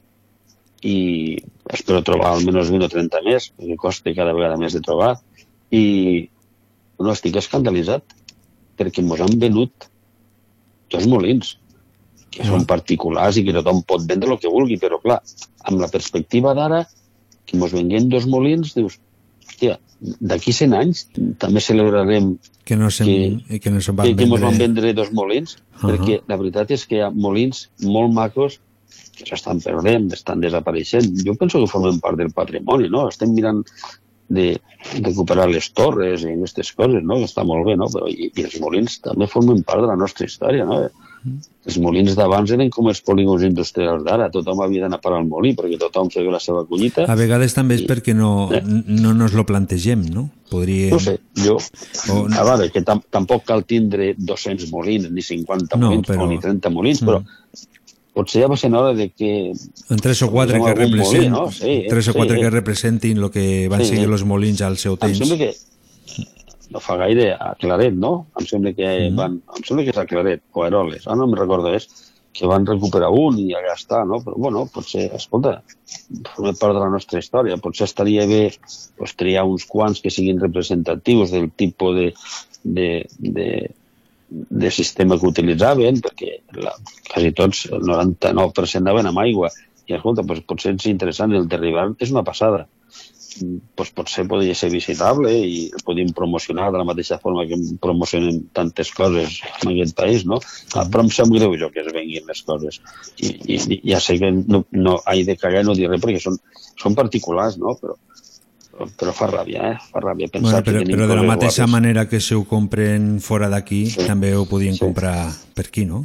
i 0.86 1.36
espero 1.72 2.02
trobar 2.06 2.32
almenys 2.32 2.70
20 2.70 2.86
o 2.86 2.92
30 2.92 3.22
més, 3.26 3.50
perquè 3.56 3.76
costa 3.80 4.14
cada 4.16 4.34
vegada 4.36 4.58
més 4.60 4.76
de 4.76 4.82
trobar. 4.84 5.16
I 5.74 5.84
no, 7.00 7.12
estic 7.12 7.36
escandalitzat 7.40 8.16
perquè 8.76 9.02
ens 9.02 9.22
han 9.24 9.38
venut 9.40 9.88
dos 10.92 11.06
molins 11.10 11.56
que 12.36 12.44
són 12.44 12.66
particulars 12.68 13.38
i 13.40 13.44
que 13.46 13.54
tothom 13.56 13.80
pot 13.88 14.04
vendre 14.08 14.34
el 14.34 14.40
que 14.40 14.52
vulgui, 14.52 14.76
però 14.80 14.98
clar, 15.00 15.22
amb 15.64 15.80
la 15.80 15.88
perspectiva 15.88 16.52
d'ara, 16.56 16.82
que 17.48 17.56
ens 17.56 17.72
venguem 17.72 18.10
dos 18.12 18.26
molins, 18.28 18.74
dius, 18.76 18.98
hòstia, 19.46 19.78
d'aquí 20.20 20.52
100 20.52 20.76
anys 20.76 21.06
també 21.40 21.62
celebrarem 21.64 22.36
Que 22.66 22.76
no 22.76 22.90
se'n 22.90 23.40
que, 23.46 23.60
que 23.62 23.70
no 23.70 23.80
se'n 23.80 23.96
van 23.96 24.08
que, 24.08 24.16
que 24.18 24.26
ens 24.26 24.32
van 24.34 24.42
vendre... 24.42 24.62
vendre 24.66 24.94
dos 24.98 25.12
molins, 25.14 25.56
Ahà. 25.78 25.90
perquè 25.92 26.20
la 26.28 26.38
veritat 26.40 26.72
és 26.74 26.86
que 26.86 26.98
hi 26.98 27.04
ha 27.06 27.12
molins 27.14 27.68
molt 27.86 28.12
macos 28.12 28.58
que 29.16 29.24
s'estan 29.24 29.62
perdent, 29.64 30.10
estan 30.12 30.42
desapareixent. 30.42 31.06
Jo 31.24 31.36
penso 31.40 31.62
que 31.62 31.70
formen 31.70 32.02
part 32.04 32.18
del 32.20 32.34
patrimoni, 32.36 32.90
no? 32.92 33.06
Estem 33.08 33.32
mirant 33.32 33.62
de 34.28 34.58
recuperar 34.98 35.46
les 35.48 35.70
torres 35.72 36.24
i 36.26 36.34
aquestes 36.34 36.72
coses, 36.76 37.04
no? 37.06 37.20
Que 37.22 37.28
està 37.30 37.46
molt 37.46 37.64
bé, 37.68 37.78
no? 37.80 37.88
Però, 37.92 38.10
i, 38.10 38.28
i 38.34 38.44
els 38.44 38.58
molins 38.60 38.98
també 39.04 39.28
formen 39.30 39.62
part 39.66 39.84
de 39.84 39.90
la 39.92 39.96
nostra 39.96 40.28
història, 40.28 40.66
no? 40.68 40.82
Els 41.66 41.78
molins 41.82 42.14
d'abans 42.14 42.50
eren 42.54 42.68
com 42.70 42.86
els 42.88 43.00
polígons 43.02 43.42
industrials 43.42 44.04
d'ara. 44.06 44.28
Tothom 44.30 44.60
havia 44.62 44.84
d'anar 44.84 45.00
a 45.00 45.02
parar 45.02 45.18
al 45.18 45.26
molí 45.26 45.54
perquè 45.58 45.78
tothom 45.80 46.10
feia 46.14 46.30
la 46.30 46.38
seva 46.40 46.64
collita. 46.68 47.04
A 47.10 47.16
vegades 47.18 47.54
també 47.56 47.74
és 47.80 47.82
perquè 47.88 48.14
no, 48.14 48.48
no 48.86 49.14
nos 49.14 49.34
lo 49.34 49.44
plantegem, 49.46 50.04
no? 50.14 50.28
Podríem... 50.50 50.92
No 50.94 51.00
sé, 51.02 51.18
jo... 51.42 51.56
O- 52.14 52.26
A 52.30 52.44
veure, 52.46 52.70
que 52.70 52.82
tam 52.86 53.00
tampoc 53.10 53.42
cal 53.48 53.64
tindre 53.66 54.12
200 54.16 54.70
molins, 54.70 55.10
ni 55.10 55.22
50 55.22 55.74
No, 55.76 55.88
molins, 55.90 56.06
però- 56.06 56.22
o 56.22 56.30
ni 56.30 56.38
30 56.38 56.70
molins, 56.70 57.02
Mm. 57.02 57.06
però 57.06 57.22
potser 58.16 58.40
ja 58.40 58.48
va 58.48 58.56
ser 58.56 58.70
hora 58.72 58.94
de 58.96 59.10
que... 59.10 59.52
En 59.90 59.98
tres 60.00 60.22
o 60.22 60.30
quatre 60.32 60.56
que, 60.56 60.70
algun 60.70 60.88
molí, 60.88 61.02
represent, 61.02 61.32
no? 61.34 61.50
Sí, 61.52 61.82
tres 61.88 62.08
o 62.08 62.12
sí, 62.12 62.16
quatre 62.16 62.38
eh? 62.38 62.40
que 62.40 62.50
representin 62.50 63.18
el 63.18 63.30
que 63.30 63.68
van 63.68 63.84
Sí, 63.84 63.96
eh? 63.98 64.04
els 64.06 64.24
molins 64.24 64.62
al 64.62 64.78
seu 64.80 64.94
Em 64.94 65.02
temps. 65.04 65.18
sembla 65.18 65.36
que 65.42 65.50
no 66.76 66.82
fa 66.84 66.98
gaire 67.00 67.30
a 67.32 67.54
Claret, 67.60 67.96
no? 67.96 68.26
Em 68.38 68.48
sembla 68.48 68.74
que 68.76 68.86
Mm-hmm. 68.86 69.16
van, 69.16 69.40
em 69.56 69.64
sembla 69.64 69.86
que 69.86 69.94
és 69.94 70.02
a 70.02 70.06
Claret 70.10 70.44
o 70.52 70.62
a 70.62 70.68
Eroles, 70.68 71.06
ara 71.06 71.16
no 71.18 71.26
me'n 71.30 71.40
recordo 71.40 71.72
és, 71.74 71.88
que 72.36 72.48
van 72.50 72.66
recuperar 72.68 73.08
un 73.16 73.38
i 73.40 73.46
allà 73.56 73.72
està, 73.72 74.02
no? 74.04 74.18
Però 74.24 74.36
bueno, 74.36 74.66
potser, 74.72 75.06
escolta, 75.16 75.54
forma 76.34 76.52
part 76.60 76.76
de 76.76 76.82
la 76.82 76.90
nostra 76.92 77.22
història, 77.22 77.56
potser 77.62 77.86
estaria 77.88 78.26
bé 78.28 78.42
pues, 78.98 79.16
triar 79.16 79.46
uns 79.48 79.64
quants 79.70 80.02
que 80.04 80.12
siguin 80.12 80.42
representatius 80.42 81.32
del 81.32 81.48
tipus 81.56 81.96
de, 81.96 82.10
de, 82.76 82.90
de, 83.18 83.48
de 84.28 84.74
sistema 84.80 85.16
que 85.16 85.30
utilitzaven, 85.32 86.02
perquè 86.04 86.42
la, 86.60 86.76
quasi 87.08 87.32
tots, 87.40 87.64
el 87.72 87.88
99% 87.88 88.84
anaven 88.84 89.08
amb 89.12 89.24
aigua. 89.24 89.52
I 89.88 89.96
escolta, 89.96 90.26
pues, 90.26 90.44
potser 90.44 90.74
és 90.76 90.90
interessant, 90.92 91.32
el 91.32 91.48
derribar 91.48 91.88
és 92.02 92.12
una 92.12 92.26
passada 92.26 92.66
pues, 93.74 93.90
potser 93.94 94.26
podria 94.28 94.54
ser 94.54 94.70
visitable 94.72 95.32
i 95.32 95.66
el 95.72 95.82
podíem 95.84 96.10
promocionar 96.16 96.70
de 96.72 96.78
la 96.78 96.84
mateixa 96.88 97.18
forma 97.22 97.46
que 97.46 97.58
promocionem 97.82 98.42
tantes 98.56 98.90
coses 98.96 99.40
en 99.62 99.72
aquest 99.74 99.96
país, 99.98 100.24
no? 100.26 100.40
Ah, 100.74 100.84
però 100.90 101.04
em 101.04 101.10
sap 101.10 101.28
greu 101.34 101.54
jo 101.60 101.70
que 101.74 101.84
es 101.84 101.92
venguin 101.92 102.26
les 102.26 102.42
coses. 102.42 102.80
I, 103.20 103.32
i, 103.46 103.60
i 103.76 103.80
ja 103.92 104.00
sé 104.00 104.18
que 104.18 104.30
no, 104.32 104.64
no 104.72 104.98
he 105.12 105.24
de 105.24 105.36
cagar 105.36 105.62
i 105.62 105.68
no 105.68 105.74
dir 105.78 105.88
res 105.90 106.00
perquè 106.02 106.20
són, 106.22 106.38
són 106.80 106.94
particulars, 106.98 107.56
no? 107.58 107.76
Però, 107.80 107.96
però 109.00 109.12
fa 109.16 109.30
ràbia, 109.30 109.70
eh? 109.72 109.76
Fa 109.92 110.02
ràbia 110.04 110.28
pensar 110.28 110.60
Bueno, 110.60 110.64
però, 110.66 110.82
que 110.84 110.92
però 110.96 111.06
de 111.08 111.14
la 111.16 111.22
mateixa 111.24 111.62
guapes. 111.64 111.72
manera 111.72 112.08
que 112.10 112.20
se 112.20 112.34
ho 112.36 112.44
compren 112.44 113.16
fora 113.24 113.48
d'aquí, 113.48 113.86
també 114.06 114.34
ho 114.36 114.44
podien 114.44 114.76
comprar 114.76 115.30
per 115.54 115.64
aquí, 115.70 115.86
no? 115.88 116.04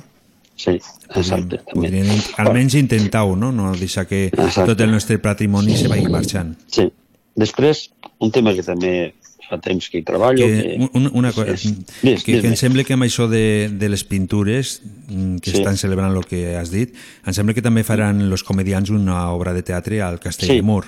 Sí, 0.61 0.75
exacte. 1.17 1.57
Podrien 1.73 2.05
in- 2.13 2.21
almenys 2.37 2.75
intentar-ho, 2.77 3.35
no? 3.35 3.49
No 3.51 3.71
deixar 3.73 4.05
que 4.05 4.27
Exacte. 4.27 4.67
tot 4.75 4.81
el 4.85 4.91
nostre 4.93 5.17
patrimoni 5.17 5.75
se 5.75 5.87
vagi 5.89 6.05
marxant. 6.07 6.53
Sí. 6.69 6.85
Després, 7.35 7.91
un 8.19 8.31
tema 8.31 8.53
que 8.53 8.63
també 8.63 9.13
fa 9.49 9.57
temps 9.59 9.87
que 9.91 9.99
hi 9.99 10.03
treballo... 10.07 10.45
Que, 10.47 10.89
una, 10.93 11.09
una 11.13 11.31
cosa, 11.35 11.53
és- 11.53 11.63
que, 11.63 12.09
Dis, 12.09 12.23
que 12.23 12.33
dis-me. 12.37 12.49
em 12.53 12.55
sembla 12.59 12.83
que 12.87 12.93
amb 12.95 13.03
això 13.03 13.27
de, 13.31 13.69
de 13.71 13.89
les 13.89 14.03
pintures 14.07 14.81
mm, 15.09 15.37
que 15.43 15.51
Sí. 15.51 15.57
estan 15.59 15.77
celebrant 15.77 16.15
el 16.15 16.25
que 16.25 16.55
has 16.55 16.71
dit, 16.71 16.93
em 17.25 17.33
sembla 17.35 17.53
que 17.55 17.61
també 17.63 17.83
faran 17.83 18.21
els 18.21 18.43
comedians 18.47 18.89
una 18.91 19.29
obra 19.31 19.53
de 19.53 19.63
teatre 19.63 20.01
al 20.01 20.19
Castell 20.19 20.49
Sí. 20.49 20.55
de 20.55 20.61
Mur. 20.61 20.85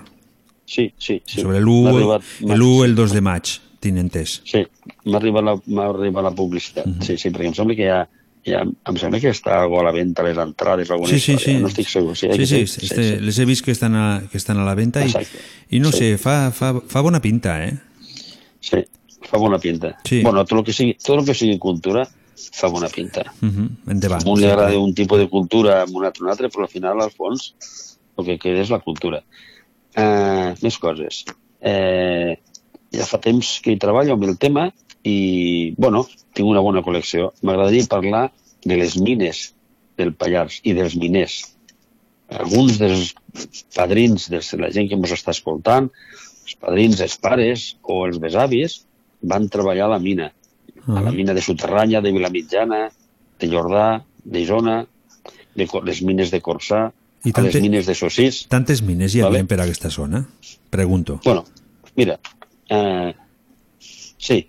Sí, 0.65 0.93
sí, 0.97 1.21
sí. 1.25 1.41
Sobre 1.41 1.59
M'ha 1.59 1.65
l'1 1.65 1.91
arribat- 1.91 2.23
m'ha- 2.41 2.55
l'1 2.55 2.85
el 2.85 2.95
2 2.95 3.11
de 3.13 3.21
maig, 3.21 3.49
tinc 3.83 3.97
entès. 3.99 4.41
Sí, 4.47 4.63
m'ha 5.05 5.17
arribat 5.19 5.43
la, 5.43 5.57
arribat 5.89 6.23
la 6.23 6.31
publicitat. 6.35 6.85
Mhm. 6.87 7.01
Sí, 7.03 7.17
sí, 7.17 7.29
perquè 7.31 7.47
em 7.51 7.53
sembla 7.57 7.75
que 7.75 7.83
hi 7.83 7.91
ha, 7.91 8.07
ja, 8.45 8.61
em 8.63 8.97
sembla 8.99 9.19
que 9.23 9.29
està 9.31 9.61
algo 9.61 9.79
a 9.79 9.83
la 9.87 9.91
venda 9.95 10.21
a 10.21 10.25
les 10.27 10.37
entrades 10.37 10.89
alguna 10.91 11.09
Sí, 11.13 11.19
sí, 11.19 11.33
història, 11.33 11.55
sí. 11.55 11.61
no 11.61 11.67
estic 11.71 11.87
segur. 11.89 12.15
Sí, 12.17 12.27
eh, 12.27 12.33
sí, 12.33 12.39
que 12.39 12.45
sí, 12.47 12.67
sí, 12.67 12.85
este, 12.87 13.21
les 13.21 13.39
he 13.39 13.45
vist 13.45 13.63
que 13.65 13.71
estan 13.71 13.95
a, 13.95 14.23
que 14.31 14.37
estan 14.37 14.59
a 14.59 14.65
la 14.65 14.75
venda 14.75 15.01
i, 15.01 15.07
Exacte. 15.11 15.39
i 15.69 15.79
no 15.79 15.91
Sí. 15.91 15.97
sé, 15.97 16.17
fa, 16.17 16.51
fa, 16.51 16.73
fa 16.87 17.01
bona 17.01 17.21
pinta, 17.21 17.55
eh? 17.65 17.77
Sí, 18.59 18.83
fa 19.29 19.37
bona 19.37 19.59
pinta. 19.59 19.97
Sí. 20.03 20.21
Bueno, 20.23 20.43
tot 20.45 20.59
el 20.59 20.65
que 20.65 20.73
sigui, 20.73 20.97
tot 20.99 21.19
el 21.19 21.25
que 21.25 21.33
sigui 21.33 21.57
cultura 21.59 22.03
fa 22.53 22.67
bona 22.67 22.89
pinta. 22.89 23.23
Uh 23.41 23.47
-huh. 23.47 23.69
Endavant. 23.91 24.25
A 24.25 24.29
un 24.29 24.39
li 24.39 24.45
agrada 24.47 24.77
un 24.79 24.93
tipus 24.93 25.19
de 25.19 25.29
cultura 25.29 25.81
amb 25.83 25.95
un 25.95 26.05
altre 26.05 26.23
un 26.23 26.29
altre, 26.29 26.49
però 26.49 26.63
al 26.63 26.69
final, 26.69 27.01
al 27.01 27.11
fons, 27.11 27.53
el 28.17 28.25
que 28.25 28.37
queda 28.39 28.61
és 28.61 28.69
la 28.69 28.79
cultura. 28.79 29.23
Uh, 29.95 30.53
més 30.61 30.77
coses. 30.79 31.23
Uh, 31.61 32.33
ja 32.91 33.05
fa 33.05 33.19
temps 33.19 33.59
que 33.63 33.71
hi 33.71 33.77
treballo 33.77 34.13
amb 34.13 34.23
el 34.23 34.37
tema 34.37 34.71
i, 35.03 35.73
bueno, 35.77 36.05
tinc 36.33 36.47
una 36.47 36.61
bona 36.63 36.81
col·lecció. 36.85 37.31
M'agradaria 37.43 37.87
parlar 37.91 38.23
de 38.63 38.77
les 38.79 38.95
mines 38.97 39.53
del 39.99 40.13
Pallars 40.15 40.61
i 40.63 40.73
dels 40.73 40.95
miners. 40.95 41.41
Alguns 42.33 42.79
dels 42.81 43.11
padrins, 43.75 44.29
de 44.31 44.39
la 44.61 44.71
gent 44.73 44.87
que 44.89 44.95
ens 44.97 45.11
està 45.13 45.33
escoltant, 45.35 45.89
els 46.43 46.55
padrins, 46.59 47.01
els 47.03 47.17
pares 47.21 47.67
o 47.83 48.05
els 48.07 48.17
besavis, 48.23 48.79
van 49.21 49.49
treballar 49.51 49.85
a 49.89 49.93
la 49.95 49.99
mina. 49.99 50.31
A 50.87 50.99
la 51.03 51.11
mina 51.15 51.33
de 51.35 51.41
Soterranya, 51.41 52.01
de 52.03 52.11
Vilamitjana, 52.11 52.89
de 53.39 53.47
Jordà, 53.51 54.01
d'Isona, 54.23 54.81
de 55.55 55.67
les 55.85 56.01
mines 56.01 56.31
de 56.31 56.41
Corçà, 56.41 56.89
I 57.23 57.31
a 57.31 57.39
les 57.41 57.53
tante- 57.53 57.61
mines 57.61 57.85
de 57.87 57.93
Sossís. 57.95 58.47
Tantes 58.51 58.81
mines 58.83 59.13
hi 59.15 59.21
Vale. 59.21 59.37
havia 59.39 59.47
per 59.47 59.59
aquesta 59.63 59.89
zona? 59.89 60.25
Pregunto. 60.69 61.19
Bueno, 61.23 61.45
mira, 61.95 62.19
eh, 62.67 63.13
sí, 64.17 64.47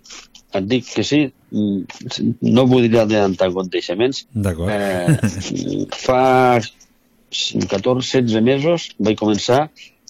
et 0.55 0.67
dic 0.71 0.87
que 0.93 1.03
sí, 1.03 1.21
mm, 1.51 2.39
no 2.55 2.65
voldria 2.71 3.03
adelantar 3.03 3.49
aconteixements. 3.51 4.25
D'acord. 4.31 4.71
Eh, 4.71 5.85
fa 6.05 6.59
14-16 7.31 8.41
mesos 8.41 8.89
vaig 8.99 9.17
començar 9.19 9.65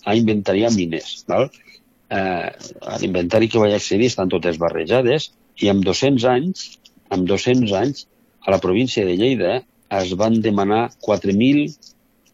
a 0.05 0.15
inventariar 0.15 0.72
mines. 0.76 1.23
Val? 1.30 1.49
Eh, 2.09 2.49
a 2.93 2.97
l'inventari 3.01 3.49
que 3.49 3.61
vaig 3.61 3.73
accedir 3.73 4.11
estan 4.11 4.30
totes 4.30 4.59
barrejades 4.61 5.31
i 5.63 5.72
amb 5.72 5.85
200 5.85 6.27
anys, 6.30 6.67
amb 7.09 7.26
200 7.30 7.73
anys, 7.80 8.05
a 8.45 8.53
la 8.53 8.61
província 8.61 9.05
de 9.05 9.15
Lleida 9.17 9.55
es 9.95 10.11
van 10.19 10.38
demanar 10.41 10.89
4.000 11.07 11.73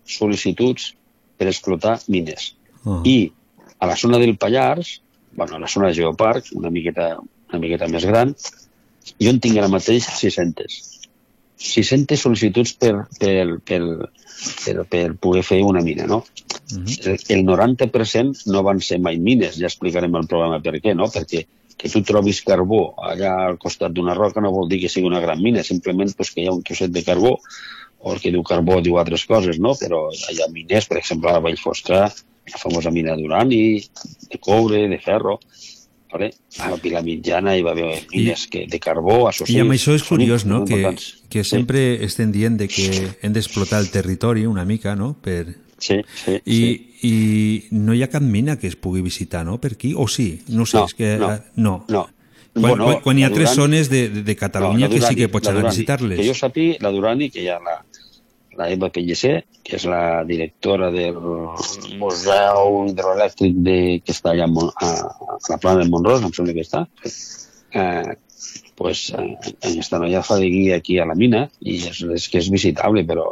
sol·licituds 0.07 0.91
per 1.37 1.47
explotar 1.47 1.99
mines. 2.07 2.55
Uh 2.83 2.97
-huh. 2.97 3.01
I 3.07 3.31
a 3.79 3.87
la 3.87 3.95
zona 3.95 4.17
del 4.17 4.37
Pallars, 4.37 5.01
bueno, 5.33 5.55
a 5.55 5.59
la 5.59 5.67
zona 5.67 5.87
de 5.87 5.93
Geoparc, 5.93 6.51
una 6.53 6.69
miqueta, 6.69 7.19
una 7.51 7.61
miqueta 7.61 7.89
més 7.91 8.07
gran, 8.07 8.33
jo 9.21 9.29
en 9.33 9.39
tinc 9.43 9.59
ara 9.59 9.71
mateix 9.71 10.07
600. 10.17 10.79
600 11.61 12.17
sol·licituds 12.25 12.73
per, 12.81 12.93
per, 13.21 13.59
per, 13.67 13.81
per, 14.65 14.75
per 14.89 15.03
poder 15.21 15.43
fer 15.45 15.61
una 15.67 15.83
mina, 15.85 16.07
no? 16.09 16.23
El, 16.71 17.17
el 17.35 17.43
90% 17.45 18.47
no 18.49 18.63
van 18.65 18.81
ser 18.81 18.97
mai 19.03 19.19
mines, 19.21 19.59
ja 19.59 19.69
explicarem 19.69 20.15
el 20.17 20.29
programa 20.31 20.61
per 20.63 20.79
què, 20.79 20.95
no? 20.97 21.09
Perquè 21.13 21.45
que 21.81 21.89
tu 21.89 22.03
trobis 22.05 22.43
carbó 22.45 22.81
allà 23.09 23.31
al 23.47 23.55
costat 23.61 23.93
d'una 23.93 24.13
roca 24.17 24.41
no 24.43 24.51
vol 24.53 24.67
dir 24.69 24.81
que 24.83 24.89
sigui 24.91 25.09
una 25.09 25.21
gran 25.21 25.41
mina, 25.41 25.63
simplement 25.65 26.11
pues, 26.17 26.29
que 26.33 26.43
hi 26.43 26.49
ha 26.49 26.53
un 26.53 26.61
trosset 26.65 26.93
de 26.93 27.01
carbó, 27.05 27.37
o 28.01 28.13
el 28.13 28.21
que 28.21 28.31
diu 28.33 28.43
carbó 28.45 28.79
diu 28.81 28.97
altres 29.01 29.25
coses, 29.29 29.57
no? 29.61 29.73
Però 29.79 30.07
hi 30.13 30.41
ha 30.41 30.49
mines, 30.53 30.89
per 30.89 30.99
exemple, 31.01 31.29
a 31.29 31.37
la 31.37 31.45
Vall 31.45 31.57
Fosca, 31.61 32.03
la 32.51 32.61
famosa 32.61 32.93
mina 32.93 33.15
d'urani, 33.17 33.63
de 34.29 34.41
coure, 34.41 34.87
de 34.89 34.99
ferro, 35.01 35.39
vale? 36.11 36.33
a 36.59 36.69
la 36.69 37.01
Mitjana 37.01 37.55
hi 37.57 37.63
va 37.63 37.71
haver 37.71 38.05
mines 38.11 38.47
que, 38.47 38.65
de 38.67 38.79
carbó, 38.79 39.27
associats... 39.29 39.55
I 39.55 39.61
amb 39.63 39.71
això 39.75 39.95
és 39.95 40.03
curiós, 40.03 40.45
no?, 40.45 40.63
que, 40.65 40.95
que 41.29 41.43
sempre 41.43 42.03
estem 42.05 42.31
dient 42.31 42.57
de 42.59 42.67
que 42.67 42.87
hem 43.21 43.33
d'explotar 43.33 43.79
el 43.81 43.89
territori 43.91 44.45
una 44.45 44.65
mica, 44.65 44.95
no?, 44.95 45.13
per... 45.21 45.57
Sí, 45.81 45.95
sí, 46.13 46.35
I, 46.45 46.57
sí. 47.01 47.07
I 47.09 47.13
no 47.73 47.95
hi 47.97 48.03
ha 48.03 48.09
cap 48.13 48.21
mina 48.21 48.59
que 48.61 48.67
es 48.69 48.75
pugui 48.75 49.01
visitar, 49.01 49.45
no?, 49.45 49.57
per 49.61 49.73
aquí? 49.73 49.93
O 49.97 50.07
sí? 50.07 50.41
No 50.49 50.65
sé, 50.69 50.77
No, 50.77 50.85
és 50.85 50.93
que... 50.93 51.15
no, 51.17 51.31
eh, 51.33 51.39
no. 51.55 51.85
no. 51.89 52.07
Quan, 52.53 52.61
Bueno, 52.67 52.83
quan, 52.83 52.97
quan 52.99 53.17
hi 53.19 53.23
ha 53.23 53.29
la 53.29 53.35
tres 53.35 53.53
zones 53.55 53.87
de, 53.89 54.09
de, 54.09 54.35
Catalunya 54.35 54.89
la 54.89 54.91
que 54.91 54.99
sí 54.99 55.05
Durani, 55.05 55.15
que 55.21 55.29
pots 55.31 55.47
anar 55.47 55.57
a 55.57 55.61
Durani. 55.61 55.75
visitar-les. 55.77 56.19
Que 56.19 56.25
jo 56.27 56.33
sàpiga, 56.35 56.75
la 56.83 56.91
Durani, 56.91 57.29
que 57.31 57.45
hi 57.45 57.47
ha 57.47 57.55
la, 57.63 57.77
la 58.57 58.69
Eva 58.69 58.89
Pellicer, 58.93 59.43
que 59.63 59.77
és 59.77 59.85
la 59.87 60.23
directora 60.27 60.89
del 60.93 61.17
Museu 62.01 62.81
Hidroelèctric 62.89 63.61
de, 63.67 63.77
que 64.03 64.15
està 64.15 64.33
allà 64.33 64.47
a, 64.47 64.89
a, 64.89 65.37
la 65.49 65.59
plana 65.61 65.83
de 65.83 65.89
Montrós, 65.91 66.23
em 66.25 66.33
sembla 66.35 66.55
que 66.57 66.65
està, 66.65 66.85
eh, 67.03 68.15
pues, 68.75 69.09
eh, 69.15 69.53
aquesta 69.71 70.01
noia 70.01 70.23
fa 70.25 70.39
de 70.41 70.49
guia 70.51 70.79
aquí 70.81 70.99
a 70.99 71.07
la 71.07 71.17
mina 71.17 71.45
i 71.61 71.79
és, 71.91 72.03
és 72.17 72.27
que 72.31 72.41
és 72.41 72.51
visitable, 72.53 73.05
però 73.07 73.31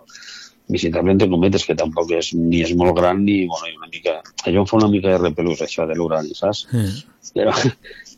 visitable 0.70 1.12
entre 1.12 1.30
cometes, 1.30 1.66
que 1.66 1.76
tampoc 1.76 2.12
és, 2.14 2.32
ni 2.38 2.62
és 2.62 2.76
molt 2.78 2.96
gran 2.98 3.24
ni, 3.26 3.42
bueno, 3.50 3.74
una 3.82 3.90
mica... 3.90 4.20
Allò 4.46 4.64
em 4.64 4.70
fa 4.70 4.78
una 4.78 4.92
mica 4.92 5.16
de 5.16 5.22
repelús, 5.24 5.64
això 5.66 5.88
de 5.90 5.98
l'urani, 5.98 6.36
saps? 6.38 6.68
Eh. 6.78 6.92
però, 7.34 7.56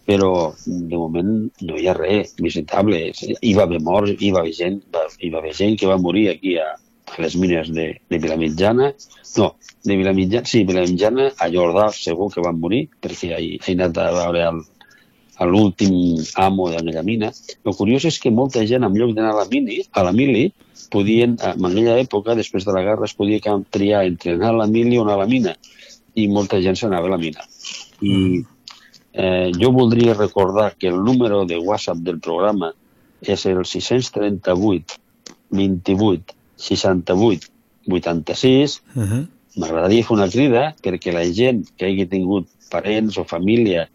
però 0.08 0.32
de 0.66 1.00
moment 1.00 1.32
no 1.64 1.80
hi 1.80 1.88
ha 1.88 1.96
res 1.96 2.36
visitable. 2.38 3.00
Hi 3.40 3.54
va 3.56 3.64
haver 3.64 3.80
morts, 3.88 4.18
hi 4.20 4.34
va 4.36 4.44
haver 4.44 4.54
gent, 4.58 4.82
hi 5.20 5.32
va 5.32 5.40
haver 5.40 5.56
gent 5.56 5.80
que 5.80 5.90
va 5.90 6.00
morir 6.04 6.28
aquí 6.34 6.58
a, 6.60 6.68
a 7.12 7.22
les 7.22 7.36
mines 7.36 7.72
de, 7.76 7.88
de 8.10 8.18
Vilamitjana. 8.18 8.92
No, 9.38 9.56
de 9.84 9.98
Vilamitjana, 9.98 10.46
sí, 10.48 10.64
Vilamitjana, 10.68 11.32
a 11.38 11.50
Jordà 11.52 11.90
segur 11.96 12.32
que 12.34 12.44
van 12.46 12.60
morir, 12.60 12.86
perquè 13.02 13.34
he, 13.38 13.58
he 13.60 13.76
anat 13.76 13.98
a 14.00 14.12
veure 14.16 14.52
l'últim 15.48 15.94
amo 16.38 16.68
d'aquella 16.70 17.04
mina. 17.04 17.32
El 17.66 17.76
curiós 17.78 18.06
és 18.06 18.20
que 18.22 18.32
molta 18.32 18.66
gent, 18.70 18.86
en 18.86 18.98
lloc 18.98 19.16
d'anar 19.18 19.32
a 19.34 19.40
la 19.42 19.48
mini, 19.50 19.80
a 19.98 20.04
la 20.06 20.14
mili, 20.14 20.52
podien, 20.94 21.38
en 21.40 21.68
aquella 21.70 21.98
època, 22.02 22.36
després 22.38 22.68
de 22.68 22.76
la 22.76 22.84
guerra, 22.86 23.08
es 23.10 23.16
podia 23.18 23.58
triar 23.74 24.06
entre 24.06 24.36
anar 24.38 24.52
a 24.54 24.60
la 24.64 24.68
mili 24.70 25.00
o 25.00 25.06
anar 25.06 25.18
a 25.18 25.24
la 25.24 25.30
mina. 25.30 25.56
I 26.14 26.28
molta 26.28 26.60
gent 26.62 26.78
s'anava 26.78 27.10
a 27.10 27.16
la 27.16 27.22
mina. 27.22 27.48
I 28.04 28.44
eh, 29.14 29.52
jo 29.58 29.72
voldria 29.72 30.14
recordar 30.14 30.76
que 30.78 30.88
el 30.88 31.02
número 31.04 31.46
de 31.46 31.58
WhatsApp 31.58 32.04
del 32.06 32.20
programa 32.20 32.74
és 33.22 33.46
el 33.46 33.66
638 33.66 35.00
28 35.52 36.41
68 36.62 37.50
86 37.90 38.82
Uh 38.96 39.04
-huh. 39.04 39.28
m'agradaria 39.58 40.06
fer 40.06 40.16
una 40.16 40.30
crida 40.30 40.64
perquè 40.84 41.12
la 41.12 41.26
gent 41.26 41.66
que 41.78 41.86
hagi 41.86 42.06
tingut 42.08 42.48
parents 42.72 43.18
o 43.18 43.26
família 43.26 43.88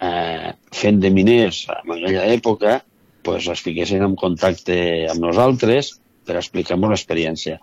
eh, 0.00 0.52
fent 0.72 1.00
de 1.00 1.10
miners 1.10 1.66
en 1.68 1.92
aquella 1.92 2.26
època 2.32 2.82
pues, 3.22 3.48
es 3.48 3.60
fiquessin 3.60 4.02
en 4.02 4.14
contacte 4.16 4.76
amb 5.10 5.20
nosaltres 5.20 5.96
per 6.26 6.36
explicar-nos 6.36 6.90
l'experiència. 6.90 7.58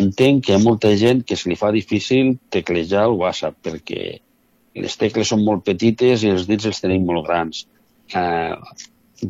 Entenc 0.00 0.44
que 0.44 0.52
hi 0.52 0.56
ha 0.56 0.62
molta 0.62 0.94
gent 0.96 1.22
que 1.28 1.36
se 1.36 1.50
li 1.50 1.56
fa 1.56 1.70
difícil 1.72 2.38
teclejar 2.50 3.04
el 3.10 3.18
WhatsApp 3.20 3.58
perquè 3.66 4.20
les 4.74 4.96
tecles 4.96 5.28
són 5.28 5.44
molt 5.44 5.64
petites 5.66 6.24
i 6.24 6.32
els 6.32 6.46
dits 6.48 6.68
els 6.70 6.80
tenim 6.80 7.04
molt 7.04 7.26
grans. 7.26 7.66
Eh, 8.16 8.54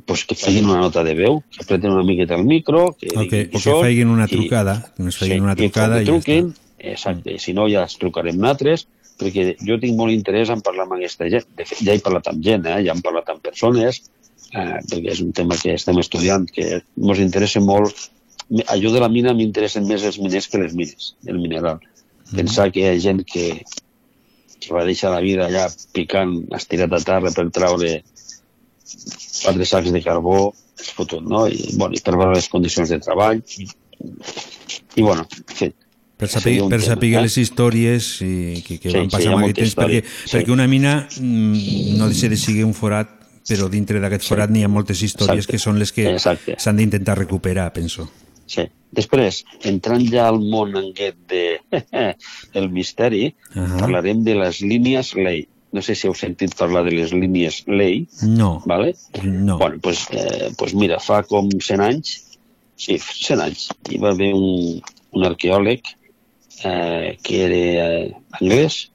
pues 0.06 0.24
que 0.24 0.34
facin 0.34 0.64
una 0.70 0.80
nota 0.80 1.02
de 1.04 1.14
veu, 1.14 1.42
que 1.50 1.62
apreten 1.64 1.92
una 1.92 2.02
miqueta 2.02 2.34
el 2.34 2.44
micro, 2.44 2.96
que 2.98 3.08
O 3.14 3.26
que, 3.28 3.42
o 3.52 3.58
que 3.60 3.74
feien 3.82 4.08
una 4.08 4.24
i- 4.24 4.28
trucada, 4.34 4.92
que 4.96 5.02
ens 5.02 5.16
feien 5.20 5.38
Sí, 5.38 5.44
una 5.44 5.52
i 5.52 5.56
trucada 5.56 5.96
que 5.98 6.02
i 6.02 6.06
ja 6.06 6.12
truquin, 6.12 6.54
exacte, 6.78 7.38
si 7.38 7.52
no 7.52 7.68
ja 7.68 7.84
es 7.84 7.98
trucarem 8.00 8.38
nosaltres, 8.40 8.86
perquè 9.20 9.52
jo 9.60 9.76
tinc 9.78 9.94
molt 9.98 10.12
interès 10.14 10.48
en 10.50 10.62
parlar 10.64 10.86
amb 10.88 10.96
aquesta 10.96 11.28
gent. 11.30 11.44
De 11.56 11.66
fet, 11.68 11.82
ja 11.84 11.92
he 11.94 12.00
parlat 12.00 12.26
amb 12.32 12.42
gent, 12.42 12.64
eh? 12.66 12.80
ja 12.86 12.94
hem 12.96 13.02
parlat 13.04 13.28
amb 13.30 13.42
persones, 13.44 14.00
eh, 14.52 14.80
perquè 14.88 15.12
és 15.12 15.20
un 15.20 15.32
tema 15.36 15.56
que 15.60 15.74
estem 15.76 15.98
estudiant, 16.00 16.48
que 16.50 16.80
ens 16.82 17.20
interessa 17.20 17.60
molt. 17.60 18.08
Allò 18.72 18.90
de 18.92 19.00
la 19.00 19.08
mina 19.12 19.32
m'interessen 19.36 19.86
més 19.86 20.02
els 20.04 20.18
miners 20.18 20.48
que 20.48 20.58
les 20.58 20.74
mines, 20.74 21.14
el 21.26 21.38
mineral. 21.38 21.78
Pensar 22.34 22.70
que 22.72 22.80
hi 22.80 22.88
ha 22.88 22.98
gent 23.00 23.22
que, 23.28 23.62
que 24.58 24.72
va 24.74 24.84
deixar 24.88 25.12
la 25.12 25.20
vida 25.20 25.46
allà 25.46 25.68
picant, 25.92 26.34
estirat 26.56 26.92
a 26.92 27.00
terra 27.04 27.30
per 27.36 27.46
traure 27.52 28.02
quatre 29.42 29.66
sacs 29.68 29.92
de 29.94 30.02
carbó, 30.04 30.52
fotut, 30.92 31.22
no? 31.22 31.46
I, 31.48 31.74
bueno, 31.76 31.94
i 31.96 32.02
per 32.04 32.16
veure 32.16 32.36
les 32.36 32.48
condicions 32.52 32.90
de 32.92 32.98
treball. 33.02 33.42
I, 33.58 33.68
i 34.96 35.02
bueno, 35.02 35.26
en 35.26 35.56
fi, 35.56 35.72
Per 36.22 36.28
saber, 36.30 36.52
per 36.70 36.78
saber 36.84 37.08
eh? 37.16 37.22
les 37.24 37.36
històries 37.40 38.08
i, 38.22 38.60
que, 38.62 38.76
que 38.78 38.92
Sí, 38.92 38.94
van 38.94 39.08
sí, 39.08 39.16
passar 39.16 39.32
ha 39.32 39.34
amb 39.34 39.46
aquest 39.48 39.58
temps, 39.58 39.72
història, 39.72 40.02
perquè, 40.04 40.20
sí. 40.22 40.36
perquè 40.36 40.52
una 40.54 40.66
mina 40.70 40.92
mm, 41.18 41.96
no 41.98 42.06
deixa 42.12 42.30
de 42.30 42.38
ser 42.38 42.60
un 42.62 42.76
forat, 42.78 43.10
però 43.48 43.66
dintre 43.72 43.98
d'aquest 43.98 44.28
forat 44.28 44.52
n'hi 44.54 44.62
ha 44.62 44.70
moltes 44.70 45.02
històries 45.02 45.42
Exacte. 45.42 45.56
que 45.56 45.62
són 45.64 45.80
les 45.82 45.90
que 45.90 46.14
s'han 46.22 46.78
d'intentar 46.78 47.16
recuperar, 47.18 47.72
penso. 47.74 48.06
Sí. 48.46 48.68
Després, 48.92 49.40
entrant 49.66 50.04
ja 50.12 50.28
al 50.28 50.38
món 50.38 50.76
aquest 50.78 51.18
de 51.32 51.42
el 52.60 52.70
misteri, 52.70 53.32
Ahà. 53.56 53.80
parlarem 53.80 54.22
de 54.22 54.36
les 54.38 54.60
línies 54.62 55.14
Ley. 55.16 55.46
No 55.72 55.80
sé 55.80 55.94
si 55.96 56.06
heu 56.08 56.14
sentit 56.14 56.52
parlar 56.58 56.82
de 56.84 56.92
les 56.92 57.12
línies 57.16 57.62
Ley, 57.66 58.06
No, 58.28 58.62
¿vale? 58.66 58.94
no. 59.22 59.58
Bueno, 59.58 59.78
pues, 59.80 60.06
eh, 60.12 60.50
pues 60.58 60.74
mira, 60.74 60.98
fa 61.00 61.22
com 61.24 61.48
100 61.48 61.80
anys, 61.80 62.38
sí, 62.76 62.98
100 62.98 63.40
anys, 63.40 63.68
hi 63.88 63.98
va 64.02 64.10
haver 64.12 64.32
un, 64.36 64.82
un 65.16 65.24
arqueòleg 65.24 65.80
eh, 66.64 67.16
que 67.22 67.38
era 67.46 67.62
eh, 67.88 68.12
anglès 68.40 68.90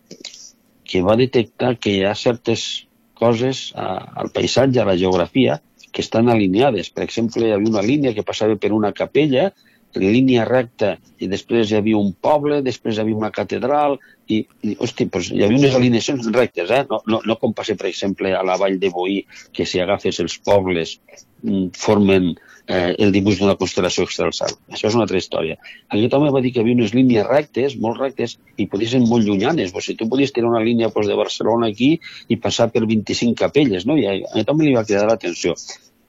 que 0.87 1.01
va 1.03 1.17
detectar 1.19 1.75
que 1.81 1.97
hi 1.97 2.03
ha 2.05 2.13
certes 2.15 2.85
coses 3.17 3.71
a, 3.75 3.97
al 4.21 4.29
paisatge, 4.31 4.79
a 4.79 4.85
la 4.85 4.95
geografia, 4.95 5.57
que 5.91 6.03
estan 6.05 6.29
alineades. 6.29 6.91
Per 6.93 7.03
exemple, 7.03 7.47
hi 7.47 7.51
havia 7.55 7.71
una 7.73 7.81
línia 7.81 8.13
que 8.13 8.23
passava 8.23 8.55
per 8.61 8.69
una 8.71 8.93
capella, 8.93 9.49
línia 9.95 10.45
recta, 10.45 10.95
i 11.19 11.29
després 11.31 11.71
hi 11.71 11.77
havia 11.77 11.97
un 11.97 12.11
poble, 12.13 12.61
després 12.65 12.97
hi 12.97 13.03
havia 13.03 13.17
una 13.17 13.31
catedral, 13.33 13.97
i, 14.27 14.41
i 14.67 14.75
hosti, 14.83 15.07
doncs 15.11 15.31
hi 15.31 15.43
havia 15.45 15.61
unes 15.61 15.77
alineacions 15.77 16.27
rectes, 16.35 16.71
eh? 16.71 16.83
no, 16.89 17.01
no, 17.07 17.21
no 17.25 17.37
com 17.39 17.55
passa, 17.55 17.77
per 17.79 17.87
exemple, 17.89 18.33
a 18.35 18.43
la 18.45 18.57
vall 18.59 18.77
de 18.81 18.91
Boí, 18.93 19.21
que 19.53 19.65
si 19.65 19.79
agafes 19.79 20.19
els 20.23 20.37
pobles 20.43 20.97
mm, 21.43 21.71
formen 21.77 22.33
eh, 22.67 22.93
el 22.99 23.13
dibuix 23.15 23.39
d'una 23.39 23.55
constel·lació 23.59 24.05
extelsal. 24.07 24.53
Això 24.73 24.89
és 24.89 24.97
una 24.97 25.05
altra 25.07 25.21
història. 25.21 25.57
Aquest 25.87 26.13
home 26.17 26.31
va 26.35 26.43
dir 26.43 26.51
que 26.53 26.61
hi 26.61 26.65
havia 26.65 26.79
unes 26.81 26.93
línies 26.97 27.27
rectes, 27.27 27.77
molt 27.83 28.01
rectes, 28.03 28.37
i 28.57 28.67
podien 28.67 28.93
ser 28.97 29.03
molt 29.05 29.25
llunyanes. 29.25 29.73
O 29.73 29.83
sigui, 29.83 29.97
tu 30.01 30.09
podies 30.11 30.35
tenir 30.35 30.51
una 30.51 30.63
línia 30.63 30.91
doncs, 30.91 31.09
de 31.09 31.19
Barcelona 31.19 31.71
aquí 31.71 31.93
i 32.27 32.39
passar 32.43 32.69
per 32.73 32.83
25 32.85 33.37
capelles, 33.39 33.87
no? 33.87 33.97
I 33.97 34.07
a 34.07 34.17
aquest 34.19 34.51
home 34.51 34.67
li 34.67 34.75
va 34.75 34.85
cridar 34.87 35.07
l'atenció. 35.07 35.55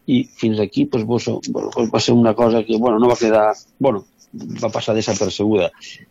I 0.09 0.22
fins 0.40 0.60
aquí 0.62 0.86
doncs, 0.89 1.05
bueno, 1.06 1.89
va 1.93 2.01
ser 2.01 2.14
una 2.16 2.35
cosa 2.35 2.64
que 2.64 2.78
bueno, 2.78 2.98
no 2.98 3.10
va 3.10 3.18
quedar... 3.20 3.52
Bueno, 3.78 4.06
va 4.62 4.70
passar 4.72 4.94
desapercebuda, 4.97 5.70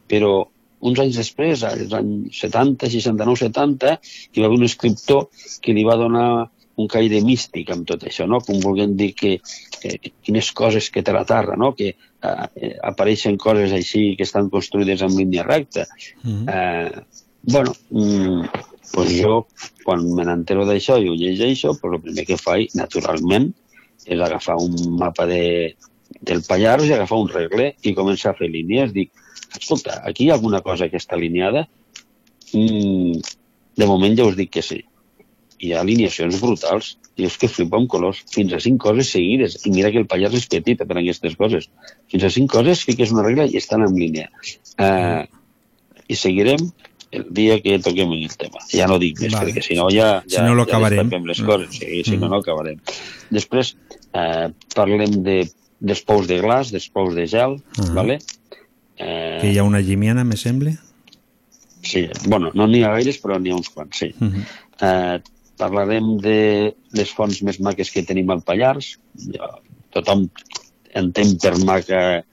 però 0.09 0.47
uns 0.87 0.99
anys 1.01 1.17
després, 1.17 1.63
als 1.65 1.93
anys 1.97 2.37
70, 2.43 2.89
69, 2.93 3.39
70, 3.47 3.97
hi 4.33 4.41
va 4.41 4.49
haver 4.49 4.59
un 4.59 4.67
escriptor 4.67 5.27
que 5.61 5.73
li 5.73 5.85
va 5.85 5.97
donar 5.97 6.27
un 6.77 6.89
caire 6.91 7.19
místic 7.25 7.71
amb 7.73 7.87
tot 7.89 8.03
això, 8.05 8.27
no? 8.29 8.39
com 8.45 8.59
volguem 8.61 8.93
dir 8.97 9.11
que, 9.17 9.37
que 9.81 10.11
quines 10.25 10.51
coses 10.57 10.91
que 10.93 11.01
té 11.01 11.13
la 11.15 11.25
Terra, 11.25 11.57
no? 11.57 11.71
que 11.77 11.89
eh, 11.95 12.73
apareixen 12.85 13.39
coses 13.41 13.73
així 13.73 14.11
que 14.17 14.27
estan 14.27 14.51
construïdes 14.53 15.01
en 15.05 15.15
línia 15.17 15.45
recta. 15.47 15.87
Mm 16.23 16.33
-hmm. 16.33 16.45
eh, 16.53 17.01
bueno, 17.41 17.73
mm, 17.89 18.41
pues 18.93 19.09
jo, 19.21 19.47
quan 19.83 20.05
me 20.13 20.23
n'entero 20.25 20.65
d'això 20.65 21.01
i 21.01 21.09
ho 21.09 21.15
llegeixo, 21.15 21.73
pues 21.81 21.93
el 21.93 22.01
primer 22.01 22.25
que 22.25 22.37
faig, 22.37 22.75
naturalment, 22.75 23.53
és 24.07 24.19
agafar 24.23 24.55
un 24.63 24.75
mapa 24.99 25.25
de, 25.29 25.75
del 26.21 26.43
Pallars 26.47 26.87
i 26.87 26.93
agafar 26.95 27.19
un 27.21 27.29
regle 27.31 27.73
i 27.83 27.93
començar 27.97 28.31
a 28.33 28.37
fer 28.39 28.49
línies. 28.51 28.93
Dic, 28.95 29.11
escolta, 29.59 30.01
aquí 30.07 30.25
hi 30.25 30.31
ha 30.31 30.37
alguna 30.39 30.61
cosa 30.65 30.87
que 30.89 30.97
està 31.01 31.17
alineada? 31.17 31.65
Mm, 32.53 33.19
de 33.77 33.85
moment 33.89 34.15
ja 34.17 34.25
us 34.29 34.37
dic 34.39 34.53
que 34.57 34.63
sí. 34.65 34.79
Hi 35.59 35.73
ha 35.73 35.81
alineacions 35.81 36.39
brutals. 36.41 36.95
I 37.17 37.25
és 37.25 37.33
que 37.41 37.47
flipa 37.49 37.79
amb 37.79 37.89
colors. 37.89 38.19
Fins 38.29 38.53
a 38.53 38.59
cinc 38.61 38.77
coses 38.83 39.09
seguides. 39.09 39.55
I 39.65 39.71
mira 39.73 39.89
que 39.91 39.97
el 39.97 40.05
Pallars 40.09 40.35
és 40.37 40.45
petit 40.51 40.77
per 40.77 40.97
aquestes 40.99 41.33
coses. 41.39 41.65
Fins 42.13 42.27
a 42.27 42.29
cinc 42.29 42.51
coses 42.53 42.83
fiques 42.85 43.09
una 43.15 43.23
regla 43.25 43.47
i 43.49 43.57
estan 43.57 43.81
en 43.87 43.95
línia. 43.97 44.29
Uh, 44.77 45.25
I 46.07 46.15
seguirem 46.15 46.61
el 47.17 47.25
dia 47.33 47.57
que 47.63 47.79
toquem 47.81 48.11
el 48.13 48.29
tema. 48.37 48.61
Ja 48.69 48.85
no 48.91 48.99
dic 49.01 49.17
més, 49.23 49.33
Vale. 49.33 49.49
perquè 49.49 49.63
si 49.65 49.77
no 49.79 49.87
ja, 49.89 50.21
Si 50.27 50.35
ja, 50.35 50.45
no, 50.45 50.53
lo 50.53 50.67
ja 50.69 50.77
les 50.77 51.41
coses. 51.41 51.73
Sí, 51.73 52.03
si 52.03 52.17
no, 52.17 52.27
Mm. 52.27 52.29
no 52.29 52.37
acabarem. 52.37 52.79
Després 53.31 53.75
eh, 54.17 54.47
parlem 54.75 55.19
de, 55.25 55.37
dels 55.79 56.01
pous 56.07 56.27
de 56.29 56.39
glaç, 56.41 56.71
dels 56.73 56.89
pous 56.89 57.13
de 57.15 57.25
gel, 57.29 57.57
Ah. 57.77 57.89
vale? 57.99 58.19
Eh, 58.97 59.37
Que 59.41 59.51
hi 59.53 59.57
ha 59.59 59.63
una 59.67 59.79
llimiana, 59.81 60.23
me 60.25 60.37
sembla. 60.37 60.73
Sí, 61.83 62.07
bueno, 62.25 62.49
no 62.57 62.65
n'hi 62.67 62.81
ha 62.83 62.89
gaires, 62.95 63.19
però 63.21 63.37
n'hi 63.39 63.51
ha 63.53 63.55
uns 63.59 63.69
quants, 63.69 63.97
sí. 64.01 64.09
Mhm. 64.19 64.45
Eh, 64.81 65.19
parlarem 65.57 66.17
de 66.21 66.73
les 66.93 67.11
fonts 67.13 67.41
més 67.43 67.59
maques 67.59 67.89
que 67.91 68.03
tenim 68.03 68.29
al 68.33 68.41
Pallars. 68.45 68.97
Tothom 69.93 70.27
entén 70.93 71.37
per 71.41 71.55
maca 71.65 72.23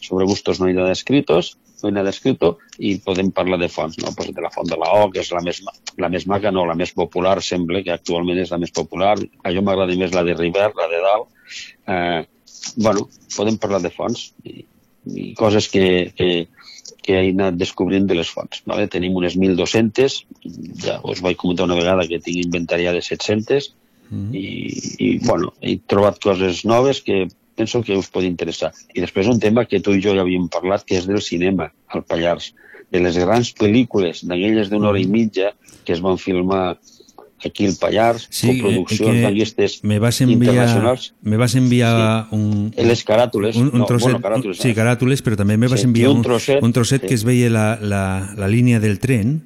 sobre 0.00 0.24
gustos 0.28 0.60
no 0.60 0.68
hi 0.68 0.76
ha 0.78 0.86
descritos, 0.88 1.56
ha 1.90 2.04
descrito, 2.06 2.56
i 2.78 2.94
podem 3.02 3.32
parlar 3.34 3.58
de 3.60 3.68
fonts, 3.72 3.98
no? 4.02 4.12
Pues 4.16 4.30
de 4.34 4.44
la 4.44 4.50
font 4.54 4.68
de 4.68 4.78
la 4.78 4.90
O, 4.98 5.08
que 5.10 5.20
és 5.22 5.32
la 5.34 5.42
més, 5.44 5.62
la 5.98 6.10
més 6.12 6.26
maca, 6.30 6.52
no, 6.54 6.66
la 6.68 6.76
més 6.78 6.92
popular, 6.94 7.40
sembla 7.42 7.82
que 7.82 7.94
actualment 7.94 8.38
és 8.42 8.52
la 8.54 8.60
més 8.62 8.70
popular. 8.74 9.16
A 9.42 9.54
jo 9.54 9.64
m'agrada 9.64 9.98
més 9.98 10.14
la 10.14 10.24
de 10.26 10.36
Rivert, 10.38 10.78
la 10.78 10.88
de 10.92 11.02
dalt. 11.02 11.28
Eh, 11.88 12.22
bueno, 12.76 13.08
podem 13.36 13.58
parlar 13.58 13.82
de 13.82 13.90
fonts 13.90 14.30
i, 14.46 14.62
i 15.10 15.28
coses 15.38 15.68
que, 15.72 16.12
que, 16.16 16.30
que 17.02 17.18
he 17.18 17.30
anat 17.32 17.58
descobrint 17.58 18.06
de 18.06 18.16
les 18.18 18.30
fonts. 18.30 18.62
Vale? 18.70 18.88
Tenim 18.92 19.18
unes 19.18 19.36
1.200, 19.38 20.18
ja 20.86 21.00
us 21.02 21.22
vaig 21.24 21.40
comentar 21.40 21.66
una 21.66 21.78
vegada 21.78 22.06
que 22.08 22.22
tinc 22.22 22.46
inventariades 22.46 23.10
700, 23.10 23.72
i, 24.12 24.48
i 25.00 25.08
bueno, 25.24 25.54
he 25.64 25.78
trobat 25.88 26.18
coses 26.20 26.66
noves 26.68 27.00
que 27.00 27.24
penso 27.62 27.80
que 27.86 27.94
us 27.96 28.10
pot 28.10 28.26
interessar. 28.26 28.72
I 28.92 29.00
després 29.06 29.30
un 29.30 29.38
tema 29.40 29.64
que 29.70 29.80
tu 29.80 29.94
i 29.94 30.02
jo 30.02 30.16
ja 30.18 30.26
havíem 30.26 30.50
parlat, 30.52 30.82
que 30.84 30.98
és 30.98 31.06
del 31.08 31.22
cinema 31.22 31.70
al 31.94 32.02
Pallars, 32.04 32.52
de 32.92 33.00
les 33.00 33.16
grans 33.16 33.54
pel·lícules, 33.56 34.26
d'aquelles 34.28 34.68
d'una 34.68 34.90
hora 34.90 35.00
i 35.00 35.06
mitja, 35.08 35.54
que 35.86 35.94
es 35.94 36.02
van 36.04 36.18
filmar 36.20 36.74
aquí 37.42 37.64
al 37.66 37.74
Pallars, 37.80 38.28
Sí, 38.30 38.60
con 38.60 38.76
eh, 39.10 39.22
d'aquestes 39.24 39.80
me 39.82 39.96
vas 39.98 40.20
enviar, 40.20 40.52
internacionals. 40.54 41.08
me 41.22 41.36
vas 41.40 41.56
enviar 41.58 42.28
un, 42.30 42.70
Les 42.76 43.02
caràtules, 43.04 43.56
un, 43.58 43.70
un 43.72 43.80
no, 43.82 43.86
trosset, 43.88 44.12
bueno, 44.12 44.20
caràtules, 44.22 44.60
sí, 44.62 44.68
no. 44.70 44.76
caràtules, 44.78 45.22
però 45.26 45.38
també 45.40 45.56
me 45.58 45.66
vas 45.72 45.80
Sí, 45.82 45.88
enviar 45.90 46.12
un 46.12 46.20
un, 46.20 46.22
trosset, 46.28 46.62
un 46.62 46.72
trosset 46.76 47.02
sí. 47.02 47.08
que 47.08 47.14
es 47.18 47.24
veia 47.26 47.48
la, 47.50 47.66
la, 47.82 48.04
la 48.38 48.46
línia 48.52 48.78
del 48.78 49.00
tren 49.02 49.40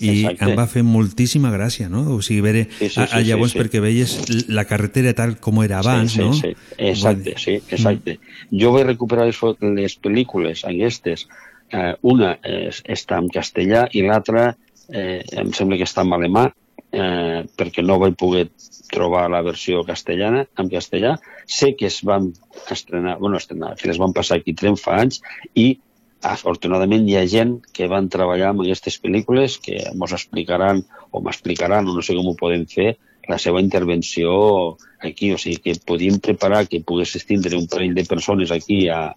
i 0.00 0.12
Exacte. 0.24 0.46
em 0.48 0.56
va 0.56 0.66
fer 0.70 0.82
moltíssima 0.86 1.50
gràcia, 1.52 1.88
no? 1.92 2.02
O 2.16 2.20
sigui, 2.24 2.40
veure, 2.44 2.64
Sí, 2.78 2.88
sí, 2.88 3.00
a, 3.00 3.06
sí, 3.06 3.16
a, 3.18 3.20
llavors 3.26 3.52
sí, 3.52 3.58
sí. 3.58 3.60
perquè 3.62 3.82
veies 3.84 4.14
la 4.48 4.64
carretera 4.64 5.12
tal 5.16 5.36
com 5.44 5.60
era 5.62 5.80
abans, 5.80 6.14
sí, 6.14 6.18
sí, 6.18 6.24
no? 6.24 6.32
Sí, 6.38 6.54
exacte, 6.90 7.34
sí, 7.38 7.58
exacte. 7.68 8.18
Jo 8.50 8.72
vaig 8.76 8.88
recuperar 8.88 9.28
les, 9.28 9.40
les 9.76 9.98
pel·lícules 10.00 10.64
aquestes. 10.68 11.26
Eh, 11.70 11.92
una 12.02 12.32
és, 12.42 12.80
està 12.88 13.20
en 13.20 13.28
castellà 13.30 13.84
i 13.94 14.02
l'altra 14.02 14.48
eh, 14.90 15.20
em 15.38 15.52
sembla 15.54 15.78
que 15.78 15.86
està 15.86 16.02
en 16.02 16.16
alemà 16.16 16.48
eh, 16.90 17.44
perquè 17.56 17.84
no 17.84 18.00
vaig 18.02 18.16
poder 18.18 18.48
trobar 18.90 19.28
la 19.30 19.42
versió 19.46 19.84
castellana 19.86 20.46
en 20.58 20.70
castellà. 20.72 21.14
Sé 21.46 21.74
que 21.78 21.86
es 21.86 22.00
van 22.06 22.32
estrenar, 22.70 23.18
bueno, 23.20 23.38
estrenar, 23.38 23.76
que 23.76 23.88
les 23.88 24.00
van 24.02 24.16
passar 24.16 24.40
aquí 24.40 24.54
tren 24.54 24.76
fa 24.80 24.98
anys 25.04 25.20
i 25.54 25.76
afortunadament 26.26 27.06
hi 27.08 27.16
ha 27.16 27.26
gent 27.28 27.58
que 27.72 27.88
van 27.88 28.08
treballar 28.12 28.50
amb 28.50 28.64
aquestes 28.64 28.98
pel·lícules 29.02 29.58
que 29.64 29.78
ens 29.90 30.16
explicaran 30.16 30.82
o 31.10 31.22
m'explicaran, 31.24 31.88
o 31.88 31.96
no 31.96 32.02
sé 32.04 32.16
com 32.16 32.28
ho 32.28 32.36
podem 32.38 32.66
fer, 32.68 32.96
la 33.28 33.38
seva 33.38 33.60
intervenció 33.62 34.76
aquí, 35.00 35.32
o 35.32 35.38
sigui 35.38 35.60
que 35.64 35.80
podíem 35.86 36.18
preparar 36.20 36.66
que 36.68 36.82
poguessis 36.84 37.26
tindre 37.28 37.56
un 37.56 37.68
parell 37.70 37.94
de 37.94 38.04
persones 38.04 38.50
aquí 38.50 38.88
a, 38.88 39.14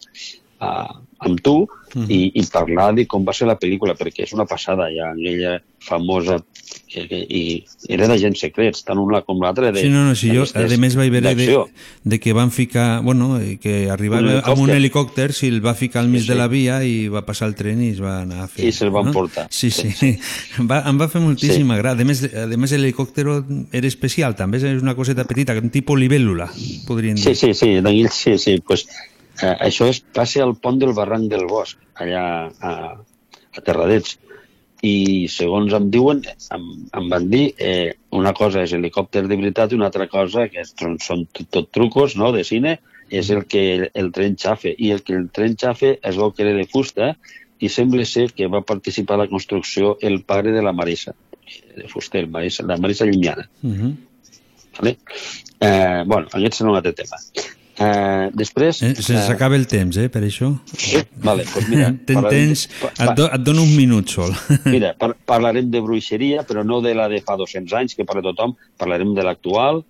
a, 0.59 0.69
amb 1.27 1.41
tu 1.41 1.67
Mhm. 1.93 2.09
i, 2.09 2.31
i 2.41 2.43
parlar 2.49 2.93
de 2.97 3.05
com 3.05 3.25
va 3.25 3.35
ser 3.38 3.47
la 3.47 3.57
pel·lícula, 3.59 3.93
perquè 3.97 4.25
és 4.25 4.34
una 4.34 4.47
passada, 4.49 4.89
ja 4.93 5.11
aquella 5.11 5.59
famosa 5.84 6.39
que, 6.94 7.19
i 7.26 7.65
era 7.90 8.07
de 8.07 8.15
gent 8.22 8.35
secrets, 8.38 8.84
tant 8.85 8.99
una 9.02 9.22
com 9.26 9.41
l'altra 9.41 9.72
de, 9.73 9.81
Sí, 9.81 9.90
no, 9.90 10.03
no, 10.07 10.14
sí, 10.15 10.30
jo 10.34 10.45
a 10.45 10.65
més 10.80 10.95
vaig 10.95 11.10
veure 11.14 11.34
de, 11.35 11.48
de 12.03 12.19
que 12.22 12.34
van 12.34 12.52
ficar, 12.53 13.02
bueno, 13.02 13.40
que 13.61 13.90
arribava 13.90 14.22
Un 14.40 14.52
amb 14.53 14.61
un 14.64 14.69
helicòpter. 14.76 15.31
si 15.34 15.48
el 15.48 15.60
va 15.65 15.73
ficar 15.76 16.02
al 16.03 16.10
mig 16.10 16.22
Sí, 16.22 16.27
de 16.30 16.34
sí. 16.34 16.40
la 16.40 16.48
via 16.48 16.84
i 16.85 17.07
va 17.10 17.23
passar 17.26 17.48
el 17.49 17.56
tren 17.56 17.81
i 17.84 17.90
es 17.95 18.02
va 18.02 18.22
anar 18.22 18.44
a 18.44 18.48
fer. 18.48 18.68
I 18.68 18.72
se'l 18.72 18.91
van 18.94 19.11
portar. 19.11 19.48
Sí, 19.49 19.72
sí. 19.72 19.90
Va, 20.69 20.84
em 20.90 20.99
va 20.99 21.07
fer 21.10 21.22
moltíssima 21.22 21.77
gràcia. 21.80 22.06
A 22.06 22.07
més, 22.07 22.22
a 22.23 22.45
més 22.57 22.72
l'helicòpter 22.72 23.26
era 23.72 23.88
especial, 23.88 24.35
també 24.35 24.61
és 24.61 24.81
una 24.81 24.95
coseta 24.95 25.26
petita, 25.26 25.56
un 25.60 25.72
tipus 25.73 25.99
libèl·lula, 25.99 26.48
podríem 26.88 27.15
dir. 27.18 27.23
Sí, 27.23 27.35
sí, 27.35 27.53
sí, 27.57 27.73
d'aquells, 27.81 28.14
sí, 28.14 28.38
sí. 28.38 28.57
Pues, 28.65 28.85
eh, 29.41 29.56
això 29.68 29.90
és, 29.90 30.03
passa 30.14 30.44
al 30.45 30.56
pont 30.61 30.77
del 30.80 30.94
barranc 30.94 31.27
del 31.31 31.48
Bosc, 31.49 31.77
allà 31.95 32.23
a, 32.61 32.73
a 33.57 33.61
Terradets. 33.65 34.19
I 34.84 35.27
segons 35.31 35.73
em 35.77 35.85
diuen, 35.91 36.23
em, 36.55 36.64
em 36.99 37.05
van 37.11 37.30
dir, 37.31 37.43
eh, 37.57 37.93
una 38.11 38.34
cosa 38.35 38.65
és 38.65 38.73
helicòpter 38.76 39.23
de 39.30 39.38
veritat 39.39 39.72
i 39.72 39.77
una 39.80 39.88
altra 39.88 40.10
cosa, 40.11 40.49
que 40.51 40.65
són, 40.68 40.97
són 40.99 41.23
tot, 41.31 41.47
tot 41.55 41.72
trucos 41.72 42.18
no, 42.19 42.34
de 42.35 42.43
cine, 42.43 42.77
és 43.10 43.30
el 43.31 43.45
que 43.47 43.64
el, 43.76 43.85
el 43.93 44.11
tren 44.11 44.35
xafe. 44.39 44.73
I 44.77 44.91
el 44.91 45.03
que 45.07 45.15
el 45.15 45.30
tren 45.31 45.55
xafe 45.60 45.97
es 46.01 46.19
veu 46.19 46.34
que 46.35 46.43
era 46.43 46.55
de 46.57 46.68
fusta 46.68 47.14
i 47.64 47.69
sembla 47.72 48.03
ser 48.10 48.30
que 48.35 48.49
va 48.51 48.64
participar 48.68 49.15
a 49.15 49.23
la 49.23 49.30
construcció 49.31 49.97
el 50.01 50.22
pare 50.27 50.51
de 50.51 50.64
la 50.65 50.73
Marisa, 50.76 51.15
de 51.77 51.88
fuster, 51.88 52.27
Marisa, 52.27 52.68
la 52.68 52.77
Marisa 52.77 53.07
Llimiana. 53.07 53.47
Mhm. 53.61 53.97
Vale? 54.80 54.97
Eh, 55.60 56.03
bueno, 56.05 56.27
aquest 56.34 56.60
serà 56.60 56.72
un 56.72 56.80
altre 56.80 56.95
tema. 56.97 57.19
Eh, 57.79 58.29
després... 58.37 58.81
Eh, 58.85 58.93
se 59.01 59.17
s'acaba 59.25 59.57
el 59.57 59.65
temps, 59.67 59.97
eh, 59.97 60.09
per 60.13 60.21
això. 60.27 60.51
Sí? 60.77 61.01
Vale, 61.25 61.45
doncs 61.49 61.69
mira... 61.71 61.89
Ten 62.09 62.21
temps, 62.29 62.67
de- 62.69 62.91
et, 62.91 63.15
do, 63.17 63.25
et 63.33 63.41
dono 63.47 63.63
un 63.65 63.73
minut 63.75 64.13
sol. 64.13 64.35
Mira, 64.75 64.93
par 64.99 65.15
parlarem 65.25 65.71
de 65.73 65.81
bruixeria, 65.81 66.43
però 66.45 66.61
no 66.67 66.81
de 66.85 66.93
la 66.97 67.07
de 67.09 67.23
fa 67.25 67.35
200 67.39 67.73
anys, 67.81 67.97
que 67.97 68.05
parla 68.05 68.21
tothom, 68.29 68.53
parlarem 68.77 69.15
de 69.17 69.25
l'actual, 69.25 69.83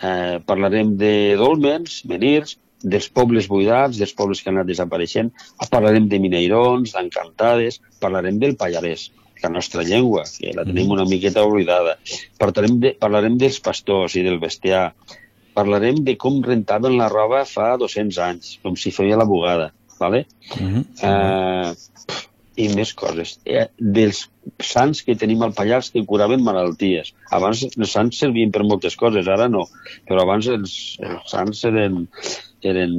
eh, 0.00 0.38
parlarem 0.46 0.94
de 1.00 1.12
dolmens, 1.40 2.02
menirs, 2.08 2.56
dels 2.78 3.08
pobles 3.10 3.48
buidats, 3.50 3.98
dels 3.98 4.14
pobles 4.14 4.38
que 4.40 4.52
han 4.52 4.60
anat 4.60 4.68
desapareixent, 4.70 5.32
parlarem 5.72 6.06
de 6.08 6.20
mineirons, 6.22 6.92
d'encantades, 6.94 7.80
parlarem 7.98 8.38
del 8.38 8.54
pallarès, 8.60 9.08
la 9.42 9.50
nostra 9.50 9.82
llengua, 9.86 10.22
que 10.38 10.52
la 10.54 10.64
tenim 10.66 10.90
una 10.94 11.04
miqueta 11.06 11.42
oblidada. 11.46 11.96
Parlarem, 12.38 12.78
de, 12.82 12.92
parlarem 12.98 13.36
dels 13.38 13.58
pastors 13.62 14.14
i 14.18 14.22
del 14.26 14.38
bestiar. 14.42 14.92
Parlarem 15.58 16.04
de 16.06 16.14
com 16.22 16.38
rentaven 16.46 16.94
la 17.00 17.10
roba 17.10 17.42
fa 17.48 17.72
200 17.80 18.22
anys, 18.30 18.54
com 18.62 18.78
si 18.78 18.94
feia 18.94 19.18
la 19.18 19.26
bugada. 19.26 19.72
¿vale? 19.98 20.26
Mhm. 20.58 20.84
Eh, 21.02 21.72
i 22.58 22.68
més 22.74 22.92
coses. 22.94 23.36
Eh, 23.44 23.68
dels 23.78 24.24
sants 24.58 25.04
que 25.06 25.14
tenim 25.18 25.42
al 25.42 25.52
Pallars 25.54 25.92
que 25.94 26.04
curaven 26.06 26.42
malalties. 26.42 27.12
Abans 27.30 27.62
els 27.68 27.92
sants 27.92 28.18
servien 28.24 28.50
per 28.50 28.64
moltes 28.66 28.96
coses, 28.98 29.28
ara 29.28 29.46
no. 29.48 29.68
Però 30.08 30.24
abans 30.24 30.48
els, 30.50 30.74
els 30.98 31.30
sants 31.30 31.62
eren, 31.68 32.08
eren 32.62 32.96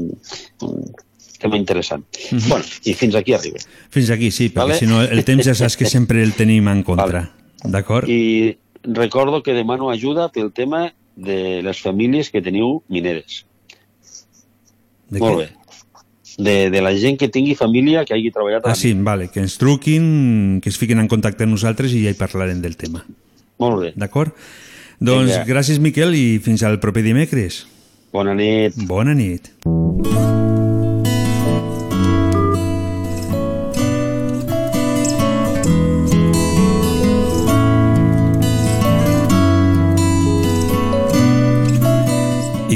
un 0.64 0.94
tema 1.40 1.58
interessant. 1.58 2.06
Mm 2.32 2.38
-hmm. 2.38 2.48
bueno, 2.48 2.66
i 2.86 2.94
fins 2.94 3.16
aquí 3.16 3.34
arriba. 3.34 3.60
Fins 3.90 4.10
aquí, 4.10 4.32
sí, 4.32 4.50
perquè 4.50 4.62
Vale. 4.62 4.80
si 4.80 4.88
no 4.88 5.02
el 5.02 5.24
temps 5.26 5.46
ja 5.46 5.56
saps 5.56 5.78
que 5.78 5.86
sempre 5.86 6.24
el 6.24 6.34
tenim 6.34 6.68
en 6.68 6.84
contra. 6.84 7.30
D'acord? 7.64 8.08
I 8.08 8.58
recordo 8.84 9.44
que 9.44 9.54
demano 9.54 9.90
ajuda 9.90 10.30
pel 10.30 10.52
tema 10.52 10.94
de 11.20 11.62
les 11.66 11.82
famílies 11.84 12.30
que 12.32 12.42
teniu 12.42 12.80
mineres. 12.88 13.44
De 15.10 15.20
Molt 15.20 15.40
què? 15.40 15.46
bé. 15.46 15.50
De, 16.40 16.54
de 16.72 16.82
la 16.82 16.94
gent 16.96 17.18
que 17.20 17.28
tingui 17.28 17.56
família 17.60 18.06
que 18.08 18.14
hagi 18.16 18.30
treballat 18.32 18.64
Ah, 18.70 18.76
sí, 18.78 18.94
vale, 19.04 19.28
que 19.28 19.42
ens 19.44 19.58
truquin, 19.60 20.62
que 20.64 20.70
es 20.72 20.78
fiquin 20.80 21.02
en 21.04 21.10
contacte 21.12 21.44
amb 21.44 21.52
nosaltres 21.58 21.92
i 21.92 22.06
ja 22.06 22.14
hi 22.14 22.20
parlarem 22.20 22.62
del 22.64 22.78
tema. 22.80 23.04
Molt 23.60 23.82
bé. 23.82 23.90
D'acord? 24.00 24.32
Doncs 25.00 25.34
Vinga. 25.34 25.44
gràcies, 25.50 25.80
Miquel, 25.84 26.16
i 26.16 26.40
fins 26.44 26.64
al 26.64 26.80
proper 26.80 27.04
dimecres. 27.04 27.66
Bona 28.16 28.34
nit. 28.36 28.78
Bona 28.88 29.14
nit. 29.16 29.52
I 29.66 30.79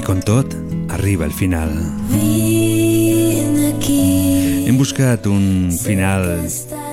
com 0.03 0.19
tot, 0.21 0.53
arriba 0.89 1.25
el 1.25 1.33
final. 1.33 1.71
Hem 4.63 4.77
buscat 4.77 5.25
un 5.27 5.71
final 5.75 6.25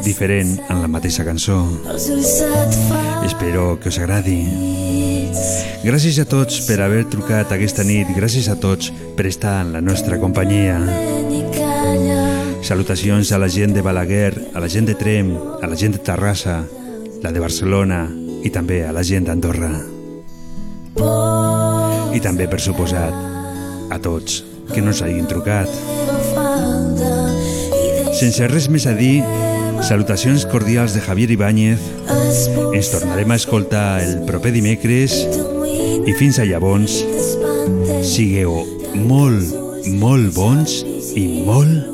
diferent 0.04 0.56
en 0.68 0.80
la 0.82 0.88
mateixa 0.88 1.24
cançó. 1.24 1.58
Espero 3.26 3.78
que 3.80 3.90
us 3.90 3.98
agradi. 3.98 4.38
Gràcies 5.82 6.18
a 6.20 6.26
tots 6.28 6.60
per 6.66 6.80
haver 6.84 7.06
trucat 7.10 7.52
aquesta 7.54 7.86
nit, 7.86 8.10
gràcies 8.16 8.50
a 8.52 8.58
tots 8.60 8.92
per 9.16 9.26
estar 9.30 9.60
en 9.64 9.72
la 9.72 9.80
nostra 9.80 10.20
companyia. 10.20 10.78
Salutacions 12.62 13.32
a 13.32 13.40
la 13.40 13.48
gent 13.48 13.72
de 13.74 13.82
Balaguer, 13.82 14.34
a 14.54 14.60
la 14.60 14.68
gent 14.68 14.86
de 14.90 14.94
Trem, 14.94 15.32
a 15.62 15.66
la 15.66 15.76
gent 15.76 15.96
de 15.96 16.04
Terrassa, 16.04 16.60
la 17.22 17.32
de 17.32 17.40
Barcelona 17.40 18.04
i 18.44 18.52
també 18.52 18.84
a 18.86 18.92
la 18.92 19.02
gent 19.02 19.26
d'Andorra. 19.30 19.74
I 22.14 22.20
també, 22.22 22.46
per 22.50 22.60
suposat, 22.62 23.14
a 23.90 23.98
tots 24.02 24.42
que 24.70 24.82
no 24.82 24.94
s'hagin 24.94 25.26
trucat. 25.30 25.70
falda 26.34 27.14
i 27.74 28.14
Sense 28.14 28.46
res 28.50 28.68
més 28.68 28.86
a 28.86 28.94
dir, 28.94 29.22
salutacions 29.82 30.44
cordials 30.46 30.94
de 30.94 31.00
Javier 31.00 31.30
Ibáñez. 31.30 31.80
Ens 32.74 32.90
tornarem 32.92 33.30
a 33.30 33.38
escoltar 33.40 34.02
el 34.02 34.24
proper 34.26 34.52
dimecres 34.52 35.16
i 36.06 36.14
fins 36.18 36.38
a 36.38 36.48
llavors 36.48 37.00
sigueu 38.06 38.60
molt, 38.94 39.54
molt 40.00 40.34
bons 40.36 40.80
i 41.16 41.26
molt, 41.46 41.86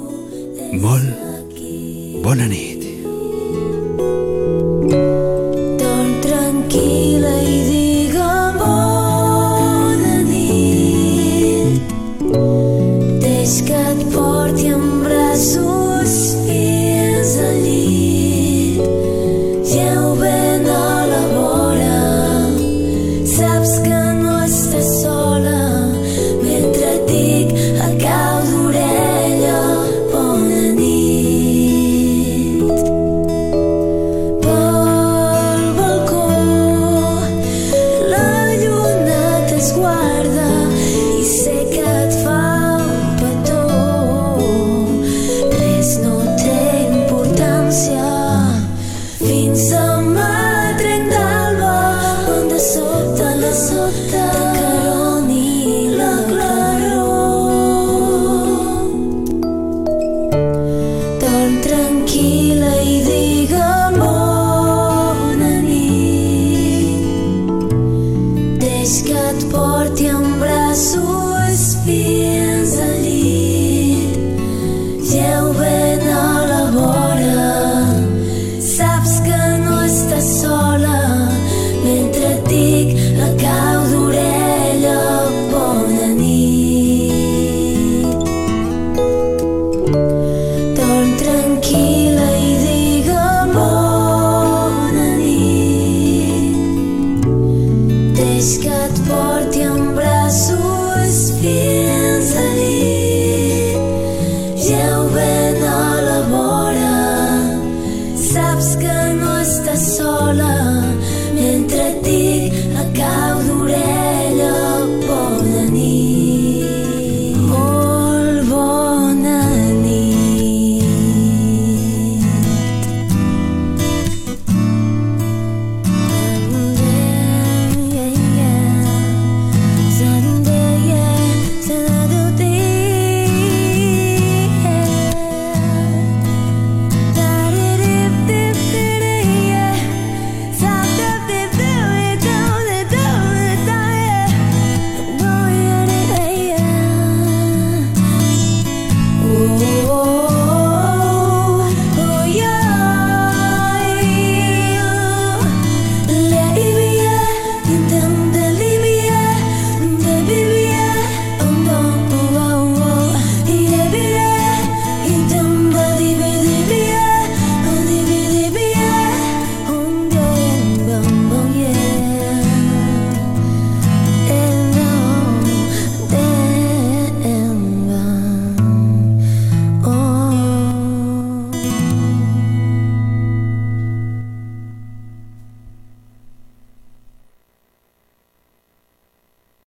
molt 0.83 1.61
bona 2.25 2.49
nit. 2.51 2.76